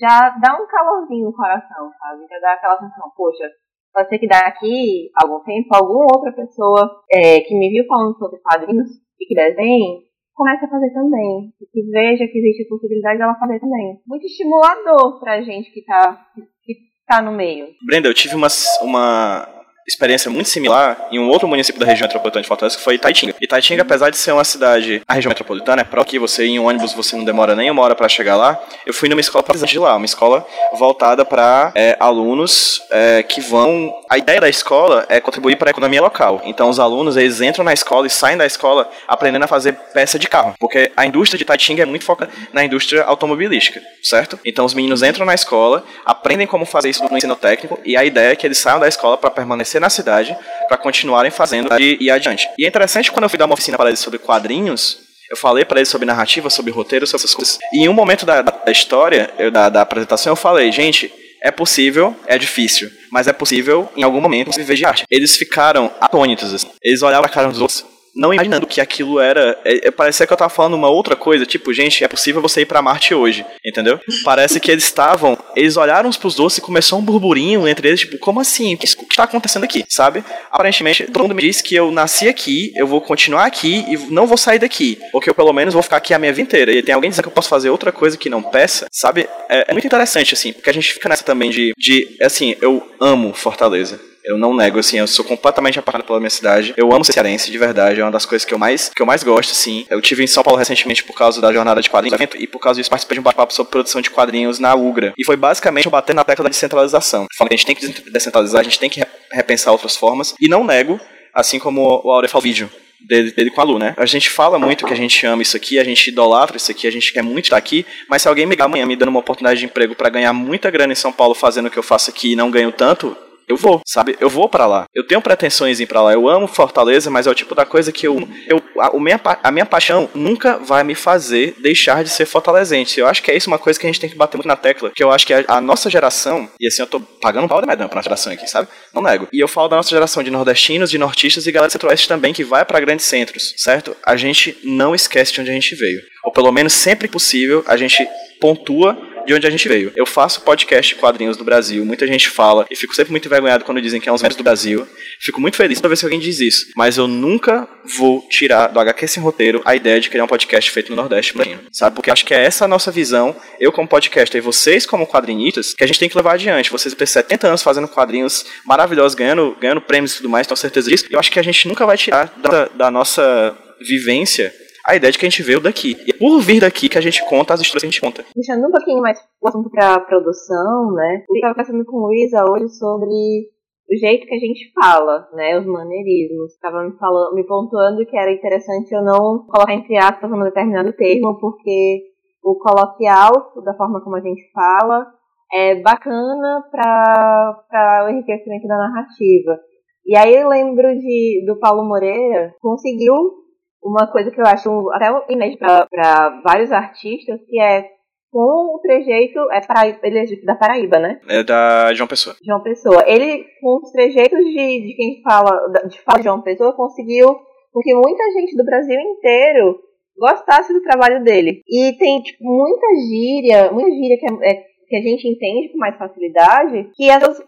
já 0.01 0.31
dá 0.41 0.57
um 0.57 0.67
calorzinho 0.67 1.27
no 1.27 1.37
coração, 1.37 1.91
sabe? 2.01 2.27
Já 2.29 2.41
dá 2.41 2.53
aquela 2.55 2.81
sensação, 2.81 3.13
poxa, 3.15 3.49
pode 3.93 4.09
ser 4.09 4.19
que 4.19 4.27
daqui 4.27 5.11
a 5.15 5.25
algum 5.25 5.45
tempo, 5.45 5.69
alguma 5.71 6.07
outra 6.17 6.33
pessoa 6.33 7.03
é, 7.13 7.41
que 7.41 7.55
me 7.55 7.69
viu 7.69 7.85
falando 7.87 8.17
sobre 8.19 8.41
quadrinhos 8.41 8.89
e 9.21 9.27
que 9.27 9.35
desenhe, 9.35 10.03
comece 10.35 10.65
a 10.65 10.69
fazer 10.69 10.93
também. 10.93 11.53
E 11.61 11.67
que 11.67 11.83
veja 11.91 12.27
que 12.27 12.39
existe 12.39 12.65
a 12.65 12.69
possibilidade 12.69 13.19
dela 13.19 13.39
fazer 13.39 13.61
também. 13.61 14.01
Muito 14.07 14.27
estimulador 14.27 15.21
pra 15.21 15.43
gente 15.43 15.71
que 15.71 15.85
tá, 15.85 16.27
que 16.65 16.75
tá 17.07 17.23
no 17.23 17.33
meio. 17.33 17.69
Brenda, 17.83 18.09
eu 18.09 18.15
tive 18.15 18.35
uma, 18.35 18.49
uma 18.81 19.49
experiência 19.87 20.30
muito 20.30 20.49
similar 20.49 21.09
em 21.11 21.18
um 21.18 21.28
outro 21.28 21.49
município 21.49 21.80
da 21.80 21.87
região 21.87 22.07
metropolitana 22.07 22.43
de 22.43 22.49
Fortaleza, 22.49 22.76
que 22.76 22.82
foi 22.82 22.95
Itaitinga. 22.95 23.35
Itaitinga, 23.41 23.82
apesar 23.82 24.11
de 24.11 24.16
ser 24.16 24.32
uma 24.32 24.45
cidade, 24.45 25.03
a 25.07 25.14
região 25.14 25.30
metropolitana 25.30 25.82
é 25.82 25.85
próxima, 25.85 26.05
que 26.05 26.18
você 26.18 26.45
em 26.45 26.59
um 26.59 26.66
ônibus 26.66 26.93
você 26.93 27.16
não 27.16 27.24
demora 27.24 27.57
nem 27.57 27.70
uma 27.70 27.82
hora 27.82 27.95
para 27.95 28.09
chegar 28.09 28.37
lá. 28.37 28.62
Eu 28.85 28.93
fui 28.93 29.09
numa 29.09 29.20
escola 29.20 29.43
presente 29.43 29.70
de 29.70 29.78
lá, 29.78 29.97
uma 29.97 30.05
escola 30.05 30.47
voltada 30.74 31.24
para 31.24 31.72
é, 31.74 31.97
alunos 31.99 32.82
é, 32.91 33.22
que 33.22 33.41
vão. 33.41 33.93
A 34.09 34.18
ideia 34.18 34.41
da 34.41 34.49
escola 34.49 35.07
é 35.09 35.20
contribuir 35.20 35.57
para 35.57 35.70
a 35.70 35.72
economia 35.72 36.01
local. 36.01 36.43
Então 36.45 36.68
os 36.68 36.78
alunos 36.78 37.16
eles 37.16 37.41
entram 37.41 37.64
na 37.64 37.72
escola 37.72 38.07
e 38.07 38.11
saem 38.11 38.37
da 38.37 38.47
escola 38.47 38.89
aprendendo 39.09 39.45
a 39.45 39.49
fazer 39.49 39.72
peça 39.93 40.18
de 40.18 40.28
carro, 40.28 40.55
porque 40.59 40.93
a 40.97 41.07
indústria 41.07 41.39
de 41.39 41.43
Itaitinga 41.43 41.82
é 41.82 41.87
muito 41.87 42.05
focada 42.05 42.30
na 42.53 42.64
indústria 42.64 43.03
automobilística, 43.05 43.80
certo? 44.03 44.39
Então 44.45 44.64
os 44.64 44.74
meninos 44.74 45.03
entram 45.03 45.24
na 45.24 45.35
escola, 45.35 45.85
aprendem 46.05 46.47
como 46.47 46.66
fazer 46.66 46.91
isso 46.91 47.03
no 47.05 47.16
ensino 47.16 47.37
técnico 47.37 47.78
e 47.85 47.97
a 47.97 48.05
ideia 48.05 48.32
é 48.32 48.37
que 48.37 48.47
eles 48.47 48.59
saiam 48.59 48.78
da 48.78 48.89
escola 48.89 49.16
para 49.16 49.30
permanecer 49.30 49.74
na 49.81 49.91
cidade, 49.91 50.37
para 50.68 50.77
continuarem 50.77 51.31
fazendo 51.31 51.68
e 51.81 51.99
ir 52.01 52.11
adiante. 52.11 52.49
E 52.59 52.64
é 52.64 52.68
interessante 52.68 53.11
quando 53.11 53.25
eu 53.25 53.29
fui 53.29 53.39
dar 53.39 53.47
uma 53.47 53.55
oficina 53.55 53.77
para 53.77 53.89
eles 53.89 54.01
sobre 54.01 54.18
quadrinhos, 54.18 54.99
eu 55.31 55.37
falei 55.37 55.64
para 55.64 55.79
eles 55.79 55.89
sobre 55.89 56.07
narrativa, 56.07 56.51
sobre 56.51 56.70
roteiro, 56.70 57.07
sobre 57.07 57.25
essas 57.25 57.35
coisas. 57.35 57.59
E 57.72 57.85
em 57.85 57.89
um 57.89 57.93
momento 57.93 58.27
da, 58.27 58.43
da 58.43 58.70
história, 58.70 59.31
eu, 59.39 59.51
da, 59.51 59.68
da 59.68 59.81
apresentação, 59.81 60.33
eu 60.33 60.37
falei, 60.37 60.70
gente, 60.70 61.12
é 61.43 61.51
possível, 61.51 62.16
é 62.27 62.39
difícil, 62.39 62.91
mas 63.11 63.27
é 63.27 63.33
possível 63.33 63.91
em 63.97 64.03
algum 64.03 64.20
momento 64.20 64.51
viver 64.51 64.77
de 64.77 64.85
arte. 64.85 65.05
Eles 65.11 65.37
ficaram 65.37 65.91
atônitos, 66.01 66.55
assim. 66.55 66.68
Eles 66.83 67.03
olhavam 67.03 67.27
a 67.27 67.29
cara 67.29 67.49
dos 67.49 67.61
outros, 67.61 67.85
não 68.15 68.33
imaginando 68.33 68.67
que 68.67 68.81
aquilo 68.81 69.19
era. 69.21 69.59
É, 69.65 69.89
é, 69.89 69.91
parecia 69.91 70.27
que 70.27 70.33
eu 70.33 70.37
tava 70.37 70.51
falando 70.51 70.75
uma 70.75 70.89
outra 70.89 71.17
coisa, 71.17 71.45
tipo, 71.45 71.73
gente, 71.73 72.05
é 72.05 72.09
possível 72.09 72.41
você 72.41 72.62
ir 72.62 72.67
pra 72.67 72.83
Marte 72.83 73.15
hoje, 73.15 73.45
entendeu? 73.65 73.99
Parece 74.25 74.61
que 74.61 74.71
eles 74.71 74.85
estavam. 74.85 75.37
Eles 75.57 75.77
olharam 75.77 76.09
uns 76.09 76.17
pros 76.17 76.39
outros 76.39 76.59
e 76.59 76.61
começou 76.61 76.99
um 76.99 77.03
burburinho 77.03 77.67
entre 77.67 77.89
eles, 77.89 78.01
tipo, 78.01 78.19
como 78.19 78.41
assim? 78.41 78.75
O 78.75 78.79
que, 78.79 78.87
o 78.87 79.07
que 79.07 79.17
tá 79.17 79.25
acontecendo 79.25 79.65
aqui, 79.65 79.85
sabe? 79.89 80.25
Aparentemente, 80.51 81.05
todo 81.05 81.23
mundo 81.23 81.35
me 81.35 81.43
disse 81.43 81.62
que 81.62 81.75
eu 81.75 81.91
nasci 81.91 82.29
aqui, 82.29 82.73
eu 82.77 82.87
vou 82.87 83.01
continuar 83.01 83.45
aqui 83.45 83.85
e 83.89 83.97
não 84.12 84.27
vou 84.27 84.37
sair 84.37 84.59
daqui. 84.59 84.99
Ou 85.12 85.21
que 85.21 85.29
eu 85.29 85.35
pelo 85.35 85.53
menos 85.53 85.75
vou 85.75 85.83
ficar 85.83 85.97
aqui 85.97 86.15
a 86.15 86.19
minha 86.19 86.33
vida 86.33 86.43
inteira. 86.43 86.73
E 86.73 86.83
tem 86.83 86.95
alguém 86.95 87.11
dizendo 87.11 87.25
que 87.25 87.29
eu 87.29 87.35
posso 87.35 87.49
fazer 87.49 87.71
outra 87.71 87.91
coisa 87.93 88.17
que 88.17 88.31
não 88.31 88.43
peça, 88.43 88.87
sabe? 88.91 89.29
É, 89.49 89.67
é 89.69 89.73
muito 89.73 89.87
interessante, 89.87 90.35
assim, 90.35 90.53
porque 90.53 90.71
a 90.71 90.75
gente 90.75 90.93
fica 90.93 91.09
nessa 91.09 91.25
também 91.25 91.51
de, 91.51 91.73
de. 91.77 92.17
Assim, 92.21 92.57
eu 92.61 92.87
amo 93.01 93.33
Fortaleza. 93.33 94.14
Eu 94.25 94.39
não 94.39 94.57
nego, 94.57 94.79
assim, 94.79 94.99
eu 94.99 95.07
sou 95.07 95.22
completamente 95.22 95.79
apaixonado 95.79 96.07
pela 96.07 96.18
minha 96.18 96.31
cidade. 96.31 96.72
Eu 96.79 96.91
amo 96.93 97.05
ser 97.05 97.12
cearense, 97.12 97.51
de 97.51 97.59
verdade. 97.59 98.01
É 98.01 98.05
uma 98.05 98.11
das 98.11 98.25
coisas 98.25 98.45
que 98.47 98.55
eu 98.55 98.59
mais, 98.59 98.89
que 98.89 99.03
eu 99.03 99.05
mais 99.05 99.22
gosto, 99.22 99.51
assim. 99.51 99.87
Eu 99.91 100.01
tive 100.01 100.25
em 100.25 100.27
São 100.27 100.43
Paulo 100.43 100.59
recentemente 100.59 101.05
por 101.05 101.14
causa 101.14 101.43
da 101.43 101.53
jornada 101.53 101.83
de 101.83 101.91
quadrinhos 101.91 102.18
e 102.37 102.47
por 102.47 102.59
causa 102.59 102.81
disso 102.81 102.89
participei 102.89 103.16
de 103.16 103.20
um 103.20 103.22
bate-papo 103.22 103.53
sobre 103.53 103.70
produção 103.70 104.01
de 104.01 104.09
quadrinhos 104.09 104.59
na 104.59 104.75
UGRA. 104.75 105.12
E 105.18 105.25
foi 105.25 105.37
basicamente 105.37 105.85
eu 105.85 105.91
bater 105.91 106.14
na 106.14 106.25
tecla 106.25 106.45
da 106.45 106.49
descentralização. 106.49 107.27
Falando 107.37 107.51
que 107.51 107.55
a 107.55 107.59
gente 107.59 107.66
tem 107.66 107.77
que 107.77 108.11
descentralizar, 108.11 108.62
a 108.62 108.64
gente 108.64 108.79
tem 108.79 108.89
que 108.89 109.03
repensar 109.31 109.72
outras 109.72 109.95
formas. 109.95 110.35
E 110.41 110.49
não 110.49 110.64
nego, 110.64 110.99
assim 111.35 111.59
como 111.59 111.83
o 112.03 112.11
Aurel 112.11 112.31
falou 112.31 112.43
vídeo 112.43 112.70
dele, 113.07 113.31
dele, 113.31 113.51
com 113.51 113.61
a 113.61 113.64
Lu, 113.64 113.79
né? 113.79 113.95
A 113.99 114.07
gente 114.07 114.31
fala 114.31 114.59
muito 114.59 114.87
que 114.87 114.93
a 114.95 114.97
gente 114.97 115.27
ama 115.27 115.43
isso 115.43 115.55
aqui, 115.55 115.79
a 115.79 115.85
gente 115.85 116.09
idolatra 116.09 116.57
isso 116.57 116.70
aqui, 116.70 116.87
a 116.87 116.91
gente 116.91 117.12
quer 117.12 117.22
muito 117.22 117.47
estar 117.47 117.59
aqui, 117.59 117.85
mas 118.09 118.22
se 118.22 118.29
alguém 118.29 118.47
me 118.47 118.53
ligar 118.53 118.64
amanhã 118.64 118.87
me 118.87 118.97
dando 118.97 119.11
uma 119.11 119.20
oportunidade 119.20 119.61
de 119.61 119.66
emprego 119.66 119.95
para 119.95 120.09
ganhar 120.09 120.33
muita 120.33 120.70
grana 120.70 120.95
em 120.95 120.97
São 120.97 121.12
Paulo 121.12 121.35
fazendo 121.35 121.66
o 121.66 121.70
que 121.70 121.79
eu 121.79 121.83
faço 121.83 122.09
aqui 122.09 122.33
e 122.33 122.37
não 122.37 122.51
ganho 122.51 122.72
tanto, 122.72 123.14
eu 123.49 123.57
vou, 123.57 123.81
sabe? 123.87 124.17
Eu 124.21 124.31
vou 124.31 124.49
para 124.49 124.67
lá. 124.67 124.87
Eu 124.95 125.07
tenho 125.07 125.21
pretensões 125.21 125.81
em 125.81 125.85
ir 125.85 125.87
para 125.87 126.03
lá. 126.03 126.13
Eu 126.13 126.29
amo 126.29 126.47
Fortaleza, 126.47 127.11
mas 127.11 127.27
é 127.27 127.31
o 127.31 127.35
tipo 127.35 127.55
da 127.55 127.65
coisa 127.65 127.93
que 127.93 128.07
eu, 128.07 128.27
eu 128.49 128.63
a, 128.81 128.99
minha, 128.99 129.21
a 129.43 129.51
minha 129.51 129.67
paixão 129.67 130.09
nunca 130.15 130.59
vai 130.59 130.83
me 130.83 130.95
fazer 130.95 131.55
deixar 131.61 132.03
de 132.03 132.11
ser 132.11 132.27
fortalezense. 132.27 133.01
Eu 133.01 133.07
acho 133.07 133.23
que 133.23 133.31
é 133.31 133.37
isso 133.37 133.49
uma 133.49 133.59
coisa 133.59 133.79
que 133.79 133.87
a 133.87 133.89
gente 133.89 134.01
tem 134.01 134.11
que 134.11 134.17
bater 134.17 134.37
muito 134.37 134.49
na 134.49 134.57
tecla, 134.57 134.91
que 134.95 135.03
eu 135.03 135.11
acho 135.11 135.27
que 135.27 135.35
a, 135.35 135.45
a 135.49 135.61
nossa 135.61 135.91
geração, 135.91 136.49
e 136.59 136.67
assim 136.67 136.83
eu 136.83 136.87
tô 136.87 137.01
pagando 137.01 137.45
um 137.45 137.49
pau 137.49 137.61
de 137.61 137.67
medão 137.67 137.89
pra 137.89 137.97
nossa 137.97 138.09
geração 138.09 138.33
aqui, 138.33 138.49
sabe? 138.49 138.69
Não 138.93 139.03
nego. 139.03 139.29
E 139.33 139.41
eu 139.41 139.49
falo 139.49 139.69
da 139.69 139.77
nossa 139.77 139.91
geração 139.91 140.23
de 140.23 140.31
nordestinos, 140.31 140.91
de 140.91 140.99
nortistas 140.99 141.47
e 141.47 141.53
galera 141.53 141.71
centro-oeste 141.71 142.09
também, 142.09 142.33
que 142.33 142.45
vai 142.45 142.65
para 142.65 142.81
grandes 142.81 143.07
centros, 143.07 143.55
certo? 143.57 143.97
A 144.05 144.17
gente 144.17 144.57
não 144.65 144.95
esquece 144.95 145.33
de 145.33 145.41
onde 145.41 145.51
a 145.51 145.55
gente 145.55 145.75
veio. 145.75 146.01
Ou 146.25 146.33
pelo 146.33 146.51
menos 146.51 146.73
sempre 146.73 147.07
possível, 147.09 147.63
a 147.67 147.77
gente 147.77 148.07
pontua 148.41 148.97
de 149.27 149.35
onde 149.35 149.47
a 149.47 149.51
gente 149.51 149.68
veio. 149.68 149.93
Eu 149.97 150.07
faço 150.07 150.41
podcast 150.43 150.95
quadrinhos 150.97 151.37
do 151.37 151.45
Brasil, 151.45 151.85
muita 151.85 152.07
gente 152.07 152.29
fala, 152.29 152.66
e 152.70 152.77
fico 152.77 152.95
sempre 152.95 153.11
muito 153.11 153.27
envergonhado 153.27 153.64
quando 153.64 153.81
dizem 153.81 154.01
que 154.01 154.09
é 154.09 154.12
um 154.12 154.16
dos 154.16 154.37
do 154.37 154.43
Brasil. 154.43 154.87
Fico 155.20 155.41
muito 155.41 155.57
feliz 155.57 155.79
toda 155.79 155.89
vez 155.89 156.01
que 156.01 156.07
alguém 156.07 156.20
diz 156.20 156.41
isso, 156.41 156.66
mas 156.77 156.99
eu 156.99 157.07
nunca 157.07 157.68
vou 157.97 158.27
tirar 158.29 158.68
do 158.68 158.81
HQ 158.81 159.07
Sem 159.09 159.22
Roteiro 159.22 159.62
a 159.64 159.75
ideia 159.75 160.01
de 160.01 160.11
criar 160.11 160.25
um 160.25 160.29
podcast 160.29 160.70
feito 160.70 160.91
no 160.91 160.97
Nordeste, 160.97 161.35
sabe? 161.70 161.95
Porque 161.95 162.11
acho 162.11 162.25
que 162.25 162.35
é 162.35 162.45
essa 162.45 162.64
a 162.64 162.68
nossa 162.68 162.91
visão, 162.91 163.35
eu 163.61 163.72
como 163.72 163.89
podcaster 163.89 164.39
e 164.39 164.43
vocês 164.43 164.87
como 164.87 165.07
quadrinistas, 165.07 165.75
que 165.75 165.85
a 165.85 165.87
gente 165.87 165.99
tem 165.99 166.09
que 166.09 166.16
levar 166.16 166.35
adiante. 166.35 166.70
Vocês 166.70 166.95
têm 166.95 167.07
70 167.07 167.49
anos 167.49 167.62
fazendo 167.62 167.89
quadrinhos 167.89 168.45
maravilhosos, 168.64 169.14
ganhando, 169.14 169.57
ganhando 169.61 169.81
prêmios 169.81 170.12
e 170.12 170.16
tudo 170.16 170.29
mais, 170.29 170.47
tenho 170.47 170.57
certeza 170.57 170.91
disso. 170.91 171.07
Eu 171.11 171.18
acho 171.18 171.31
que 171.31 171.39
a 171.39 171.43
gente 171.43 171.68
nunca 171.68 171.87
vai 171.87 171.97
tirar 171.97 172.33
da, 172.37 172.66
da 172.66 172.91
nossa 172.91 173.57
vivência 173.81 174.53
a 174.87 174.95
ideia 174.95 175.11
de 175.11 175.18
que 175.18 175.26
a 175.26 175.30
gente 175.30 175.43
veio 175.43 175.61
daqui. 175.61 175.97
E 176.07 176.11
é 176.11 176.18
por 176.18 176.41
vir 176.41 176.61
daqui 176.61 176.89
que 176.89 176.99
a 176.99 177.01
gente 177.01 177.24
conta 177.26 177.55
as 177.55 177.61
histórias 177.61 177.82
que 177.82 177.89
a 177.89 177.91
gente 177.91 178.01
conta. 178.01 178.24
Deixando 178.35 178.66
um 178.68 178.70
pouquinho 178.70 179.01
mais 179.01 179.18
o 179.41 179.49
assunto 179.49 179.70
pra 179.70 180.01
produção, 180.01 180.93
né? 180.93 181.24
Eu 181.28 181.35
estava 181.37 181.55
conversando 181.55 181.85
com 181.87 182.07
Luísa 182.07 182.45
hoje 182.45 182.68
sobre 182.68 183.49
o 183.91 183.97
jeito 183.99 184.26
que 184.26 184.35
a 184.35 184.39
gente 184.39 184.72
fala, 184.74 185.26
né? 185.32 185.59
Os 185.59 185.66
maneirismos. 185.66 186.53
Estava 186.53 186.85
me 186.85 186.97
falando, 186.99 187.35
me 187.35 187.47
pontuando 187.47 188.05
que 188.05 188.16
era 188.16 188.32
interessante 188.32 188.93
eu 188.93 189.03
não 189.03 189.47
colocar 189.49 189.72
entre 189.72 189.97
aspas 189.97 190.30
um 190.30 190.43
determinado 190.43 190.93
termo, 190.93 191.39
porque 191.41 192.03
o 192.43 192.59
coloquial, 192.59 193.32
da 193.64 193.74
forma 193.74 194.03
como 194.03 194.16
a 194.16 194.20
gente 194.20 194.43
fala, 194.53 195.07
é 195.51 195.80
bacana 195.80 196.62
para 196.70 198.07
o 198.07 198.11
enriquecimento 198.11 198.66
da 198.66 198.76
narrativa. 198.76 199.59
E 200.07 200.14
aí 200.16 200.35
eu 200.35 200.49
lembro 200.49 200.89
de, 200.99 201.45
do 201.47 201.59
Paulo 201.59 201.89
Moreira, 201.89 202.55
conseguiu 202.61 203.44
uma 203.85 204.07
coisa 204.11 204.30
que 204.30 204.41
eu 204.41 204.47
acho 204.47 204.91
até 204.93 205.32
inédito 205.32 205.64
para 205.91 206.41
vários 206.43 206.72
artistas, 206.72 207.41
que 207.47 207.61
é 207.61 207.91
com 208.30 208.76
o 208.76 208.80
trejeito. 208.80 209.39
É 209.53 209.61
Paraíba, 209.61 210.01
ele 210.03 210.18
é 210.18 210.45
da 210.45 210.57
Paraíba, 210.57 210.99
né? 210.99 211.20
É 211.28 211.45
da 211.45 211.93
João 211.95 212.09
Pessoa. 212.09 212.35
João 212.45 212.62
Pessoa. 212.62 213.05
Ele, 213.07 213.45
com 213.61 213.76
os 213.82 213.93
trejeitos 213.93 214.41
de, 214.41 214.55
de 214.55 214.95
quem 214.97 215.22
fala 215.22 215.51
de 215.89 216.01
fala 216.03 216.18
de 216.18 216.24
João 216.24 216.43
Pessoa, 216.43 216.74
conseguiu 216.74 217.28
com 217.72 217.80
que 217.80 217.95
muita 217.95 218.24
gente 218.32 218.57
do 218.57 218.64
Brasil 218.64 218.99
inteiro 218.99 219.78
gostasse 220.18 220.72
do 220.72 220.82
trabalho 220.82 221.22
dele. 221.22 221.61
E 221.68 221.93
tem 221.99 222.22
tipo, 222.22 222.43
muita 222.45 222.87
gíria, 223.09 223.70
muita 223.72 223.91
gíria 223.91 224.16
que 224.18 224.26
é, 224.26 224.53
é 224.53 224.74
que 224.95 224.99
a 224.99 225.03
gente 225.03 225.27
entende 225.27 225.73
com 225.73 225.79
mais 225.79 225.97
facilidade, 225.97 226.89
que 226.95 227.11
elas 227.11 227.43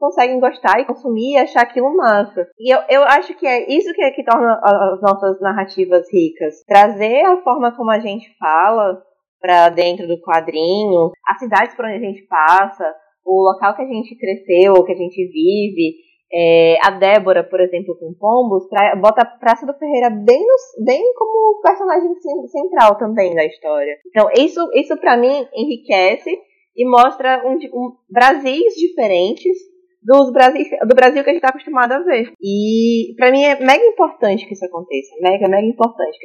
conseguem 0.00 0.40
gostar 0.40 0.80
e 0.80 0.84
consumir 0.84 1.34
e 1.34 1.38
achar 1.38 1.62
aquilo 1.62 1.96
massa. 1.96 2.48
E 2.58 2.74
eu, 2.74 2.80
eu 2.90 3.02
acho 3.04 3.34
que 3.34 3.46
é 3.46 3.70
isso 3.70 3.94
que, 3.94 4.10
que 4.10 4.24
torna 4.24 4.60
as 4.60 5.00
nossas 5.00 5.40
narrativas 5.40 6.12
ricas. 6.12 6.64
Trazer 6.66 7.24
a 7.24 7.40
forma 7.42 7.76
como 7.76 7.90
a 7.92 8.00
gente 8.00 8.36
fala 8.36 9.00
para 9.40 9.68
dentro 9.68 10.08
do 10.08 10.20
quadrinho, 10.20 11.12
as 11.28 11.38
cidades 11.38 11.76
por 11.76 11.84
onde 11.84 11.94
a 11.94 12.10
gente 12.10 12.26
passa, 12.26 12.92
o 13.24 13.52
local 13.52 13.76
que 13.76 13.82
a 13.82 13.86
gente 13.86 14.18
cresceu, 14.18 14.84
que 14.84 14.92
a 14.92 14.96
gente 14.96 15.24
vive, 15.28 15.94
é, 16.32 16.76
a 16.84 16.90
Débora, 16.90 17.44
por 17.44 17.60
exemplo, 17.60 17.96
com 17.96 18.12
Pombos, 18.18 18.68
pra, 18.68 18.96
bota 18.96 19.22
a 19.22 19.24
Praça 19.24 19.64
do 19.64 19.78
Ferreira 19.78 20.10
bem, 20.10 20.44
no, 20.44 20.84
bem 20.84 21.14
como 21.14 21.60
personagem 21.62 22.12
central 22.48 22.98
também 22.98 23.34
da 23.36 23.44
história. 23.44 23.96
Então, 24.08 24.28
isso, 24.36 24.60
isso 24.74 24.96
para 24.96 25.16
mim 25.16 25.46
enriquece 25.54 26.47
e 26.78 26.88
mostra 26.88 27.42
um, 27.44 27.54
um 27.54 27.96
Brasis 28.08 28.74
diferentes 28.74 29.58
dos 30.00 30.32
Brasil, 30.32 30.64
do 30.86 30.94
Brasil 30.94 31.24
que 31.24 31.30
a 31.30 31.32
gente 31.32 31.42
está 31.42 31.48
acostumado 31.48 31.92
a 31.92 31.98
ver. 31.98 32.32
E 32.40 33.14
para 33.16 33.32
mim 33.32 33.42
é 33.42 33.58
mega 33.58 33.84
importante 33.84 34.46
que 34.46 34.54
isso 34.54 34.64
aconteça. 34.64 35.14
Mega, 35.20 35.48
mega 35.48 35.66
importante. 35.66 36.16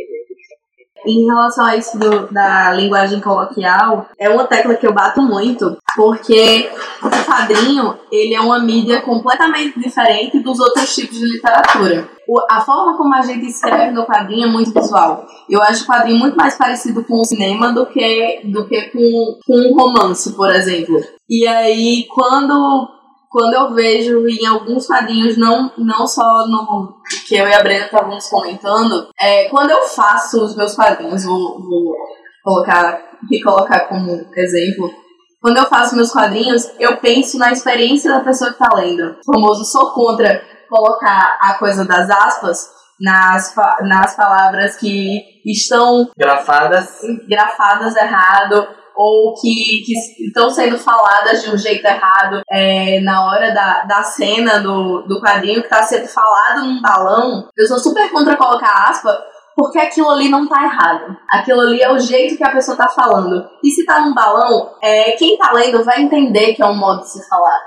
Em 1.05 1.25
relação 1.25 1.65
a 1.65 1.75
isso 1.75 1.97
do, 1.97 2.31
da 2.31 2.71
linguagem 2.73 3.19
coloquial, 3.19 4.07
é 4.17 4.29
uma 4.29 4.45
tecla 4.45 4.75
que 4.75 4.87
eu 4.87 4.93
bato 4.93 5.21
muito, 5.21 5.77
porque 5.95 6.69
o 7.01 7.09
quadrinho 7.25 7.97
ele 8.11 8.33
é 8.33 8.41
uma 8.41 8.59
mídia 8.59 9.01
completamente 9.01 9.79
diferente 9.79 10.39
dos 10.39 10.59
outros 10.59 10.93
tipos 10.95 11.17
de 11.17 11.25
literatura. 11.25 12.07
O, 12.27 12.39
a 12.49 12.61
forma 12.61 12.95
como 12.97 13.13
a 13.13 13.21
gente 13.21 13.45
escreve 13.47 13.91
no 13.91 14.05
quadrinho 14.05 14.47
é 14.47 14.51
muito 14.51 14.73
visual. 14.73 15.25
Eu 15.49 15.61
acho 15.61 15.83
o 15.83 15.87
quadrinho 15.87 16.19
muito 16.19 16.37
mais 16.37 16.55
parecido 16.57 17.03
com 17.03 17.19
o 17.19 17.25
cinema 17.25 17.73
do 17.73 17.85
que, 17.85 18.41
do 18.45 18.65
que 18.67 18.81
com, 18.83 19.39
com 19.45 19.57
um 19.57 19.75
romance, 19.75 20.33
por 20.35 20.49
exemplo. 20.53 21.01
E 21.29 21.45
aí, 21.47 22.05
quando 22.13 22.87
quando 23.33 23.55
eu 23.55 23.73
vejo 23.73 24.27
em 24.27 24.45
alguns 24.45 24.85
quadrinhos, 24.85 25.35
não, 25.35 25.71
não 25.75 26.05
só 26.05 26.45
no 26.47 27.01
que 27.27 27.35
eu 27.35 27.47
e 27.47 27.53
a 27.53 27.63
Brenda 27.63 27.85
estávamos 27.85 28.27
comentando, 28.27 29.09
é, 29.19 29.49
quando 29.49 29.71
eu 29.71 29.81
faço 29.81 30.45
os 30.45 30.55
meus 30.55 30.75
quadrinhos, 30.75 31.25
vou, 31.25 31.59
vou 31.59 31.95
colocar, 32.43 33.01
me 33.27 33.41
colocar 33.41 33.87
como 33.87 34.23
exemplo, 34.35 34.93
quando 35.41 35.57
eu 35.57 35.65
faço 35.65 35.95
meus 35.95 36.11
quadrinhos, 36.11 36.69
eu 36.79 36.97
penso 36.97 37.39
na 37.39 37.51
experiência 37.51 38.11
da 38.11 38.19
pessoa 38.19 38.53
que 38.53 38.63
está 38.63 38.77
lendo. 38.77 39.17
O 39.27 39.33
famoso 39.33 39.65
sou 39.65 39.91
contra 39.93 40.39
colocar 40.69 41.39
a 41.41 41.55
coisa 41.55 41.83
das 41.85 42.11
aspas 42.11 42.69
nas, 43.01 43.53
nas 43.81 44.15
palavras 44.15 44.77
que 44.77 45.19
estão 45.43 46.07
grafadas, 46.15 46.99
grafadas 47.27 47.95
errado 47.95 48.82
ou 48.95 49.33
que, 49.33 49.83
que 49.85 49.93
estão 50.27 50.49
sendo 50.49 50.77
faladas 50.77 51.41
de 51.41 51.49
um 51.49 51.57
jeito 51.57 51.85
errado 51.85 52.41
é, 52.49 52.99
na 53.01 53.25
hora 53.27 53.51
da, 53.51 53.83
da 53.83 54.03
cena 54.03 54.59
do, 54.59 55.01
do 55.03 55.19
quadrinho 55.21 55.61
que 55.61 55.67
está 55.67 55.83
sendo 55.83 56.07
falado 56.07 56.65
num 56.65 56.81
balão. 56.81 57.49
Eu 57.57 57.67
sou 57.67 57.79
super 57.79 58.11
contra 58.11 58.37
colocar 58.37 58.89
aspa, 58.89 59.17
porque 59.55 59.79
aquilo 59.79 60.09
ali 60.09 60.29
não 60.29 60.47
tá 60.47 60.63
errado. 60.63 61.15
Aquilo 61.29 61.61
ali 61.61 61.81
é 61.81 61.91
o 61.91 61.99
jeito 61.99 62.37
que 62.37 62.43
a 62.43 62.51
pessoa 62.51 62.77
tá 62.77 62.87
falando. 62.89 63.47
E 63.63 63.69
se 63.69 63.85
tá 63.85 64.01
num 64.01 64.13
balão, 64.13 64.75
é, 64.81 65.11
quem 65.11 65.37
tá 65.37 65.51
lendo 65.53 65.83
vai 65.83 66.01
entender 66.01 66.53
que 66.53 66.61
é 66.61 66.65
um 66.65 66.77
modo 66.77 67.01
de 67.01 67.09
se 67.09 67.27
falar. 67.27 67.59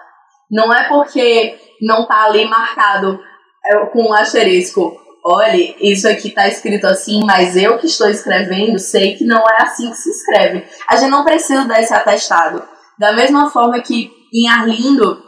Não 0.51 0.73
é 0.73 0.89
porque 0.89 1.59
não 1.83 2.07
tá 2.07 2.25
ali 2.25 2.45
marcado 2.45 3.19
é, 3.65 3.87
com 3.87 4.11
um 4.11 4.13
asterisco 4.13 5.06
olhe, 5.27 5.75
isso 5.81 6.09
aqui 6.09 6.29
está 6.29 6.47
escrito 6.47 6.87
assim, 6.87 7.21
mas 7.25 7.57
eu 7.57 7.79
que 7.79 7.87
estou 7.87 8.09
escrevendo 8.09 8.79
sei 8.79 9.17
que 9.17 9.25
não 9.25 9.41
é 9.41 9.63
assim 9.63 9.91
que 9.91 9.97
se 9.97 10.11
escreve. 10.11 10.65
A 10.89 10.97
gente 10.97 11.11
não 11.11 11.25
precisa 11.25 11.65
dar 11.65 11.81
esse 11.81 11.93
atestado. 11.93 12.63
Da 12.99 13.13
mesma 13.13 13.51
forma 13.51 13.81
que 13.81 14.11
em 14.33 14.49
Arlindo, 14.49 15.23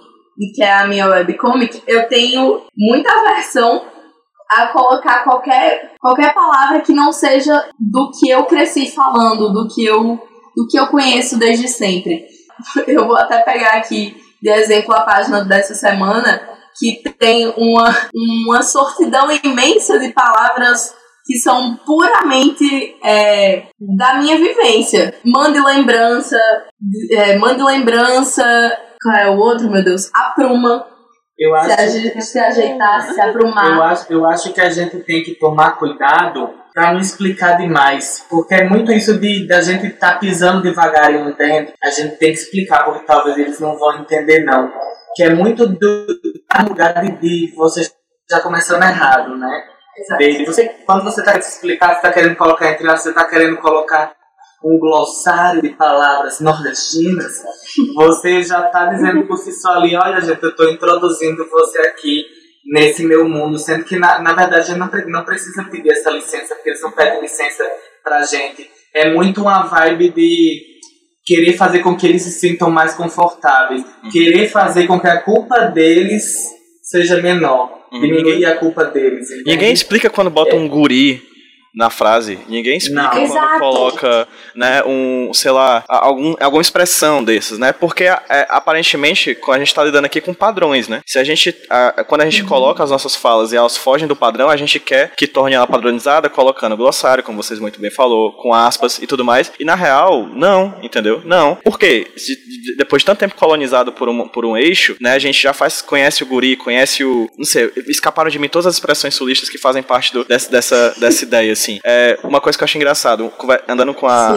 que 0.55 0.63
é 0.63 0.73
a 0.73 0.87
minha 0.87 1.09
webcomic, 1.09 1.83
eu 1.87 2.09
tenho 2.09 2.63
muita 2.77 3.11
aversão 3.11 3.85
a 4.51 4.69
colocar 4.69 5.25
qualquer, 5.25 5.93
qualquer 6.01 6.33
palavra 6.33 6.81
que 6.81 6.93
não 6.93 7.13
seja 7.13 7.69
do 7.79 8.11
que 8.13 8.31
eu 8.31 8.45
cresci 8.45 8.91
falando, 8.91 9.53
do 9.53 9.69
que 9.69 9.85
eu, 9.85 10.19
do 10.57 10.67
que 10.71 10.79
eu 10.79 10.87
conheço 10.87 11.39
desde 11.39 11.69
sempre. 11.69 12.27
Eu 12.89 13.07
vou 13.07 13.17
até 13.17 13.39
pegar 13.43 13.75
aqui 13.75 14.17
de 14.43 14.51
exemplo 14.51 14.93
a 14.93 15.03
página 15.03 15.45
dessa 15.45 15.75
semana, 15.75 16.43
que 16.79 17.03
tem 17.19 17.53
uma, 17.57 17.95
uma 18.47 18.63
sortidão 18.63 19.29
imensa 19.43 19.99
de 19.99 20.13
palavras 20.13 20.95
que 21.29 21.37
são 21.37 21.77
puramente 21.85 22.97
é, 23.05 23.65
da 23.79 24.15
minha 24.15 24.39
vivência. 24.39 25.15
Mande 25.25 25.61
lembrança, 25.61 26.39
é, 27.11 27.37
mande 27.37 27.63
lembrança. 27.63 28.43
Qual 29.03 29.17
é 29.17 29.29
o 29.29 29.37
outro, 29.37 29.71
meu 29.71 29.85
Deus? 29.85 30.11
Apruma. 30.15 30.87
Eu 31.39 31.55
acho, 31.55 31.91
se, 31.91 32.21
se 32.21 32.39
ajeitar, 32.39 33.03
se 33.03 33.21
aprumar. 33.21 33.77
Eu 33.77 33.83
acho, 33.83 34.13
eu 34.13 34.27
acho 34.27 34.53
que 34.53 34.61
a 34.61 34.71
gente 34.71 34.99
tem 35.01 35.23
que 35.23 35.35
tomar 35.35 35.73
cuidado 35.73 36.51
para 36.75 36.93
não 36.93 37.01
explicar 37.01 37.59
demais. 37.59 38.25
Porque 38.29 38.55
é 38.55 38.69
muito 38.69 38.91
isso 38.91 39.19
de 39.21 39.47
da 39.47 39.61
gente 39.61 39.87
estar 39.87 40.15
tá 40.15 40.19
pisando 40.19 40.63
devagar 40.63 41.13
em 41.13 41.23
um 41.23 41.33
terreno. 41.33 41.69
A 41.83 41.91
gente 41.91 42.17
tem 42.17 42.33
que 42.33 42.39
explicar, 42.39 42.85
porque 42.85 43.07
talvez 43.07 43.37
eles 43.37 43.61
não 43.61 43.79
vão 43.79 44.01
entender, 44.01 44.45
não. 44.45 44.73
Que 45.19 45.25
é 45.25 45.35
muito 45.35 45.67
do, 45.67 46.07
lugar 46.69 47.03
de, 47.03 47.11
de 47.19 47.53
você 47.57 47.91
já 48.31 48.39
começando 48.39 48.85
errado, 48.85 49.37
né? 49.37 49.65
Desde 50.17 50.47
você, 50.47 50.69
quando 50.87 51.03
você 51.03 51.23
está 51.23 51.33
se 51.41 51.57
explicar, 51.57 51.89
você 51.89 51.97
está 51.97 52.13
querendo 52.13 52.37
colocar 52.37 52.71
entre 52.71 52.87
elas, 52.87 53.03
você 53.03 53.09
está 53.09 53.25
querendo 53.25 53.57
colocar 53.57 54.15
um 54.63 54.79
glossário 54.79 55.61
de 55.61 55.71
palavras 55.71 56.39
nordestinas, 56.39 57.43
você 57.97 58.45
já 58.45 58.67
está 58.67 58.87
dizendo 58.87 59.27
por 59.27 59.39
si 59.39 59.51
só 59.51 59.73
ali, 59.73 59.97
olha 59.97 60.21
gente, 60.21 60.41
eu 60.41 60.51
estou 60.51 60.71
introduzindo 60.71 61.51
você 61.51 61.81
aqui 61.81 62.25
nesse 62.67 63.05
meu 63.05 63.29
mundo, 63.29 63.59
sendo 63.59 63.83
que 63.83 63.99
na, 63.99 64.21
na 64.21 64.35
verdade 64.35 64.73
não, 64.77 64.89
não 65.09 65.25
precisa 65.25 65.65
pedir 65.65 65.91
essa 65.91 66.11
licença, 66.11 66.55
porque 66.55 66.71
eles 66.71 66.83
não 66.83 66.93
pedem 66.93 67.21
licença 67.21 67.65
pra 68.05 68.23
gente. 68.23 68.71
É 68.95 69.13
muito 69.13 69.41
uma 69.41 69.65
vibe 69.65 70.11
de 70.11 70.78
querer 71.29 71.59
fazer 71.59 71.81
com 71.81 71.95
que 71.95 72.07
eles 72.07 72.23
se 72.23 72.31
sintam 72.31 72.71
mais 72.71 72.95
confortáveis, 72.95 73.85
querer 74.11 74.49
fazer 74.49 74.87
com 74.87 74.99
que 74.99 75.07
a 75.07 75.21
culpa 75.21 75.67
deles 75.67 76.25
seja 76.83 77.21
menor, 77.21 77.87
diminuir 77.93 78.47
a 78.47 78.57
culpa 78.57 78.87
deles. 78.87 79.31
entende? 79.31 79.51
Ninguém 79.51 79.71
explica 79.71 80.09
quando 80.09 80.31
bota 80.31 80.57
um 80.57 80.67
guri 80.67 81.23
na 81.79 81.89
frase. 81.91 82.41
Ninguém 82.49 82.77
explica 82.77 83.03
Não. 83.05 83.11
quando 83.11 83.23
Exato. 83.25 83.59
coloca, 83.61 84.29
né, 84.55 84.83
um, 84.85 85.31
sei 85.33 85.53
lá, 85.53 85.85
algum, 85.89 86.35
alguma 86.41 86.61
expressão 86.61 87.23
desses, 87.23 87.57
né? 87.59 87.73
Porque 87.73 88.05
é, 88.05 88.19
aparentemente 88.51 89.39
a 89.49 89.59
gente 89.59 89.73
tá 89.75 89.85
lidando 89.85 90.05
aqui 90.07 90.21
com 90.21 90.35
padrões, 90.35 90.89
né? 90.89 91.01
Se 91.07 91.19
a 91.19 91.25
gente, 91.25 91.55
a- 91.71 92.05
quando 92.05 92.23
a 92.23 92.25
gente 92.25 92.43
coloca 92.45 92.83
as 92.83 92.91
nossas 92.91 93.15
falas 93.15 93.53
e 93.53 93.57
elas 93.57 93.77
fogem 93.77 94.09
do 94.09 94.17
padrão, 94.17 94.51
a 94.51 94.57
gente 94.57 94.81
quer 94.81 95.13
que 95.17 95.27
torne 95.29 95.55
ela 95.55 95.67
padronizada, 95.67 96.29
colocando 96.29 96.77
glossário, 96.77 97.23
como 97.23 97.41
vocês 97.43 97.61
muito 97.61 97.81
bem 97.81 97.91
falou, 97.91 98.33
com 98.33 98.53
aspas 98.53 98.99
e 98.99 99.07
tudo 99.07 99.25
mais. 99.25 99.53
E 99.61 99.65
na 99.65 99.75
real, 99.77 100.27
não, 100.27 100.75
entendeu? 100.83 101.23
Não. 101.25 101.55
Por 101.57 101.79
quê? 101.79 102.11
Se- 102.17 102.35
de- 102.35 102.77
depois 102.77 103.03
de 103.03 103.07
tanto 103.07 103.19
tempo 103.21 103.37
colonizado 103.37 103.93
por 103.93 104.09
um, 104.09 104.27
por 104.27 104.45
um 104.45 104.57
eixo, 104.57 104.97
né, 105.01 105.13
a 105.13 105.19
gente 105.19 105.41
já 105.41 105.53
faz, 105.53 105.81
conhece 105.81 106.23
o 106.25 106.27
guri, 106.27 106.57
conhece 106.57 107.05
o, 107.05 107.31
não 107.39 107.45
sei, 107.45 107.71
escaparam 107.87 108.29
de 108.31 108.39
mim 108.39 108.49
todas 108.49 108.67
as 108.67 108.75
expressões 108.75 109.15
sulistas 109.15 109.49
que 109.49 109.59
fazem 109.59 109.83
parte 109.83 110.13
do, 110.13 110.25
dessa, 110.25 110.51
dessa, 110.51 110.95
dessa 110.99 111.23
ideia, 111.29 111.53
assim. 111.53 111.68
É, 111.85 112.19
uma 112.23 112.41
coisa 112.41 112.57
que 112.57 112.63
eu 112.63 112.67
acho 112.67 112.77
engraçado, 112.77 113.33
andando 113.69 113.95
com 113.95 114.07
a, 114.07 114.29
a 114.29 114.35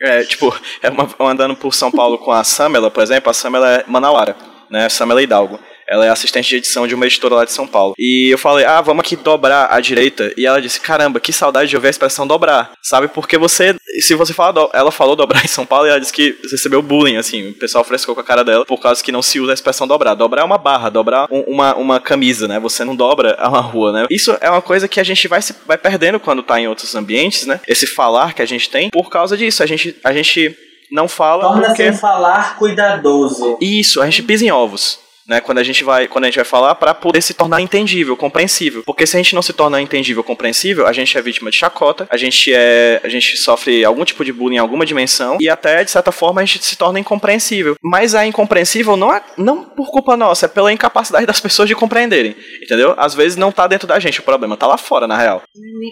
é, 0.00 0.22
tipo, 0.22 0.54
é 0.82 0.88
uma, 0.90 1.08
andando 1.20 1.56
por 1.56 1.74
São 1.74 1.90
Paulo 1.90 2.18
com 2.18 2.30
a 2.30 2.44
Samela, 2.44 2.90
por 2.90 3.02
exemplo, 3.02 3.30
a 3.30 3.34
Samela 3.34 3.68
é 3.70 3.84
manauara, 3.86 4.36
né? 4.70 4.88
Samela 4.88 5.22
Hidalgo. 5.22 5.58
Ela 5.90 6.06
é 6.06 6.08
assistente 6.08 6.48
de 6.48 6.56
edição 6.56 6.86
de 6.86 6.94
uma 6.94 7.04
editora 7.06 7.34
lá 7.34 7.44
de 7.44 7.50
São 7.52 7.66
Paulo. 7.66 7.94
E 7.98 8.28
eu 8.30 8.38
falei, 8.38 8.64
ah, 8.64 8.80
vamos 8.80 9.00
aqui 9.00 9.16
dobrar 9.16 9.66
à 9.72 9.80
direita. 9.80 10.32
E 10.36 10.46
ela 10.46 10.62
disse, 10.62 10.80
caramba, 10.80 11.18
que 11.18 11.32
saudade 11.32 11.68
de 11.68 11.74
ouvir 11.76 11.88
a 11.88 11.90
expressão 11.90 12.26
dobrar. 12.26 12.72
Sabe? 12.80 13.08
Porque 13.08 13.36
você, 13.36 13.74
se 14.00 14.14
você 14.14 14.32
falar, 14.32 14.52
do- 14.52 14.70
ela 14.72 14.92
falou 14.92 15.16
dobrar 15.16 15.42
em 15.44 15.48
São 15.48 15.66
Paulo 15.66 15.86
e 15.86 15.90
ela 15.90 15.98
disse 15.98 16.12
que 16.12 16.38
recebeu 16.50 16.80
bullying, 16.80 17.16
assim. 17.16 17.48
O 17.50 17.54
pessoal 17.54 17.82
frescou 17.82 18.14
com 18.14 18.20
a 18.20 18.24
cara 18.24 18.44
dela 18.44 18.64
por 18.64 18.78
causa 18.80 19.02
que 19.02 19.10
não 19.10 19.20
se 19.20 19.40
usa 19.40 19.52
a 19.52 19.54
expressão 19.54 19.86
dobrar. 19.88 20.14
Dobrar 20.14 20.42
é 20.42 20.44
uma 20.44 20.58
barra, 20.58 20.88
dobrar 20.90 21.26
um- 21.30 21.40
uma, 21.48 21.74
uma 21.74 21.98
camisa, 22.00 22.46
né? 22.46 22.60
Você 22.60 22.84
não 22.84 22.94
dobra 22.94 23.34
a 23.40 23.48
uma 23.48 23.60
rua, 23.60 23.92
né? 23.92 24.06
Isso 24.10 24.36
é 24.40 24.48
uma 24.48 24.62
coisa 24.62 24.86
que 24.86 25.00
a 25.00 25.04
gente 25.04 25.26
vai, 25.26 25.42
se, 25.42 25.54
vai 25.66 25.76
perdendo 25.76 26.20
quando 26.20 26.42
tá 26.42 26.60
em 26.60 26.68
outros 26.68 26.94
ambientes, 26.94 27.46
né? 27.46 27.60
Esse 27.66 27.86
falar 27.88 28.32
que 28.32 28.42
a 28.42 28.46
gente 28.46 28.70
tem 28.70 28.90
por 28.90 29.10
causa 29.10 29.36
disso. 29.36 29.60
A 29.62 29.66
gente, 29.66 29.96
a 30.04 30.12
gente 30.12 30.56
não 30.92 31.08
fala 31.08 31.42
Torna-se 31.42 31.66
porque... 31.68 31.90
um 31.90 31.94
falar 31.94 32.56
cuidadoso. 32.56 33.58
Isso, 33.60 34.00
a 34.00 34.04
gente 34.06 34.22
pisa 34.22 34.44
em 34.44 34.50
ovos. 34.52 34.98
Né, 35.30 35.40
quando 35.40 35.58
a 35.58 35.62
gente 35.62 35.84
vai 35.84 36.08
quando 36.08 36.24
a 36.24 36.26
gente 36.26 36.34
vai 36.34 36.44
falar 36.44 36.74
para 36.74 36.92
poder 36.92 37.20
se 37.20 37.32
tornar 37.32 37.60
entendível, 37.60 38.16
compreensível. 38.16 38.82
Porque 38.84 39.06
se 39.06 39.16
a 39.16 39.22
gente 39.22 39.32
não 39.32 39.42
se 39.42 39.52
tornar 39.52 39.80
entendível, 39.80 40.24
compreensível, 40.24 40.88
a 40.88 40.92
gente 40.92 41.16
é 41.16 41.22
vítima 41.22 41.52
de 41.52 41.56
chacota, 41.56 42.04
a 42.10 42.16
gente 42.16 42.52
é 42.52 43.00
a 43.04 43.08
gente 43.08 43.36
sofre 43.36 43.84
algum 43.84 44.04
tipo 44.04 44.24
de 44.24 44.32
bullying 44.32 44.56
em 44.56 44.58
alguma 44.58 44.84
dimensão 44.84 45.38
e 45.40 45.48
até 45.48 45.84
de 45.84 45.90
certa 45.92 46.10
forma 46.10 46.40
a 46.40 46.44
gente 46.44 46.64
se 46.64 46.76
torna 46.76 46.98
incompreensível. 46.98 47.76
Mas 47.80 48.12
a 48.12 48.26
incompreensível 48.26 48.96
não 48.96 49.14
é 49.14 49.22
não 49.38 49.64
por 49.64 49.92
culpa 49.92 50.16
nossa, 50.16 50.46
é 50.46 50.48
pela 50.48 50.72
incapacidade 50.72 51.26
das 51.26 51.38
pessoas 51.38 51.68
de 51.68 51.76
compreenderem, 51.76 52.34
entendeu? 52.60 52.96
Às 52.98 53.14
vezes 53.14 53.36
não 53.36 53.52
tá 53.52 53.68
dentro 53.68 53.86
da 53.86 54.00
gente 54.00 54.18
o 54.18 54.24
problema, 54.24 54.56
tá 54.56 54.66
lá 54.66 54.76
fora 54.76 55.06
na 55.06 55.16
real. 55.16 55.42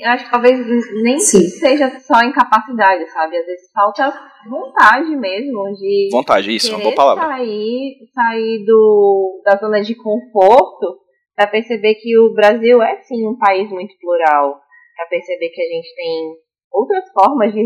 Eu 0.03 0.11
acho 0.11 0.24
que 0.24 0.30
talvez 0.32 0.59
nem 1.05 1.20
Sim. 1.20 1.49
seja 1.49 1.89
só 2.01 2.24
incapacidade, 2.24 3.09
sabe? 3.12 3.36
Às 3.36 3.47
vezes 3.47 3.70
falta 3.72 4.12
vontade 4.49 5.16
mesmo 5.16 5.72
de 5.74 6.09
Vontade, 6.12 6.55
isso, 6.55 6.74
uma 6.74 6.82
boa 6.82 6.95
palavra. 6.95 7.24
sair, 7.24 7.97
sair 8.12 8.64
do, 8.64 9.43
da 9.45 9.57
zona 9.57 9.80
de 9.80 9.95
conforto 9.95 10.99
para 11.34 11.47
perceber 11.47 11.95
que 11.95 12.18
o 12.18 12.34
Brasil 12.34 12.82
é 12.82 13.01
sim 13.03 13.26
um 13.26 13.39
país 13.39 13.70
muito 13.70 13.95
plural, 13.99 14.61
para 14.97 15.07
perceber 15.09 15.49
que 15.51 15.62
a 15.62 15.66
gente 15.66 15.95
tem 15.95 16.34
outras 16.72 17.05
formas 17.12 17.53
de, 17.53 17.64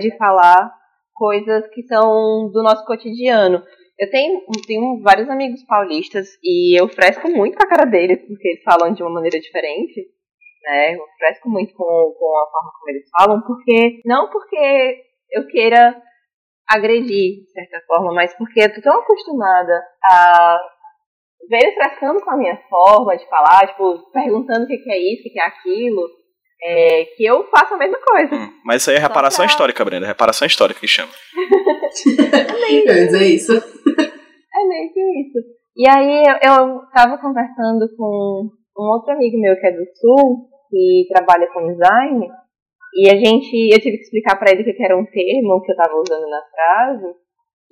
de 0.00 0.16
falar 0.16 0.72
coisas 1.14 1.66
que 1.68 1.82
são 1.84 2.50
do 2.52 2.62
nosso 2.62 2.84
cotidiano. 2.84 3.62
Eu 3.96 4.10
tenho, 4.10 4.40
tenho 4.66 5.00
vários 5.00 5.30
amigos 5.30 5.64
paulistas 5.64 6.26
e 6.42 6.78
eu 6.78 6.88
fresco 6.88 7.30
muito 7.30 7.56
com 7.56 7.64
a 7.64 7.68
cara 7.68 7.84
deles, 7.84 8.20
porque 8.26 8.48
eles 8.48 8.62
falam 8.64 8.92
de 8.92 9.02
uma 9.02 9.12
maneira 9.12 9.38
diferente, 9.38 10.08
né? 10.64 10.96
Eu 10.96 11.04
fresco 11.16 11.48
muito 11.48 11.72
com, 11.74 11.84
com 11.84 12.36
a 12.36 12.50
forma 12.50 12.72
como 12.72 12.90
eles 12.90 13.08
falam, 13.16 13.40
porque 13.42 14.00
não 14.04 14.28
porque 14.28 15.04
eu 15.34 15.46
queira 15.46 15.96
agredir, 16.68 17.42
de 17.44 17.50
certa 17.52 17.80
forma, 17.86 18.12
mas 18.14 18.34
porque 18.36 18.60
eu 18.62 18.74
tô 18.74 18.80
tão 18.80 19.00
acostumada 19.00 19.82
a 20.10 20.58
ver 21.50 21.58
eles 21.62 21.74
frescando 21.74 22.20
com 22.24 22.30
a 22.30 22.36
minha 22.36 22.56
forma 22.70 23.16
de 23.16 23.28
falar, 23.28 23.66
tipo, 23.68 23.98
perguntando 24.12 24.64
o 24.64 24.66
que, 24.66 24.78
que 24.78 24.90
é 24.90 24.98
isso, 24.98 25.20
o 25.20 25.22
que, 25.24 25.30
que 25.30 25.40
é 25.40 25.44
aquilo, 25.46 26.02
é, 26.62 27.04
que 27.16 27.24
eu 27.26 27.44
faço 27.50 27.74
a 27.74 27.76
mesma 27.76 27.98
coisa. 28.00 28.34
Hum, 28.34 28.50
Mas 28.64 28.80
isso 28.80 28.90
aí 28.90 28.96
é 28.96 29.00
reparação 29.00 29.44
pra- 29.44 29.52
histórica, 29.52 29.84
Brenda, 29.84 30.06
reparação 30.06 30.46
histórica 30.46 30.80
que 30.80 30.88
chama. 30.88 31.12
Ia 32.70 33.06
dizer 33.06 33.24
isso. 33.26 33.52
É 33.52 34.66
meio 34.66 34.92
que 34.92 35.00
isso. 35.20 35.38
E 35.76 35.88
aí 35.88 36.22
eu, 36.24 36.50
eu 36.50 36.80
tava 36.94 37.18
conversando 37.18 37.86
com 37.96 38.48
um 38.78 38.82
outro 38.92 39.12
amigo 39.12 39.38
meu 39.38 39.54
que 39.60 39.66
é 39.66 39.72
do 39.72 39.84
sul, 39.94 40.48
que 40.70 41.06
trabalha 41.12 41.46
com 41.52 41.66
design, 41.72 42.28
e 42.94 43.10
a 43.10 43.16
gente, 43.16 43.74
eu 43.74 43.80
tive 43.80 43.96
que 43.96 44.04
explicar 44.04 44.38
pra 44.38 44.50
ele 44.50 44.62
o 44.62 44.64
que 44.64 44.84
era 44.84 44.96
um 44.96 45.04
termo 45.04 45.60
que 45.62 45.72
eu 45.72 45.76
tava 45.76 45.96
usando 45.96 46.28
na 46.28 46.42
frase, 46.42 47.14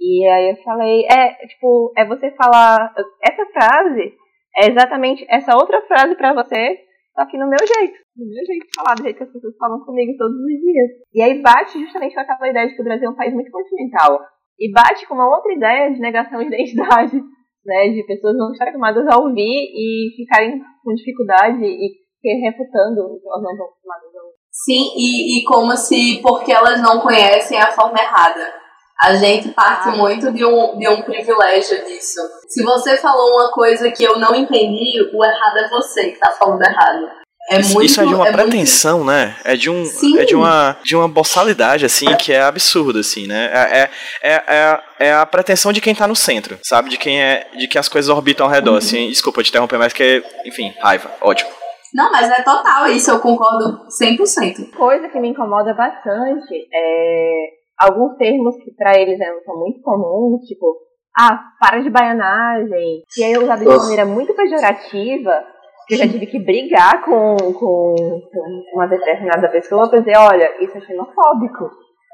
e 0.00 0.26
aí 0.26 0.50
eu 0.50 0.56
falei, 0.62 1.04
é, 1.06 1.46
tipo, 1.46 1.92
é 1.96 2.04
você 2.04 2.30
falar, 2.32 2.92
essa 3.22 3.46
frase 3.46 4.12
é 4.58 4.68
exatamente 4.68 5.24
essa 5.28 5.56
outra 5.56 5.80
frase 5.82 6.16
pra 6.16 6.34
você, 6.34 6.76
só 7.14 7.26
que 7.26 7.38
no 7.38 7.48
meu 7.48 7.58
jeito, 7.60 7.94
no 8.16 8.26
meu 8.26 8.44
jeito 8.44 8.66
de 8.66 8.74
falar, 8.74 8.94
do 8.96 9.02
jeito 9.04 9.16
que 9.16 9.22
as 9.22 9.32
pessoas 9.32 9.56
falam 9.56 9.84
comigo 9.84 10.16
todos 10.16 10.36
os 10.36 10.60
dias. 10.60 10.90
E 11.12 11.22
aí 11.22 11.42
bate 11.42 11.78
justamente 11.78 12.14
com 12.14 12.20
aquela 12.20 12.48
ideia 12.48 12.68
de 12.68 12.74
que 12.74 12.80
o 12.80 12.84
Brasil 12.84 13.08
é 13.08 13.10
um 13.10 13.16
país 13.16 13.34
muito 13.34 13.50
continental. 13.50 14.18
E 14.58 14.72
bate 14.72 15.06
com 15.06 15.14
uma 15.14 15.28
outra 15.28 15.52
ideia 15.52 15.92
de 15.92 16.00
negação 16.00 16.40
de 16.40 16.46
identidade, 16.46 17.16
né? 17.64 17.88
De 17.88 18.04
pessoas 18.06 18.36
não 18.36 18.50
estarem 18.52 18.72
acostumadas 18.72 19.06
a 19.08 19.20
ouvir 19.20 19.44
e 19.44 20.14
ficarem 20.16 20.60
com 20.82 20.94
dificuldade 20.94 21.64
e 21.64 22.02
refutando 22.40 23.00
o 23.02 23.20
que 23.20 23.28
elas 23.28 23.42
não 23.42 23.50
estão 23.52 23.66
acostumadas. 23.66 24.11
Sim, 24.52 24.92
e, 24.96 25.40
e 25.40 25.44
como 25.44 25.74
se 25.76 26.20
porque 26.22 26.52
elas 26.52 26.80
não 26.80 27.00
conhecem 27.00 27.58
a 27.58 27.72
forma 27.72 27.98
errada. 27.98 28.52
A 29.00 29.14
gente 29.14 29.48
parte 29.48 29.88
Ah. 29.88 29.92
muito 29.96 30.30
de 30.30 30.44
um, 30.44 30.78
de 30.78 30.86
um 30.88 31.02
privilégio 31.02 31.84
disso. 31.86 32.20
Se 32.48 32.62
você 32.62 32.96
falou 32.98 33.32
uma 33.36 33.50
coisa 33.50 33.90
que 33.90 34.04
eu 34.04 34.16
não 34.18 34.34
entendi, 34.34 34.92
o 35.12 35.24
errado 35.24 35.56
é 35.58 35.68
você 35.68 36.10
que 36.10 36.18
tá 36.20 36.30
falando 36.38 36.62
errado. 36.62 37.08
É 37.50 37.58
Isso- 37.58 37.74
muito, 37.74 37.86
isso 37.86 38.00
é 38.00 38.06
de 38.06 38.14
uma 38.14 38.28
é 38.28 38.30
muito- 38.30 38.42
pretensão, 38.50 39.04
né? 39.04 39.36
É 39.44 39.56
de 39.56 39.68
um, 39.68 39.84
Sim. 39.84 40.16
é 40.20 40.24
de 40.24 40.36
uma, 40.36 40.76
de 40.84 40.94
uma 40.94 41.08
boçalidade 41.08 41.84
assim 41.84 42.14
que 42.14 42.32
é 42.32 42.40
absurda, 42.40 43.00
assim, 43.00 43.26
né? 43.26 43.50
É, 43.52 43.78
é, 43.80 43.90
é, 44.22 44.44
é, 44.46 44.62
a- 44.64 44.82
é 45.00 45.12
a 45.14 45.26
pretensão 45.26 45.72
de 45.72 45.80
quem 45.80 45.92
tá 45.94 46.06
no 46.06 46.14
centro, 46.14 46.56
sabe? 46.62 46.88
De 46.88 46.96
quem 46.96 47.20
é, 47.20 47.48
de 47.56 47.66
que 47.66 47.78
as 47.78 47.88
coisas 47.88 48.08
orbitam 48.08 48.46
ao 48.46 48.52
redor, 48.52 48.76
assim. 48.76 49.08
Desculpa 49.08 49.42
te 49.42 49.48
interromper, 49.48 49.78
mas 49.78 49.92
que, 49.92 50.22
enfim, 50.46 50.72
raiva, 50.80 51.10
ótimo. 51.20 51.50
Não, 51.94 52.10
mas 52.10 52.30
é 52.30 52.42
total 52.42 52.86
isso, 52.88 53.10
eu 53.10 53.20
concordo 53.20 53.86
100%. 53.88 54.70
Coisa 54.76 55.08
que 55.08 55.20
me 55.20 55.28
incomoda 55.28 55.74
bastante 55.74 56.68
é 56.72 57.46
alguns 57.78 58.16
termos 58.16 58.56
que 58.56 58.70
pra 58.72 58.92
eles 58.98 59.20
é- 59.20 59.40
são 59.44 59.58
muito 59.58 59.80
comuns, 59.82 60.42
tipo, 60.46 60.76
ah, 61.18 61.38
para 61.60 61.80
de 61.80 61.90
baianagem, 61.90 63.02
que 63.12 63.22
é 63.22 63.38
usado 63.38 63.60
de 63.60 63.66
maneira 63.66 64.06
muito 64.06 64.34
pejorativa, 64.34 65.44
que 65.86 65.94
eu 65.94 65.98
já 65.98 66.08
tive 66.08 66.26
que 66.26 66.38
brigar 66.38 67.04
com, 67.04 67.36
com, 67.36 67.94
com 68.32 68.62
uma 68.74 68.86
determinada 68.86 69.48
pessoa 69.48 69.90
pra 69.90 69.98
dizer, 69.98 70.16
olha, 70.16 70.64
isso 70.64 70.76
é 70.76 70.80
xenofóbico. 70.80 71.70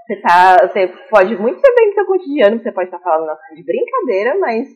Você, 0.07 0.17
tá, 0.23 0.57
você 0.67 0.89
pode 1.11 1.37
muito 1.37 1.61
ser 1.61 1.75
bem 1.75 1.89
no 1.89 1.95
seu 1.95 2.07
cotidiano, 2.07 2.59
você 2.63 2.73
pode 2.73 2.87
estar 2.89 2.99
falando 2.99 3.29
assim, 3.31 3.55
de 3.57 3.63
brincadeira, 3.65 4.39
mas 4.41 4.67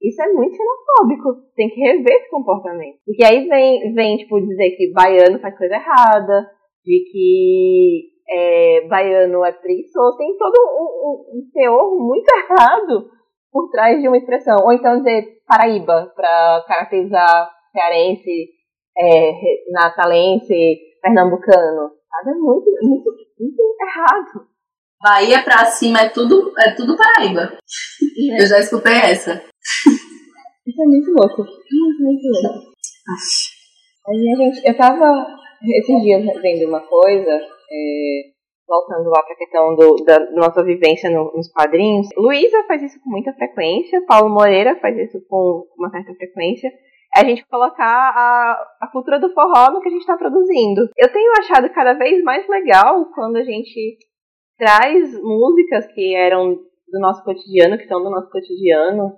isso 0.00 0.22
é 0.22 0.32
muito 0.32 0.56
xenofóbico. 0.56 1.42
Tem 1.56 1.68
que 1.68 1.80
rever 1.80 2.16
esse 2.16 2.30
comportamento. 2.30 2.98
Porque 3.04 3.24
aí 3.24 3.48
vem, 3.48 3.94
vem 3.94 4.16
tipo, 4.16 4.40
dizer 4.40 4.70
que 4.76 4.92
baiano 4.92 5.40
faz 5.40 5.56
coisa 5.56 5.74
errada, 5.74 6.50
de 6.84 7.04
que 7.10 8.08
é, 8.30 8.86
baiano 8.88 9.44
é 9.44 9.52
preguiçoso. 9.52 10.16
Tem 10.16 10.36
todo 10.36 10.54
um, 10.54 11.38
um, 11.38 11.38
um 11.38 11.50
teor 11.52 11.90
muito 11.98 12.28
errado 12.30 13.10
por 13.50 13.70
trás 13.70 14.00
de 14.00 14.08
uma 14.08 14.18
expressão. 14.18 14.56
Ou 14.64 14.72
então 14.72 14.98
dizer 14.98 15.38
Paraíba, 15.46 16.12
para 16.14 16.64
caracterizar 16.68 17.50
cearense, 17.72 18.50
é, 18.96 19.32
natalense, 19.72 20.78
pernambucano. 21.02 21.90
Sabe? 22.08 22.30
É 22.30 22.34
muito, 22.34 22.70
muito, 22.82 23.10
muito 23.38 23.62
errado. 23.80 24.48
Bahia 25.00 25.42
pra 25.44 25.64
cima 25.66 26.00
é 26.00 26.08
tudo, 26.08 26.52
é 26.58 26.72
tudo 26.74 26.96
Paraíba. 26.96 27.56
Eu 28.38 28.46
já 28.46 28.58
escutei 28.58 28.94
essa. 28.94 29.42
Isso 30.66 30.82
é 30.82 30.86
muito 30.86 31.10
louco. 31.12 31.42
Muito, 32.00 32.24
louco. 32.42 32.72
A 34.06 34.12
gente, 34.14 34.68
eu 34.68 34.76
tava 34.76 35.26
esses 35.62 36.02
dias 36.02 36.24
vendo 36.40 36.68
uma 36.68 36.80
coisa, 36.80 37.30
é, 37.30 38.22
voltando 38.66 39.08
lá 39.08 39.22
pra 39.22 39.36
questão 39.36 39.74
do, 39.74 39.96
da 40.04 40.30
nossa 40.32 40.62
vivência 40.62 41.10
no, 41.10 41.32
nos 41.34 41.50
quadrinhos. 41.50 42.08
Luísa 42.16 42.64
faz 42.64 42.82
isso 42.82 43.00
com 43.02 43.10
muita 43.10 43.32
frequência, 43.32 44.04
Paulo 44.06 44.28
Moreira 44.28 44.78
faz 44.80 44.96
isso 44.98 45.18
com 45.28 45.66
uma 45.76 45.90
certa 45.90 46.14
frequência. 46.14 46.70
É 47.16 47.20
a 47.20 47.24
gente 47.24 47.46
colocar 47.46 48.12
a, 48.14 48.52
a 48.82 48.88
cultura 48.92 49.18
do 49.18 49.32
forró 49.32 49.72
no 49.72 49.80
que 49.80 49.88
a 49.88 49.90
gente 49.90 50.02
está 50.02 50.16
produzindo. 50.16 50.82
Eu 50.96 51.10
tenho 51.10 51.32
achado 51.38 51.72
cada 51.72 51.94
vez 51.94 52.22
mais 52.22 52.46
legal 52.46 53.06
quando 53.14 53.36
a 53.36 53.42
gente 53.42 53.96
traz 54.58 55.18
músicas 55.22 55.86
que 55.94 56.14
eram 56.14 56.54
do 56.90 57.00
nosso 57.00 57.24
cotidiano, 57.24 57.78
que 57.78 57.86
são 57.86 58.02
do 58.02 58.10
nosso 58.10 58.30
cotidiano, 58.30 59.16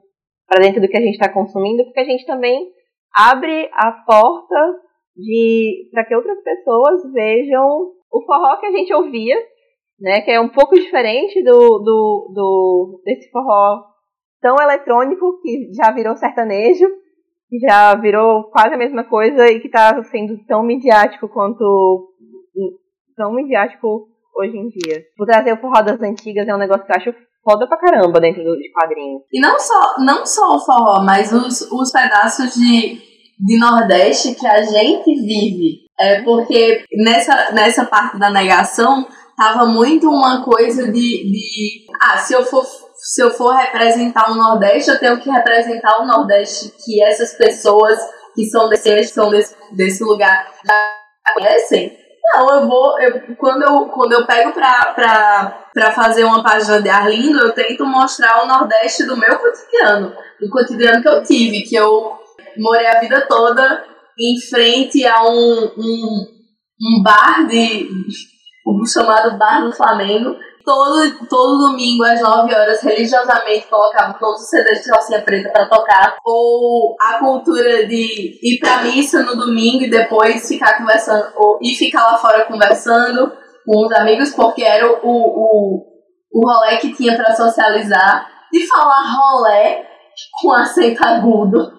para 0.50 0.64
dentro 0.64 0.80
do 0.80 0.88
que 0.88 0.96
a 0.96 1.00
gente 1.00 1.12
está 1.14 1.32
consumindo, 1.32 1.84
porque 1.84 2.00
a 2.00 2.04
gente 2.04 2.26
também 2.26 2.72
abre 3.14 3.70
a 3.72 3.92
porta 4.04 4.80
de 5.16 5.88
para 5.92 6.04
que 6.04 6.16
outras 6.16 6.42
pessoas 6.42 7.12
vejam 7.12 7.92
o 8.10 8.22
forró 8.26 8.56
que 8.58 8.66
a 8.66 8.72
gente 8.72 8.92
ouvia, 8.92 9.36
né, 10.00 10.22
que 10.22 10.30
é 10.32 10.40
um 10.40 10.48
pouco 10.48 10.74
diferente 10.74 11.40
do, 11.44 11.78
do, 11.78 12.32
do 12.34 13.02
desse 13.04 13.30
forró 13.30 13.84
tão 14.40 14.56
eletrônico 14.60 15.40
que 15.40 15.72
já 15.72 15.92
virou 15.92 16.16
sertanejo, 16.16 16.88
que 17.48 17.58
já 17.60 17.94
virou 17.94 18.50
quase 18.50 18.74
a 18.74 18.78
mesma 18.78 19.04
coisa 19.04 19.46
e 19.46 19.60
que 19.60 19.68
está 19.68 20.02
sendo 20.04 20.36
tão 20.46 20.64
midiático 20.64 21.28
quanto 21.28 22.12
tão 23.16 23.32
midiático 23.32 24.08
hoje 24.34 24.56
em 24.56 24.68
dia. 24.68 25.04
Por 25.16 25.26
trazer 25.26 25.52
o 25.52 25.58
forró 25.58 25.80
das 25.82 26.02
antigas 26.02 26.48
é 26.48 26.54
um 26.54 26.58
negócio 26.58 26.84
que 26.84 26.92
eu 26.92 26.96
acho 26.96 27.14
foda 27.42 27.66
pra 27.66 27.78
caramba 27.78 28.20
dentro 28.20 28.42
do, 28.42 28.56
de 28.56 28.70
quadrinhos. 28.72 29.22
E 29.32 29.40
não 29.40 29.58
só, 29.58 29.96
não 29.98 30.26
só 30.26 30.56
o 30.56 30.60
forró, 30.60 31.02
mas 31.02 31.32
os, 31.32 31.62
os 31.70 31.90
pedaços 31.90 32.54
de, 32.54 33.00
de 33.38 33.58
Nordeste 33.58 34.34
que 34.34 34.46
a 34.46 34.62
gente 34.62 35.14
vive. 35.14 35.80
É 35.98 36.22
porque 36.22 36.82
nessa, 36.92 37.52
nessa 37.52 37.84
parte 37.84 38.18
da 38.18 38.30
negação 38.30 39.06
tava 39.36 39.66
muito 39.66 40.08
uma 40.08 40.42
coisa 40.42 40.86
de, 40.86 40.92
de 40.92 41.86
ah, 42.02 42.16
se 42.16 42.32
eu 42.32 42.44
for 42.44 42.64
se 43.00 43.22
eu 43.22 43.30
for 43.30 43.54
representar 43.54 44.30
o 44.30 44.34
Nordeste, 44.34 44.90
eu 44.90 44.98
tenho 44.98 45.18
que 45.18 45.30
representar 45.30 46.02
o 46.02 46.06
Nordeste 46.06 46.70
que 46.84 47.02
essas 47.02 47.32
pessoas 47.32 47.98
que 48.34 48.44
são 48.44 48.68
desse, 48.68 49.04
são 49.06 49.30
desse, 49.30 49.56
desse 49.72 50.04
lugar 50.04 50.46
já 50.64 51.34
conhecem. 51.34 51.96
Não, 52.32 52.54
eu 52.54 52.66
vou. 52.66 53.00
Eu, 53.00 53.36
quando, 53.36 53.62
eu, 53.62 53.86
quando 53.86 54.12
eu 54.12 54.26
pego 54.26 54.52
pra, 54.52 54.92
pra, 54.94 55.64
pra 55.74 55.92
fazer 55.92 56.24
uma 56.24 56.42
página 56.42 56.80
de 56.80 56.88
Arlindo, 56.88 57.38
eu 57.40 57.52
tento 57.52 57.84
mostrar 57.84 58.42
o 58.42 58.46
Nordeste 58.46 59.04
do 59.04 59.16
meu 59.16 59.36
cotidiano. 59.38 60.14
Do 60.40 60.48
cotidiano 60.48 61.02
que 61.02 61.08
eu 61.08 61.22
tive, 61.22 61.62
que 61.62 61.74
eu 61.74 62.18
morei 62.56 62.86
a 62.86 63.00
vida 63.00 63.26
toda 63.28 63.84
em 64.18 64.40
frente 64.40 65.04
a 65.06 65.24
um, 65.24 65.72
um, 65.76 66.26
um 66.80 67.02
bar 67.02 67.46
de. 67.48 67.88
o 68.66 68.86
chamado 68.86 69.36
Bar 69.36 69.64
do 69.64 69.72
Flamengo. 69.72 70.36
Todo, 70.64 71.26
todo 71.28 71.68
domingo, 71.68 72.04
às 72.04 72.20
9 72.20 72.54
horas, 72.54 72.82
religiosamente 72.82 73.66
colocavam 73.66 74.16
todos 74.18 74.42
os 74.42 74.48
CDs 74.48 74.82
de 74.82 74.90
calcinha 74.90 75.22
preta 75.22 75.50
para 75.50 75.66
tocar. 75.66 76.16
Ou 76.24 76.96
a 77.00 77.18
cultura 77.18 77.86
de 77.86 78.38
ir 78.42 78.58
pra 78.60 78.82
missa 78.82 79.22
no 79.22 79.36
domingo 79.36 79.84
e 79.84 79.90
depois 79.90 80.46
ficar 80.46 80.78
conversando, 80.78 81.32
ou 81.36 81.58
ir 81.62 81.74
ficar 81.74 82.02
lá 82.04 82.18
fora 82.18 82.44
conversando 82.44 83.32
com 83.64 83.86
os 83.86 83.92
amigos, 83.92 84.34
porque 84.34 84.62
era 84.62 84.86
o, 84.86 84.98
o, 85.02 85.86
o 86.32 86.46
rolê 86.46 86.76
que 86.76 86.94
tinha 86.94 87.16
para 87.16 87.34
socializar. 87.34 88.28
De 88.52 88.66
falar 88.66 89.04
rolé 89.14 89.86
com 90.40 90.52
acento 90.52 91.04
agudo 91.04 91.72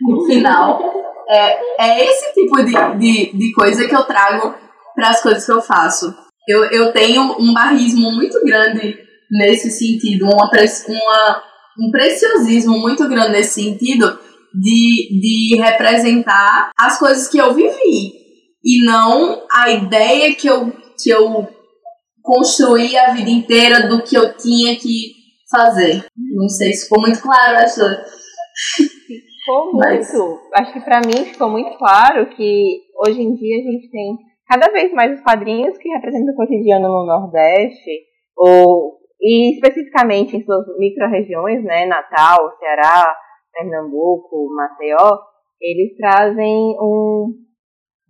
no 0.00 0.24
final. 0.26 0.80
É, 1.28 1.58
é 1.78 2.04
esse 2.04 2.34
tipo 2.34 2.56
de, 2.62 2.72
de, 2.98 3.36
de 3.36 3.52
coisa 3.52 3.88
que 3.88 3.94
eu 3.94 4.04
trago 4.04 4.54
para 4.94 5.08
as 5.08 5.22
coisas 5.22 5.44
que 5.44 5.52
eu 5.52 5.62
faço. 5.62 6.21
Eu, 6.48 6.64
eu 6.64 6.92
tenho 6.92 7.36
um 7.38 7.52
barrismo 7.52 8.10
muito 8.12 8.44
grande 8.44 8.98
nesse 9.30 9.70
sentido, 9.70 10.24
uma, 10.24 10.50
uma, 10.88 11.42
um 11.80 11.90
preciosismo 11.90 12.78
muito 12.78 13.08
grande 13.08 13.32
nesse 13.32 13.62
sentido 13.62 14.18
de, 14.54 15.20
de 15.20 15.56
representar 15.56 16.70
as 16.78 16.98
coisas 16.98 17.28
que 17.28 17.38
eu 17.38 17.54
vivi 17.54 18.12
e 18.64 18.84
não 18.84 19.42
a 19.50 19.70
ideia 19.70 20.34
que 20.34 20.46
eu, 20.46 20.70
que 21.02 21.10
eu 21.10 21.48
construí 22.22 22.96
a 22.96 23.12
vida 23.12 23.30
inteira 23.30 23.88
do 23.88 24.02
que 24.02 24.16
eu 24.16 24.36
tinha 24.36 24.76
que 24.76 25.14
fazer. 25.50 26.04
Não 26.16 26.48
sei 26.48 26.72
se 26.72 26.84
ficou 26.84 27.00
muito 27.00 27.20
claro 27.20 27.58
essa. 27.58 28.04
Ficou 28.76 29.72
muito. 29.74 30.40
Acho 30.54 30.72
que 30.72 30.80
para 30.80 31.00
mim 31.00 31.24
ficou 31.24 31.50
muito 31.50 31.76
claro 31.76 32.28
que 32.36 32.80
hoje 33.04 33.20
em 33.20 33.34
dia 33.34 33.56
a 33.58 33.72
gente 33.72 33.90
tem 33.90 34.31
cada 34.52 34.70
vez 34.70 34.92
mais 34.92 35.14
os 35.14 35.22
quadrinhos 35.22 35.78
que 35.78 35.88
representam 35.88 36.34
o 36.34 36.36
cotidiano 36.36 36.86
no 36.86 37.06
Nordeste, 37.06 37.90
ou 38.36 38.98
e 39.18 39.54
especificamente 39.54 40.36
em 40.36 40.44
suas 40.44 40.66
micro-regiões, 40.78 41.64
né, 41.64 41.86
Natal, 41.86 42.54
Ceará, 42.58 43.16
Pernambuco, 43.50 44.52
Maceió, 44.54 45.16
eles 45.58 45.96
trazem 45.96 46.76
um, 46.78 47.32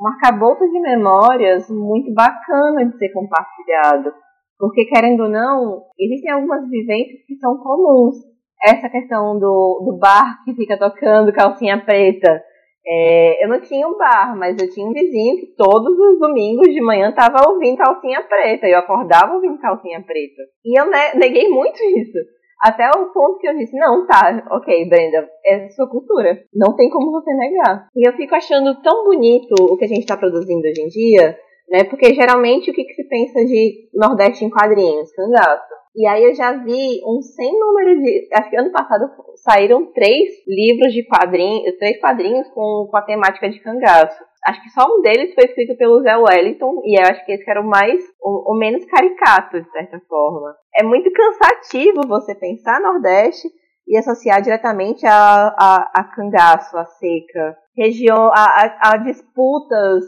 um 0.00 0.08
arcabouço 0.08 0.64
de 0.68 0.80
memórias 0.80 1.68
muito 1.70 2.12
bacana 2.12 2.86
de 2.86 2.98
ser 2.98 3.12
compartilhado. 3.12 4.12
Porque, 4.58 4.86
querendo 4.86 5.24
ou 5.24 5.28
não, 5.28 5.82
existem 5.98 6.32
algumas 6.32 6.68
vivências 6.68 7.20
que 7.26 7.36
são 7.36 7.56
comuns 7.58 8.16
essa 8.64 8.88
questão 8.88 9.38
do, 9.38 9.82
do 9.84 9.98
bar 9.98 10.42
que 10.44 10.54
fica 10.54 10.78
tocando 10.78 11.32
calcinha 11.32 11.84
preta. 11.84 12.42
É, 12.84 13.44
eu 13.44 13.48
não 13.48 13.60
tinha 13.60 13.86
um 13.86 13.96
bar, 13.96 14.36
mas 14.36 14.60
eu 14.60 14.68
tinha 14.68 14.86
um 14.86 14.92
vizinho 14.92 15.36
que 15.36 15.54
todos 15.56 15.96
os 15.96 16.18
domingos 16.18 16.68
de 16.68 16.80
manhã 16.80 17.10
estava 17.10 17.48
ouvindo 17.48 17.76
calcinha 17.76 18.22
preta. 18.22 18.66
Eu 18.66 18.78
acordava 18.78 19.34
ouvindo 19.34 19.58
calcinha 19.58 20.02
preta. 20.02 20.42
E 20.64 20.78
eu 20.78 20.86
neguei 21.18 21.48
muito 21.48 21.82
isso. 21.98 22.18
Até 22.62 22.88
o 22.90 23.12
ponto 23.12 23.38
que 23.38 23.48
eu 23.48 23.56
disse, 23.56 23.76
não, 23.76 24.06
tá, 24.06 24.46
ok, 24.52 24.88
Brenda, 24.88 25.28
é 25.44 25.68
sua 25.70 25.88
cultura. 25.88 26.44
Não 26.54 26.76
tem 26.76 26.88
como 26.90 27.10
você 27.10 27.34
negar. 27.34 27.88
E 27.96 28.08
eu 28.08 28.12
fico 28.12 28.36
achando 28.36 28.80
tão 28.82 29.04
bonito 29.04 29.52
o 29.60 29.76
que 29.76 29.84
a 29.84 29.88
gente 29.88 30.00
está 30.00 30.16
produzindo 30.16 30.60
hoje 30.60 30.80
em 30.80 30.86
dia, 30.86 31.36
né? 31.72 31.84
Porque 31.84 32.12
geralmente 32.12 32.70
o 32.70 32.74
que, 32.74 32.84
que 32.84 32.94
se 32.94 33.08
pensa 33.08 33.42
de 33.46 33.88
Nordeste 33.94 34.44
em 34.44 34.50
quadrinhos? 34.50 35.10
Cangaço. 35.12 35.72
E 35.96 36.06
aí 36.06 36.24
eu 36.24 36.34
já 36.34 36.52
vi 36.52 37.00
um 37.04 37.20
sem 37.22 37.58
número 37.58 37.98
de. 37.98 38.28
Acho 38.34 38.50
que 38.50 38.56
ano 38.56 38.70
passado 38.70 39.10
saíram 39.36 39.90
três 39.92 40.28
livros 40.46 40.92
de 40.92 41.02
quadrinhos, 41.06 41.76
três 41.78 41.98
quadrinhos 41.98 42.48
com, 42.50 42.88
com 42.90 42.96
a 42.96 43.02
temática 43.02 43.48
de 43.48 43.58
cangaço. 43.60 44.22
Acho 44.44 44.62
que 44.62 44.70
só 44.70 44.84
um 44.86 45.00
deles 45.00 45.34
foi 45.34 45.44
escrito 45.44 45.76
pelo 45.76 46.02
Zé 46.02 46.16
Wellington, 46.16 46.82
e 46.84 47.00
eu 47.00 47.06
acho 47.06 47.24
que 47.24 47.32
esse 47.32 47.48
era 47.48 47.60
o 47.60 47.66
mais, 47.66 48.02
o, 48.20 48.52
o 48.52 48.58
menos 48.58 48.84
caricato, 48.86 49.60
de 49.60 49.70
certa 49.70 50.00
forma. 50.08 50.54
É 50.74 50.82
muito 50.82 51.10
cansativo 51.12 52.00
você 52.08 52.34
pensar 52.34 52.80
Nordeste 52.80 53.48
e 53.86 53.96
associar 53.96 54.42
diretamente 54.42 55.06
a, 55.06 55.54
a, 55.56 55.90
a 55.94 56.04
cangaço, 56.04 56.76
a 56.76 56.84
seca, 56.84 57.56
região, 57.76 58.30
a, 58.34 58.44
a, 58.44 58.92
a 58.92 58.96
disputas 58.96 60.04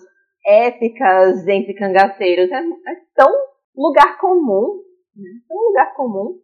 épicas 0.46 1.46
entre 1.48 1.74
cangaceiros. 1.74 2.50
É, 2.50 2.58
é 2.58 2.96
tão 3.16 3.30
lugar 3.76 4.18
comum 4.18 4.84
né? 5.16 5.30
Um 5.50 5.68
lugar 5.68 5.94
comum 5.94 6.34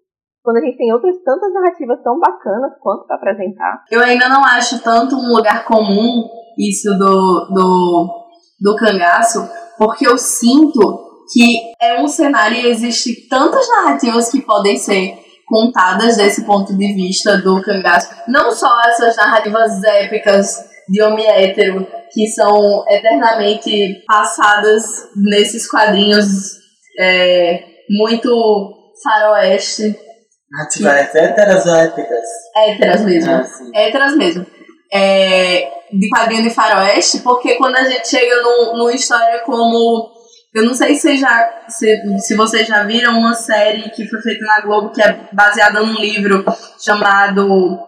quando 0.43 0.57
a 0.59 0.61
gente 0.61 0.79
tem 0.79 0.93
outras 0.93 1.17
tantas 1.23 1.53
narrativas 1.53 2.03
tão 2.03 2.19
bacanas 2.19 2.73
quanto 2.81 3.07
para 3.07 3.17
apresentar. 3.17 3.85
Eu 3.91 4.01
ainda 4.01 4.29
não 4.29 4.45
acho 4.45 4.83
tanto 4.83 5.17
um 5.17 5.35
lugar 5.35 5.65
comum 5.65 6.29
isso 6.57 6.91
do, 6.93 7.49
do, 7.53 8.27
do 8.61 8.77
cangaço, 8.77 9.47
porque 9.77 10.07
eu 10.07 10.17
sinto 10.17 10.81
que 11.33 11.73
é 11.81 12.01
um 12.01 12.09
cenário 12.09 12.57
e 12.57 12.67
existe 12.67 13.29
tantas 13.29 13.69
narrativas 13.69 14.31
que 14.31 14.41
podem 14.41 14.77
ser 14.77 15.19
contadas 15.47 16.17
desse 16.17 16.47
ponto 16.47 16.77
de 16.77 16.95
vista 16.95 17.37
do 17.37 17.61
cangaço. 17.63 18.09
Não 18.27 18.51
só 18.51 18.81
essas 18.87 19.17
narrativas 19.17 19.83
épicas 19.85 20.70
de 20.91 21.03
homem 21.03 21.27
hétero 21.27 21.87
que 22.13 22.27
são 22.27 22.85
eternamente 22.89 24.03
passadas 24.07 25.09
nesses 25.15 25.71
quadrinhos 25.71 26.59
é, 26.99 27.63
muito 27.89 28.93
faroeste. 29.03 29.97
Atividades 30.61 31.15
héteras 31.15 31.67
ou 31.67 31.77
épicas? 31.77 32.27
Héteras 32.57 33.01
mesmo. 33.03 33.33
Ah, 33.33 33.47
héteras 33.75 34.17
mesmo. 34.17 34.45
É, 34.93 35.71
de 35.93 36.09
quadrinho 36.09 36.43
de 36.43 36.51
faroeste, 36.51 37.21
porque 37.21 37.55
quando 37.55 37.77
a 37.77 37.85
gente 37.85 38.09
chega 38.09 38.43
num, 38.43 38.77
numa 38.77 38.93
história 38.93 39.41
como. 39.41 40.19
Eu 40.53 40.65
não 40.65 40.75
sei 40.75 40.97
se, 40.97 41.17
já, 41.17 41.63
se, 41.69 42.19
se 42.19 42.35
vocês 42.35 42.67
já 42.67 42.83
viram 42.83 43.17
uma 43.17 43.35
série 43.35 43.89
que 43.91 44.09
foi 44.09 44.21
feita 44.21 44.45
na 44.45 44.63
Globo 44.63 44.91
que 44.91 45.01
é 45.01 45.29
baseada 45.33 45.79
num 45.81 45.95
livro 45.95 46.45
chamado 46.85 47.79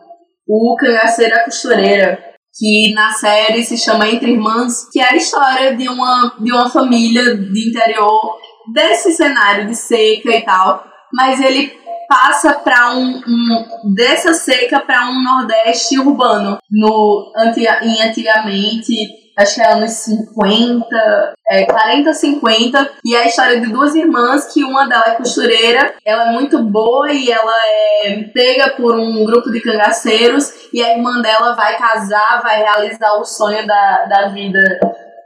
O 0.46 0.76
Cangaceiro 0.76 1.34
a 1.34 1.40
Costureira 1.40 2.31
que 2.54 2.92
na 2.94 3.12
série 3.12 3.64
se 3.64 3.78
chama 3.78 4.08
Entre 4.08 4.32
Irmãs, 4.32 4.88
que 4.90 5.00
é 5.00 5.10
a 5.10 5.16
história 5.16 5.74
de 5.76 5.88
uma, 5.88 6.34
de 6.38 6.52
uma 6.52 6.68
família 6.68 7.36
de 7.36 7.68
interior 7.68 8.36
desse 8.72 9.12
cenário 9.12 9.66
de 9.66 9.74
seca 9.74 10.30
e 10.30 10.42
tal, 10.42 10.84
mas 11.12 11.40
ele 11.40 11.72
passa 12.08 12.52
para 12.52 12.94
um, 12.94 13.22
um, 13.26 13.94
dessa 13.94 14.34
seca 14.34 14.80
para 14.80 15.08
um 15.08 15.22
nordeste 15.22 15.98
urbano 15.98 16.58
no 16.70 17.32
antiga, 17.36 17.80
em 17.82 18.02
antigamente 18.02 19.21
acho 19.38 19.54
que 19.54 19.60
é 19.60 19.72
anos 19.72 19.90
50, 19.90 21.34
é, 21.50 21.64
40, 21.64 22.12
50, 22.12 22.90
e 23.04 23.14
é 23.14 23.22
a 23.22 23.26
história 23.26 23.60
de 23.60 23.72
duas 23.72 23.94
irmãs 23.94 24.52
que 24.52 24.64
uma 24.64 24.86
delas 24.86 25.08
é 25.08 25.14
costureira, 25.16 25.94
ela 26.04 26.30
é 26.30 26.32
muito 26.32 26.62
boa 26.62 27.10
e 27.12 27.30
ela 27.30 27.52
é 27.66 28.24
pega 28.34 28.70
por 28.70 28.94
um 28.96 29.24
grupo 29.24 29.50
de 29.50 29.60
cangaceiros, 29.60 30.52
e 30.72 30.82
a 30.82 30.96
irmã 30.96 31.20
dela 31.20 31.54
vai 31.54 31.76
casar, 31.76 32.40
vai 32.42 32.58
realizar 32.62 33.14
o 33.18 33.24
sonho 33.24 33.66
da, 33.66 34.04
da 34.06 34.28
vida 34.28 34.60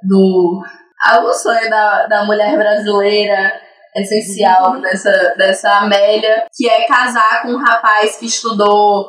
do. 0.03 0.63
Ah, 1.05 1.21
o 1.21 1.33
sonho 1.33 1.69
da, 1.69 2.07
da 2.07 2.25
mulher 2.25 2.57
brasileira 2.57 3.53
essencial 3.95 4.73
uhum. 4.73 4.81
dessa, 4.81 5.11
dessa 5.37 5.71
Amélia, 5.79 6.47
que 6.55 6.69
é 6.69 6.87
casar 6.87 7.43
com 7.43 7.49
um 7.49 7.59
rapaz 7.59 8.17
que 8.17 8.27
estudou, 8.27 9.09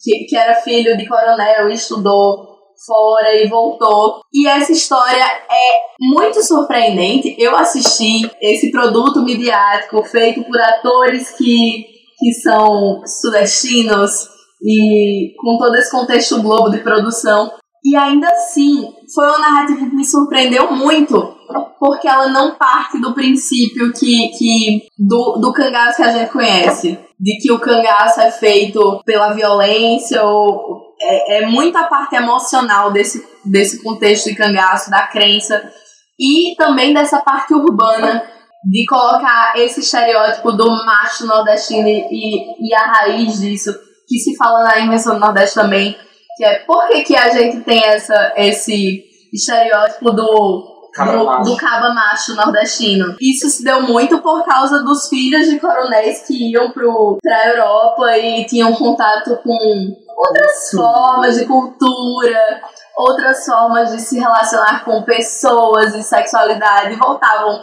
que, 0.00 0.26
que 0.26 0.36
era 0.36 0.54
filho 0.56 0.96
de 0.96 1.06
coronel 1.06 1.68
e 1.68 1.74
estudou 1.74 2.57
fora 2.86 3.34
e 3.34 3.48
voltou. 3.48 4.20
E 4.32 4.46
essa 4.46 4.72
história 4.72 5.24
é 5.24 5.80
muito 6.00 6.42
surpreendente. 6.42 7.34
Eu 7.38 7.56
assisti 7.56 8.30
esse 8.40 8.70
produto 8.70 9.22
midiático 9.22 10.02
feito 10.04 10.42
por 10.44 10.60
atores 10.60 11.30
que, 11.36 11.86
que 12.18 12.32
são 12.42 13.02
sudestinos 13.06 14.28
e 14.62 15.34
com 15.38 15.56
todo 15.58 15.74
esse 15.76 15.90
contexto 15.90 16.42
globo 16.42 16.70
de 16.70 16.78
produção. 16.78 17.52
E 17.84 17.96
ainda 17.96 18.28
assim, 18.28 18.92
foi 19.14 19.26
uma 19.26 19.38
narrativa 19.38 19.88
que 19.88 19.96
me 19.96 20.04
surpreendeu 20.04 20.72
muito, 20.72 21.36
porque 21.78 22.08
ela 22.08 22.28
não 22.28 22.56
parte 22.56 23.00
do 23.00 23.14
princípio 23.14 23.92
que, 23.92 24.28
que 24.36 24.82
do, 24.98 25.38
do 25.40 25.52
cangaço 25.52 25.96
que 25.96 26.02
a 26.02 26.12
gente 26.12 26.30
conhece, 26.30 26.98
de 27.18 27.38
que 27.40 27.52
o 27.52 27.60
cangaço 27.60 28.20
é 28.20 28.30
feito 28.32 29.00
pela 29.04 29.32
violência 29.32 30.24
ou 30.24 30.87
é, 31.00 31.38
é 31.38 31.46
muita 31.46 31.84
parte 31.84 32.16
emocional 32.16 32.90
desse, 32.92 33.24
desse 33.44 33.82
contexto 33.82 34.28
de 34.28 34.36
cangaço, 34.36 34.90
da 34.90 35.06
crença, 35.06 35.70
e 36.18 36.54
também 36.56 36.92
dessa 36.92 37.20
parte 37.20 37.54
urbana 37.54 38.22
de 38.64 38.84
colocar 38.86 39.52
esse 39.56 39.80
estereótipo 39.80 40.52
do 40.52 40.66
macho 40.84 41.26
nordestino 41.26 41.88
e, 41.88 42.68
e 42.68 42.74
a 42.74 42.86
raiz 42.86 43.40
disso, 43.40 43.72
que 44.06 44.18
se 44.18 44.36
fala 44.36 44.64
na 44.64 44.80
invenção 44.80 45.14
do 45.14 45.20
Nordeste 45.20 45.54
também, 45.54 45.96
que 46.36 46.44
é 46.44 46.58
por 46.60 46.88
que, 46.88 47.02
que 47.02 47.16
a 47.16 47.28
gente 47.30 47.60
tem 47.60 47.84
essa, 47.84 48.32
esse 48.36 49.04
estereótipo 49.32 50.10
do 50.10 50.78
do, 50.96 51.42
do 51.42 51.56
caba 51.56 51.92
macho 51.92 52.34
nordestino. 52.34 53.14
Isso 53.20 53.48
se 53.48 53.62
deu 53.62 53.82
muito 53.82 54.18
por 54.18 54.44
causa 54.44 54.82
dos 54.82 55.08
filhos 55.08 55.48
de 55.48 55.60
coronéis 55.60 56.26
que 56.26 56.50
iam 56.50 56.70
pro, 56.70 57.18
pra 57.22 57.48
Europa 57.50 58.18
e 58.18 58.44
tinham 58.46 58.74
contato 58.74 59.38
com 59.44 59.96
outras 60.18 60.70
formas 60.74 61.36
de 61.36 61.46
cultura, 61.46 62.60
outras 62.96 63.46
formas 63.46 63.92
de 63.92 64.00
se 64.00 64.18
relacionar 64.18 64.84
com 64.84 65.04
pessoas 65.04 65.94
e 65.94 66.02
sexualidade, 66.02 66.96
voltavam 66.96 67.62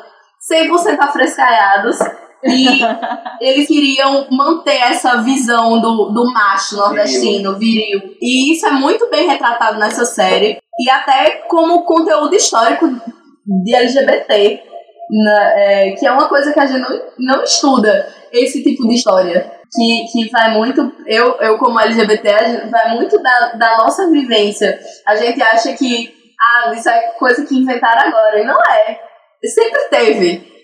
100% 0.50 0.98
afrescalhados. 1.00 2.00
E 2.44 2.80
eles 3.42 3.68
queriam 3.68 4.28
manter 4.32 4.78
essa 4.78 5.22
visão 5.22 5.82
do, 5.82 6.12
do 6.12 6.32
macho 6.32 6.78
nordestino, 6.78 7.60
viril. 7.60 8.16
E 8.22 8.54
isso 8.54 8.66
é 8.66 8.72
muito 8.72 9.10
bem 9.10 9.28
retratado 9.28 9.78
nessa 9.78 10.06
série. 10.06 10.58
E 10.80 10.90
até 10.90 11.44
como 11.50 11.84
conteúdo 11.84 12.34
histórico 12.34 12.88
de 13.46 13.76
LGBT, 13.76 14.64
na, 15.10 15.60
é, 15.60 15.92
que 15.92 16.06
é 16.06 16.12
uma 16.12 16.30
coisa 16.30 16.54
que 16.54 16.60
a 16.60 16.66
gente 16.66 16.80
não, 16.80 17.36
não 17.36 17.44
estuda, 17.44 18.08
esse 18.32 18.64
tipo 18.64 18.88
de 18.88 18.96
história 18.96 19.56
que, 19.76 20.06
que 20.12 20.30
vai 20.32 20.54
muito, 20.54 20.92
eu, 21.06 21.36
eu 21.42 21.58
como 21.58 21.80
LGBT, 21.80 22.68
vai 22.70 22.96
muito 22.96 23.22
da, 23.22 23.54
da 23.54 23.78
nossa 23.78 24.10
vivência. 24.10 24.80
A 25.06 25.16
gente 25.16 25.42
acha 25.42 25.74
que, 25.74 26.14
ah, 26.40 26.74
isso 26.74 26.90
é 26.90 27.14
coisa 27.20 27.46
que 27.46 27.56
inventaram 27.56 28.08
agora, 28.08 28.40
e 28.40 28.46
não 28.46 28.60
é. 28.60 29.00
Sempre 29.44 29.82
teve. 29.90 30.56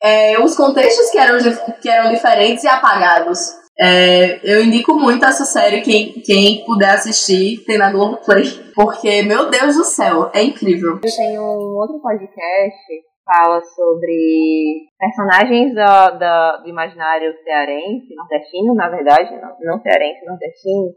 É, 0.00 0.38
os 0.38 0.54
contextos 0.54 1.10
que 1.10 1.18
eram, 1.18 1.38
que 1.80 1.88
eram 1.88 2.12
diferentes 2.12 2.62
e 2.62 2.68
apagados. 2.68 3.56
É, 3.80 4.40
eu 4.42 4.64
indico 4.64 4.94
muito 4.94 5.24
essa 5.24 5.44
série, 5.44 5.80
quem, 5.80 6.12
quem 6.24 6.64
puder 6.64 6.90
assistir, 6.90 7.64
tem 7.64 7.78
na 7.78 7.90
Globoplay. 7.90 8.44
Porque, 8.74 9.22
meu 9.22 9.50
Deus 9.50 9.76
do 9.76 9.84
céu, 9.84 10.30
é 10.32 10.42
incrível. 10.42 11.00
Eu 11.02 11.16
tenho 11.16 11.42
um 11.42 11.76
outro 11.76 12.00
podcast 12.00 13.07
fala 13.28 13.60
sobre 13.60 14.88
personagens 14.98 15.74
do, 15.76 16.18
do, 16.18 16.62
do 16.64 16.68
imaginário 16.68 17.36
cearense, 17.44 18.14
nordestino, 18.16 18.74
na 18.74 18.88
verdade, 18.88 19.36
não, 19.36 19.52
não 19.60 19.82
cearense, 19.82 20.24
nordestino. 20.24 20.88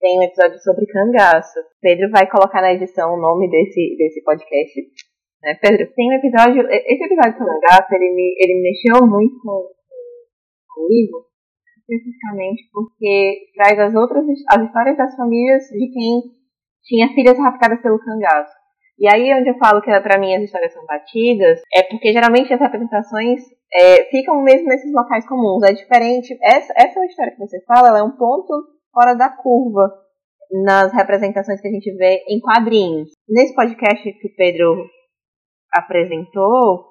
Tem 0.00 0.18
um 0.18 0.22
episódio 0.22 0.58
sobre 0.58 0.86
cangaço. 0.86 1.58
Pedro 1.80 2.10
vai 2.10 2.28
colocar 2.28 2.60
na 2.60 2.74
edição 2.74 3.14
o 3.14 3.20
nome 3.20 3.48
desse, 3.48 3.96
desse 3.96 4.22
podcast. 4.24 4.80
Né? 5.42 5.54
Pedro, 5.62 5.86
tem 5.94 6.10
um 6.10 6.18
episódio. 6.18 6.66
Esse 6.68 7.04
episódio 7.04 7.38
sobre 7.38 7.54
cangaço, 7.54 7.94
ele 7.94 8.14
me, 8.14 8.34
ele 8.38 8.54
me 8.54 8.62
mexeu 8.70 9.06
muito 9.06 9.38
com, 9.42 9.70
comigo, 10.74 11.26
especificamente 11.78 12.62
porque 12.72 13.50
traz 13.54 13.78
as 13.78 13.94
outras 13.94 14.24
as 14.50 14.62
histórias 14.66 14.96
das 14.96 15.14
famílias 15.14 15.62
de 15.70 15.90
quem 15.92 16.38
tinha 16.82 17.08
filhas 17.14 17.38
raptadas 17.38 17.80
pelo 17.82 17.98
cangaço. 17.98 18.57
E 18.98 19.06
aí, 19.08 19.32
onde 19.32 19.48
eu 19.50 19.58
falo 19.58 19.80
que 19.80 20.00
para 20.00 20.18
mim 20.18 20.34
as 20.34 20.42
histórias 20.42 20.72
são 20.72 20.84
batidas, 20.84 21.60
é 21.74 21.82
porque 21.84 22.12
geralmente 22.12 22.52
as 22.52 22.60
representações 22.60 23.40
é, 23.72 24.04
ficam 24.10 24.42
mesmo 24.42 24.66
nesses 24.66 24.92
locais 24.92 25.26
comuns. 25.26 25.62
É 25.62 25.72
diferente. 25.72 26.36
Essa, 26.42 26.72
essa 26.76 27.04
história 27.04 27.32
que 27.32 27.38
você 27.38 27.62
fala, 27.64 27.88
ela 27.88 28.00
é 28.00 28.02
um 28.02 28.16
ponto 28.16 28.52
fora 28.92 29.14
da 29.14 29.28
curva 29.28 29.88
nas 30.64 30.92
representações 30.92 31.60
que 31.60 31.68
a 31.68 31.70
gente 31.70 31.94
vê 31.96 32.24
em 32.28 32.40
quadrinhos. 32.40 33.10
Nesse 33.28 33.54
podcast 33.54 34.02
que 34.02 34.26
o 34.26 34.34
Pedro 34.34 34.86
apresentou, 35.72 36.86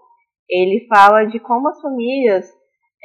ele 0.49 0.85
fala 0.87 1.25
de 1.25 1.39
como 1.39 1.67
as 1.67 1.81
famílias 1.81 2.45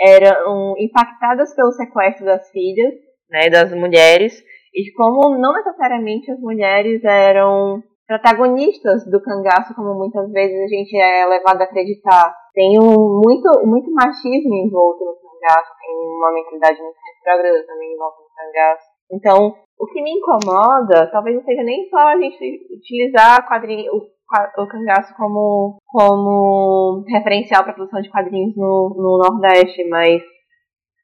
eram 0.00 0.74
impactadas 0.78 1.54
pelo 1.54 1.72
sequestro 1.72 2.24
das 2.24 2.48
filhas, 2.50 2.92
né, 3.30 3.48
das 3.50 3.72
mulheres, 3.72 4.42
e 4.74 4.84
de 4.84 4.92
como 4.94 5.38
não 5.38 5.54
necessariamente 5.54 6.30
as 6.30 6.40
mulheres 6.40 7.02
eram 7.04 7.82
protagonistas 8.12 9.08
do 9.08 9.22
cangaço, 9.22 9.74
como 9.74 9.94
muitas 9.94 10.30
vezes 10.30 10.60
a 10.60 10.68
gente 10.68 10.96
é 11.00 11.24
levado 11.24 11.62
a 11.62 11.64
acreditar. 11.64 12.34
Tem 12.52 12.78
um, 12.78 13.22
muito, 13.24 13.48
muito 13.64 13.90
machismo 13.90 14.54
envolto 14.54 15.02
no 15.04 15.16
cangaço, 15.16 15.72
tem 15.80 15.96
uma 15.96 16.32
mentalidade 16.32 16.82
muito 16.82 16.96
retrógrada 17.00 17.66
também 17.66 17.94
envolta 17.94 18.18
no 18.20 18.28
cangaço. 18.36 18.84
Então, 19.10 19.54
o 19.80 19.86
que 19.86 20.02
me 20.02 20.12
incomoda, 20.12 21.10
talvez 21.10 21.36
não 21.36 21.44
seja 21.44 21.62
nem 21.62 21.88
só 21.88 21.96
a 21.96 22.16
gente 22.18 22.60
utilizar 22.70 23.46
o, 23.90 24.62
o 24.62 24.68
cangaço 24.68 25.14
como, 25.16 25.78
como 25.86 27.04
referencial 27.08 27.62
para 27.62 27.72
a 27.72 27.74
produção 27.74 28.02
de 28.02 28.10
quadrinhos 28.10 28.54
no, 28.54 28.94
no 28.94 29.18
Nordeste, 29.24 29.88
mas 29.88 30.22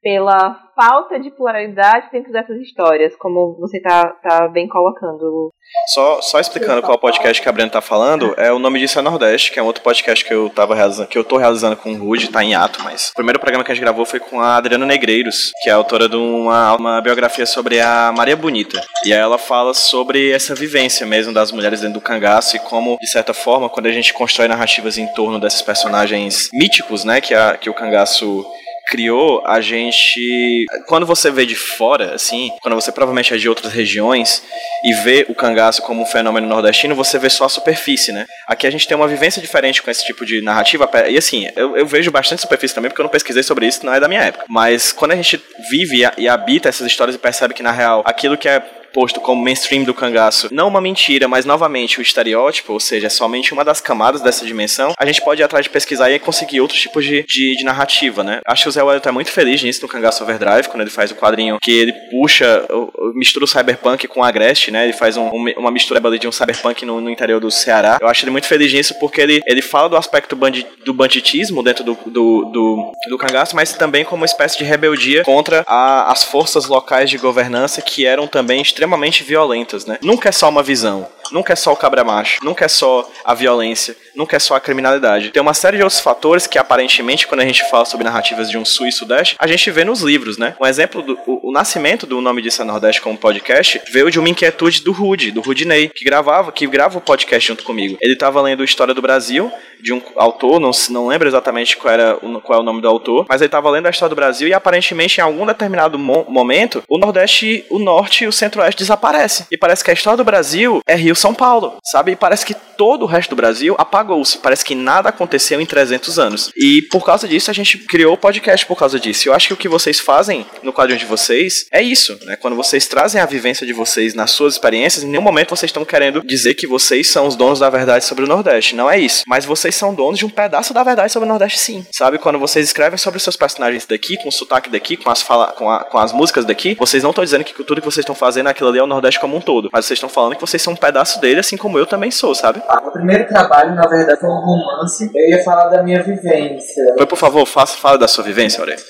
pela 0.01 0.57
falta 0.75 1.19
de 1.19 1.29
pluralidade 1.31 2.09
dentro 2.11 2.31
dessas 2.31 2.57
histórias, 2.61 3.15
como 3.17 3.57
você 3.59 3.77
está 3.77 4.07
tá 4.23 4.47
bem 4.47 4.67
colocando. 4.67 5.49
Só, 5.93 6.21
só 6.21 6.39
explicando 6.39 6.81
qual 6.81 6.97
podcast 6.97 7.41
que 7.41 7.49
a 7.49 7.51
Brenda 7.51 7.73
tá 7.73 7.81
falando, 7.81 8.33
é 8.37 8.51
o 8.51 8.59
nome 8.59 8.79
disso 8.79 8.97
é 8.97 9.01
Nordeste, 9.01 9.51
que 9.51 9.59
é 9.59 9.63
um 9.63 9.65
outro 9.65 9.83
podcast 9.83 10.23
que 10.23 10.33
eu 10.33 10.49
tava 10.49 10.73
realizando, 10.73 11.07
que 11.09 11.17
eu 11.17 11.23
tô 11.23 11.37
realizando 11.37 11.75
com 11.75 11.91
o 11.91 11.97
Rude, 11.97 12.29
tá 12.29 12.43
em 12.43 12.55
ato, 12.55 12.81
mas 12.83 13.09
o 13.09 13.13
primeiro 13.13 13.39
programa 13.39 13.63
que 13.63 13.71
a 13.71 13.75
gente 13.75 13.83
gravou 13.83 14.05
foi 14.05 14.19
com 14.19 14.39
a 14.39 14.55
Adriana 14.55 14.85
Negreiros, 14.85 15.51
que 15.61 15.69
é 15.69 15.73
autora 15.73 16.07
de 16.07 16.15
uma, 16.15 16.75
uma 16.75 17.01
biografia 17.01 17.45
sobre 17.45 17.79
a 17.79 18.11
Maria 18.15 18.35
Bonita. 18.35 18.81
E 19.05 19.13
aí 19.13 19.19
ela 19.19 19.37
fala 19.37 19.73
sobre 19.73 20.31
essa 20.31 20.55
vivência 20.55 21.05
mesmo 21.05 21.33
das 21.33 21.51
mulheres 21.51 21.81
dentro 21.81 21.99
do 21.99 22.01
cangaço 22.01 22.55
e 22.55 22.59
como, 22.59 22.97
de 22.99 23.07
certa 23.07 23.33
forma, 23.33 23.69
quando 23.69 23.87
a 23.87 23.91
gente 23.91 24.13
constrói 24.13 24.47
narrativas 24.47 24.97
em 24.97 25.07
torno 25.13 25.39
desses 25.39 25.61
personagens 25.61 26.49
míticos, 26.53 27.03
né, 27.03 27.19
que, 27.21 27.33
a, 27.33 27.57
que 27.57 27.69
o 27.69 27.73
cangaço 27.73 28.45
criou, 28.89 29.43
a 29.45 29.61
gente. 29.61 30.65
Quando 30.87 31.05
você 31.05 31.29
vê 31.29 31.45
de 31.45 31.55
fora, 31.55 32.15
assim, 32.15 32.51
quando 32.61 32.73
você 32.73 32.91
provavelmente 32.91 33.33
é 33.33 33.37
de 33.37 33.47
outras 33.47 33.71
regiões 33.71 34.43
e 34.83 34.93
vê 35.03 35.25
o 35.29 35.35
cangaço 35.35 35.83
como 35.83 36.01
um 36.01 36.05
fenômeno 36.05 36.47
nordestino, 36.47 36.95
você 36.95 37.19
vê 37.19 37.29
só 37.29 37.45
a 37.45 37.49
superfície, 37.49 38.11
né? 38.11 38.25
Aqui 38.47 38.65
a 38.65 38.71
gente 38.71 38.87
tem 38.87 38.97
uma 38.97 39.07
vivência 39.07 39.41
diferente 39.41 39.81
com 39.83 39.91
esse 39.91 40.03
tipo 40.03 40.25
de 40.25 40.41
narrativa. 40.41 40.89
E 41.07 41.17
assim, 41.17 41.47
eu, 41.55 41.77
eu 41.77 41.85
vejo 41.85 42.09
bastante 42.09 42.41
superfície 42.41 42.73
também, 42.73 42.89
porque 42.89 43.01
eu 43.01 43.03
não 43.03 43.11
pesquisei 43.11 43.43
sobre 43.43 43.67
isso, 43.67 43.85
não 43.85 43.93
é 43.93 43.99
da 43.99 44.07
minha 44.07 44.21
época. 44.21 44.45
Mas 44.49 44.91
quando 44.91 45.11
a 45.11 45.15
gente 45.15 45.39
vive 45.69 46.01
e 46.17 46.27
habita 46.27 46.67
essas 46.67 46.87
histórias 46.87 47.15
e 47.15 47.19
percebe 47.19 47.53
que, 47.53 47.61
na 47.61 47.71
real, 47.71 48.01
aquilo 48.05 48.37
que 48.37 48.49
é 48.49 48.63
posto 48.93 49.21
como 49.21 49.43
mainstream 49.43 49.83
do 49.83 49.93
cangaço, 49.93 50.49
não 50.51 50.67
uma 50.67 50.81
mentira, 50.81 51.27
mas 51.27 51.45
novamente 51.45 51.99
o 51.99 52.01
estereótipo, 52.01 52.73
ou 52.73 52.79
seja, 52.79 53.09
somente 53.09 53.53
uma 53.53 53.63
das 53.63 53.81
camadas 53.81 54.21
dessa 54.21 54.45
dimensão, 54.45 54.93
a 54.97 55.05
gente 55.05 55.21
pode 55.21 55.41
ir 55.41 55.43
atrás 55.43 55.63
de 55.63 55.69
pesquisar 55.69 56.09
e 56.11 56.19
conseguir 56.19 56.61
outros 56.61 56.79
tipos 56.79 57.05
de, 57.05 57.23
de, 57.23 57.55
de 57.57 57.63
narrativa, 57.63 58.23
né? 58.23 58.41
Acho 58.45 58.63
que 58.63 58.69
o 58.69 58.71
Zé 58.71 58.83
Wellington 58.83 59.09
é 59.09 59.11
muito 59.11 59.31
feliz 59.31 59.61
nisso 59.63 59.81
no 59.81 59.87
Cangaço 59.87 60.23
Overdrive, 60.23 60.67
quando 60.67 60.81
ele 60.81 60.89
faz 60.89 61.11
o 61.11 61.15
quadrinho 61.15 61.57
que 61.61 61.71
ele 61.71 61.93
puxa, 62.09 62.65
mistura 63.13 63.45
o 63.45 63.47
cyberpunk 63.47 64.07
com 64.07 64.23
a 64.23 64.27
Agreste, 64.27 64.71
né? 64.71 64.83
Ele 64.83 64.93
faz 64.93 65.17
um, 65.17 65.29
uma 65.57 65.71
mistura 65.71 65.99
de 66.17 66.27
um 66.27 66.31
cyberpunk 66.31 66.85
no, 66.85 67.01
no, 67.01 67.09
interior 67.09 67.39
do 67.39 67.51
Ceará. 67.51 67.97
Eu 68.01 68.07
acho 68.07 68.23
ele 68.23 68.31
muito 68.31 68.47
feliz 68.47 68.71
nisso 68.73 68.97
porque 68.99 69.21
ele, 69.21 69.41
ele 69.45 69.61
fala 69.61 69.89
do 69.89 69.97
aspecto 69.97 70.35
bandi, 70.35 70.65
do 70.83 70.93
banditismo 70.93 71.61
dentro 71.61 71.83
do, 71.83 71.97
do, 72.05 72.45
do, 72.45 72.91
do 73.09 73.17
cangaço, 73.17 73.55
mas 73.55 73.73
também 73.73 74.03
como 74.03 74.21
uma 74.21 74.25
espécie 74.25 74.57
de 74.57 74.63
rebeldia 74.63 75.23
contra 75.23 75.63
a, 75.67 76.11
as 76.11 76.23
forças 76.23 76.67
locais 76.67 77.09
de 77.09 77.17
governança 77.17 77.81
que 77.81 78.05
eram 78.05 78.27
também 78.27 78.61
extremamente 78.79 79.23
violentas, 79.23 79.85
né? 79.85 79.97
Nunca 80.01 80.29
é 80.29 80.31
só 80.31 80.47
uma 80.47 80.63
visão, 80.63 81.05
nunca 81.31 81.53
é 81.53 81.55
só 81.55 81.71
o 81.71 81.75
cabra 81.75 82.03
macho, 82.03 82.39
nunca 82.43 82.65
é 82.65 82.67
só 82.67 83.09
a 83.23 83.33
violência, 83.33 83.95
nunca 84.15 84.35
é 84.35 84.39
só 84.39 84.55
a 84.55 84.59
criminalidade. 84.59 85.29
Tem 85.29 85.41
uma 85.41 85.53
série 85.53 85.77
de 85.77 85.83
outros 85.83 85.99
fatores 85.99 86.47
que 86.47 86.57
aparentemente 86.57 87.27
quando 87.27 87.41
a 87.41 87.45
gente 87.45 87.67
fala 87.69 87.85
sobre 87.85 88.05
narrativas 88.05 88.49
de 88.49 88.57
um 88.57 88.65
sul 88.65 88.87
e 88.87 88.91
sudeste, 88.91 89.35
a 89.39 89.47
gente 89.47 89.69
vê 89.71 89.83
nos 89.83 90.01
livros, 90.01 90.37
né? 90.37 90.55
Um 90.59 90.65
exemplo 90.65 91.01
do 91.01 91.19
o, 91.25 91.49
o 91.49 91.51
nascimento 91.51 92.05
do 92.05 92.21
nome 92.21 92.41
disso 92.41 92.61
é 92.61 92.65
Nordeste 92.65 93.01
como 93.01 93.17
podcast 93.17 93.81
veio 93.91 94.09
de 94.09 94.19
uma 94.19 94.29
inquietude 94.29 94.81
do 94.81 94.91
Rude, 94.91 95.31
do 95.31 95.41
Rudinei, 95.41 95.89
que 95.89 96.03
gravava, 96.03 96.51
que 96.51 96.65
grava 96.67 96.97
o 96.97 97.01
podcast 97.01 97.47
junto 97.47 97.63
comigo. 97.63 97.97
Ele 98.01 98.13
estava 98.13 98.41
lendo 98.41 98.63
História 98.63 98.93
do 98.93 99.01
Brasil 99.01 99.51
de 99.81 99.93
um 99.93 100.01
autor, 100.15 100.59
não, 100.59 100.71
não 100.89 101.07
lembro 101.07 101.27
exatamente 101.27 101.77
qual 101.77 101.93
era 101.93 102.15
qual 102.43 102.59
é 102.59 102.61
o 102.61 102.65
nome 102.65 102.81
do 102.81 102.87
autor, 102.87 103.25
mas 103.29 103.41
ele 103.41 103.47
estava 103.47 103.69
lendo 103.69 103.87
a 103.87 103.89
história 103.89 104.09
do 104.09 104.15
Brasil 104.15 104.47
e 104.47 104.53
aparentemente 104.53 105.19
em 105.19 105.23
algum 105.23 105.45
determinado 105.45 105.97
mo 105.97 106.25
momento 106.27 106.83
o 106.87 106.97
Nordeste, 106.97 107.65
o 107.69 107.79
Norte 107.79 108.23
e 108.23 108.27
o 108.27 108.31
Centro-Oeste 108.31 108.79
desaparecem. 108.79 109.45
E 109.51 109.57
parece 109.57 109.83
que 109.83 109.91
a 109.91 109.93
história 109.93 110.17
do 110.17 110.23
Brasil 110.23 110.81
é 110.85 110.95
Rio 110.95 111.15
São 111.19 111.33
Paulo, 111.33 111.77
sabe? 111.83 112.13
E 112.13 112.15
parece 112.15 112.45
que 112.45 112.53
todo 112.53 113.03
o 113.03 113.05
resto 113.05 113.31
do 113.31 113.35
Brasil 113.35 113.75
apagou-se. 113.77 114.37
Parece 114.37 114.63
que 114.63 114.73
nada 114.73 115.09
aconteceu 115.09 115.59
em 115.59 115.65
300 115.65 116.17
anos. 116.17 116.51
E 116.55 116.81
por 116.83 117.05
causa 117.05 117.27
disso 117.27 117.51
a 117.51 117.53
gente 117.53 117.77
criou 117.79 118.13
o 118.13 118.17
podcast 118.17 118.65
por 118.65 118.77
causa 118.77 118.97
disso. 118.97 119.27
Eu 119.27 119.33
acho 119.33 119.47
que 119.47 119.53
o 119.53 119.57
que 119.57 119.67
vocês 119.67 119.99
fazem 119.99 120.45
no 120.63 120.71
quadrinho 120.71 120.97
de 120.97 121.05
vocês 121.05 121.65
é 121.71 121.81
isso, 121.81 122.17
né? 122.23 122.37
Quando 122.37 122.55
vocês 122.55 122.87
trazem 122.87 123.21
a 123.21 123.25
vivência 123.25 123.67
de 123.67 123.73
vocês 123.73 124.13
nas 124.13 124.31
suas 124.31 124.53
experiências, 124.53 125.03
em 125.03 125.07
nenhum 125.07 125.21
momento 125.21 125.49
vocês 125.49 125.69
estão 125.69 125.83
querendo 125.83 126.23
dizer 126.23 126.53
que 126.53 126.65
vocês 126.65 127.09
são 127.09 127.27
os 127.27 127.35
donos 127.35 127.59
da 127.59 127.69
verdade 127.69 128.05
sobre 128.05 128.23
o 128.23 128.27
Nordeste. 128.27 128.75
Não 128.75 128.89
é 128.89 128.97
isso. 128.97 129.23
Mas 129.27 129.43
vocês 129.43 129.75
são 129.75 129.93
donos 129.93 130.17
de 130.17 130.25
um 130.25 130.29
pedaço 130.29 130.73
da 130.73 130.83
verdade 130.83 131.11
sobre 131.11 131.27
o 131.27 131.29
Nordeste, 131.29 131.59
sim. 131.59 131.85
Sabe? 131.91 132.17
Quando 132.17 132.39
vocês 132.39 132.65
escrevem 132.65 132.97
sobre 132.97 133.17
os 133.17 133.23
seus 133.23 133.35
personagens 133.35 133.85
daqui, 133.85 134.15
com 134.17 134.29
o 134.29 134.31
sotaque 134.31 134.69
daqui, 134.69 134.95
com 134.95 135.09
as, 135.09 135.21
fala, 135.21 135.47
com, 135.47 135.69
a, 135.69 135.83
com 135.83 135.97
as 135.97 136.13
músicas 136.13 136.45
daqui, 136.45 136.75
vocês 136.75 137.03
não 137.03 137.09
estão 137.09 137.23
dizendo 137.23 137.43
que 137.43 137.53
tudo 137.63 137.81
que 137.81 137.85
vocês 137.85 138.03
estão 138.03 138.15
fazendo 138.15 138.47
aquilo 138.47 138.69
ali 138.69 138.79
é 138.79 138.83
o 138.83 138.87
Nordeste 138.87 139.19
como 139.19 139.35
um 139.35 139.41
todo. 139.41 139.69
Mas 139.73 139.85
vocês 139.85 139.97
estão 139.97 140.07
falando 140.07 140.35
que 140.35 140.41
vocês 140.41 140.61
são 140.61 140.73
um 140.73 140.77
pedaço 140.77 141.08
dele, 141.17 141.39
assim 141.39 141.57
como 141.57 141.79
eu 141.79 141.85
também 141.85 142.11
sou, 142.11 142.35
sabe? 142.35 142.61
Ah, 142.67 142.81
o 142.85 142.91
primeiro 142.91 143.27
trabalho, 143.27 143.73
na 143.73 143.87
verdade, 143.87 144.19
foi 144.19 144.29
um 144.29 144.41
romance. 144.41 145.09
Eu 145.13 145.29
ia 145.29 145.43
falar 145.43 145.69
da 145.69 145.81
minha 145.81 146.03
vivência. 146.03 146.93
Foi, 146.97 147.05
por 147.05 147.17
favor, 147.17 147.45
faça, 147.45 147.77
fala 147.77 147.97
da 147.97 148.07
sua 148.07 148.23
vivência, 148.23 148.59
Aurélio. 148.59 148.83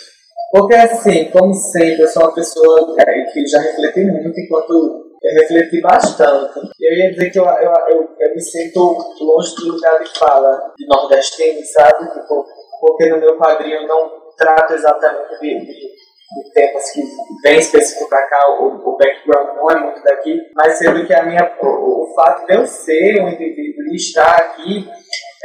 Porque, 0.51 0.73
assim, 0.73 1.25
como 1.25 1.53
sempre, 1.53 2.01
eu 2.01 2.07
sou 2.07 2.23
uma 2.23 2.33
pessoa 2.33 2.95
é, 2.97 3.21
que 3.31 3.45
já 3.45 3.61
refleti 3.61 4.03
muito 4.05 4.39
enquanto 4.39 5.05
eu 5.21 5.41
refleti 5.41 5.81
bastante. 5.81 6.59
Eu 6.79 6.97
ia 6.97 7.11
dizer 7.11 7.29
que 7.29 7.39
eu, 7.39 7.45
eu, 7.45 7.73
eu, 7.89 8.09
eu 8.19 8.35
me 8.35 8.41
sinto 8.41 8.97
longe 9.21 9.55
do 9.55 9.73
lugar 9.73 9.99
de 9.99 10.09
fala 10.17 10.73
de 10.75 10.87
nordestino, 10.87 11.59
sabe? 11.65 12.11
Tipo, 12.11 12.45
porque 12.79 13.09
no 13.09 13.19
meu 13.19 13.37
quadrinho 13.37 13.81
eu 13.81 13.87
não 13.87 14.09
trato 14.37 14.73
exatamente 14.73 15.39
de, 15.41 15.59
de, 15.65 15.98
temas 16.53 16.91
que 16.91 17.01
bem 17.41 17.59
específicos 17.59 18.07
para 18.07 18.27
cá, 18.27 18.51
o, 18.59 18.89
o, 18.89 18.97
background 18.97 19.55
não 19.55 19.71
é 19.71 19.79
muito 19.79 20.03
daqui, 20.03 20.39
mas 20.55 20.77
sendo 20.77 21.05
que 21.05 21.13
a 21.13 21.23
minha, 21.23 21.57
o, 21.59 22.03
o 22.03 22.13
fato 22.13 22.45
de 22.45 22.55
eu 22.55 22.67
ser 22.67 23.21
um 23.21 23.29
indivíduo 23.29 23.83
e 23.91 23.95
estar 23.95 24.35
aqui, 24.35 24.87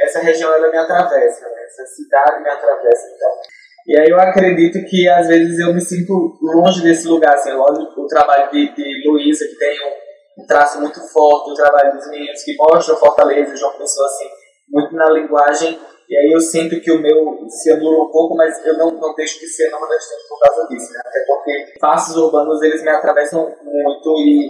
essa 0.01 0.20
região 0.20 0.52
ela 0.55 0.70
me 0.70 0.77
atravessa, 0.77 1.48
né? 1.48 1.65
essa 1.65 1.86
cidade 1.86 2.43
me 2.43 2.51
atravessa. 2.51 3.06
Então, 3.15 3.31
e 3.86 3.98
aí 3.98 4.09
eu 4.09 4.19
acredito 4.19 4.85
que 4.89 5.09
às 5.09 5.28
vezes 5.28 5.59
eu 5.59 5.73
me 5.74 5.81
sinto 5.81 6.39
longe 6.40 6.82
desse 6.82 7.06
lugar, 7.06 7.35
assim, 7.35 7.52
lógico, 7.52 8.01
o 8.01 8.06
trabalho 8.06 8.51
de, 8.51 8.74
de 8.74 9.09
Luísa, 9.09 9.47
que 9.47 9.56
tem 9.56 9.77
um, 9.86 10.43
um, 10.43 10.47
traço 10.47 10.81
muito 10.81 11.01
forte, 11.09 11.51
o 11.51 11.55
trabalho 11.55 11.94
dos 11.94 12.09
meninos 12.09 12.43
que 12.43 12.56
mostram 12.56 12.97
Fortaleza, 12.97 13.56
João 13.56 13.73
Pessoa, 13.73 14.06
assim, 14.06 14.28
muito 14.69 14.94
na 14.94 15.11
linguagem, 15.11 15.78
e 16.09 16.17
aí 16.17 16.33
eu 16.33 16.41
sinto 16.41 16.81
que 16.81 16.93
o 16.93 17.01
meu 17.01 17.49
se 17.49 17.73
anula 17.73 18.05
um 18.05 18.11
pouco, 18.11 18.37
mas 18.37 18.65
eu 18.65 18.77
não, 18.77 18.91
não 18.93 19.15
deixo 19.15 19.41
de 19.41 19.47
ser 19.47 19.71
nordestino 19.71 20.21
por 20.29 20.41
causa 20.41 20.69
disso, 20.69 20.93
né? 20.93 21.01
até 21.05 21.25
porque 21.27 21.79
faces 21.81 22.17
urbanos, 22.17 22.63
eles 22.63 22.83
me 22.83 22.91
atravessam 22.91 23.45
muito 23.63 24.11
e, 24.19 24.49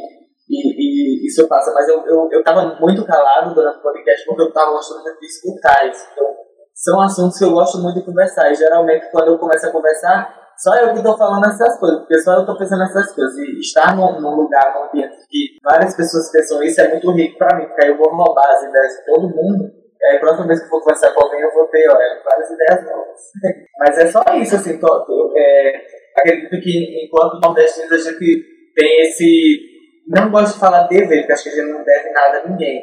e, 0.50 1.24
e 1.24 1.26
isso 1.26 1.46
passa, 1.48 1.72
mas 1.72 1.88
eu, 1.88 2.04
eu, 2.06 2.28
eu 2.32 2.42
tava 2.42 2.76
muito 2.80 3.04
calado 3.04 3.54
durante 3.54 3.78
o 3.78 3.82
podcast 3.82 4.24
porque 4.26 4.42
eu 4.42 4.52
tava 4.52 4.72
gostando 4.72 5.02
muito 5.02 5.20
de 5.20 5.26
escutar 5.26 5.88
isso, 5.88 6.06
então 6.12 6.44
são 6.74 7.00
assuntos 7.00 7.38
que 7.38 7.44
eu 7.44 7.52
gosto 7.52 7.78
muito 7.78 8.00
de 8.00 8.04
conversar. 8.04 8.50
E 8.50 8.54
geralmente, 8.56 9.08
quando 9.12 9.28
eu 9.28 9.38
começo 9.38 9.66
a 9.66 9.70
conversar, 9.70 10.44
só 10.58 10.74
eu 10.74 10.92
que 10.92 10.98
estou 10.98 11.16
falando 11.16 11.46
essas 11.46 11.78
coisas, 11.78 12.00
porque 12.00 12.20
só 12.20 12.34
eu 12.34 12.40
estou 12.40 12.58
pensando 12.58 12.80
nessas 12.80 13.12
coisas. 13.12 13.36
E 13.38 13.60
estar 13.60 13.96
num, 13.96 14.20
num 14.20 14.34
lugar, 14.34 14.74
num 14.74 14.88
ambiente 14.88 15.16
que 15.28 15.58
várias 15.62 15.96
pessoas 15.96 16.30
pensam 16.30 16.62
isso 16.62 16.80
é 16.80 16.88
muito 16.88 17.10
rico 17.12 17.38
para 17.38 17.56
mim, 17.56 17.66
porque 17.66 17.84
aí 17.84 17.90
eu 17.90 17.96
vou 17.96 18.10
roubar 18.10 18.48
as 18.50 18.62
ideias 18.64 18.92
de 18.92 19.04
todo 19.06 19.28
mundo. 19.28 19.83
A 20.12 20.18
próxima 20.18 20.46
vez 20.46 20.60
que 20.60 20.66
eu 20.66 20.70
for 20.70 20.80
conversar 20.80 21.12
com 21.12 21.24
alguém, 21.24 21.40
eu 21.40 21.52
vou 21.52 21.66
ter 21.68 21.86
várias 21.88 22.50
ideias 22.50 22.84
novas. 22.84 23.20
Mas 23.78 23.98
é 23.98 24.06
só 24.06 24.22
isso, 24.34 24.56
assim. 24.56 24.78
Tô, 24.78 25.04
tô, 25.04 25.34
é, 25.36 25.82
acredito 26.16 26.60
que 26.60 27.04
enquanto 27.04 27.40
nordestinos 27.40 27.92
a 27.92 28.10
gente 28.10 28.44
tem 28.76 29.02
esse. 29.02 29.60
Não 30.08 30.30
gosto 30.30 30.54
de 30.54 30.60
falar 30.60 30.86
dever, 30.86 31.20
porque 31.20 31.32
acho 31.32 31.44
que 31.44 31.48
a 31.48 31.52
gente 31.52 31.72
não 31.72 31.82
deve 31.82 32.10
nada 32.10 32.38
a 32.38 32.48
ninguém. 32.48 32.82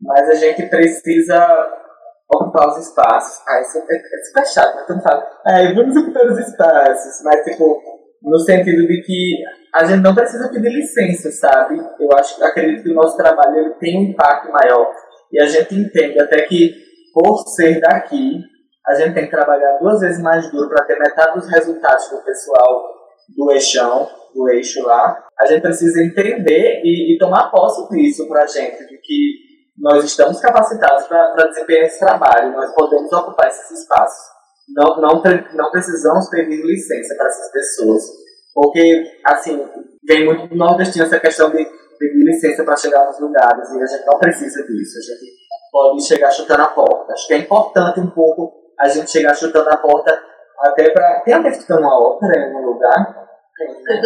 Mas 0.00 0.30
a 0.30 0.34
gente 0.34 0.66
precisa 0.66 1.76
ocupar 2.32 2.68
os 2.68 2.78
espaços. 2.78 3.42
Ah, 3.46 3.60
isso 3.60 3.78
é, 3.78 3.96
é 3.96 4.24
super 4.24 4.46
chato, 4.46 4.76
mas 4.76 4.86
todo 4.86 5.02
fala, 5.02 5.28
ah, 5.46 5.74
vamos 5.74 5.96
ocupar 5.96 6.26
os 6.26 6.38
espaços. 6.38 7.22
Mas, 7.24 7.44
tipo, 7.44 7.82
no 8.22 8.38
sentido 8.38 8.86
de 8.86 9.02
que 9.02 9.34
a 9.74 9.84
gente 9.84 10.00
não 10.00 10.14
precisa 10.14 10.48
pedir 10.48 10.68
licença, 10.68 11.30
sabe? 11.30 11.78
Eu 11.98 12.08
acho, 12.16 12.42
acredito 12.44 12.82
que 12.82 12.90
o 12.90 12.94
nosso 12.94 13.16
trabalho 13.16 13.58
ele 13.58 13.74
tem 13.74 13.98
um 13.98 14.10
impacto 14.10 14.50
maior. 14.50 14.92
E 15.32 15.40
a 15.40 15.46
gente 15.46 15.74
entende 15.74 16.18
até 16.20 16.42
que, 16.42 16.74
por 17.14 17.44
ser 17.48 17.80
daqui, 17.80 18.42
a 18.86 18.94
gente 18.94 19.14
tem 19.14 19.24
que 19.24 19.30
trabalhar 19.30 19.78
duas 19.78 20.00
vezes 20.00 20.20
mais 20.22 20.50
duro 20.50 20.68
para 20.68 20.84
ter 20.84 20.98
metade 20.98 21.38
dos 21.38 21.48
resultados 21.48 22.08
do 22.10 22.24
pessoal 22.24 23.00
do 23.36 23.50
eixão, 23.52 24.08
do 24.34 24.48
eixo 24.50 24.82
lá. 24.82 25.24
A 25.38 25.46
gente 25.46 25.62
precisa 25.62 26.02
entender 26.02 26.82
e, 26.84 27.14
e 27.14 27.18
tomar 27.18 27.50
posse 27.50 27.88
disso 27.90 28.26
para 28.28 28.42
a 28.42 28.46
gente, 28.46 28.86
de 28.86 28.98
que 28.98 29.50
nós 29.78 30.04
estamos 30.04 30.40
capacitados 30.40 31.06
para 31.06 31.46
desempenhar 31.48 31.84
esse 31.84 31.98
trabalho, 31.98 32.52
nós 32.52 32.74
podemos 32.74 33.10
ocupar 33.12 33.48
esses 33.48 33.80
espaços. 33.80 34.24
Não, 34.68 35.00
não, 35.00 35.22
não 35.54 35.70
precisamos 35.70 36.28
pedir 36.28 36.62
licença 36.62 37.14
para 37.16 37.26
essas 37.26 37.50
pessoas, 37.50 38.02
porque, 38.54 39.04
assim, 39.24 39.66
vem 40.06 40.24
muito 40.24 40.48
do 40.48 40.56
nordestino 40.56 41.06
essa 41.06 41.18
questão 41.18 41.50
de 41.50 41.66
pedir 42.00 42.24
licença 42.24 42.64
para 42.64 42.76
chegar 42.76 43.04
nos 43.04 43.20
lugares, 43.20 43.70
e 43.70 43.82
a 43.82 43.86
gente 43.86 44.06
não 44.06 44.18
precisa 44.18 44.62
disso, 44.62 44.98
a 44.98 45.02
gente 45.02 45.30
pode 45.70 46.02
chegar 46.02 46.30
chutando 46.30 46.62
a 46.62 46.68
porta. 46.68 47.12
Acho 47.12 47.26
que 47.26 47.34
é 47.34 47.38
importante 47.38 48.00
um 48.00 48.10
pouco 48.10 48.50
a 48.80 48.88
gente 48.88 49.10
chegar 49.10 49.34
chutando 49.34 49.68
a 49.68 49.76
porta 49.76 50.18
até 50.58 50.90
para... 50.90 51.20
Tem 51.20 51.34
alguém 51.34 51.50
escutando 51.52 51.80
uma 51.80 52.00
ópera 52.00 52.40
em 52.40 52.44
algum 52.46 52.72
lugar? 52.72 53.20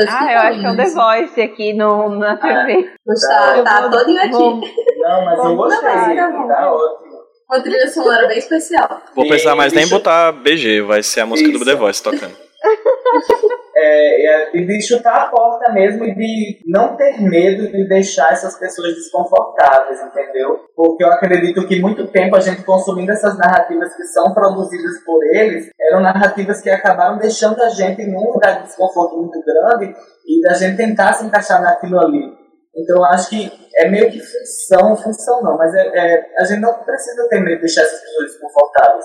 Ah, 0.09 0.33
eu 0.33 0.39
acho 0.41 0.61
que 0.61 0.67
é 0.67 0.71
o 0.73 0.77
The 0.77 0.87
Voice 0.87 1.41
aqui 1.41 1.73
no, 1.75 2.19
na 2.19 2.37
TV. 2.37 2.91
Ah, 3.31 3.63
tá, 3.63 3.83
tá 3.83 3.89
todinho 3.89 4.21
aqui. 4.21 4.99
Não, 4.99 5.25
mas 5.25 5.39
eu 5.39 5.57
gostei. 5.57 6.17
Tá 6.17 6.73
ótimo. 6.73 7.15
Uma 7.49 7.63
trilha 7.63 7.87
sonora 7.87 8.27
bem 8.27 8.39
especial. 8.39 9.03
Vou 9.15 9.29
pensar 9.29 9.55
mais 9.55 9.73
nem 9.73 9.87
botar 9.89 10.33
BG, 10.33 10.83
vai 10.83 11.05
ser 11.05 11.21
a 11.21 11.27
música 11.27 11.51
Isso. 11.51 11.61
do 11.61 11.65
The 11.65 11.77
Voice 11.77 12.03
tocando. 12.03 12.35
é, 13.77 14.51
de 14.53 14.83
chutar 14.83 15.25
a 15.25 15.29
porta 15.29 15.73
mesmo 15.73 16.05
e 16.05 16.15
de 16.15 16.61
não 16.67 16.97
ter 16.97 17.21
medo 17.21 17.71
de 17.71 17.89
deixar 17.89 18.33
essas 18.33 18.59
pessoas 18.59 18.95
desconfortáveis, 18.95 20.01
entendeu? 20.01 20.61
Porque 20.77 21.05
eu 21.05 21.09
acredito 21.09 21.67
que 21.67 21.81
muito 21.81 22.07
tempo 22.09 22.37
a 22.37 22.41
gente 22.41 22.63
consumindo 22.63 23.13
essas 23.13 23.37
narrativas 23.37 23.95
que 23.95 24.05
são 24.05 24.33
produzidas 24.33 25.03
por 25.05 25.23
eles, 25.35 25.71
eram 25.81 26.01
narrativas 26.01 26.61
que 26.61 26.71
acabaram 26.71 27.19
deixando 27.19 27.61
a 27.63 27.69
gente 27.69 28.07
num 28.07 28.33
lugar 28.33 28.59
de 28.59 28.69
desconforto 28.69 29.17
muito 29.17 29.41
grande 29.45 29.95
e 30.27 30.41
da 30.43 30.55
gente 30.55 30.77
tentar 30.77 31.13
se 31.13 31.25
encaixar 31.25 31.61
naquilo 31.61 31.99
ali. 32.01 32.45
Então 32.77 32.97
eu 32.97 33.05
acho 33.05 33.31
que 33.31 33.53
é 33.77 33.89
meio 33.89 34.11
que 34.11 34.21
função, 34.21 34.97
função 34.97 35.43
não, 35.43 35.57
mas 35.57 35.73
é, 35.75 35.87
é, 35.95 36.27
a 36.39 36.45
gente 36.45 36.61
não 36.61 36.75
precisa 36.75 37.29
ter 37.29 37.41
medo 37.41 37.57
de 37.57 37.61
deixar 37.63 37.83
essas 37.83 38.01
pessoas 38.01 38.33
desconfortáveis. 38.33 39.05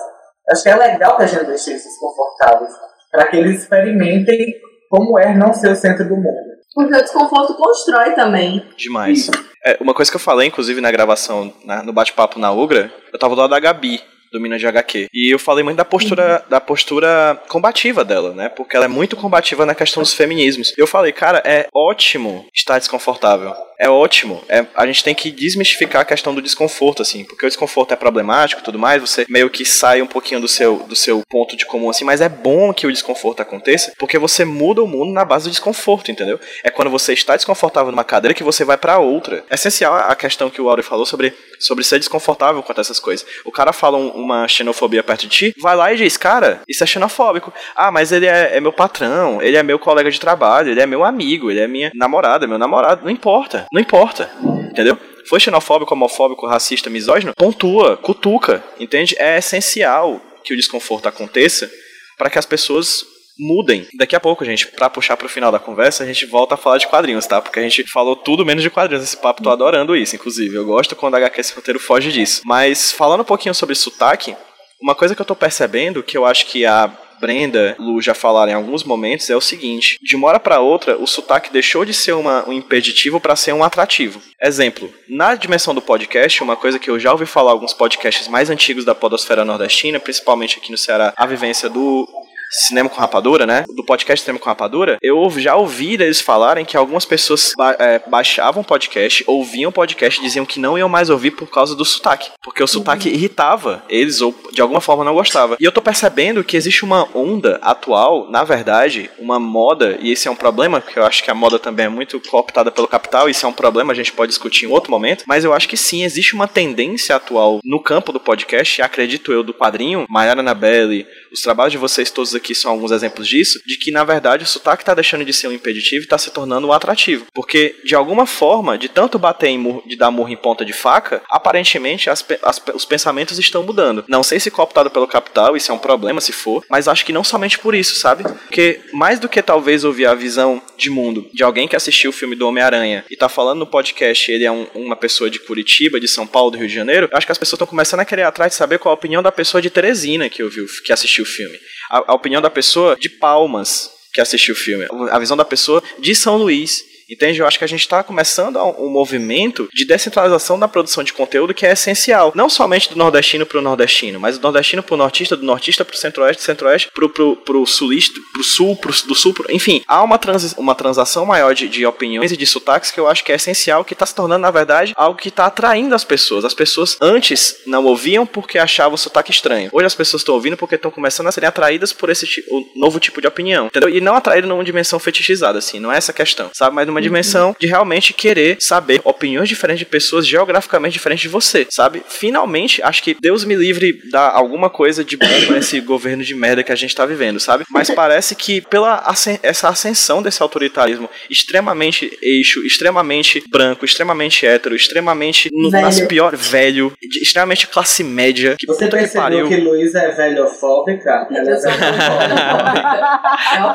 Acho 0.50 0.62
que 0.62 0.68
é 0.68 0.76
legal 0.76 1.16
que 1.16 1.22
a 1.22 1.26
gente 1.26 1.44
deixe 1.46 1.70
eles 1.70 1.84
desconfortáveis 1.84 2.72
para 3.10 3.26
que 3.28 3.36
eles 3.36 3.62
experimentem 3.62 4.54
como 4.88 5.18
é 5.18 5.34
não 5.34 5.52
ser 5.52 5.72
o 5.72 5.76
centro 5.76 6.08
do 6.08 6.16
mundo. 6.16 6.50
Porque 6.74 6.94
o 6.94 7.02
desconforto 7.02 7.54
constrói 7.54 8.12
também. 8.14 8.62
Demais. 8.76 9.30
É, 9.64 9.76
uma 9.80 9.92
coisa 9.92 10.10
que 10.10 10.16
eu 10.16 10.20
falei, 10.20 10.48
inclusive, 10.48 10.80
na 10.80 10.90
gravação, 10.90 11.52
na, 11.64 11.82
no 11.82 11.92
bate-papo 11.92 12.38
na 12.38 12.52
Ugra, 12.52 12.92
eu 13.12 13.18
tava 13.18 13.34
do 13.34 13.40
lado 13.40 13.50
da 13.50 13.60
Gabi. 13.60 14.00
do 14.32 14.40
Mina 14.40 14.56
de 14.56 14.66
HQ. 14.66 15.08
E 15.12 15.34
eu 15.34 15.38
falei 15.40 15.64
muito 15.64 15.76
da 15.76 15.84
postura, 15.84 16.44
da 16.48 16.60
postura 16.60 17.42
combativa 17.48 18.04
dela, 18.04 18.32
né? 18.32 18.48
Porque 18.48 18.76
ela 18.76 18.84
é 18.84 18.88
muito 18.88 19.16
combativa 19.16 19.66
na 19.66 19.74
questão 19.74 20.02
dos 20.02 20.14
feminismos. 20.14 20.72
Eu 20.78 20.86
falei, 20.86 21.10
cara, 21.10 21.42
é 21.44 21.66
ótimo 21.74 22.46
estar 22.54 22.78
desconfortável 22.78 23.52
é 23.80 23.88
ótimo. 23.88 24.44
É, 24.46 24.66
a 24.74 24.86
gente 24.86 25.02
tem 25.02 25.14
que 25.14 25.30
desmistificar 25.30 26.02
a 26.02 26.04
questão 26.04 26.34
do 26.34 26.42
desconforto, 26.42 27.00
assim, 27.00 27.24
porque 27.24 27.46
o 27.46 27.48
desconforto 27.48 27.92
é 27.92 27.96
problemático 27.96 28.62
tudo 28.62 28.78
mais, 28.78 29.00
você 29.00 29.24
meio 29.26 29.48
que 29.48 29.64
sai 29.64 30.02
um 30.02 30.06
pouquinho 30.06 30.38
do 30.38 30.46
seu, 30.46 30.80
do 30.80 30.94
seu 30.94 31.22
ponto 31.26 31.56
de 31.56 31.64
comum, 31.64 31.88
assim, 31.88 32.04
mas 32.04 32.20
é 32.20 32.28
bom 32.28 32.74
que 32.74 32.86
o 32.86 32.92
desconforto 32.92 33.40
aconteça, 33.40 33.92
porque 33.98 34.18
você 34.18 34.44
muda 34.44 34.82
o 34.82 34.86
mundo 34.86 35.12
na 35.12 35.24
base 35.24 35.46
do 35.46 35.50
desconforto, 35.50 36.10
entendeu? 36.10 36.38
É 36.62 36.70
quando 36.70 36.90
você 36.90 37.14
está 37.14 37.34
desconfortável 37.34 37.90
numa 37.90 38.04
cadeira 38.04 38.34
que 38.34 38.44
você 38.44 38.64
vai 38.64 38.76
para 38.76 38.98
outra. 38.98 39.42
É 39.48 39.54
essencial 39.54 39.94
a 39.94 40.14
questão 40.14 40.50
que 40.50 40.60
o 40.60 40.68
Auri 40.68 40.82
falou 40.82 41.06
sobre, 41.06 41.32
sobre 41.58 41.82
ser 41.82 41.98
desconfortável 41.98 42.62
quanto 42.62 42.78
a 42.78 42.82
essas 42.82 43.00
coisas. 43.00 43.26
O 43.46 43.50
cara 43.50 43.72
fala 43.72 43.96
um, 43.96 44.10
uma 44.10 44.46
xenofobia 44.46 45.02
perto 45.02 45.22
de 45.22 45.28
ti, 45.28 45.54
vai 45.58 45.74
lá 45.74 45.90
e 45.90 45.96
diz, 45.96 46.18
cara, 46.18 46.60
isso 46.68 46.84
é 46.84 46.86
xenofóbico. 46.86 47.50
Ah, 47.74 47.90
mas 47.90 48.12
ele 48.12 48.26
é, 48.26 48.56
é 48.56 48.60
meu 48.60 48.72
patrão, 48.72 49.40
ele 49.40 49.56
é 49.56 49.62
meu 49.62 49.78
colega 49.78 50.10
de 50.10 50.20
trabalho, 50.20 50.70
ele 50.70 50.82
é 50.82 50.86
meu 50.86 51.02
amigo, 51.02 51.50
ele 51.50 51.60
é 51.60 51.66
minha 51.66 51.90
namorada, 51.94 52.46
meu 52.46 52.58
namorado, 52.58 53.04
não 53.04 53.10
importa. 53.10 53.69
Não 53.72 53.80
importa, 53.80 54.30
entendeu? 54.70 54.98
Foi 55.28 55.38
xenofóbico, 55.38 55.94
homofóbico, 55.94 56.46
racista, 56.46 56.90
misógino? 56.90 57.32
Pontua, 57.36 57.96
cutuca, 57.96 58.64
entende? 58.78 59.14
É 59.18 59.38
essencial 59.38 60.20
que 60.44 60.52
o 60.52 60.56
desconforto 60.56 61.06
aconteça 61.06 61.70
para 62.18 62.28
que 62.28 62.38
as 62.38 62.46
pessoas 62.46 63.04
mudem. 63.38 63.86
Daqui 63.96 64.14
a 64.14 64.20
pouco, 64.20 64.44
gente, 64.44 64.66
para 64.66 64.90
puxar 64.90 65.16
pro 65.16 65.28
final 65.28 65.50
da 65.50 65.58
conversa, 65.58 66.02
a 66.02 66.06
gente 66.06 66.26
volta 66.26 66.54
a 66.54 66.58
falar 66.58 66.78
de 66.78 66.86
quadrinhos, 66.86 67.26
tá? 67.26 67.40
Porque 67.40 67.58
a 67.58 67.62
gente 67.62 67.84
falou 67.90 68.14
tudo 68.16 68.44
menos 68.44 68.62
de 68.62 68.70
quadrinhos 68.70 69.02
nesse 69.02 69.16
papo, 69.16 69.42
tô 69.42 69.50
adorando 69.50 69.96
isso, 69.96 70.14
inclusive. 70.16 70.54
Eu 70.54 70.66
gosto 70.66 70.94
quando 70.94 71.14
a 71.14 71.18
HQ 71.18 71.40
esse 71.40 71.54
roteiro 71.54 71.80
foge 71.80 72.12
disso. 72.12 72.42
Mas 72.44 72.92
falando 72.92 73.22
um 73.22 73.24
pouquinho 73.24 73.54
sobre 73.54 73.74
sotaque, 73.74 74.36
uma 74.82 74.94
coisa 74.94 75.14
que 75.14 75.22
eu 75.22 75.26
tô 75.26 75.34
percebendo, 75.34 76.02
que 76.02 76.16
eu 76.16 76.26
acho 76.26 76.46
que 76.46 76.66
a 76.66 76.90
Brenda, 77.20 77.76
Lu 77.78 78.00
já 78.00 78.14
falaram 78.14 78.52
em 78.52 78.54
alguns 78.54 78.82
momentos, 78.82 79.28
é 79.28 79.36
o 79.36 79.40
seguinte: 79.40 79.98
de 80.02 80.16
uma 80.16 80.28
hora 80.28 80.40
para 80.40 80.60
outra, 80.60 80.96
o 80.96 81.06
sotaque 81.06 81.52
deixou 81.52 81.84
de 81.84 81.92
ser 81.92 82.12
uma, 82.12 82.48
um 82.48 82.52
impeditivo 82.52 83.20
para 83.20 83.36
ser 83.36 83.52
um 83.52 83.62
atrativo. 83.62 84.20
Exemplo, 84.40 84.92
na 85.08 85.34
dimensão 85.34 85.74
do 85.74 85.82
podcast, 85.82 86.42
uma 86.42 86.56
coisa 86.56 86.78
que 86.78 86.90
eu 86.90 86.98
já 86.98 87.12
ouvi 87.12 87.26
falar 87.26 87.52
alguns 87.52 87.74
podcasts 87.74 88.26
mais 88.28 88.50
antigos 88.50 88.84
da 88.84 88.94
podosfera 88.94 89.44
nordestina, 89.44 90.00
principalmente 90.00 90.58
aqui 90.58 90.70
no 90.70 90.78
Ceará, 90.78 91.12
a 91.16 91.26
vivência 91.26 91.68
do 91.68 92.08
Cinema 92.50 92.88
com 92.88 93.00
Rapadura, 93.00 93.46
né? 93.46 93.64
Do 93.68 93.84
podcast 93.84 94.24
Cinema 94.24 94.40
com 94.40 94.48
Rapadura, 94.48 94.98
eu 95.00 95.30
já 95.38 95.54
ouvi 95.54 95.94
eles 95.94 96.20
falarem 96.20 96.64
que 96.64 96.76
algumas 96.76 97.04
pessoas 97.04 97.52
ba 97.56 97.76
é, 97.78 98.00
baixavam 98.08 98.64
podcast, 98.64 99.22
ouviam 99.26 99.70
podcast 99.70 100.18
e 100.18 100.24
diziam 100.24 100.44
que 100.44 100.58
não 100.58 100.76
iam 100.76 100.88
mais 100.88 101.10
ouvir 101.10 101.30
por 101.30 101.48
causa 101.48 101.76
do 101.76 101.84
sotaque. 101.84 102.30
Porque 102.42 102.62
o 102.62 102.66
sotaque 102.66 103.08
uhum. 103.08 103.14
irritava 103.14 103.84
eles 103.88 104.20
ou 104.20 104.34
de 104.52 104.60
alguma 104.60 104.80
forma 104.80 105.04
não 105.04 105.14
gostava. 105.14 105.56
E 105.60 105.64
eu 105.64 105.70
tô 105.70 105.80
percebendo 105.80 106.42
que 106.42 106.56
existe 106.56 106.84
uma 106.84 107.06
onda 107.14 107.60
atual, 107.62 108.28
na 108.28 108.42
verdade, 108.42 109.08
uma 109.18 109.38
moda, 109.38 109.96
e 110.00 110.10
esse 110.10 110.26
é 110.26 110.30
um 110.30 110.36
problema, 110.36 110.80
porque 110.80 110.98
eu 110.98 111.06
acho 111.06 111.22
que 111.22 111.30
a 111.30 111.34
moda 111.34 111.58
também 111.58 111.86
é 111.86 111.88
muito 111.88 112.20
cooptada 112.20 112.72
pelo 112.72 112.88
capital, 112.88 113.28
isso 113.28 113.46
é 113.46 113.48
um 113.48 113.52
problema, 113.52 113.92
a 113.92 113.96
gente 113.96 114.12
pode 114.12 114.30
discutir 114.30 114.66
em 114.66 114.68
outro 114.68 114.90
momento, 114.90 115.24
mas 115.26 115.44
eu 115.44 115.52
acho 115.52 115.68
que 115.68 115.76
sim, 115.76 116.02
existe 116.02 116.34
uma 116.34 116.48
tendência 116.48 117.14
atual 117.14 117.60
no 117.62 117.80
campo 117.80 118.12
do 118.12 118.18
podcast, 118.18 118.82
acredito 118.82 119.32
eu, 119.32 119.44
do 119.44 119.54
quadrinho, 119.54 120.06
Mayara 120.08 120.42
Nabelli, 120.42 121.06
os 121.32 121.42
trabalhos 121.42 121.72
de 121.72 121.78
vocês 121.78 122.10
todos 122.10 122.34
aqui 122.34 122.39
são 122.54 122.70
alguns 122.70 122.90
exemplos 122.90 123.28
disso, 123.28 123.60
de 123.66 123.76
que 123.76 123.90
na 123.90 124.04
verdade 124.04 124.44
o 124.44 124.46
sotaque 124.46 124.82
está 124.82 124.94
deixando 124.94 125.24
de 125.24 125.32
ser 125.32 125.48
um 125.48 125.52
impeditivo 125.52 126.02
e 126.02 126.04
está 126.04 126.18
se 126.18 126.30
tornando 126.30 126.66
um 126.66 126.72
atrativo. 126.72 127.26
Porque 127.34 127.76
de 127.84 127.94
alguma 127.94 128.26
forma, 128.26 128.78
de 128.78 128.88
tanto 128.88 129.18
bater 129.18 129.48
em 129.48 129.58
murro, 129.58 129.82
de 129.86 129.96
dar 129.96 130.10
murro 130.10 130.30
em 130.30 130.36
ponta 130.36 130.64
de 130.64 130.72
faca, 130.72 131.22
aparentemente 131.30 132.08
as, 132.10 132.24
as, 132.42 132.62
os 132.74 132.84
pensamentos 132.84 133.38
estão 133.38 133.62
mudando. 133.62 134.04
Não 134.08 134.22
sei 134.22 134.40
se 134.40 134.50
cooptado 134.50 134.90
pelo 134.90 135.06
capital, 135.06 135.56
isso 135.56 135.70
é 135.70 135.74
um 135.74 135.78
problema 135.78 136.20
se 136.20 136.32
for, 136.32 136.64
mas 136.68 136.88
acho 136.88 137.04
que 137.04 137.12
não 137.12 137.24
somente 137.24 137.58
por 137.58 137.74
isso, 137.74 137.96
sabe? 137.96 138.24
Porque 138.24 138.80
mais 138.92 139.18
do 139.18 139.28
que 139.28 139.42
talvez 139.42 139.84
ouvir 139.84 140.06
a 140.06 140.14
visão 140.14 140.62
de 140.76 140.90
mundo 140.90 141.28
de 141.32 141.42
alguém 141.42 141.68
que 141.68 141.76
assistiu 141.76 142.10
o 142.10 142.12
filme 142.12 142.34
do 142.34 142.46
Homem-Aranha 142.46 143.04
e 143.10 143.16
tá 143.16 143.28
falando 143.28 143.58
no 143.58 143.66
podcast, 143.66 144.30
ele 144.30 144.44
é 144.44 144.52
um, 144.52 144.66
uma 144.74 144.96
pessoa 144.96 145.30
de 145.30 145.38
Curitiba, 145.38 146.00
de 146.00 146.08
São 146.08 146.26
Paulo, 146.26 146.52
do 146.52 146.58
Rio 146.58 146.68
de 146.68 146.74
Janeiro, 146.74 147.08
acho 147.12 147.26
que 147.26 147.32
as 147.32 147.38
pessoas 147.38 147.56
estão 147.56 147.66
começando 147.66 148.00
a 148.00 148.04
querer 148.04 148.22
atrás 148.22 148.52
de 148.52 148.56
saber 148.56 148.78
qual 148.78 148.92
a 148.92 148.94
opinião 148.94 149.22
da 149.22 149.32
pessoa 149.32 149.60
de 149.60 149.70
Teresina 149.70 150.28
que 150.28 150.42
ouviu, 150.42 150.66
que 150.84 150.92
assistiu 150.92 151.24
o 151.24 151.26
filme 151.26 151.58
a, 151.90 152.12
a 152.12 152.14
opinião 152.14 152.29
da 152.38 152.50
pessoa 152.50 152.94
de 152.96 153.08
Palmas 153.08 153.90
que 154.12 154.20
assistiu 154.20 154.54
o 154.54 154.58
filme, 154.58 154.86
a 155.10 155.18
visão 155.18 155.36
da 155.36 155.44
pessoa 155.44 155.82
de 155.98 156.14
São 156.14 156.36
Luís. 156.36 156.84
Entende? 157.10 157.40
Eu 157.40 157.46
acho 157.46 157.58
que 157.58 157.64
a 157.64 157.68
gente 157.68 157.80
está 157.80 158.02
começando 158.04 158.56
um 158.78 158.88
movimento 158.88 159.68
de 159.74 159.84
descentralização 159.84 160.58
da 160.58 160.68
produção 160.68 161.02
de 161.02 161.12
conteúdo 161.12 161.52
que 161.52 161.66
é 161.66 161.72
essencial. 161.72 162.32
Não 162.36 162.48
somente 162.48 162.88
do 162.88 162.96
nordestino 162.96 163.44
para 163.44 163.58
o 163.58 163.62
nordestino, 163.62 164.20
mas 164.20 164.38
do 164.38 164.42
nordestino 164.42 164.82
para 164.82 164.94
o 164.94 164.96
nortista, 164.96 165.36
do 165.36 165.44
nortista 165.44 165.84
para 165.84 165.94
o 165.94 165.98
centro-oeste, 165.98 166.42
do 166.42 166.46
centro-oeste 166.46 166.90
para 166.94 167.56
o 167.56 167.66
sulista, 167.66 168.20
para 168.32 168.40
o 168.40 168.44
sul, 168.44 168.76
pro, 168.76 168.92
do 169.06 169.14
sul. 169.14 169.34
Pro, 169.34 169.50
enfim, 169.50 169.82
há 169.88 170.02
uma, 170.04 170.18
trans, 170.18 170.54
uma 170.56 170.74
transação 170.74 171.26
maior 171.26 171.52
de, 171.52 171.68
de 171.68 171.84
opiniões 171.84 172.30
e 172.30 172.36
de 172.36 172.46
sotaques 172.46 172.92
que 172.92 173.00
eu 173.00 173.08
acho 173.08 173.24
que 173.24 173.32
é 173.32 173.34
essencial, 173.34 173.84
que 173.84 173.92
está 173.92 174.06
se 174.06 174.14
tornando, 174.14 174.42
na 174.42 174.50
verdade, 174.50 174.92
algo 174.96 175.18
que 175.18 175.28
está 175.28 175.46
atraindo 175.46 175.94
as 175.94 176.04
pessoas. 176.04 176.44
As 176.44 176.54
pessoas 176.54 176.96
antes 177.00 177.56
não 177.66 177.84
ouviam 177.84 178.24
porque 178.24 178.58
achavam 178.58 178.94
o 178.94 178.98
sotaque 178.98 179.32
estranho. 179.32 179.70
Hoje 179.72 179.86
as 179.86 179.94
pessoas 179.94 180.20
estão 180.20 180.34
ouvindo 180.34 180.56
porque 180.56 180.76
estão 180.76 180.90
começando 180.90 181.26
a 181.26 181.32
serem 181.32 181.48
atraídas 181.48 181.92
por 181.92 182.08
esse 182.08 182.44
novo 182.76 183.00
tipo 183.00 183.20
de 183.20 183.26
opinião. 183.26 183.66
Entendeu? 183.66 183.88
E 183.88 184.00
não 184.00 184.14
atraídas 184.14 184.48
numa 184.48 184.62
dimensão 184.62 184.98
fetichizada, 184.98 185.58
assim, 185.58 185.80
não 185.80 185.92
é 185.92 185.96
essa 185.96 186.12
questão, 186.12 186.50
sabe? 186.52 186.76
Mas 186.76 186.86
numa 186.86 186.99
uma 187.00 187.02
dimensão 187.02 187.56
de 187.58 187.66
realmente 187.66 188.12
querer 188.12 188.58
saber 188.60 189.00
opiniões 189.04 189.48
diferentes 189.48 189.80
de 189.80 189.86
pessoas 189.86 190.26
geograficamente 190.26 190.92
diferentes 190.92 191.22
de 191.22 191.28
você, 191.28 191.66
sabe? 191.70 192.02
Finalmente, 192.08 192.82
acho 192.82 193.02
que 193.02 193.16
Deus 193.20 193.44
me 193.44 193.54
livre 193.54 194.00
dar 194.10 194.30
alguma 194.30 194.68
coisa 194.68 195.02
de 195.04 195.16
bom 195.16 195.26
pra 195.46 195.58
esse 195.58 195.80
governo 195.80 196.22
de 196.22 196.34
merda 196.34 196.62
que 196.62 196.72
a 196.72 196.76
gente 196.76 196.94
tá 196.94 197.06
vivendo, 197.06 197.40
sabe? 197.40 197.64
Mas 197.70 197.90
parece 197.90 198.34
que 198.34 198.60
pela 198.60 199.02
essa 199.42 199.68
ascensão 199.68 200.22
desse 200.22 200.42
autoritarismo 200.42 201.08
extremamente 201.28 202.16
eixo, 202.22 202.64
extremamente 202.64 203.42
branco, 203.48 203.84
extremamente 203.84 204.46
hétero, 204.46 204.74
extremamente 204.74 205.50
no, 205.52 205.70
nas 205.70 206.00
piores 206.00 206.48
velho, 206.48 206.92
extremamente 207.02 207.66
classe 207.68 208.04
média. 208.04 208.56
Que 208.58 208.66
Você 208.66 208.88
percebeu 208.88 209.48
que, 209.48 209.56
que 209.56 209.60
Luiz 209.60 209.94
é 209.94 210.10
velhofóbica? 210.10 211.28
Ela 211.30 211.50
é 211.50 211.56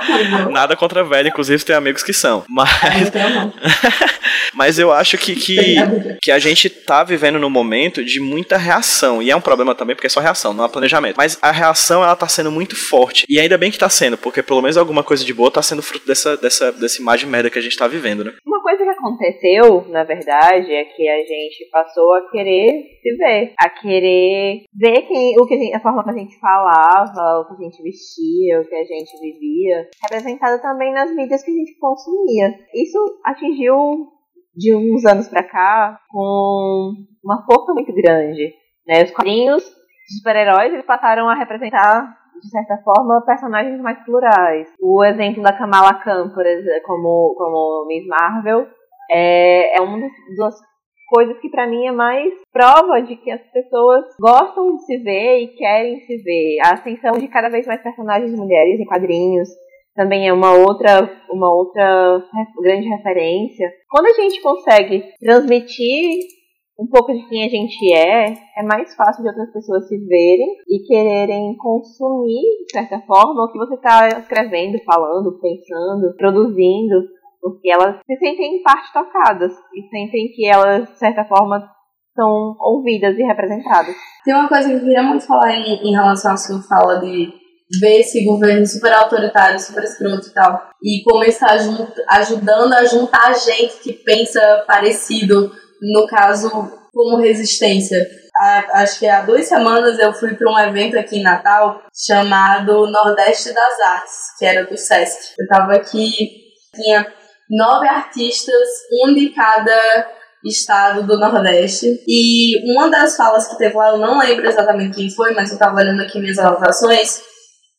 velhofóbica. 0.06 0.50
Nada 0.52 0.76
contra 0.76 1.04
velho, 1.04 1.30
inclusive 1.30 1.64
tem 1.64 1.76
amigos 1.76 2.04
que 2.04 2.14
são. 2.14 2.44
Mas. 2.50 3.12
Mas 4.54 4.80
eu 4.80 4.92
acho 4.92 5.18
que, 5.18 5.36
que, 5.36 5.76
que 6.22 6.32
a 6.32 6.40
gente 6.40 6.70
tá 6.70 7.04
vivendo 7.04 7.40
num 7.40 7.50
momento 7.50 8.04
de 8.04 8.20
muita 8.20 8.58
reação. 8.58 9.22
E 9.22 9.30
é 9.30 9.36
um 9.36 9.42
problema 9.42 9.76
também, 9.76 9.96
porque 9.96 10.08
é 10.08 10.10
só 10.10 10.20
reação, 10.20 10.54
não 10.54 10.66
é 10.66 10.70
planejamento. 10.70 11.16
Mas 11.18 11.38
a 11.42 11.52
reação, 11.52 12.04
ela 12.04 12.16
tá 12.16 12.28
sendo 12.28 12.52
muito 12.52 12.76
forte. 12.76 13.26
E 13.30 13.40
ainda 13.40 13.58
bem 13.58 13.72
que 13.72 13.78
tá 13.78 13.90
sendo, 13.90 14.18
porque 14.18 14.42
pelo 14.42 14.62
menos 14.62 14.78
alguma 14.78 15.04
coisa 15.04 15.26
de 15.26 15.34
boa 15.34 15.52
tá 15.52 15.62
sendo 15.62 15.82
fruto 15.82 16.08
dessa, 16.08 16.38
dessa, 16.38 16.72
dessa 16.72 17.02
imagem 17.02 17.30
merda 17.30 17.50
que 17.50 17.60
a 17.60 17.62
gente 17.62 17.78
tá 17.78 17.88
vivendo, 17.88 18.24
né? 18.24 18.34
Uma 18.46 18.62
coisa 18.62 18.84
que 18.84 18.90
aconteceu, 18.90 19.86
na 19.90 20.04
verdade, 20.04 20.72
é 20.72 20.86
que 20.86 21.08
a 21.08 21.18
gente 21.18 21.70
passou 21.72 22.14
a 22.16 22.30
querer 22.32 22.96
se 23.02 23.16
ver. 23.18 23.54
A 23.60 23.70
querer 23.70 24.64
ver 24.74 25.02
quem, 25.04 25.40
o 25.40 25.46
que 25.46 25.54
a, 25.54 25.58
gente, 25.58 25.76
a 25.76 25.80
forma 25.80 26.04
que 26.04 26.10
a 26.10 26.18
gente 26.18 26.40
falava, 26.40 27.40
o 27.42 27.46
que 27.46 27.64
a 27.64 27.70
gente 27.70 27.84
vestia, 27.84 28.62
o 28.62 28.66
que 28.66 28.76
a 28.76 28.84
gente 28.84 29.20
vivia, 29.20 29.88
representado 30.02 30.62
também 30.62 30.94
nas 30.94 31.14
mídias 31.14 31.44
que 31.44 31.52
a 31.52 31.54
gente 31.54 31.78
consumia. 31.78 32.54
Isso 32.74 32.98
atingiu 33.24 34.08
de 34.56 34.74
uns 34.76 35.06
anos 35.06 35.28
para 35.28 35.44
cá 35.44 36.00
com 36.10 36.94
uma 37.24 37.46
força 37.46 37.74
muito 37.74 37.94
grande. 37.94 38.54
Né? 38.88 39.04
Os 39.04 39.12
quadrinhos 39.12 39.64
de 39.64 40.18
super-heróis 40.18 40.74
eles 40.74 40.86
passaram 40.86 41.28
a 41.28 41.36
representar 41.36 42.16
de 42.42 42.50
certa 42.50 42.78
forma, 42.84 43.24
personagens 43.26 43.80
mais 43.82 43.98
plurais. 44.04 44.68
O 44.80 45.04
exemplo 45.04 45.42
da 45.42 45.54
Kamala 45.54 45.94
Khan, 45.96 46.30
por 46.34 46.46
exemplo, 46.46 46.82
como, 46.86 47.34
como 47.38 47.86
Miss 47.88 48.06
Marvel, 48.08 48.68
é, 49.10 49.78
é 49.78 49.82
uma 49.82 50.00
das 50.00 50.56
coisas 51.10 51.38
que 51.40 51.50
para 51.50 51.68
mim 51.68 51.86
é 51.86 51.92
mais 51.92 52.34
prova 52.52 53.02
de 53.02 53.16
que 53.16 53.32
as 53.32 53.42
pessoas 53.52 54.06
gostam 54.20 54.76
de 54.76 54.86
se 54.86 54.98
ver 54.98 55.44
e 55.44 55.48
querem 55.56 56.00
se 56.02 56.18
ver. 56.18 56.58
A 56.66 56.74
ascensão 56.74 57.14
de 57.14 57.28
cada 57.28 57.50
vez 57.50 57.66
mais 57.66 57.82
personagens 57.82 58.36
mulheres 58.36 58.80
em 58.80 58.86
quadrinhos, 58.86 59.50
também 59.96 60.28
é 60.28 60.34
uma 60.34 60.54
outra, 60.54 61.10
uma 61.30 61.54
outra 61.54 62.22
grande 62.62 62.88
referência. 62.88 63.72
Quando 63.90 64.08
a 64.08 64.22
gente 64.22 64.42
consegue 64.42 65.04
transmitir 65.20 66.36
um 66.78 66.88
pouco 66.88 67.14
de 67.14 67.26
quem 67.30 67.46
a 67.46 67.50
gente 67.50 67.94
é, 67.94 68.34
é 68.58 68.64
mais 68.64 68.94
fácil 68.96 69.24
de 69.24 69.30
outras 69.30 69.52
pessoas 69.54 69.88
se 69.88 69.98
verem 69.98 70.58
e 70.68 70.86
quererem 70.86 71.56
consumir, 71.56 72.66
de 72.68 72.74
certa 72.74 73.00
forma, 73.08 73.46
o 73.46 73.52
que 73.52 73.58
você 73.58 73.76
está 73.76 74.10
escrevendo, 74.20 74.78
falando, 74.84 75.40
pensando, 75.40 76.14
produzindo, 76.18 77.08
porque 77.42 77.72
elas 77.72 77.98
se 78.06 78.18
sentem 78.18 78.58
em 78.58 78.64
parte 78.64 78.92
tocadas 78.92 79.54
e 79.74 79.88
sentem 79.90 80.28
que 80.36 80.46
elas, 80.46 80.90
de 80.90 81.00
certa 81.00 81.24
forma, 81.24 81.66
são 82.14 82.56
ouvidas 82.60 83.18
e 83.18 83.24
representadas. 83.24 83.96
Tem 84.26 84.34
uma 84.34 84.50
coisa 84.50 84.68
que 84.68 84.76
eu 84.76 84.80
queria 84.80 85.04
muito 85.04 85.26
falar 85.26 85.54
em, 85.54 85.88
em 85.88 85.92
relação 85.92 86.34
à 86.34 86.38
sua 86.38 86.62
fala 86.62 87.00
de 87.00 87.45
ver 87.82 88.00
esse 88.02 88.24
governo 88.24 88.66
super 88.66 88.94
autoritário, 88.94 89.60
super 89.60 89.84
escroto 89.84 90.28
e 90.28 90.34
tal, 90.34 90.70
e 90.84 91.02
como 91.04 91.24
está 91.24 91.56
ajudando 92.10 92.74
a 92.74 92.86
juntar 92.86 93.34
gente 93.34 93.76
que 93.82 93.94
pensa 93.94 94.64
parecido, 94.68 95.52
no 95.82 96.06
caso, 96.08 96.50
como 96.94 97.18
resistência. 97.18 97.98
há- 98.38 98.82
acho 98.82 99.00
que 99.00 99.08
há 99.08 99.22
duas 99.22 99.46
semanas 99.48 99.98
eu 99.98 100.12
fui 100.14 100.36
para 100.36 100.52
um 100.52 100.60
evento 100.60 100.98
aqui 101.00 101.20
em 101.20 101.24
Natal 101.24 101.82
chamado 101.94 102.86
Nordeste 102.92 103.54
das 103.54 103.80
Artes, 103.80 104.14
que 104.38 104.46
era 104.46 104.66
do 104.66 104.76
Sesc. 104.78 105.34
Eu 105.40 105.48
tava 105.48 105.74
aqui, 105.74 106.12
tinha 106.74 107.08
nove 107.50 107.88
artistas, 107.88 108.68
um 109.04 109.14
de 109.14 109.30
cada 109.30 110.06
estado 110.44 111.04
do 111.04 111.18
Nordeste. 111.18 112.04
E 112.08 112.72
uma 112.74 112.90
das 112.90 113.16
falas 113.16 113.48
que 113.48 113.58
teve 113.58 113.74
lá, 113.76 113.92
eu 113.92 113.98
não 114.00 114.20
lembro 114.20 114.46
exatamente 114.48 114.96
quem 114.98 115.10
foi, 115.10 115.34
mas 115.34 115.52
eu 115.52 115.58
tava 115.58 115.78
olhando 115.78 116.02
aqui 116.02 116.20
minhas 116.20 116.38
anotações, 116.38 117.22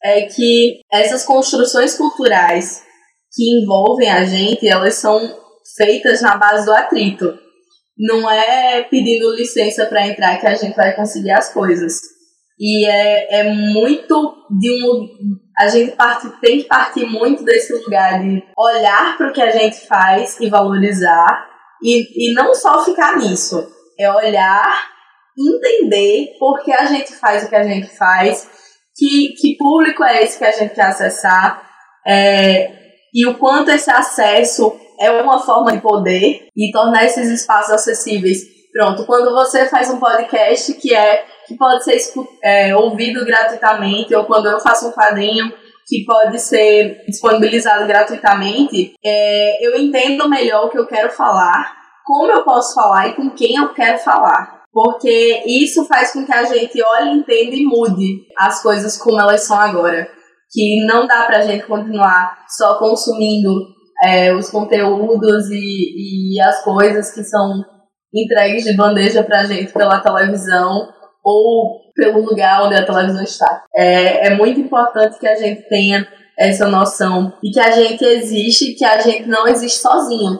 é 0.07 0.23
que 0.23 0.81
essas 0.93 1.25
construções 1.25 1.97
culturais 1.97 2.83
que 3.35 3.61
envolvem 3.61 4.09
a 4.09 4.25
gente, 4.25 4.69
elas 4.69 4.95
são 4.95 5.21
feitas 5.77 6.23
na 6.23 6.37
base 6.37 6.65
do 6.65 6.73
atrito. 6.73 7.37
Não 7.99 8.31
é 8.31 8.83
pedindo 8.85 9.35
licença 9.35 9.85
para 9.87 10.07
entrar 10.07 10.39
que 10.39 10.47
a 10.47 10.55
gente 10.55 10.77
vai 10.77 10.95
conseguir 10.95 11.33
as 11.33 11.53
coisas. 11.53 11.95
E 12.59 12.87
é, 12.87 13.41
é 13.41 13.53
muito 13.53 14.35
de 14.59 14.85
um. 14.85 15.09
A 15.59 15.67
gente 15.67 15.93
parte, 15.97 16.29
tem 16.41 16.63
que 16.63 16.69
partir 16.69 17.05
muito 17.07 17.43
desse 17.43 17.73
lugar 17.73 18.23
de 18.23 18.43
olhar 18.57 19.17
para 19.17 19.29
o 19.29 19.33
que 19.33 19.43
a 19.43 19.51
gente 19.51 19.87
faz 19.87 20.39
e 20.41 20.49
valorizar. 20.49 21.49
E, 21.83 22.31
e 22.31 22.35
não 22.35 22.55
só 22.55 22.85
ficar 22.85 23.19
nisso. 23.19 23.67
É 23.99 24.11
olhar, 24.11 24.89
entender 25.37 26.37
por 26.39 26.63
que 26.63 26.73
a 26.73 26.85
gente 26.85 27.13
faz 27.15 27.45
o 27.45 27.49
que 27.49 27.57
a 27.57 27.65
gente 27.65 27.89
faz, 27.97 28.49
que, 28.97 29.35
que 29.41 29.57
público 29.57 30.03
é 30.03 30.23
esse 30.23 30.39
que 30.39 30.45
a 30.45 30.53
gente 30.53 30.75
quer 30.75 30.87
acessar, 30.87 31.63
é, 32.07 32.73
e 33.13 33.27
o 33.27 33.35
quanto 33.35 33.71
esse 33.71 33.91
acesso 33.91 34.79
é 34.99 35.11
uma 35.11 35.39
forma 35.41 35.73
de 35.73 35.81
poder 35.81 36.49
e 36.57 36.71
tornar 36.71 37.05
esses 37.05 37.29
espaços 37.29 37.73
acessíveis. 37.73 38.39
Pronto, 38.73 39.07
quando 39.07 39.33
você 39.33 39.67
faz 39.67 39.91
um 39.91 39.99
podcast 39.99 40.73
que 40.75 40.95
é 40.95 41.25
que 41.47 41.57
pode 41.57 41.85
ser 41.85 41.99
é, 42.43 42.77
ouvido 42.77 43.25
gratuitamente, 43.25 44.15
ou 44.15 44.25
quando 44.25 44.47
eu 44.47 44.61
faço 44.61 44.89
um 44.89 44.93
quadrinho 44.93 45.53
que 45.87 46.05
pode 46.05 46.41
ser 46.41 47.05
disponibilizado 47.07 47.87
gratuitamente, 47.87 48.95
é, 49.05 49.67
eu 49.67 49.77
entendo 49.77 50.29
melhor 50.29 50.67
o 50.67 50.71
que 50.71 50.79
eu 50.79 50.87
quero 50.87 51.11
falar, 51.11 51.75
como 52.05 52.33
eu 52.33 52.43
posso 52.43 52.75
falar 52.75 53.09
e 53.09 53.15
com 53.15 53.31
quem 53.31 53.57
eu 53.57 53.73
quero 53.73 53.99
falar. 53.99 54.56
Porque 54.77 55.43
isso 55.47 55.87
faz 55.87 56.13
com 56.13 56.27
que 56.27 56.35
a 56.35 56.45
gente 56.45 56.83
olhe, 56.83 57.13
entenda 57.13 57.57
e 57.57 57.65
mude 57.65 58.27
as 58.37 58.63
coisas 58.63 58.99
como 58.99 59.19
elas 59.19 59.41
são 59.45 59.59
agora. 59.59 60.07
Que 60.53 60.85
não 60.85 61.07
dá 61.07 61.23
pra 61.23 61.41
gente 61.41 61.65
continuar 61.65 62.45
só 62.47 62.79
consumindo 62.79 63.51
é, 64.05 64.35
os 64.35 64.51
conteúdos 64.51 65.49
e, 65.49 66.35
e 66.35 66.41
as 66.43 66.63
coisas 66.63 67.11
que 67.11 67.25
são 67.25 67.65
entregues 68.15 68.65
de 68.65 68.77
bandeja 68.77 69.25
pra 69.25 69.45
gente 69.45 69.73
pela 69.73 70.01
televisão 70.01 70.91
ou 71.25 71.81
pelo 71.95 72.21
lugar 72.21 72.65
onde 72.65 72.75
a 72.75 72.85
televisão 72.85 73.23
está. 73.23 73.65
É, 73.75 74.27
é 74.27 74.37
muito 74.37 74.61
importante 74.61 75.19
que 75.19 75.27
a 75.27 75.37
gente 75.37 75.67
tenha 75.71 76.07
essa 76.39 76.69
noção 76.69 77.33
e 77.43 77.51
que 77.51 77.61
a 77.61 77.71
gente 77.71 78.05
existe, 78.05 78.75
que 78.75 78.85
a 78.85 79.01
gente 79.01 79.27
não 79.27 79.49
existe 79.49 79.79
sozinho. 79.79 80.39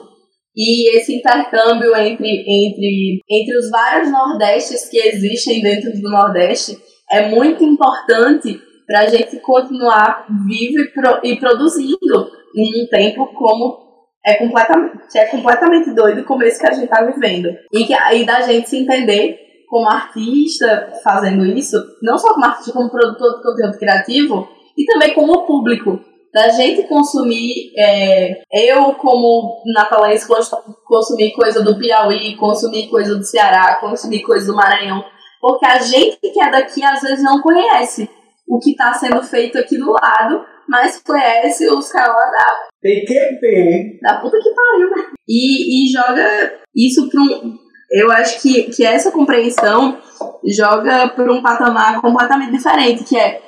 E 0.57 0.97
esse 0.97 1.15
intercâmbio 1.15 1.95
entre, 1.95 2.27
entre, 2.27 3.21
entre 3.29 3.57
os 3.57 3.69
vários 3.69 4.11
Nordestes 4.11 4.89
que 4.89 4.97
existem 4.97 5.61
dentro 5.61 5.93
do 5.93 6.09
Nordeste 6.09 6.75
é 7.11 7.29
muito 7.29 7.63
importante 7.63 8.59
para 8.87 9.01
a 9.01 9.07
gente 9.07 9.39
continuar 9.39 10.25
vivo 10.47 10.79
e, 10.79 10.91
pro, 10.91 11.19
e 11.23 11.35
produzindo 11.35 12.31
em 12.55 12.83
um 12.83 12.87
tempo 12.87 13.27
como 13.33 13.85
é 14.25 14.33
completamente, 14.33 15.17
é 15.17 15.25
completamente 15.25 15.93
doido 15.93 16.23
como 16.23 16.43
esse 16.43 16.59
que 16.59 16.67
a 16.67 16.73
gente 16.73 16.85
está 16.85 17.03
vivendo. 17.05 17.49
E, 17.71 17.85
que, 17.85 17.93
e 17.93 18.25
da 18.25 18.41
gente 18.41 18.67
se 18.67 18.77
entender 18.77 19.37
como 19.69 19.87
artista 19.87 20.91
fazendo 21.03 21.45
isso, 21.45 21.77
não 22.01 22.17
só 22.17 22.33
como 22.33 22.45
artista, 22.45 22.71
como 22.71 22.89
produtor 22.89 23.37
de 23.37 23.43
conteúdo 23.43 23.77
criativo, 23.77 24.49
e 24.77 24.85
também 24.85 25.13
como 25.13 25.45
público. 25.45 25.99
Da 26.37 26.49
gente 26.49 26.83
consumir, 26.87 27.71
é, 27.75 28.41
eu 28.53 28.93
como 28.93 29.63
natalense, 29.73 30.27
cons- 30.27 30.51
consumir 30.85 31.31
coisa 31.31 31.63
do 31.63 31.79
Piauí, 31.79 32.35
consumir 32.35 32.87
coisa 32.89 33.15
do 33.15 33.23
Ceará, 33.23 33.75
consumir 33.81 34.21
coisa 34.21 34.45
do 34.45 34.55
Maranhão, 34.55 35.03
porque 35.41 35.65
a 35.65 35.79
gente 35.79 36.17
que 36.21 36.39
é 36.39 36.51
daqui 36.51 36.83
às 36.83 37.01
vezes 37.01 37.23
não 37.23 37.41
conhece 37.41 38.07
o 38.47 38.59
que 38.59 38.69
está 38.71 38.93
sendo 38.93 39.23
feito 39.23 39.57
aqui 39.57 39.79
do 39.79 39.91
lado, 39.91 40.45
mas 40.69 41.01
conhece 41.01 41.67
os 41.69 41.91
caras 41.91 42.15
lá 42.15 42.25
da 42.29 42.67
PQP. 42.83 43.99
da 44.03 44.17
puta 44.21 44.37
que 44.37 44.51
pariu, 44.53 44.89
né? 44.91 45.05
E, 45.27 45.87
e 45.87 45.91
joga 45.91 46.53
isso 46.75 47.09
pra 47.09 47.19
um. 47.19 47.55
Eu 47.89 48.11
acho 48.11 48.41
que, 48.43 48.63
que 48.63 48.85
essa 48.85 49.11
compreensão 49.11 49.97
joga 50.45 51.09
por 51.15 51.29
um 51.31 51.41
patamar 51.41 51.99
completamente 51.99 52.51
diferente, 52.51 53.03
que 53.05 53.17
é 53.17 53.41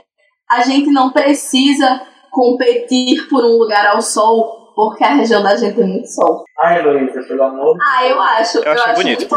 a 0.49 0.61
gente 0.61 0.90
não 0.91 1.11
precisa 1.11 2.02
competir 2.31 3.27
por 3.30 3.43
um 3.43 3.57
lugar 3.57 3.85
ao 3.88 4.01
sol, 4.01 4.73
porque 4.76 5.03
a 5.03 5.15
região 5.15 5.41
da 5.43 5.56
gente 5.56 5.76
tem 5.76 5.88
muito 5.88 6.07
sol. 6.07 6.43
Ai, 6.61 6.81
Luísa, 6.81 7.22
pelo 7.27 7.43
amor 7.43 7.76
de 7.77 7.84
Ah, 7.84 8.07
eu 8.07 8.22
acho. 8.22 8.57
Eu 8.60 8.72
achei 8.72 8.91
acho 8.91 9.01
bonito. 9.03 9.27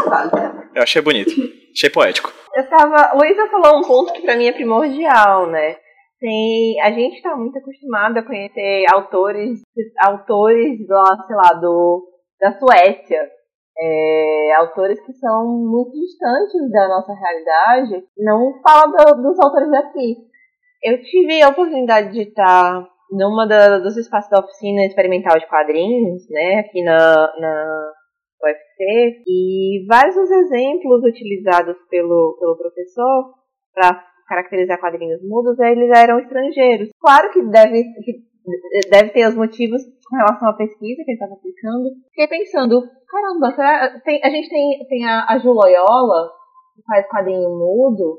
Eu 0.75 0.83
achei 0.83 1.01
bonito. 1.01 1.31
Achei 1.75 1.89
poético. 1.89 2.31
Eu 2.55 2.69
tava. 2.69 3.13
Luísa 3.17 3.47
falou 3.49 3.79
um 3.79 3.83
ponto 3.83 4.13
que 4.13 4.21
pra 4.21 4.35
mim 4.35 4.45
é 4.47 4.51
primordial, 4.51 5.47
né? 5.47 5.75
Tem, 6.19 6.79
a 6.81 6.89
gente 6.91 7.21
tá 7.21 7.35
muito 7.35 7.57
acostumado 7.57 8.17
a 8.17 8.23
conhecer 8.23 8.85
autores, 8.93 9.59
autores 9.99 10.79
lá, 10.87 11.25
sei 11.27 11.35
lá, 11.35 11.53
do, 11.59 12.05
da 12.39 12.57
Suécia. 12.57 13.19
É, 13.77 14.53
autores 14.59 14.99
que 15.03 15.11
são 15.13 15.45
muito 15.47 15.91
distantes 15.99 16.71
da 16.71 16.87
nossa 16.87 17.11
realidade. 17.13 18.05
Não 18.17 18.53
fala 18.61 18.85
do- 18.85 19.21
dos 19.23 19.39
autores 19.39 19.69
daqui. 19.71 20.17
Eu 20.83 21.01
tive 21.01 21.41
a 21.41 21.49
oportunidade 21.49 22.11
de 22.11 22.21
estar 22.23 22.85
numa 23.11 23.47
da- 23.47 23.79
dos 23.79 23.95
espaços 23.97 24.29
da 24.29 24.39
oficina 24.39 24.85
experimental 24.85 25.37
de 25.39 25.47
quadrinhos, 25.47 26.27
né, 26.29 26.59
aqui 26.59 26.83
na, 26.83 26.99
na 27.39 27.91
UFC, 28.43 29.21
e 29.27 29.85
vários 29.87 30.15
dos 30.15 30.29
exemplos 30.29 31.03
utilizados 31.03 31.77
pelo, 31.89 32.35
pelo 32.39 32.57
professor 32.57 33.33
para 33.73 34.03
caracterizar 34.27 34.79
quadrinhos 34.79 35.21
mudos, 35.23 35.57
eles 35.59 35.89
eram 35.95 36.19
estrangeiros. 36.19 36.89
Claro 36.99 37.31
que 37.31 37.41
deve, 37.43 37.83
que 38.03 38.89
deve 38.89 39.09
ter 39.11 39.27
os 39.27 39.35
motivos 39.35 39.81
com 40.09 40.15
relação 40.17 40.49
à 40.49 40.53
pesquisa 40.53 41.03
que 41.03 41.11
ele 41.11 41.13
estava 41.13 41.33
aplicando. 41.33 41.89
Fiquei 42.09 42.27
pensando, 42.27 42.81
caramba, 43.07 43.51
será, 43.55 43.99
tem- 44.03 44.21
a 44.23 44.29
gente 44.29 44.49
tem, 44.49 44.85
tem 44.89 45.05
a, 45.05 45.25
a 45.29 45.37
Ju 45.37 45.51
Loyola, 45.51 46.29
que 46.75 46.81
faz 46.87 47.07
quadrinho 47.07 47.49
mudo, 47.49 48.17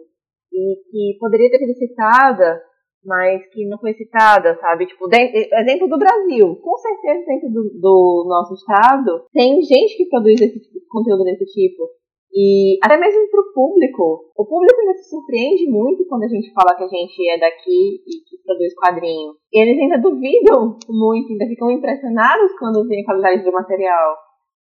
e 0.55 0.77
que 0.91 1.19
poderia 1.19 1.51
ter 1.51 1.59
sido 1.59 1.75
citada, 1.75 2.63
mas 3.05 3.47
que 3.53 3.67
não 3.67 3.79
foi 3.79 3.93
citada, 3.93 4.57
sabe? 4.61 4.87
Tipo, 4.87 5.09
de- 5.09 5.51
exemplo 5.61 5.89
do 5.89 5.99
Brasil. 5.99 6.57
Com 6.57 6.77
certeza, 6.79 7.25
dentro 7.27 7.51
do, 7.51 7.63
do 7.81 8.25
nosso 8.29 8.55
estado, 8.55 9.27
tem 9.33 9.61
gente 9.61 9.97
que 9.97 10.09
produz 10.09 10.41
esse 10.41 10.61
tipo, 10.61 10.81
conteúdo 10.89 11.25
desse 11.25 11.45
tipo. 11.45 11.89
E 12.33 12.79
até 12.83 12.97
mesmo 12.97 13.31
pro 13.31 13.53
público. 13.55 14.33
O 14.37 14.45
público 14.45 14.81
ainda 14.81 14.95
se 14.95 15.09
surpreende 15.09 15.71
muito 15.71 16.05
quando 16.09 16.25
a 16.25 16.29
gente 16.29 16.53
fala 16.53 16.75
que 16.77 16.83
a 16.83 16.89
gente 16.89 17.31
é 17.31 17.39
daqui 17.39 18.03
e 18.03 18.13
que 18.27 18.43
produz 18.45 18.75
quadrinho. 18.75 19.35
E 19.53 19.61
eles 19.63 19.79
ainda 19.79 19.99
duvidam 19.99 20.77
muito, 20.89 21.31
ainda 21.31 21.47
ficam 21.47 21.71
impressionados 21.71 22.51
quando 22.59 22.89
veem 22.89 23.03
a 23.03 23.05
qualidade 23.05 23.45
do 23.45 23.53
material. 23.53 24.17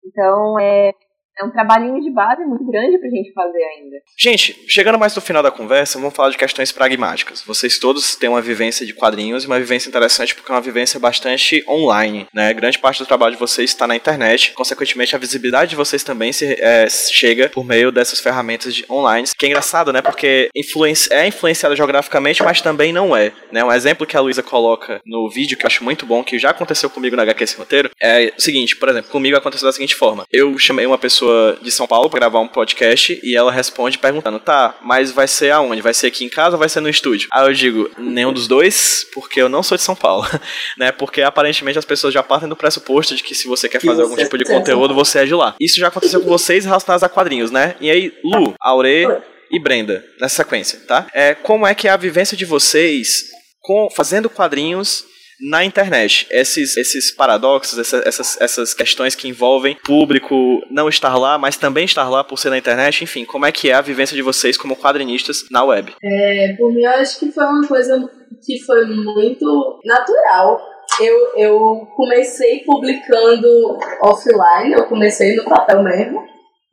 Então, 0.05 0.59
é, 0.59 0.91
é 1.37 1.43
um 1.43 1.51
trabalhinho 1.51 2.01
de 2.01 2.11
base 2.11 2.43
muito 2.45 2.65
grande 2.65 2.97
pra 2.97 3.09
gente 3.09 3.33
fazer 3.33 3.63
ainda. 3.63 3.97
Gente, 4.17 4.63
chegando 4.67 4.99
mais 4.99 5.15
no 5.15 5.21
final 5.21 5.41
da 5.41 5.51
conversa, 5.51 5.97
vamos 5.97 6.15
falar 6.15 6.29
de 6.29 6.37
questões 6.37 6.71
pragmáticas. 6.71 7.41
Vocês 7.41 7.79
todos 7.79 8.15
têm 8.15 8.29
uma 8.29 8.41
vivência 8.41 8.85
de 8.85 8.93
quadrinhos 8.93 9.43
e 9.43 9.47
uma 9.47 9.59
vivência 9.59 9.89
interessante 9.89 10.35
porque 10.35 10.51
é 10.51 10.55
uma 10.55 10.61
vivência 10.61 10.99
bastante 10.99 11.63
online, 11.67 12.27
né? 12.33 12.53
Grande 12.53 12.77
parte 12.77 12.99
do 12.99 13.05
trabalho 13.05 13.33
de 13.33 13.39
vocês 13.39 13.71
está 13.71 13.87
na 13.87 13.95
internet, 13.95 14.51
consequentemente 14.51 15.15
a 15.15 15.19
visibilidade 15.19 15.71
de 15.71 15.75
vocês 15.75 16.03
também 16.03 16.31
se, 16.31 16.55
é, 16.59 16.87
chega 16.89 17.49
por 17.49 17.65
meio 17.65 17.91
dessas 17.91 18.19
ferramentas 18.19 18.75
de 18.75 18.85
online, 18.89 19.27
que 19.37 19.45
é 19.45 19.49
engraçado, 19.49 19.91
né? 19.91 20.01
Porque 20.01 20.49
influenci 20.55 21.11
é 21.11 21.27
influenciada 21.27 21.75
geograficamente, 21.75 22.43
mas 22.43 22.61
também 22.61 22.93
não 22.93 23.15
é, 23.15 23.31
né? 23.51 23.63
Um 23.63 23.71
exemplo 23.71 24.05
que 24.05 24.15
a 24.15 24.21
Luísa 24.21 24.43
coloca 24.43 25.01
no 25.05 25.29
vídeo 25.29 25.57
que 25.57 25.65
eu 25.65 25.67
acho 25.67 25.83
muito 25.83 26.05
bom, 26.05 26.23
que 26.23 26.37
já 26.37 26.51
aconteceu 26.51 26.89
comigo 26.89 27.15
na 27.15 27.23
HQ 27.23 27.43
esse 27.43 27.57
roteiro, 27.57 27.89
é 28.01 28.31
o 28.37 28.41
seguinte, 28.41 28.75
por 28.75 28.89
exemplo, 28.89 29.09
comigo 29.09 29.35
aconteceu 29.35 29.67
da 29.67 29.73
seguinte 29.73 29.95
forma. 29.95 30.25
Eu 30.31 30.57
chamei 30.57 30.85
uma 30.85 30.97
pessoa 30.97 31.22
de 31.61 31.71
São 31.71 31.87
Paulo 31.87 32.09
para 32.09 32.19
gravar 32.19 32.39
um 32.39 32.47
podcast 32.47 33.19
e 33.23 33.35
ela 33.35 33.51
responde 33.51 33.97
perguntando: 33.97 34.39
"Tá, 34.39 34.75
mas 34.81 35.11
vai 35.11 35.27
ser 35.27 35.51
aonde? 35.51 35.81
Vai 35.81 35.93
ser 35.93 36.07
aqui 36.07 36.25
em 36.25 36.29
casa 36.29 36.55
ou 36.55 36.59
vai 36.59 36.69
ser 36.69 36.79
no 36.79 36.89
estúdio?". 36.89 37.27
Aí 37.31 37.45
eu 37.45 37.53
digo: 37.53 37.89
"Nenhum 37.97 38.33
dos 38.33 38.47
dois, 38.47 39.05
porque 39.13 39.41
eu 39.41 39.49
não 39.49 39.63
sou 39.63 39.77
de 39.77 39.83
São 39.83 39.95
Paulo", 39.95 40.25
né? 40.77 40.91
Porque 40.91 41.21
aparentemente 41.21 41.79
as 41.79 41.85
pessoas 41.85 42.13
já 42.13 42.23
partem 42.23 42.49
do 42.49 42.55
pressuposto 42.55 43.15
de 43.15 43.23
que 43.23 43.35
se 43.35 43.47
você 43.47 43.67
quer 43.67 43.79
Que 43.79 43.87
fazer 43.87 44.01
algum 44.03 44.15
tipo 44.15 44.37
de 44.37 44.45
conteúdo, 44.45 44.93
você 44.93 45.19
é 45.19 45.25
de 45.25 45.33
lá. 45.33 45.55
Isso 45.59 45.79
já 45.79 45.87
aconteceu 45.87 46.21
com 46.21 46.29
vocês 46.29 46.65
relacionados 46.65 47.03
a 47.03 47.09
quadrinhos, 47.09 47.51
né? 47.51 47.75
E 47.79 47.89
aí, 47.89 48.13
Lu, 48.23 48.53
Aure 48.59 49.07
e 49.51 49.59
Brenda, 49.59 50.03
nessa 50.19 50.37
sequência, 50.37 50.79
tá? 50.87 51.07
É, 51.13 51.35
como 51.35 51.67
é 51.67 51.75
que 51.75 51.87
é 51.87 51.91
a 51.91 51.97
vivência 51.97 52.35
de 52.35 52.45
vocês 52.45 53.25
com, 53.61 53.89
fazendo 53.89 54.29
quadrinhos 54.29 55.05
na 55.43 55.63
internet, 55.65 56.25
esses, 56.31 56.77
esses 56.77 57.11
paradoxos, 57.11 57.77
essa, 57.77 58.01
essas, 58.05 58.39
essas 58.39 58.73
questões 58.73 59.13
que 59.13 59.27
envolvem 59.27 59.77
público 59.83 60.61
não 60.71 60.87
estar 60.87 61.17
lá, 61.17 61.37
mas 61.37 61.57
também 61.57 61.83
estar 61.83 62.09
lá 62.09 62.23
por 62.23 62.39
ser 62.39 62.49
na 62.49 62.57
internet, 62.57 63.03
enfim, 63.03 63.25
como 63.25 63.45
é 63.45 63.51
que 63.51 63.69
é 63.69 63.73
a 63.73 63.81
vivência 63.81 64.15
de 64.15 64.21
vocês 64.21 64.57
como 64.57 64.75
quadrinistas 64.75 65.45
na 65.51 65.63
web? 65.63 65.93
É, 66.01 66.55
por 66.57 66.73
mim, 66.73 66.83
eu 66.83 66.91
acho 66.91 67.19
que 67.19 67.31
foi 67.31 67.43
uma 67.43 67.67
coisa 67.67 68.09
que 68.41 68.63
foi 68.63 68.85
muito 68.85 69.79
natural. 69.83 70.61
Eu, 71.01 71.37
eu 71.37 71.87
comecei 71.95 72.59
publicando 72.65 73.77
offline, 74.01 74.73
eu 74.73 74.85
comecei 74.85 75.35
no 75.35 75.43
papel 75.43 75.83
mesmo, 75.83 76.23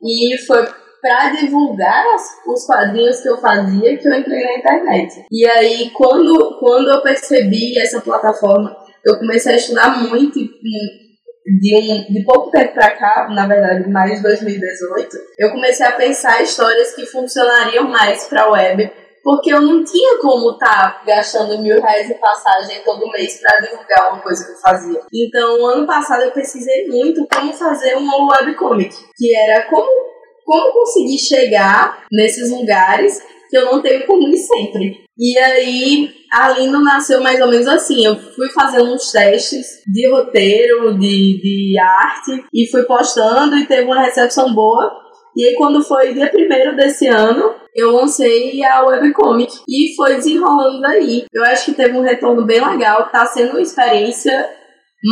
e 0.01 0.37
foi 0.45 0.65
para 1.01 1.31
divulgar 1.31 2.05
as, 2.13 2.23
os 2.45 2.65
quadrinhos 2.65 3.19
que 3.21 3.29
eu 3.29 3.37
fazia 3.37 3.97
que 3.97 4.07
eu 4.07 4.13
entrei 4.13 4.43
na 4.43 4.57
internet. 4.57 5.25
E 5.31 5.45
aí, 5.45 5.89
quando, 5.91 6.57
quando 6.59 6.89
eu 6.89 7.01
percebi 7.01 7.77
essa 7.79 7.99
plataforma, 7.99 8.75
eu 9.03 9.17
comecei 9.17 9.53
a 9.53 9.57
estudar 9.57 9.97
muito 10.07 10.39
de, 10.39 11.75
um, 11.75 12.13
de 12.13 12.23
pouco 12.23 12.51
tempo 12.51 12.73
para 12.73 12.91
cá, 12.91 13.27
na 13.33 13.47
verdade, 13.47 13.89
mais 13.89 14.17
de 14.17 14.23
2018, 14.23 15.17
eu 15.39 15.51
comecei 15.51 15.85
a 15.85 15.91
pensar 15.91 16.41
histórias 16.41 16.93
que 16.93 17.05
funcionariam 17.05 17.85
mais 17.85 18.25
para 18.25 18.49
web, 18.51 18.91
porque 19.23 19.53
eu 19.53 19.61
não 19.61 19.83
tinha 19.83 20.19
como 20.19 20.51
estar 20.51 20.99
tá 20.99 21.03
gastando 21.05 21.59
mil 21.59 21.81
reais 21.81 22.09
em 22.09 22.19
passagem 22.19 22.81
todo 22.83 23.09
mês 23.11 23.39
para 23.39 23.59
divulgar 23.59 24.13
uma 24.13 24.21
coisa 24.21 24.45
que 24.45 24.51
eu 24.51 24.57
fazia. 24.57 25.01
Então, 25.13 25.65
ano 25.65 25.85
passado 25.85 26.23
eu 26.23 26.31
pesquisei 26.31 26.87
muito 26.87 27.27
como 27.31 27.53
fazer 27.53 27.95
uma 27.95 28.33
webcomic, 28.33 28.95
que 29.15 29.35
era 29.35 29.63
como 29.69 30.10
como 30.45 30.73
conseguir 30.73 31.17
chegar 31.17 32.05
nesses 32.11 32.49
lugares 32.51 33.21
que 33.49 33.57
eu 33.57 33.65
não 33.65 33.81
tenho 33.81 34.05
como 34.07 34.27
ir 34.29 34.37
sempre. 34.37 35.01
E 35.17 35.37
aí, 35.37 36.09
a 36.31 36.49
Lindo 36.51 36.79
nasceu 36.79 37.21
mais 37.21 37.39
ou 37.41 37.47
menos 37.47 37.67
assim. 37.67 38.05
Eu 38.05 38.15
fui 38.15 38.49
fazendo 38.49 38.93
uns 38.93 39.11
testes 39.11 39.83
de 39.85 40.09
roteiro, 40.09 40.97
de, 40.97 41.39
de 41.41 41.77
arte, 41.77 42.43
e 42.53 42.67
fui 42.71 42.83
postando 42.83 43.57
e 43.57 43.67
teve 43.67 43.83
uma 43.83 44.01
recepção 44.01 44.53
boa. 44.53 44.89
E 45.35 45.45
aí, 45.45 45.55
quando 45.55 45.83
foi 45.83 46.13
dia 46.13 46.29
primeiro 46.29 46.75
desse 46.75 47.07
ano, 47.07 47.53
eu 47.75 47.91
lancei 47.91 48.63
a 48.63 48.85
webcomic 48.85 49.53
e 49.67 49.93
foi 49.95 50.15
desenrolando 50.15 50.81
daí. 50.81 51.25
Eu 51.33 51.43
acho 51.43 51.65
que 51.65 51.73
teve 51.73 51.97
um 51.97 52.03
retorno 52.03 52.45
bem 52.45 52.65
legal, 52.65 53.09
tá 53.09 53.25
sendo 53.25 53.51
uma 53.51 53.61
experiência 53.61 54.49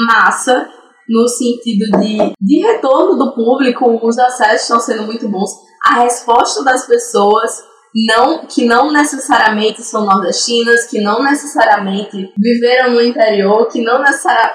massa 0.08 0.70
no 1.10 1.28
sentido 1.28 2.00
de, 2.00 2.34
de 2.40 2.60
retorno 2.60 3.18
do 3.18 3.34
público, 3.34 4.00
os 4.06 4.18
acessos 4.18 4.62
estão 4.62 4.80
sendo 4.80 5.04
muito 5.04 5.28
bons, 5.28 5.52
a 5.84 6.02
resposta 6.02 6.64
das 6.64 6.86
pessoas 6.86 7.70
não 8.08 8.46
que 8.46 8.66
não 8.66 8.92
necessariamente 8.92 9.82
são 9.82 10.06
nordestinas, 10.06 10.86
que 10.86 11.02
não 11.02 11.24
necessariamente 11.24 12.32
viveram 12.38 12.92
no 12.92 13.02
interior, 13.02 13.68
que 13.68 13.82
não 13.82 14.04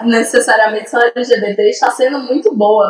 necessariamente 0.02 0.90
são 0.90 1.00
LGBT, 1.00 1.62
está 1.68 1.90
sendo 1.90 2.20
muito 2.20 2.54
boa. 2.54 2.86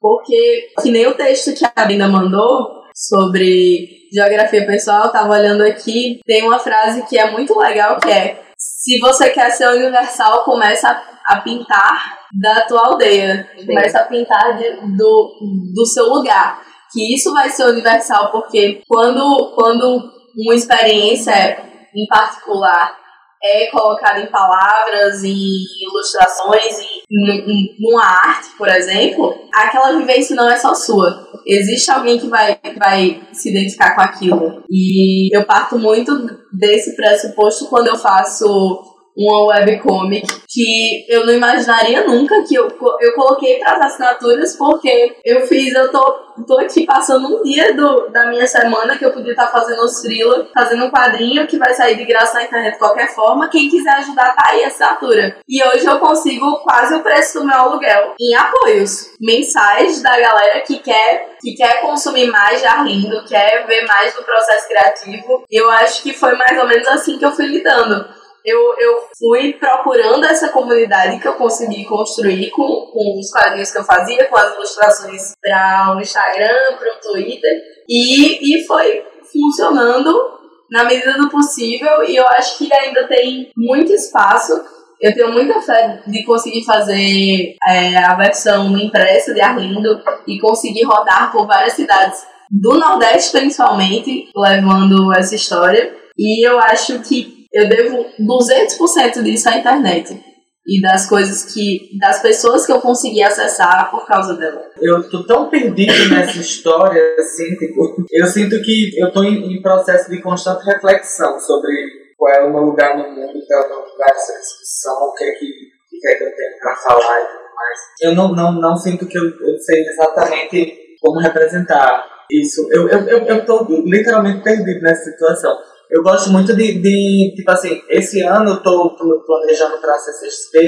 Porque, 0.00 0.68
que 0.82 0.90
nem 0.90 1.06
o 1.06 1.14
texto 1.14 1.54
que 1.54 1.64
a 1.64 1.84
Brenda 1.84 2.06
mandou 2.06 2.84
sobre 2.94 3.88
geografia 4.12 4.66
pessoal, 4.66 5.06
eu 5.06 5.12
tava 5.12 5.32
olhando 5.32 5.62
aqui, 5.62 6.20
tem 6.26 6.42
uma 6.42 6.58
frase 6.58 7.02
que 7.06 7.18
é 7.18 7.30
muito 7.30 7.58
legal, 7.58 7.98
que 7.98 8.10
é 8.10 8.47
se 8.88 8.98
você 9.00 9.28
quer 9.28 9.50
ser 9.50 9.68
universal, 9.68 10.44
começa 10.44 10.88
a, 11.26 11.40
pintar 11.42 12.20
da 12.40 12.62
tua 12.62 12.86
aldeia. 12.86 13.46
Sim. 13.54 13.66
Começa 13.66 13.98
a 13.98 14.04
pintar 14.04 14.56
de, 14.56 14.96
do, 14.96 15.34
do 15.74 15.84
seu 15.84 16.08
lugar. 16.08 16.62
Que 16.90 17.14
isso 17.14 17.30
vai 17.34 17.50
ser 17.50 17.64
universal, 17.64 18.30
porque 18.30 18.80
quando, 18.88 19.52
quando 19.54 20.10
uma 20.34 20.54
experiência 20.54 21.62
em 21.94 22.06
particular 22.06 22.96
é 23.42 23.66
colocada 23.66 24.20
em 24.20 24.26
palavras, 24.26 25.22
em 25.22 25.64
ilustrações, 25.82 26.78
em, 27.10 27.76
numa 27.78 28.04
arte, 28.04 28.48
por 28.56 28.68
exemplo, 28.68 29.34
aquela 29.52 29.92
vivência 29.98 30.34
não 30.34 30.48
é 30.48 30.56
só 30.56 30.74
sua. 30.74 31.27
Existe 31.48 31.90
alguém 31.90 32.18
que 32.18 32.28
vai, 32.28 32.58
vai 32.78 33.22
se 33.32 33.48
identificar 33.48 33.94
com 33.94 34.02
aquilo. 34.02 34.62
E 34.70 35.34
eu 35.34 35.46
parto 35.46 35.78
muito 35.78 36.12
desse 36.52 36.94
pressuposto 36.94 37.66
quando 37.70 37.86
eu 37.86 37.96
faço 37.96 38.87
uma 39.18 39.46
webcomic 39.46 40.26
que 40.48 41.04
eu 41.08 41.26
não 41.26 41.32
imaginaria 41.32 42.06
nunca 42.06 42.42
que 42.44 42.54
eu, 42.54 42.68
eu 43.00 43.14
coloquei 43.14 43.58
para 43.58 43.72
as 43.72 43.86
assinaturas 43.86 44.56
porque 44.56 45.16
eu 45.24 45.44
fiz, 45.44 45.74
eu 45.74 45.90
tô, 45.90 46.00
tô 46.46 46.58
aqui 46.60 46.86
passando 46.86 47.26
um 47.26 47.42
dia 47.42 47.74
do, 47.74 48.08
da 48.10 48.26
minha 48.26 48.46
semana 48.46 48.96
que 48.96 49.04
eu 49.04 49.12
podia 49.12 49.32
estar 49.32 49.46
tá 49.46 49.52
fazendo 49.52 49.82
os 49.82 50.00
freela, 50.00 50.46
fazendo 50.54 50.84
um 50.84 50.90
quadrinho 50.90 51.48
que 51.48 51.58
vai 51.58 51.74
sair 51.74 51.96
de 51.96 52.04
graça 52.04 52.34
na 52.34 52.44
internet 52.44 52.74
de 52.74 52.78
qualquer 52.78 53.12
forma. 53.12 53.48
Quem 53.48 53.68
quiser 53.68 53.90
ajudar, 53.94 54.36
tá 54.36 54.50
aí 54.52 54.62
a 54.62 54.68
assinatura. 54.68 55.36
E 55.48 55.64
hoje 55.64 55.84
eu 55.84 55.98
consigo 55.98 56.60
quase 56.60 56.94
o 56.94 57.02
preço 57.02 57.40
do 57.40 57.46
meu 57.46 57.56
aluguel 57.56 58.14
em 58.20 58.36
apoios 58.36 59.10
mensais 59.20 60.00
da 60.00 60.18
galera 60.18 60.60
que 60.60 60.78
quer 60.78 61.36
que 61.40 61.54
quer 61.54 61.80
consumir 61.80 62.26
mais 62.26 62.60
de 62.60 62.66
Arlindo, 62.66 63.24
quer 63.24 63.64
ver 63.66 63.86
mais 63.86 64.12
do 64.14 64.24
processo 64.24 64.66
criativo. 64.66 65.44
Eu 65.50 65.70
acho 65.70 66.02
que 66.02 66.12
foi 66.12 66.34
mais 66.34 66.58
ou 66.58 66.66
menos 66.66 66.86
assim 66.88 67.16
que 67.16 67.24
eu 67.24 67.30
fui 67.32 67.46
lidando 67.46 68.17
eu, 68.44 68.58
eu 68.78 68.98
fui 69.18 69.52
procurando 69.54 70.24
essa 70.24 70.48
comunidade 70.48 71.20
que 71.20 71.28
eu 71.28 71.34
consegui 71.34 71.84
construir 71.84 72.50
com, 72.50 72.90
com 72.92 73.18
os 73.18 73.30
quadrinhos 73.30 73.70
que 73.70 73.78
eu 73.78 73.84
fazia, 73.84 74.26
com 74.26 74.36
as 74.36 74.54
ilustrações 74.54 75.32
para 75.40 75.94
o 75.96 76.00
Instagram, 76.00 76.76
para 76.78 76.94
o 76.94 77.00
Twitter, 77.00 77.52
e, 77.88 78.60
e 78.60 78.66
foi 78.66 79.04
funcionando 79.30 80.38
na 80.70 80.84
medida 80.84 81.14
do 81.14 81.30
possível, 81.30 82.02
e 82.04 82.16
eu 82.16 82.26
acho 82.28 82.58
que 82.58 82.72
ainda 82.72 83.06
tem 83.06 83.50
muito 83.56 83.92
espaço. 83.92 84.52
Eu 85.00 85.14
tenho 85.14 85.32
muita 85.32 85.60
fé 85.60 86.02
de 86.06 86.24
conseguir 86.24 86.64
fazer 86.64 87.56
é, 87.68 87.96
a 87.96 88.14
versão 88.16 88.76
impressa 88.76 89.32
de 89.32 89.40
Arlindo 89.40 90.02
e 90.26 90.38
conseguir 90.40 90.84
rodar 90.84 91.30
por 91.30 91.46
várias 91.46 91.74
cidades 91.74 92.26
do 92.50 92.78
Nordeste, 92.78 93.30
principalmente, 93.30 94.28
levando 94.34 95.12
essa 95.16 95.34
história. 95.34 95.94
E 96.18 96.46
eu 96.46 96.58
acho 96.58 96.98
que 97.00 97.37
eu 97.52 97.68
devo 97.68 98.04
200% 98.20 99.22
disso 99.22 99.48
à 99.48 99.58
internet. 99.58 100.28
E 100.66 100.82
das 100.82 101.08
coisas 101.08 101.54
que. 101.54 101.96
das 101.98 102.20
pessoas 102.20 102.66
que 102.66 102.72
eu 102.72 102.80
consegui 102.80 103.22
acessar 103.22 103.90
por 103.90 104.06
causa 104.06 104.34
dela. 104.34 104.60
Eu 104.78 105.08
tô 105.08 105.26
tão 105.26 105.48
perdido 105.48 106.10
nessa 106.10 106.38
história, 106.38 107.16
assim, 107.18 107.56
tipo, 107.56 108.04
eu 108.12 108.26
sinto 108.26 108.60
que 108.60 108.90
eu 108.98 109.10
tô 109.10 109.24
em, 109.24 109.50
em, 109.50 109.62
processo 109.62 110.10
de 110.10 110.20
constante 110.20 110.66
reflexão 110.66 111.40
sobre 111.40 111.72
qual 112.18 112.34
é 112.34 112.44
o 112.44 112.52
meu 112.52 112.64
lugar 112.64 112.98
no 112.98 113.04
mundo, 113.04 113.40
qual 113.46 113.62
é 113.62 113.66
o 113.66 113.68
meu 113.70 113.78
lugar 113.78 114.08
dessa 114.08 114.38
discussão, 114.38 115.08
o 115.08 115.14
que 115.14 115.24
é 115.24 115.32
que, 115.32 115.46
o 115.46 116.00
que, 116.00 116.08
é 116.08 116.14
que 116.16 116.24
eu 116.24 116.36
tenho 116.36 116.58
pra 116.60 116.76
falar 116.76 117.18
e 117.18 117.26
tudo 117.28 117.54
mais. 117.56 117.78
Eu 118.02 118.14
não, 118.14 118.34
não, 118.34 118.52
não 118.60 118.76
sinto 118.76 119.06
que 119.06 119.16
eu, 119.16 119.24
eu 119.24 119.58
sei 119.58 119.86
exatamente 119.86 120.76
como 121.00 121.18
representar 121.18 122.04
isso. 122.30 122.68
Eu, 122.70 122.88
eu, 122.88 123.00
eu, 123.08 123.18
eu 123.24 123.46
tô 123.46 123.66
literalmente 123.86 124.42
perdido 124.42 124.80
nessa 124.80 125.10
situação. 125.10 125.56
Eu 125.90 126.02
gosto 126.02 126.30
muito 126.30 126.54
de, 126.54 126.80
de 126.80 127.34
tipo 127.36 127.50
assim, 127.50 127.80
esse 127.88 128.20
ano 128.22 128.50
eu 128.50 128.62
tô 128.62 128.94
planejando 129.26 129.78
para 129.80 129.94
a 129.94 129.98
CCXP 129.98 130.58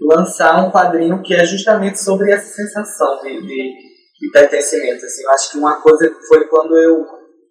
lançar 0.00 0.66
um 0.66 0.70
quadrinho 0.70 1.22
que 1.22 1.34
é 1.34 1.44
justamente 1.44 2.02
sobre 2.02 2.32
essa 2.32 2.52
sensação 2.52 3.22
de, 3.22 3.40
de, 3.42 3.72
de 4.20 4.30
pertencimento. 4.32 5.04
Assim, 5.04 5.22
eu 5.22 5.30
acho 5.30 5.52
que 5.52 5.58
uma 5.58 5.80
coisa 5.80 6.12
foi 6.28 6.46
quando 6.48 6.76
eu 6.76 7.04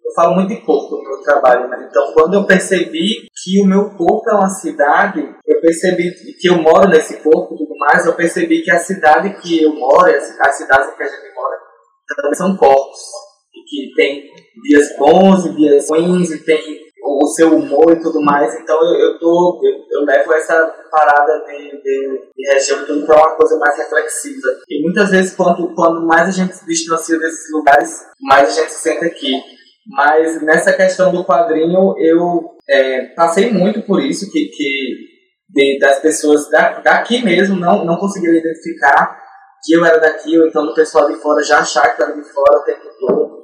eu 0.06 0.14
falo 0.14 0.36
muito 0.36 0.50
de 0.50 0.60
corpo 0.60 0.96
no 0.96 1.02
meu 1.02 1.20
trabalho, 1.20 1.68
né? 1.68 1.88
Então, 1.90 2.12
quando 2.12 2.34
eu 2.34 2.46
percebi 2.46 3.26
que 3.42 3.60
o 3.60 3.66
meu 3.66 3.90
corpo 3.90 4.30
é 4.30 4.34
uma 4.34 4.48
cidade, 4.48 5.20
eu 5.44 5.60
percebi 5.60 6.12
que 6.40 6.48
eu 6.48 6.62
moro 6.62 6.88
nesse 6.88 7.16
corpo 7.16 7.54
e 7.54 7.58
tudo 7.58 7.76
mais, 7.76 8.06
eu 8.06 8.14
percebi 8.14 8.62
que 8.62 8.70
a 8.70 8.78
cidade 8.78 9.36
que 9.40 9.64
eu 9.64 9.74
moro, 9.74 10.06
as 10.06 10.54
cidades 10.54 10.94
que 10.94 11.02
a 11.02 11.06
gente 11.06 11.34
mora, 11.34 11.56
também 12.16 12.34
são 12.34 12.56
corpos. 12.56 13.00
E 13.52 13.64
que 13.68 13.94
tem 13.96 14.30
dias 14.62 14.96
bons 14.96 15.44
e 15.46 15.56
dias 15.56 15.90
ruins, 15.90 16.30
e 16.30 16.44
tem 16.44 16.85
o 17.06 17.26
seu 17.28 17.54
humor 17.54 17.92
e 17.92 18.00
tudo 18.00 18.20
mais. 18.20 18.54
Então 18.60 18.76
eu, 18.84 19.00
eu, 19.00 19.18
tô, 19.18 19.60
eu, 19.62 20.00
eu 20.00 20.04
levo 20.04 20.32
essa 20.32 20.66
parada 20.90 21.44
de, 21.46 21.70
de, 21.82 22.32
de 22.34 22.52
região 22.52 22.84
tudo 22.84 23.06
para 23.06 23.16
uma 23.16 23.36
coisa 23.36 23.56
mais 23.58 23.76
reflexiva. 23.78 24.48
E 24.68 24.82
muitas 24.82 25.10
vezes, 25.10 25.34
quando, 25.34 25.74
quando 25.74 26.06
mais 26.06 26.28
a 26.28 26.32
gente 26.32 26.54
se 26.54 26.66
distancia 26.66 27.18
desses 27.18 27.52
lugares, 27.52 28.00
mais 28.20 28.50
a 28.50 28.62
gente 28.62 28.72
se 28.72 28.82
sente 28.82 29.04
aqui. 29.04 29.32
Mas 29.88 30.42
nessa 30.42 30.72
questão 30.72 31.12
do 31.12 31.24
quadrinho, 31.24 31.94
eu 31.98 32.56
é, 32.68 33.06
passei 33.14 33.52
muito 33.52 33.82
por 33.82 34.02
isso, 34.02 34.30
que, 34.32 34.46
que 34.46 34.96
de, 35.48 35.78
das 35.78 36.00
pessoas 36.00 36.50
da, 36.50 36.80
daqui 36.80 37.22
mesmo 37.22 37.56
não, 37.56 37.84
não 37.84 37.96
conseguiram 37.96 38.34
identificar 38.34 39.16
que 39.64 39.74
eu 39.74 39.84
era 39.84 39.98
daqui, 39.98 40.36
ou 40.38 40.46
então 40.46 40.66
do 40.66 40.74
pessoal 40.74 41.06
de 41.06 41.14
fora 41.20 41.42
já 41.42 41.58
achar 41.58 41.94
que 41.94 42.02
eu 42.02 42.06
era 42.06 42.16
de 42.16 42.32
fora 42.32 42.58
o 42.58 42.64
tempo 42.64 42.88
todo 42.98 43.35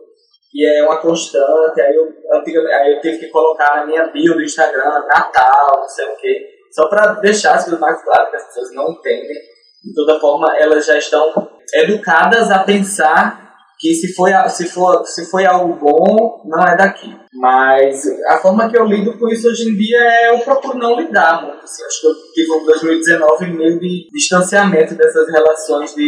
e 0.54 0.66
é 0.66 0.84
uma 0.84 1.00
constante, 1.00 1.80
aí 1.80 1.94
eu, 1.94 2.08
aí 2.30 2.94
eu 2.94 3.00
tive 3.00 3.18
que 3.18 3.28
colocar 3.28 3.76
na 3.76 3.86
minha 3.86 4.06
bio 4.08 4.34
do 4.34 4.42
Instagram, 4.42 5.06
Natal, 5.06 5.80
não 5.80 5.88
sei 5.88 6.06
o 6.06 6.16
quê, 6.16 6.46
só 6.72 6.88
para 6.88 7.14
deixar 7.14 7.54
as 7.54 7.64
coisas 7.64 7.80
mais 7.80 8.02
claras, 8.02 8.30
que 8.30 8.36
as 8.36 8.46
pessoas 8.46 8.74
não 8.74 8.90
entendem. 8.90 9.36
De 9.84 9.92
toda 9.94 10.20
forma, 10.20 10.46
elas 10.58 10.86
já 10.86 10.96
estão 10.96 11.32
educadas 11.74 12.50
a 12.50 12.60
pensar 12.60 13.42
que 13.78 13.94
se 13.94 14.14
foi, 14.14 14.30
se, 14.48 14.68
for, 14.68 15.04
se 15.04 15.28
foi 15.28 15.44
algo 15.44 15.74
bom, 15.74 16.42
não 16.44 16.64
é 16.64 16.76
daqui. 16.76 17.12
Mas 17.34 18.04
a 18.28 18.38
forma 18.38 18.70
que 18.70 18.78
eu 18.78 18.84
lido 18.84 19.18
com 19.18 19.28
isso 19.28 19.48
hoje 19.48 19.68
em 19.68 19.76
dia 19.76 19.98
é 19.98 20.30
eu 20.30 20.38
procuro 20.38 20.78
não 20.78 21.00
lidar 21.00 21.42
muito. 21.42 21.64
Assim, 21.64 21.82
acho 21.84 22.00
que 22.00 22.06
eu 22.06 22.14
tive 22.32 22.52
um 22.52 22.64
2019 22.64 23.46
meio 23.46 23.80
de 23.80 24.08
distanciamento 24.12 24.94
dessas 24.94 25.28
relações 25.28 25.94
de, 25.96 26.04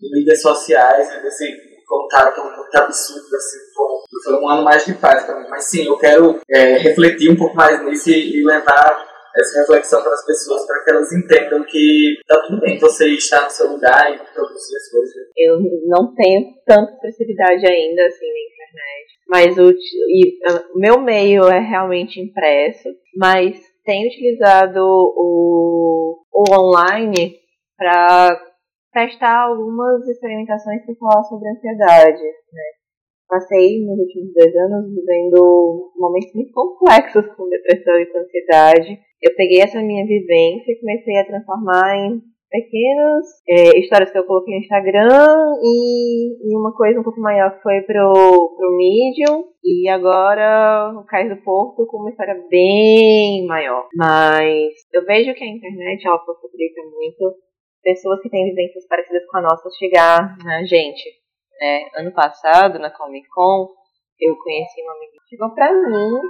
de 0.00 0.10
mídias 0.16 0.40
sociais, 0.40 1.08
desse 1.22 1.67
contato 1.88 2.44
muito 2.44 2.76
absurdo, 2.76 3.34
assim, 3.34 3.58
foi 4.24 4.34
um 4.34 4.48
ano 4.48 4.62
mais 4.62 4.84
de 4.84 4.94
paz 4.94 5.24
para 5.24 5.40
mim. 5.40 5.48
Mas 5.48 5.64
sim, 5.64 5.86
eu 5.86 5.96
quero 5.96 6.38
é, 6.50 6.78
refletir 6.78 7.30
um 7.30 7.36
pouco 7.36 7.56
mais 7.56 7.82
nisso 7.84 8.10
e, 8.10 8.44
levar 8.44 9.08
essa 9.36 9.60
reflexão 9.60 10.02
para 10.02 10.12
as 10.12 10.24
pessoas, 10.24 10.66
para 10.66 10.82
que 10.82 10.90
elas 10.90 11.12
entendam 11.12 11.64
que 11.64 12.16
tá 12.26 12.40
tudo 12.46 12.60
bem 12.60 12.78
você 12.78 13.08
estar 13.10 13.44
no 13.44 13.50
seu 13.50 13.72
lugar 13.72 14.12
e 14.12 14.18
produzir 14.34 14.76
as 14.76 14.90
coisas. 14.90 15.14
Eu 15.36 15.58
não 15.86 16.14
tenho 16.14 16.54
tanta 16.66 16.92
expressividade 16.92 17.66
ainda, 17.66 18.04
assim, 18.06 18.26
na 18.26 18.40
internet. 18.48 19.18
Mas 19.28 19.58
o, 19.58 19.70
e, 19.70 20.38
o 20.74 20.78
meu 20.78 21.00
meio 21.00 21.44
é 21.44 21.60
realmente 21.60 22.20
impresso, 22.20 22.88
mas 23.16 23.60
tenho 23.84 24.08
utilizado 24.08 24.80
o, 24.80 26.18
o 26.32 26.44
online 26.52 27.36
para 27.76 28.47
testar 28.92 29.46
algumas 29.46 30.06
experimentações 30.08 30.84
para 30.84 30.94
falar 30.94 31.22
sobre 31.24 31.48
ansiedade, 31.48 32.22
né? 32.22 32.62
Passei 33.28 33.84
nos 33.84 33.98
últimos 33.98 34.32
dois 34.32 34.56
anos 34.56 34.94
vivendo 34.94 35.92
momentos 35.96 36.32
muito 36.34 36.52
complexos 36.52 37.26
com 37.36 37.48
depressão 37.48 37.98
e 38.00 38.06
com 38.06 38.18
ansiedade 38.18 39.08
eu 39.20 39.34
peguei 39.34 39.60
essa 39.60 39.80
minha 39.82 40.06
vivência 40.06 40.72
e 40.72 40.78
comecei 40.78 41.16
a 41.16 41.26
transformar 41.26 41.96
em 41.96 42.22
pequenas 42.50 43.26
é, 43.48 43.78
histórias 43.78 44.10
que 44.10 44.18
eu 44.18 44.24
coloquei 44.24 44.54
no 44.54 44.60
Instagram 44.60 45.36
e, 45.62 46.50
e, 46.50 46.56
uma 46.56 46.72
coisa 46.72 46.98
um 46.98 47.02
pouco 47.02 47.20
maior 47.20 47.60
foi 47.62 47.82
pro, 47.82 48.54
pro 48.56 48.76
Medium 48.76 49.44
e 49.62 49.88
agora 49.88 50.94
o 50.96 51.04
Cais 51.04 51.28
do 51.28 51.42
Porto 51.42 51.86
com 51.86 51.98
uma 51.98 52.10
história 52.10 52.40
bem 52.48 53.44
maior. 53.46 53.88
Mas 53.94 54.72
eu 54.94 55.04
vejo 55.04 55.34
que 55.34 55.44
a 55.44 55.48
internet 55.48 56.06
ela 56.06 56.18
possibilita 56.18 56.80
muito 56.84 57.34
pessoas 57.82 58.20
que 58.20 58.30
têm 58.30 58.48
vivências 58.48 58.86
parecidas 58.86 59.24
com 59.26 59.38
a 59.38 59.42
nossa 59.42 59.68
chegar 59.78 60.36
na 60.44 60.64
gente. 60.64 61.02
É, 61.60 62.00
ano 62.00 62.12
passado, 62.12 62.78
na 62.78 62.90
Comic 62.90 63.28
Con, 63.28 63.68
eu 64.20 64.36
conheci 64.36 64.82
uma 64.82 64.94
amiga 64.94 65.12
que 65.12 65.28
chegou 65.36 65.54
pra 65.54 65.72
mim 65.72 66.20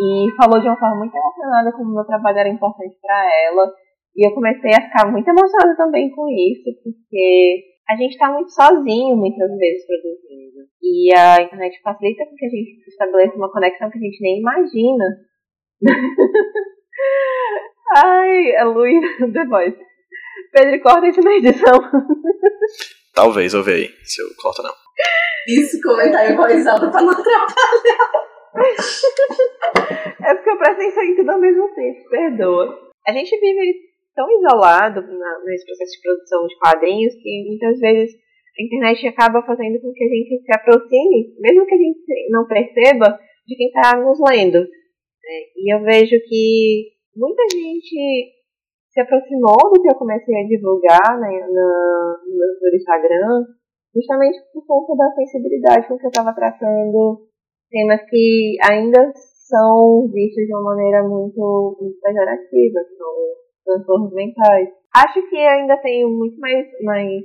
e 0.00 0.26
falou 0.36 0.60
de 0.60 0.68
uma 0.68 0.78
forma 0.78 0.96
muito 0.96 1.16
emocionada 1.16 1.72
como 1.72 1.90
o 1.90 1.94
meu 1.94 2.04
trabalho 2.04 2.38
era 2.38 2.48
importante 2.48 2.96
para 3.00 3.44
ela. 3.46 3.72
E 4.16 4.26
eu 4.26 4.32
comecei 4.32 4.70
a 4.72 4.82
ficar 4.82 5.10
muito 5.10 5.28
emocionada 5.28 5.76
também 5.76 6.10
com 6.10 6.28
isso, 6.28 6.70
porque 6.82 7.64
a 7.88 7.96
gente 7.96 8.12
está 8.12 8.32
muito 8.32 8.50
sozinho 8.50 9.16
muitas 9.16 9.50
vezes 9.56 9.86
produzindo. 9.86 10.66
E 10.82 11.10
a 11.16 11.42
internet 11.42 11.80
facilita 11.82 12.24
que 12.36 12.46
a 12.46 12.48
gente 12.48 12.88
estabeleça 12.88 13.36
uma 13.36 13.50
conexão 13.50 13.90
que 13.90 13.98
a 13.98 14.00
gente 14.00 14.22
nem 14.22 14.38
imagina. 14.38 15.04
Ai, 17.96 18.56
a 18.56 18.64
Luiz, 18.64 19.04
The 19.32 19.46
Voice. 19.46 19.78
Pedro, 20.54 20.80
corta 20.80 21.08
isso 21.08 21.20
na 21.20 21.36
edição. 21.36 21.80
Talvez, 23.12 23.52
eu 23.54 23.62
veja 23.62 23.92
se 24.04 24.22
eu 24.22 24.28
corto 24.40 24.62
não. 24.62 24.72
Isso, 25.48 25.80
comentário 25.82 26.36
com 26.36 26.42
a 26.44 26.52
Isalda 26.52 26.90
pra 26.90 27.02
não 27.02 27.10
atrapalhar 27.10 28.24
é 30.24 30.34
porque 30.34 30.50
eu 30.50 30.58
presto 30.58 30.80
atenção 30.80 31.02
em 31.02 31.16
tudo 31.16 31.30
ao 31.30 31.40
mesmo 31.40 31.68
tempo, 31.74 32.08
perdoa. 32.08 32.90
A 33.06 33.12
gente 33.12 33.38
vive 33.38 33.74
tão 34.14 34.30
isolado 34.30 35.02
na, 35.02 35.40
nesse 35.44 35.66
processo 35.66 35.92
de 35.92 36.02
produção 36.02 36.46
de 36.46 36.56
quadrinhos 36.58 37.14
que 37.16 37.44
muitas 37.48 37.80
vezes 37.80 38.14
a 38.58 38.62
internet 38.62 39.08
acaba 39.08 39.42
fazendo 39.42 39.80
com 39.80 39.92
que 39.92 40.04
a 40.04 40.08
gente 40.08 40.44
se 40.44 40.54
aproxime, 40.54 41.34
mesmo 41.40 41.66
que 41.66 41.74
a 41.74 41.78
gente 41.78 42.30
não 42.30 42.46
perceba, 42.46 43.18
de 43.46 43.56
quem 43.56 43.66
está 43.66 43.96
nos 43.98 44.18
lendo. 44.30 44.58
É, 44.58 45.40
e 45.56 45.74
eu 45.74 45.82
vejo 45.82 46.14
que 46.28 46.92
muita 47.16 47.42
gente 47.50 48.32
se 48.94 49.00
aproximou 49.00 49.58
do 49.74 49.82
que 49.82 49.90
eu 49.90 49.98
comecei 49.98 50.34
a 50.34 50.46
divulgar 50.46 51.18
né, 51.18 51.46
no, 51.50 52.18
no 52.62 52.76
Instagram, 52.76 53.44
justamente 53.92 54.38
por 54.52 54.64
conta 54.64 54.94
da 54.96 55.10
sensibilidade 55.14 55.88
com 55.88 55.98
que 55.98 56.06
eu 56.06 56.10
estava 56.10 56.32
tratando 56.32 57.26
temas 57.70 58.00
que 58.08 58.56
ainda 58.62 59.12
são 59.48 60.08
vistos 60.12 60.46
de 60.46 60.54
uma 60.54 60.74
maneira 60.74 61.02
muito, 61.02 61.76
muito 61.80 61.98
pejorativa, 62.00 62.80
são 62.96 63.14
transtornos 63.66 64.14
mentais. 64.14 64.68
Acho 64.94 65.28
que 65.28 65.36
ainda 65.36 65.76
tenho 65.78 66.08
muito 66.08 66.38
mais, 66.38 66.66
mais 66.82 67.24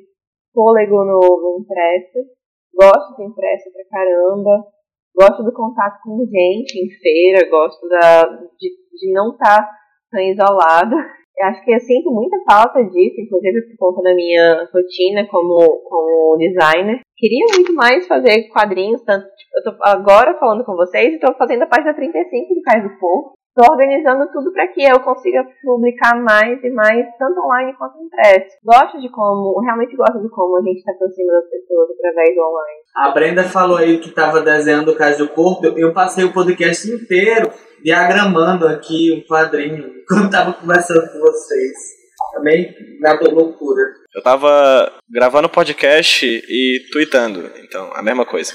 fôlego 0.52 1.06
no, 1.06 1.20
no 1.20 1.60
impresso. 1.62 2.28
Gosto 2.74 3.16
do 3.16 3.24
impresso 3.24 3.72
pra 3.72 4.00
caramba. 4.00 4.66
Gosto 5.16 5.44
do 5.44 5.54
contato 5.54 6.02
com 6.04 6.26
gente 6.26 6.80
em 6.80 6.90
feira, 7.00 7.50
gosto 7.50 7.88
da, 7.88 8.24
de, 8.58 8.70
de 8.70 9.14
não 9.14 9.32
estar 9.34 9.62
tá 9.62 9.70
tão 10.12 10.22
isolada. 10.22 11.19
Eu 11.38 11.48
acho 11.48 11.64
que 11.64 11.72
eu 11.72 11.80
sinto 11.80 12.12
muita 12.12 12.38
falta 12.44 12.84
disso, 12.84 13.22
inclusive 13.22 13.62
por 13.70 13.94
conta 13.94 14.10
da 14.10 14.16
minha 14.16 14.68
rotina 14.74 15.26
como, 15.28 15.82
como 15.84 16.38
designer. 16.38 17.00
Queria 17.16 17.46
muito 17.56 17.74
mais 17.74 18.08
fazer 18.08 18.50
quadrinhos, 18.50 19.02
tanto 19.04 19.26
tipo, 19.26 19.52
eu 19.56 19.64
tô 19.64 19.84
agora 19.84 20.38
falando 20.38 20.66
com 20.66 20.76
vocês 20.76 21.12
e 21.12 21.16
estou 21.16 21.34
fazendo 21.36 21.64
a 21.64 21.68
página 21.68 21.94
35 21.94 22.56
do 22.56 22.62
Cais 22.62 22.84
do 22.84 23.00
Povo. 23.00 23.39
Estou 23.50 23.74
organizando 23.74 24.32
tudo 24.32 24.54
para 24.54 24.68
que 24.68 24.84
eu 24.84 25.00
consiga 25.00 25.44
publicar 25.64 26.16
mais 26.22 26.64
e 26.64 26.70
mais, 26.70 27.06
tanto 27.18 27.40
online 27.42 27.76
quanto 27.78 27.98
impresso. 28.02 28.56
Gosto 28.64 29.02
de 29.02 29.10
como, 29.10 29.60
realmente 29.62 29.96
gosto 29.96 30.22
de 30.22 30.30
como 30.30 30.58
a 30.58 30.62
gente 30.62 30.78
está 30.78 30.92
aproximando 30.92 31.42
das 31.42 31.50
pessoas 31.50 31.90
através 31.92 32.36
do 32.36 32.42
online. 32.42 32.80
A 32.96 33.10
Brenda 33.12 33.44
falou 33.44 33.78
aí 33.78 33.98
que 33.98 34.10
estava 34.10 34.42
desenhando 34.42 34.92
o 34.92 34.96
Cais 34.96 35.18
do 35.18 35.28
Corpo. 35.30 35.66
Eu 35.76 35.94
passei 35.94 36.24
o 36.24 36.34
podcast 36.34 36.90
inteiro 36.90 37.52
diagramando 37.84 38.68
aqui 38.68 39.12
um 39.14 39.28
quadrinho 39.28 39.92
quando 40.08 40.26
estava 40.26 40.54
conversando 40.54 41.02
com 41.12 41.20
vocês. 41.20 42.00
Também 42.34 42.74
nada 43.00 43.30
loucura. 43.32 43.82
Eu 44.14 44.22
tava 44.22 44.92
gravando 45.10 45.50
podcast 45.50 46.26
e 46.26 46.86
tweetando, 46.92 47.50
então 47.64 47.92
a 47.94 48.04
mesma 48.04 48.26
coisa. 48.26 48.54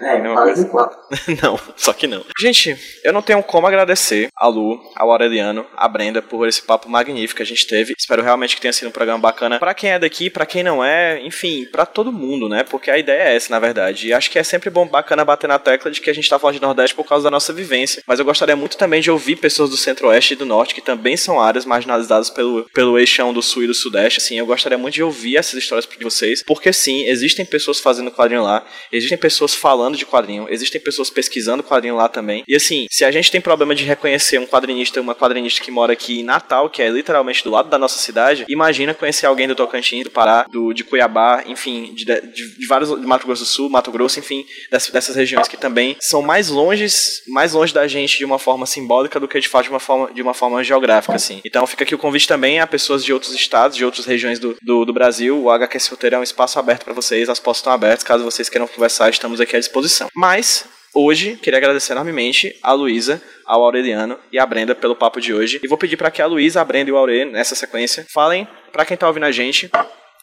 É, 0.00 0.16
é 0.16 0.34
quase 0.34 0.70
não, 1.42 1.58
só 1.76 1.92
que 1.92 2.06
não. 2.06 2.24
Gente, 2.40 2.76
eu 3.04 3.12
não 3.12 3.20
tenho 3.20 3.42
como 3.42 3.66
agradecer 3.66 4.28
a 4.34 4.46
Lu, 4.46 4.80
ao 4.96 5.10
Aureliano, 5.10 5.66
a 5.76 5.86
Brenda 5.86 6.22
por 6.22 6.48
esse 6.48 6.62
papo 6.62 6.88
magnífico 6.88 7.36
que 7.36 7.42
a 7.42 7.46
gente 7.46 7.66
teve. 7.66 7.94
Espero 7.98 8.22
realmente 8.22 8.54
que 8.54 8.62
tenha 8.62 8.72
sido 8.72 8.88
um 8.88 8.92
programa 8.92 9.20
bacana 9.20 9.58
para 9.58 9.74
quem 9.74 9.90
é 9.90 9.98
daqui, 9.98 10.30
para 10.30 10.46
quem 10.46 10.62
não 10.62 10.82
é, 10.82 11.20
enfim, 11.22 11.66
para 11.66 11.84
todo 11.84 12.10
mundo, 12.10 12.48
né? 12.48 12.64
Porque 12.64 12.90
a 12.90 12.98
ideia 12.98 13.22
é 13.22 13.36
essa, 13.36 13.50
na 13.50 13.58
verdade. 13.58 14.08
E 14.08 14.14
acho 14.14 14.30
que 14.30 14.38
é 14.38 14.42
sempre 14.42 14.70
bom, 14.70 14.86
bacana 14.86 15.24
bater 15.24 15.46
na 15.46 15.58
tecla 15.58 15.90
de 15.90 16.00
que 16.00 16.08
a 16.08 16.14
gente 16.14 16.28
tá 16.28 16.38
falando 16.38 16.56
de 16.56 16.62
Nordeste 16.62 16.96
por 16.96 17.06
causa 17.06 17.24
da 17.24 17.30
nossa 17.30 17.52
vivência. 17.52 18.02
Mas 18.06 18.18
eu 18.18 18.24
gostaria 18.24 18.56
muito 18.56 18.78
também 18.78 19.02
de 19.02 19.10
ouvir 19.10 19.36
pessoas 19.36 19.68
do 19.68 19.76
Centro-Oeste 19.76 20.34
e 20.34 20.36
do 20.36 20.46
Norte, 20.46 20.74
que 20.74 20.80
também 20.80 21.16
são 21.16 21.38
áreas 21.38 21.66
marginalizadas 21.66 22.30
pelo, 22.30 22.64
pelo 22.72 22.98
eixão 22.98 23.32
do 23.32 23.42
Sul 23.42 23.64
e 23.64 23.66
do 23.66 23.74
Sudeste. 23.74 24.20
Assim, 24.20 24.38
eu 24.38 24.46
gostaria 24.46 24.78
muito 24.78 24.94
de 24.94 25.02
ouvir 25.02 25.36
essas 25.36 25.54
histórias 25.54 25.86
de 25.86 26.04
vocês, 26.04 26.42
porque 26.42 26.72
sim, 26.72 27.04
existem 27.06 27.44
pessoas 27.44 27.78
fazendo 27.78 28.10
quadrinho 28.10 28.42
lá, 28.42 28.64
existem 28.90 29.18
pessoas 29.18 29.49
pessoas 29.50 29.54
falando 29.54 29.96
de 29.96 30.06
quadrinho, 30.06 30.46
existem 30.48 30.80
pessoas 30.80 31.10
pesquisando 31.10 31.62
quadrinho 31.62 31.96
lá 31.96 32.08
também. 32.08 32.44
E 32.46 32.54
assim, 32.54 32.86
se 32.90 33.04
a 33.04 33.10
gente 33.10 33.30
tem 33.30 33.40
problema 33.40 33.74
de 33.74 33.84
reconhecer 33.84 34.38
um 34.38 34.46
quadrinista, 34.46 35.00
uma 35.00 35.14
quadrinista 35.14 35.62
que 35.62 35.70
mora 35.70 35.92
aqui 35.92 36.20
em 36.20 36.22
Natal, 36.22 36.68
que 36.70 36.82
é 36.82 36.88
literalmente 36.88 37.42
do 37.42 37.50
lado 37.50 37.68
da 37.68 37.78
nossa 37.78 37.98
cidade, 37.98 38.44
imagina 38.48 38.94
conhecer 38.94 39.26
alguém 39.26 39.48
do 39.48 39.54
Tocantins, 39.54 40.04
do 40.04 40.10
Pará, 40.10 40.46
do, 40.50 40.72
de 40.72 40.84
Cuiabá, 40.84 41.42
enfim, 41.46 41.92
de, 41.94 42.04
de, 42.04 42.58
de 42.58 42.66
vários, 42.66 42.90
de 42.90 43.06
Mato 43.06 43.26
Grosso 43.26 43.42
do 43.42 43.48
Sul, 43.48 43.70
Mato 43.70 43.90
Grosso, 43.90 44.18
enfim, 44.18 44.44
dessas, 44.70 44.90
dessas 44.90 45.16
regiões 45.16 45.48
que 45.48 45.56
também 45.56 45.96
são 46.00 46.22
mais 46.22 46.48
longe, 46.48 46.86
mais 47.28 47.52
longe 47.52 47.72
da 47.72 47.86
gente 47.86 48.18
de 48.18 48.24
uma 48.24 48.38
forma 48.38 48.66
simbólica 48.66 49.18
do 49.18 49.28
que 49.28 49.40
de 49.40 49.48
fato 49.48 49.64
de 49.64 49.70
uma 49.70 49.80
forma, 49.80 50.12
de 50.12 50.22
uma 50.22 50.34
forma 50.34 50.62
geográfica, 50.62 51.14
assim. 51.14 51.40
Então 51.44 51.66
fica 51.66 51.84
aqui 51.84 51.94
o 51.94 51.98
convite 51.98 52.28
também 52.28 52.60
a 52.60 52.66
pessoas 52.66 53.04
de 53.04 53.12
outros 53.12 53.34
estados, 53.34 53.76
de 53.76 53.84
outras 53.84 54.06
regiões 54.06 54.38
do, 54.38 54.56
do, 54.62 54.84
do 54.84 54.92
Brasil. 54.92 55.42
O 55.42 55.50
HQS 55.50 55.88
Roteiro 55.88 56.16
é 56.16 56.18
um 56.18 56.22
espaço 56.22 56.58
aberto 56.58 56.84
para 56.84 56.94
vocês, 56.94 57.28
as 57.28 57.38
portas 57.38 57.60
estão 57.60 57.72
abertas, 57.72 58.04
caso 58.04 58.24
vocês 58.24 58.48
queiram 58.48 58.66
conversar, 58.66 59.10
estamos 59.10 59.39
aqui 59.42 59.56
à 59.56 59.58
disposição. 59.58 60.08
Mas 60.14 60.64
Hoje, 60.92 61.36
queria 61.36 61.56
agradecer 61.56 61.92
enormemente 61.92 62.56
a 62.60 62.72
Luísa, 62.72 63.22
ao 63.46 63.62
Aureliano 63.62 64.18
e 64.32 64.40
a 64.40 64.44
Brenda 64.44 64.74
pelo 64.74 64.96
papo 64.96 65.20
de 65.20 65.32
hoje. 65.32 65.60
E 65.62 65.68
vou 65.68 65.78
pedir 65.78 65.96
para 65.96 66.10
que 66.10 66.20
a 66.20 66.26
Luísa, 66.26 66.60
a 66.60 66.64
Brenda 66.64 66.90
e 66.90 66.92
o 66.92 66.96
Aureliano, 66.96 67.30
nessa 67.30 67.54
sequência, 67.54 68.04
falem 68.12 68.46
para 68.72 68.84
quem 68.84 68.96
está 68.96 69.06
ouvindo 69.06 69.26
a 69.26 69.30
gente 69.30 69.70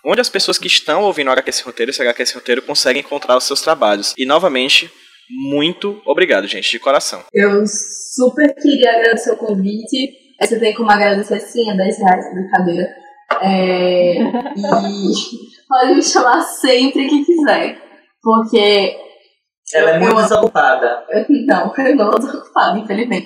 onde 0.06 0.22
as 0.22 0.30
pessoas 0.30 0.57
que 0.57 0.68
estão 0.68 1.03
ouvindo 1.03 1.30
o 1.30 1.31
HQS 1.31 1.61
Roteiro, 1.61 1.91
esse 1.91 2.02
HQS 2.02 2.34
Roteiro, 2.34 2.61
conseguem 2.61 3.02
encontrar 3.02 3.38
os 3.38 3.45
seus 3.45 3.61
trabalhos. 3.61 4.14
E, 4.18 4.26
novamente, 4.26 4.91
muito 5.30 6.02
obrigado, 6.06 6.48
gente, 6.48 6.69
de 6.69 6.80
coração. 6.80 7.23
Eu 7.34 7.64
super 7.65 8.53
queria 8.56 8.91
agradecer 8.91 9.31
o 9.31 9.38
convite. 9.38 10.15
Você 10.41 10.60
tem 10.60 10.73
como 10.76 10.91
agradecer 10.91 11.39
sim, 11.39 11.69
é 11.69 11.76
10 11.76 11.99
reais, 11.99 12.34
brincadeira. 12.34 12.88
É... 13.41 14.22
E 14.22 15.11
pode 15.68 15.95
me 15.95 16.03
chamar 16.03 16.41
sempre 16.41 17.07
que 17.07 17.26
quiser. 17.26 17.81
Porque 18.22 19.06
Ela 19.73 19.91
é 19.91 19.99
muito 19.99 20.15
Eu- 20.15 20.22
desocupada. 20.23 21.03
Não, 21.48 21.73
eu 21.77 21.95
não 21.95 22.11
tô 22.11 22.27
ocupada, 22.38 22.77
infelizmente. 22.80 23.26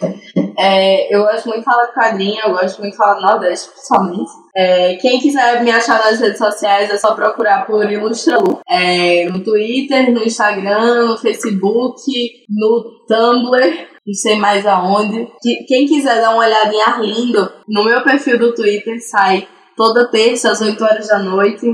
É, 0.58 1.16
eu 1.16 1.24
gosto 1.24 1.48
muito 1.48 1.60
de 1.60 1.66
falar 1.66 1.86
de 1.86 1.94
quadrinho, 1.94 2.40
eu 2.46 2.52
gosto 2.52 2.80
muito 2.80 2.92
de 2.92 2.98
falar 2.98 3.16
do 3.16 3.22
Nordeste, 3.22 3.70
principalmente. 3.72 4.32
É, 4.56 4.96
quem 4.96 5.20
quiser 5.20 5.64
me 5.64 5.72
achar 5.72 6.00
nas 6.04 6.20
redes 6.20 6.38
sociais 6.38 6.90
é 6.90 6.98
só 6.98 7.14
procurar 7.14 7.66
por 7.66 7.90
Ilustralu. 7.90 8.60
É, 8.70 9.26
no 9.30 9.44
Twitter, 9.44 10.12
no 10.12 10.24
Instagram, 10.24 11.08
no 11.08 11.18
Facebook, 11.18 12.02
no 12.50 13.06
Tumblr, 13.08 13.88
não 14.06 14.14
sei 14.14 14.36
mais 14.36 14.66
aonde. 14.66 15.28
Que- 15.42 15.64
Quem 15.68 15.86
quiser 15.88 16.22
dar 16.22 16.32
uma 16.32 16.44
olhada 16.46 16.74
em 16.74 16.82
Arlindo, 16.82 17.52
no 17.68 17.84
meu 17.84 18.02
perfil 18.04 18.38
do 18.40 18.54
Twitter 18.54 19.00
sai 19.00 19.48
toda 19.78 20.10
terça 20.10 20.52
às 20.52 20.62
8 20.62 20.84
horas 20.84 21.08
da 21.08 21.20
noite. 21.20 21.66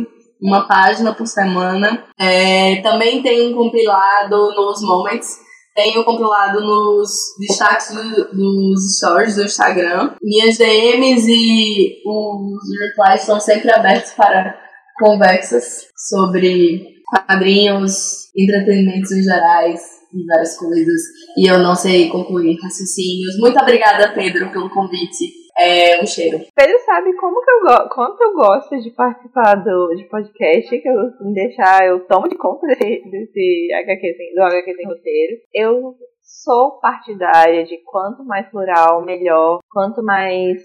Uma 0.41 0.67
página 0.67 1.13
por 1.13 1.25
semana. 1.27 2.03
É, 2.19 2.81
também 2.81 3.21
tem 3.21 3.51
um 3.51 3.55
compilado 3.57 4.35
nos 4.55 4.81
Moments. 4.81 5.47
Um 5.95 6.03
compilado 6.03 6.59
nos 6.59 7.09
destaques 7.39 7.93
do- 7.93 8.31
dos 8.33 8.97
stories 8.97 9.35
do 9.35 9.43
Instagram. 9.43 10.15
Minhas 10.23 10.57
DMs 10.57 11.27
e 11.29 12.01
os 12.03 12.61
replies 12.81 13.21
estão 13.21 13.39
sempre 13.39 13.71
abertos 13.71 14.11
para 14.13 14.55
conversas 14.99 15.85
sobre 15.95 16.83
quadrinhos, 17.05 18.27
entretenimentos 18.35 19.11
em 19.11 19.21
gerais 19.21 19.79
e 20.13 20.25
várias 20.25 20.57
coisas. 20.57 21.01
E 21.37 21.47
eu 21.47 21.59
não 21.59 21.75
sei 21.75 22.09
concluir 22.09 22.57
raciocínios. 22.61 23.37
Muito 23.39 23.59
obrigada, 23.61 24.13
Pedro, 24.13 24.51
pelo 24.51 24.69
convite. 24.71 25.31
É 25.59 26.01
um 26.01 26.05
cheiro. 26.05 26.39
Pedro 26.55 26.79
sabe 26.85 27.15
como 27.15 27.41
que 27.41 27.49
eu 27.49 27.89
quanto 27.89 28.21
eu 28.21 28.33
gosto 28.33 28.77
de 28.79 28.91
participar 28.91 29.55
do, 29.55 29.95
de 29.95 30.03
podcast, 30.03 30.79
que 30.79 30.87
eu 30.87 30.95
me 31.21 31.33
deixar, 31.33 31.87
eu 31.87 32.05
tomo 32.05 32.29
de 32.29 32.37
conta 32.37 32.67
desse, 32.67 33.09
desse 33.09 33.73
HQ 33.73 34.13
sem, 34.13 34.33
do 34.35 34.43
HQ 34.43 34.75
sem 34.75 34.85
roteiro. 34.85 35.37
Eu 35.53 35.95
sou 36.21 36.79
partidária 36.79 37.63
de 37.63 37.77
quanto 37.83 38.23
mais 38.23 38.47
plural, 38.49 39.03
melhor, 39.03 39.59
quanto 39.71 40.03
mais 40.03 40.61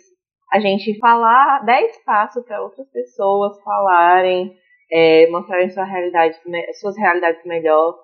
a 0.53 0.61
gente 0.61 0.99
falar, 0.99 1.65
dar 1.65 1.83
espaço 1.83 2.45
para 2.45 2.63
outras 2.63 2.87
pessoas 2.91 3.59
falarem, 3.63 4.55
é, 4.91 5.27
mostrarem 5.31 5.71
sua 5.71 5.85
realidade, 5.85 6.37
suas 6.79 6.99
realidades 6.99 7.43
melhor. 7.47 7.99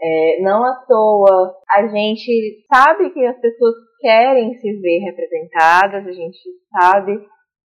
É, 0.00 0.42
não 0.42 0.64
à 0.64 0.74
toa, 0.86 1.54
a 1.70 1.86
gente 1.86 2.64
sabe 2.72 3.10
que 3.10 3.24
as 3.24 3.38
pessoas 3.40 3.74
querem 4.00 4.52
se 4.54 4.72
ver 4.80 4.98
representadas, 5.00 6.06
a 6.06 6.12
gente 6.12 6.38
sabe 6.70 7.18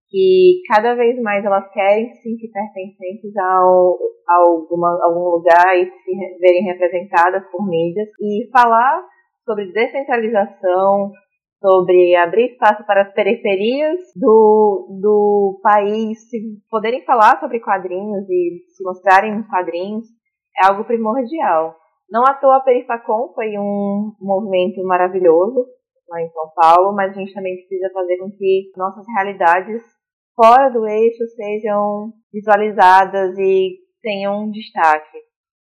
que 0.09 0.61
cada 0.67 0.95
vez 0.95 1.21
mais 1.21 1.43
elas 1.45 1.69
querem 1.71 2.09
se 2.13 2.21
sentir 2.23 2.49
pertencentes 2.51 3.35
a 3.37 3.59
alguma, 4.27 4.97
algum 5.03 5.29
lugar 5.35 5.77
e 5.77 5.85
se 5.85 6.11
re- 6.11 6.37
verem 6.39 6.63
representadas 6.63 7.43
por 7.51 7.67
mídias. 7.67 8.07
E 8.21 8.49
falar 8.51 9.03
sobre 9.45 9.71
descentralização, 9.71 11.11
sobre 11.61 12.15
abrir 12.15 12.51
espaço 12.51 12.85
para 12.85 13.01
as 13.03 13.13
periferias 13.13 13.99
do, 14.15 14.99
do 15.01 15.59
país, 15.61 16.29
se 16.29 16.37
poderem 16.69 17.03
falar 17.05 17.39
sobre 17.39 17.59
quadrinhos 17.59 18.27
e 18.29 18.63
se 18.75 18.83
mostrarem 18.83 19.35
nos 19.35 19.47
quadrinhos, 19.47 20.05
é 20.57 20.67
algo 20.67 20.85
primordial. 20.85 21.75
Não 22.11 22.23
à 22.23 22.33
toa 22.33 22.57
a 22.57 22.61
Perifacom 22.61 23.31
foi 23.33 23.57
um 23.57 24.13
movimento 24.19 24.83
maravilhoso 24.83 25.65
lá 26.09 26.21
em 26.21 26.29
São 26.29 26.49
Paulo, 26.55 26.95
mas 26.95 27.11
a 27.11 27.19
gente 27.19 27.33
também 27.33 27.55
precisa 27.55 27.89
fazer 27.93 28.17
com 28.17 28.31
que 28.31 28.71
nossas 28.75 29.05
realidades 29.15 29.83
fora 30.35 30.69
do 30.69 30.87
eixo 30.87 31.25
sejam 31.35 32.11
visualizadas 32.33 33.37
e 33.37 33.77
tenham 34.01 34.43
um 34.43 34.51
destaque, 34.51 35.17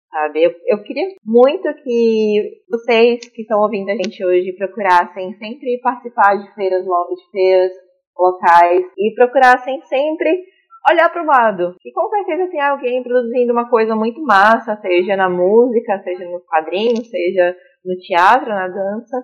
sabe? 0.10 0.44
Eu, 0.44 0.52
eu 0.68 0.84
queria 0.84 1.08
muito 1.26 1.68
que 1.84 2.62
vocês 2.70 3.28
que 3.30 3.42
estão 3.42 3.60
ouvindo 3.62 3.90
a 3.90 3.96
gente 3.96 4.24
hoje 4.24 4.54
procurassem 4.54 5.34
sempre 5.38 5.80
participar 5.82 6.38
de 6.38 6.54
feiras, 6.54 6.84
de 6.86 7.32
feiras 7.32 7.72
locais 8.18 8.86
e 8.98 9.14
procurassem 9.16 9.82
sempre 9.82 10.44
olhar 10.90 11.10
para 11.10 11.24
o 11.24 11.26
lado. 11.26 11.76
E 11.84 11.92
com 11.92 12.10
certeza 12.10 12.50
tem 12.50 12.62
alguém 12.62 13.04
produzindo 13.04 13.52
uma 13.52 13.70
coisa 13.70 13.96
muito 13.96 14.22
massa, 14.22 14.78
seja 14.78 15.16
na 15.16 15.30
música, 15.30 16.02
seja 16.04 16.26
nos 16.30 16.46
quadrinhos, 16.46 17.10
seja 17.10 17.56
no 17.86 17.96
teatro, 17.98 18.50
na 18.50 18.68
dança, 18.68 19.24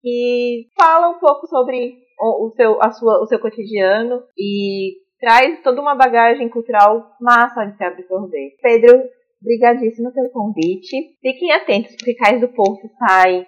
que 0.00 0.66
fala 0.78 1.10
um 1.10 1.18
pouco 1.18 1.46
sobre 1.46 1.94
o, 2.20 2.46
o 2.46 2.50
seu, 2.50 2.82
a 2.82 2.90
sua, 2.90 3.22
o 3.22 3.26
seu 3.26 3.38
cotidiano 3.38 4.22
e 4.38 4.92
traz 5.20 5.62
toda 5.62 5.80
uma 5.80 5.94
bagagem 5.94 6.48
cultural 6.48 7.12
massa 7.20 7.64
de 7.64 7.76
se 7.76 7.84
absorver. 7.84 8.50
Pedro, 8.62 9.02
brigadíssimo 9.40 10.12
pelo 10.12 10.30
convite. 10.30 11.16
Fiquem 11.20 11.52
atentos, 11.52 11.94
porque 11.96 12.14
Cais 12.14 12.40
do 12.40 12.48
Poço 12.48 12.88
sai 12.98 13.46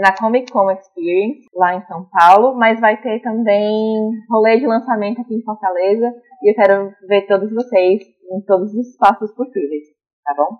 na 0.00 0.12
Comic 0.16 0.50
Con 0.50 0.70
Experience, 0.70 1.46
lá 1.54 1.76
em 1.76 1.86
São 1.86 2.04
Paulo, 2.10 2.56
mas 2.56 2.80
vai 2.80 3.00
ter 3.00 3.20
também 3.20 4.10
rolê 4.28 4.58
de 4.58 4.66
lançamento 4.66 5.20
aqui 5.20 5.34
em 5.34 5.42
Fortaleza 5.42 6.12
e 6.42 6.50
eu 6.50 6.54
quero 6.54 6.92
ver 7.08 7.26
todos 7.26 7.52
vocês 7.52 8.02
em 8.02 8.40
todos 8.46 8.72
os 8.74 8.88
espaços 8.88 9.32
possíveis, 9.34 9.84
tá 10.24 10.34
bom? 10.36 10.58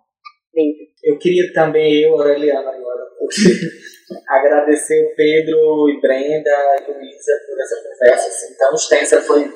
Beijo. 0.53 0.91
Eu 1.05 1.19
queria 1.19 1.53
também, 1.53 2.03
eu, 2.03 2.13
Aureliana, 2.13 2.71
agora, 2.71 3.07
agradecer 4.29 5.07
o 5.07 5.15
Pedro 5.15 5.89
e 5.89 6.01
Brenda 6.01 6.51
e 6.81 6.93
Luísa 6.93 7.33
por 7.47 7.61
essa 7.61 7.77
conversa 7.77 8.29
assim, 8.29 8.57
tão 8.59 8.75
extensa. 8.75 9.21
Foi 9.23 9.49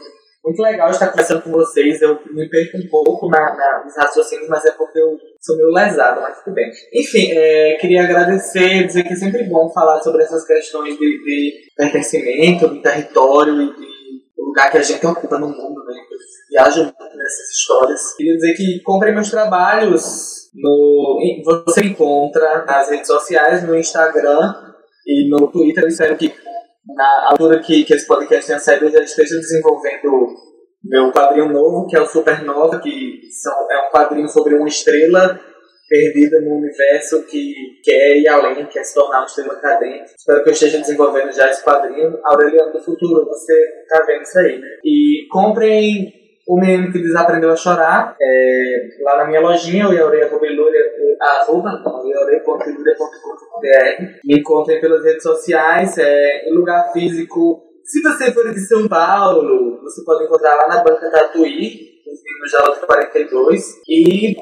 muito 0.44 0.62
legal 0.62 0.90
estar 0.90 1.10
conversando 1.10 1.42
com 1.42 1.50
vocês. 1.50 2.00
Eu 2.00 2.20
me 2.32 2.48
perco 2.48 2.78
um 2.78 2.88
pouco 2.88 3.28
na, 3.28 3.56
na, 3.56 3.84
nos 3.84 3.96
raciocínios, 3.96 4.48
mas 4.48 4.64
é 4.64 4.70
porque 4.70 4.98
eu 4.98 5.18
sou 5.40 5.56
meio 5.56 5.70
lesado, 5.70 6.20
mas 6.20 6.42
tudo 6.42 6.54
bem. 6.54 6.70
Enfim, 6.92 7.32
é, 7.32 7.76
queria 7.80 8.04
agradecer, 8.04 8.86
dizer 8.86 9.02
que 9.02 9.14
é 9.14 9.16
sempre 9.16 9.44
bom 9.44 9.68
falar 9.70 10.00
sobre 10.02 10.22
essas 10.22 10.46
questões 10.46 10.96
de, 10.96 11.24
de 11.24 11.52
pertencimento, 11.76 12.68
do 12.68 12.80
território 12.80 13.60
e 13.60 13.74
de 13.74 13.93
lugar 14.46 14.70
que 14.70 14.78
a 14.78 14.82
gente 14.82 15.06
ocupa 15.06 15.38
no 15.38 15.48
mundo, 15.48 15.84
né? 15.84 15.94
Eu 16.10 16.18
viajo 16.50 16.82
muito 16.84 17.16
nessas 17.16 17.50
histórias. 17.50 18.14
Queria 18.16 18.34
dizer 18.34 18.54
que 18.54 18.80
comprem 18.82 19.14
meus 19.14 19.30
trabalhos. 19.30 20.50
No, 20.54 21.18
você 21.44 21.80
encontra 21.84 22.64
nas 22.64 22.88
redes 22.88 23.08
sociais, 23.08 23.66
no 23.66 23.74
Instagram 23.74 24.54
e 25.06 25.28
no 25.28 25.48
Twitter. 25.48 25.84
Eu 25.84 25.88
espero 25.88 26.16
que 26.16 26.32
na 26.86 27.30
altura 27.30 27.60
que, 27.60 27.84
que 27.84 27.94
esse 27.94 28.06
podcast 28.06 28.46
tenha 28.46 28.58
saído, 28.58 28.86
eu 28.86 28.92
já 28.92 29.02
esteja 29.02 29.36
desenvolvendo 29.36 30.44
meu 30.84 31.10
quadrinho 31.10 31.50
novo, 31.50 31.86
que 31.86 31.96
é 31.96 32.00
o 32.00 32.06
Supernova, 32.06 32.78
que 32.78 33.22
são, 33.30 33.52
é 33.70 33.88
um 33.88 33.90
quadrinho 33.90 34.28
sobre 34.28 34.54
uma 34.54 34.68
estrela 34.68 35.40
perdida 35.88 36.40
no 36.40 36.56
universo 36.56 37.24
que 37.26 37.54
quer 37.82 38.16
ir 38.16 38.28
além, 38.28 38.66
quer 38.66 38.84
se 38.84 38.94
tornar 38.94 39.18
uma 39.18 39.26
estrela 39.26 39.56
cadente. 39.56 40.12
Espero 40.16 40.42
que 40.42 40.48
eu 40.48 40.52
esteja 40.52 40.78
desenvolvendo 40.78 41.32
já 41.32 41.50
esse 41.50 41.64
quadrinho. 41.64 42.18
Aureliano 42.24 42.72
do 42.72 42.82
Futuro, 42.82 43.26
você 43.26 43.54
tá 43.88 44.02
vendo 44.06 44.22
isso 44.22 44.38
aí, 44.38 44.58
né? 44.58 44.68
E 44.84 45.26
comprem 45.30 46.12
o 46.46 46.60
Menino 46.60 46.92
que 46.92 46.98
Desaprendeu 46.98 47.50
a 47.50 47.56
Chorar, 47.56 48.16
é, 48.20 48.88
lá 49.02 49.16
na 49.18 49.26
minha 49.26 49.40
lojinha, 49.40 49.88
o 49.88 49.94
Iaure 49.94 50.24
Robelúria, 50.24 50.80
arroba, 51.20 51.70
não, 51.84 52.06
iaure.ilúria.com.br. 52.06 54.20
Me 54.24 54.40
encontrem 54.40 54.80
pelas 54.80 55.04
redes 55.04 55.22
sociais, 55.22 55.96
é, 55.96 56.48
em 56.48 56.54
lugar 56.54 56.92
físico. 56.92 57.62
Se 57.84 58.02
você 58.02 58.32
for 58.32 58.52
de 58.52 58.60
São 58.60 58.88
Paulo, 58.88 59.80
você 59.82 60.04
pode 60.04 60.24
encontrar 60.24 60.54
lá 60.54 60.68
na 60.68 60.82
Banca 60.82 61.10
Tatuí, 61.10 61.94
no 62.40 62.48
Jalota 62.48 62.86
42, 62.86 63.82
e, 63.88 64.34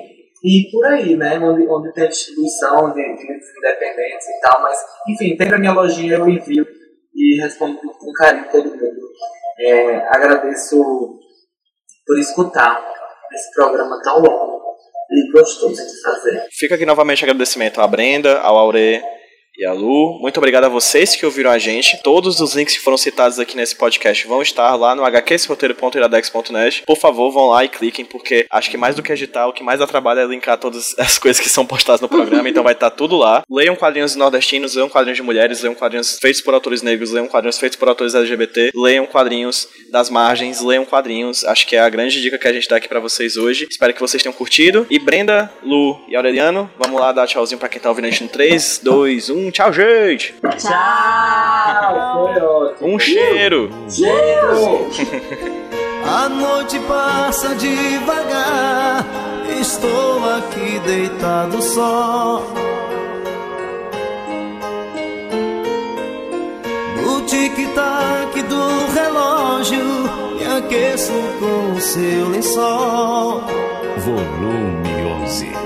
e 0.45 0.71
por 0.73 0.85
aí, 0.87 1.17
né, 1.17 1.39
onde, 1.39 1.67
onde 1.69 1.93
tem 1.93 2.09
distribuição 2.09 2.93
de, 2.93 3.01
de 3.01 3.23
livros 3.23 3.49
independentes 3.59 4.27
e 4.27 4.41
tal, 4.41 4.63
mas, 4.63 4.77
enfim, 5.09 5.37
tem 5.37 5.49
na 5.49 5.59
minha 5.59 5.73
lojinha, 5.73 6.17
eu 6.17 6.29
envio 6.29 6.67
e 7.15 7.41
respondo 7.41 7.79
com 7.79 8.13
carinho 8.13 8.51
todo 8.51 8.71
mundo. 8.71 9.13
É, 9.61 9.97
agradeço 10.09 10.77
por 12.07 12.19
escutar 12.19 12.85
esse 13.33 13.55
programa 13.55 14.01
tão 14.03 14.19
longo 14.19 14.77
e 15.11 15.33
gostoso 15.33 15.75
de 15.75 16.03
fazer. 16.03 16.47
Fica 16.51 16.75
aqui 16.75 16.87
novamente 16.87 17.25
agradecimento 17.25 17.81
à 17.81 17.87
Brenda, 17.87 18.41
ao 18.41 18.57
Aure 18.57 19.01
e 19.63 19.67
à 19.67 19.73
Lu. 19.73 20.19
Muito 20.21 20.39
obrigado 20.39 20.65
a 20.65 20.69
vocês 20.69 21.15
que 21.15 21.25
ouviram 21.25 21.51
a 21.51 21.59
gente. 21.59 22.03
Todos 22.03 22.41
os 22.41 22.55
links 22.55 22.77
que 22.77 22.83
foram 22.83 22.97
citados 22.97 23.39
aqui 23.39 23.57
nesse 23.57 23.77
podcast 23.77 24.27
vão 24.27 24.43
estar 24.43 24.75
lá 24.75 24.95
no 24.95 25.05
hqsroteiro.iradex.net. 25.05 26.83
Por 26.85 26.99
favor, 26.99 27.31
vão 27.31 27.47
lá 27.47 27.65
e 27.65 27.69
cliquem, 27.69 28.05
porque 28.05 28.45
acho 28.51 28.71
que 28.71 28.77
mais 28.77 28.97
do 28.97 29.03
que 29.03 29.13
editar, 29.13 29.47
o 29.47 29.53
que 29.53 29.63
mais 29.63 29.79
dá 29.79 29.87
trabalho 29.87 30.21
é 30.21 30.27
linkar 30.27 30.59
todas 30.59 30.95
as 30.99 31.19
coisas 31.19 31.41
que 31.41 31.49
são 31.49 31.65
postadas 31.65 32.01
no 32.01 32.09
programa, 32.09 32.49
então 32.49 32.65
vai 32.65 32.73
estar 32.73 32.91
tudo 32.91 33.17
lá. 33.17 33.43
Leiam 33.49 33.77
quadrinhos 33.77 34.17
nordestinos, 34.17 34.75
leiam 34.75 34.89
quadrinhos 34.89 35.17
de 35.17 35.23
mulheres, 35.23 35.63
leiam 35.63 35.75
quadrinhos 35.75 36.19
feitos 36.21 36.41
por 36.41 36.55
autores 36.55 36.83
negros, 36.83 37.13
leiam 37.13 37.29
quadrinhos 37.29 37.59
feitos 37.59 37.79
por 37.79 37.89
autores 37.89 38.15
LGBT, 38.15 38.73
leiam 38.75 39.07
quadrinhos 39.07 39.69
das 39.91 40.11
margens, 40.11 40.61
leiam 40.61 40.85
quadrinhos. 40.85 41.45
Acho 41.45 41.67
que 41.67 41.77
é 41.77 41.81
a 41.81 41.89
grande 41.89 42.21
dica 42.21 42.37
que 42.37 42.49
a 42.49 42.53
gente 42.53 42.69
dá 42.69 42.77
aqui 42.77 42.89
pra 42.89 42.99
vocês 42.99 43.37
hoje. 43.37 43.69
Espero 43.71 43.95
que 43.95 44.01
vocês 44.01 44.23
tenham 44.23 44.33
curtido. 44.33 44.87
E 44.91 44.99
Brenda, 44.99 45.53
Lu 45.63 46.01
e 46.09 46.17
Aureliano, 46.17 46.69
vamos 46.79 47.01
lá 47.01 47.13
dar 47.13 47.29
tchauzinho 47.29 47.61
pra 47.61 47.69
quem 47.69 47.81
tá 47.81 47.89
ouvindo 47.89 48.07
a 48.07 48.11
gente 48.11 48.25
no 48.25 48.29
3, 48.29 48.81
2, 48.83 49.31
1. 49.31 49.52
Tchau, 49.53 49.73
gente. 49.73 50.35
Tchau. 50.59 50.75
Um 52.81 52.99
cheiro. 52.99 53.71
Cheiro. 53.89 54.89
A 56.05 56.29
noite 56.29 56.79
passa 56.81 57.55
devagar. 57.55 59.05
Estou 59.61 60.25
aqui 60.37 60.79
deitado 60.81 61.63
só. 61.63 62.43
No 66.97 67.21
tic-tac 67.27 68.43
do 68.43 68.87
relógio, 68.95 69.85
me 70.39 70.45
aqueço 70.59 71.13
com 71.39 71.73
o 71.77 71.81
seu 71.81 72.29
lençol. 72.31 73.43
Volume 73.99 75.23
11 75.23 75.62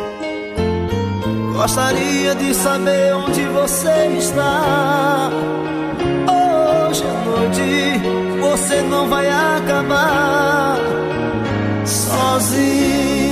Gostaria 1.67 2.33
de 2.37 2.55
saber 2.55 3.13
onde 3.17 3.45
você 3.47 4.07
está. 4.19 5.29
Hoje 6.31 7.03
à 7.03 7.25
noite 7.25 8.41
você 8.41 8.83
não 8.83 9.09
vai 9.09 9.29
acabar 9.29 10.79
sozinho. 11.85 13.26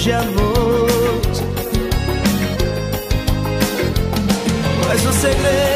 longe 0.00 0.12
à 0.12 0.20
é 0.20 0.24
noite. 0.24 1.42
Mas 4.88 5.06
o 5.06 5.12
segredo 5.12 5.69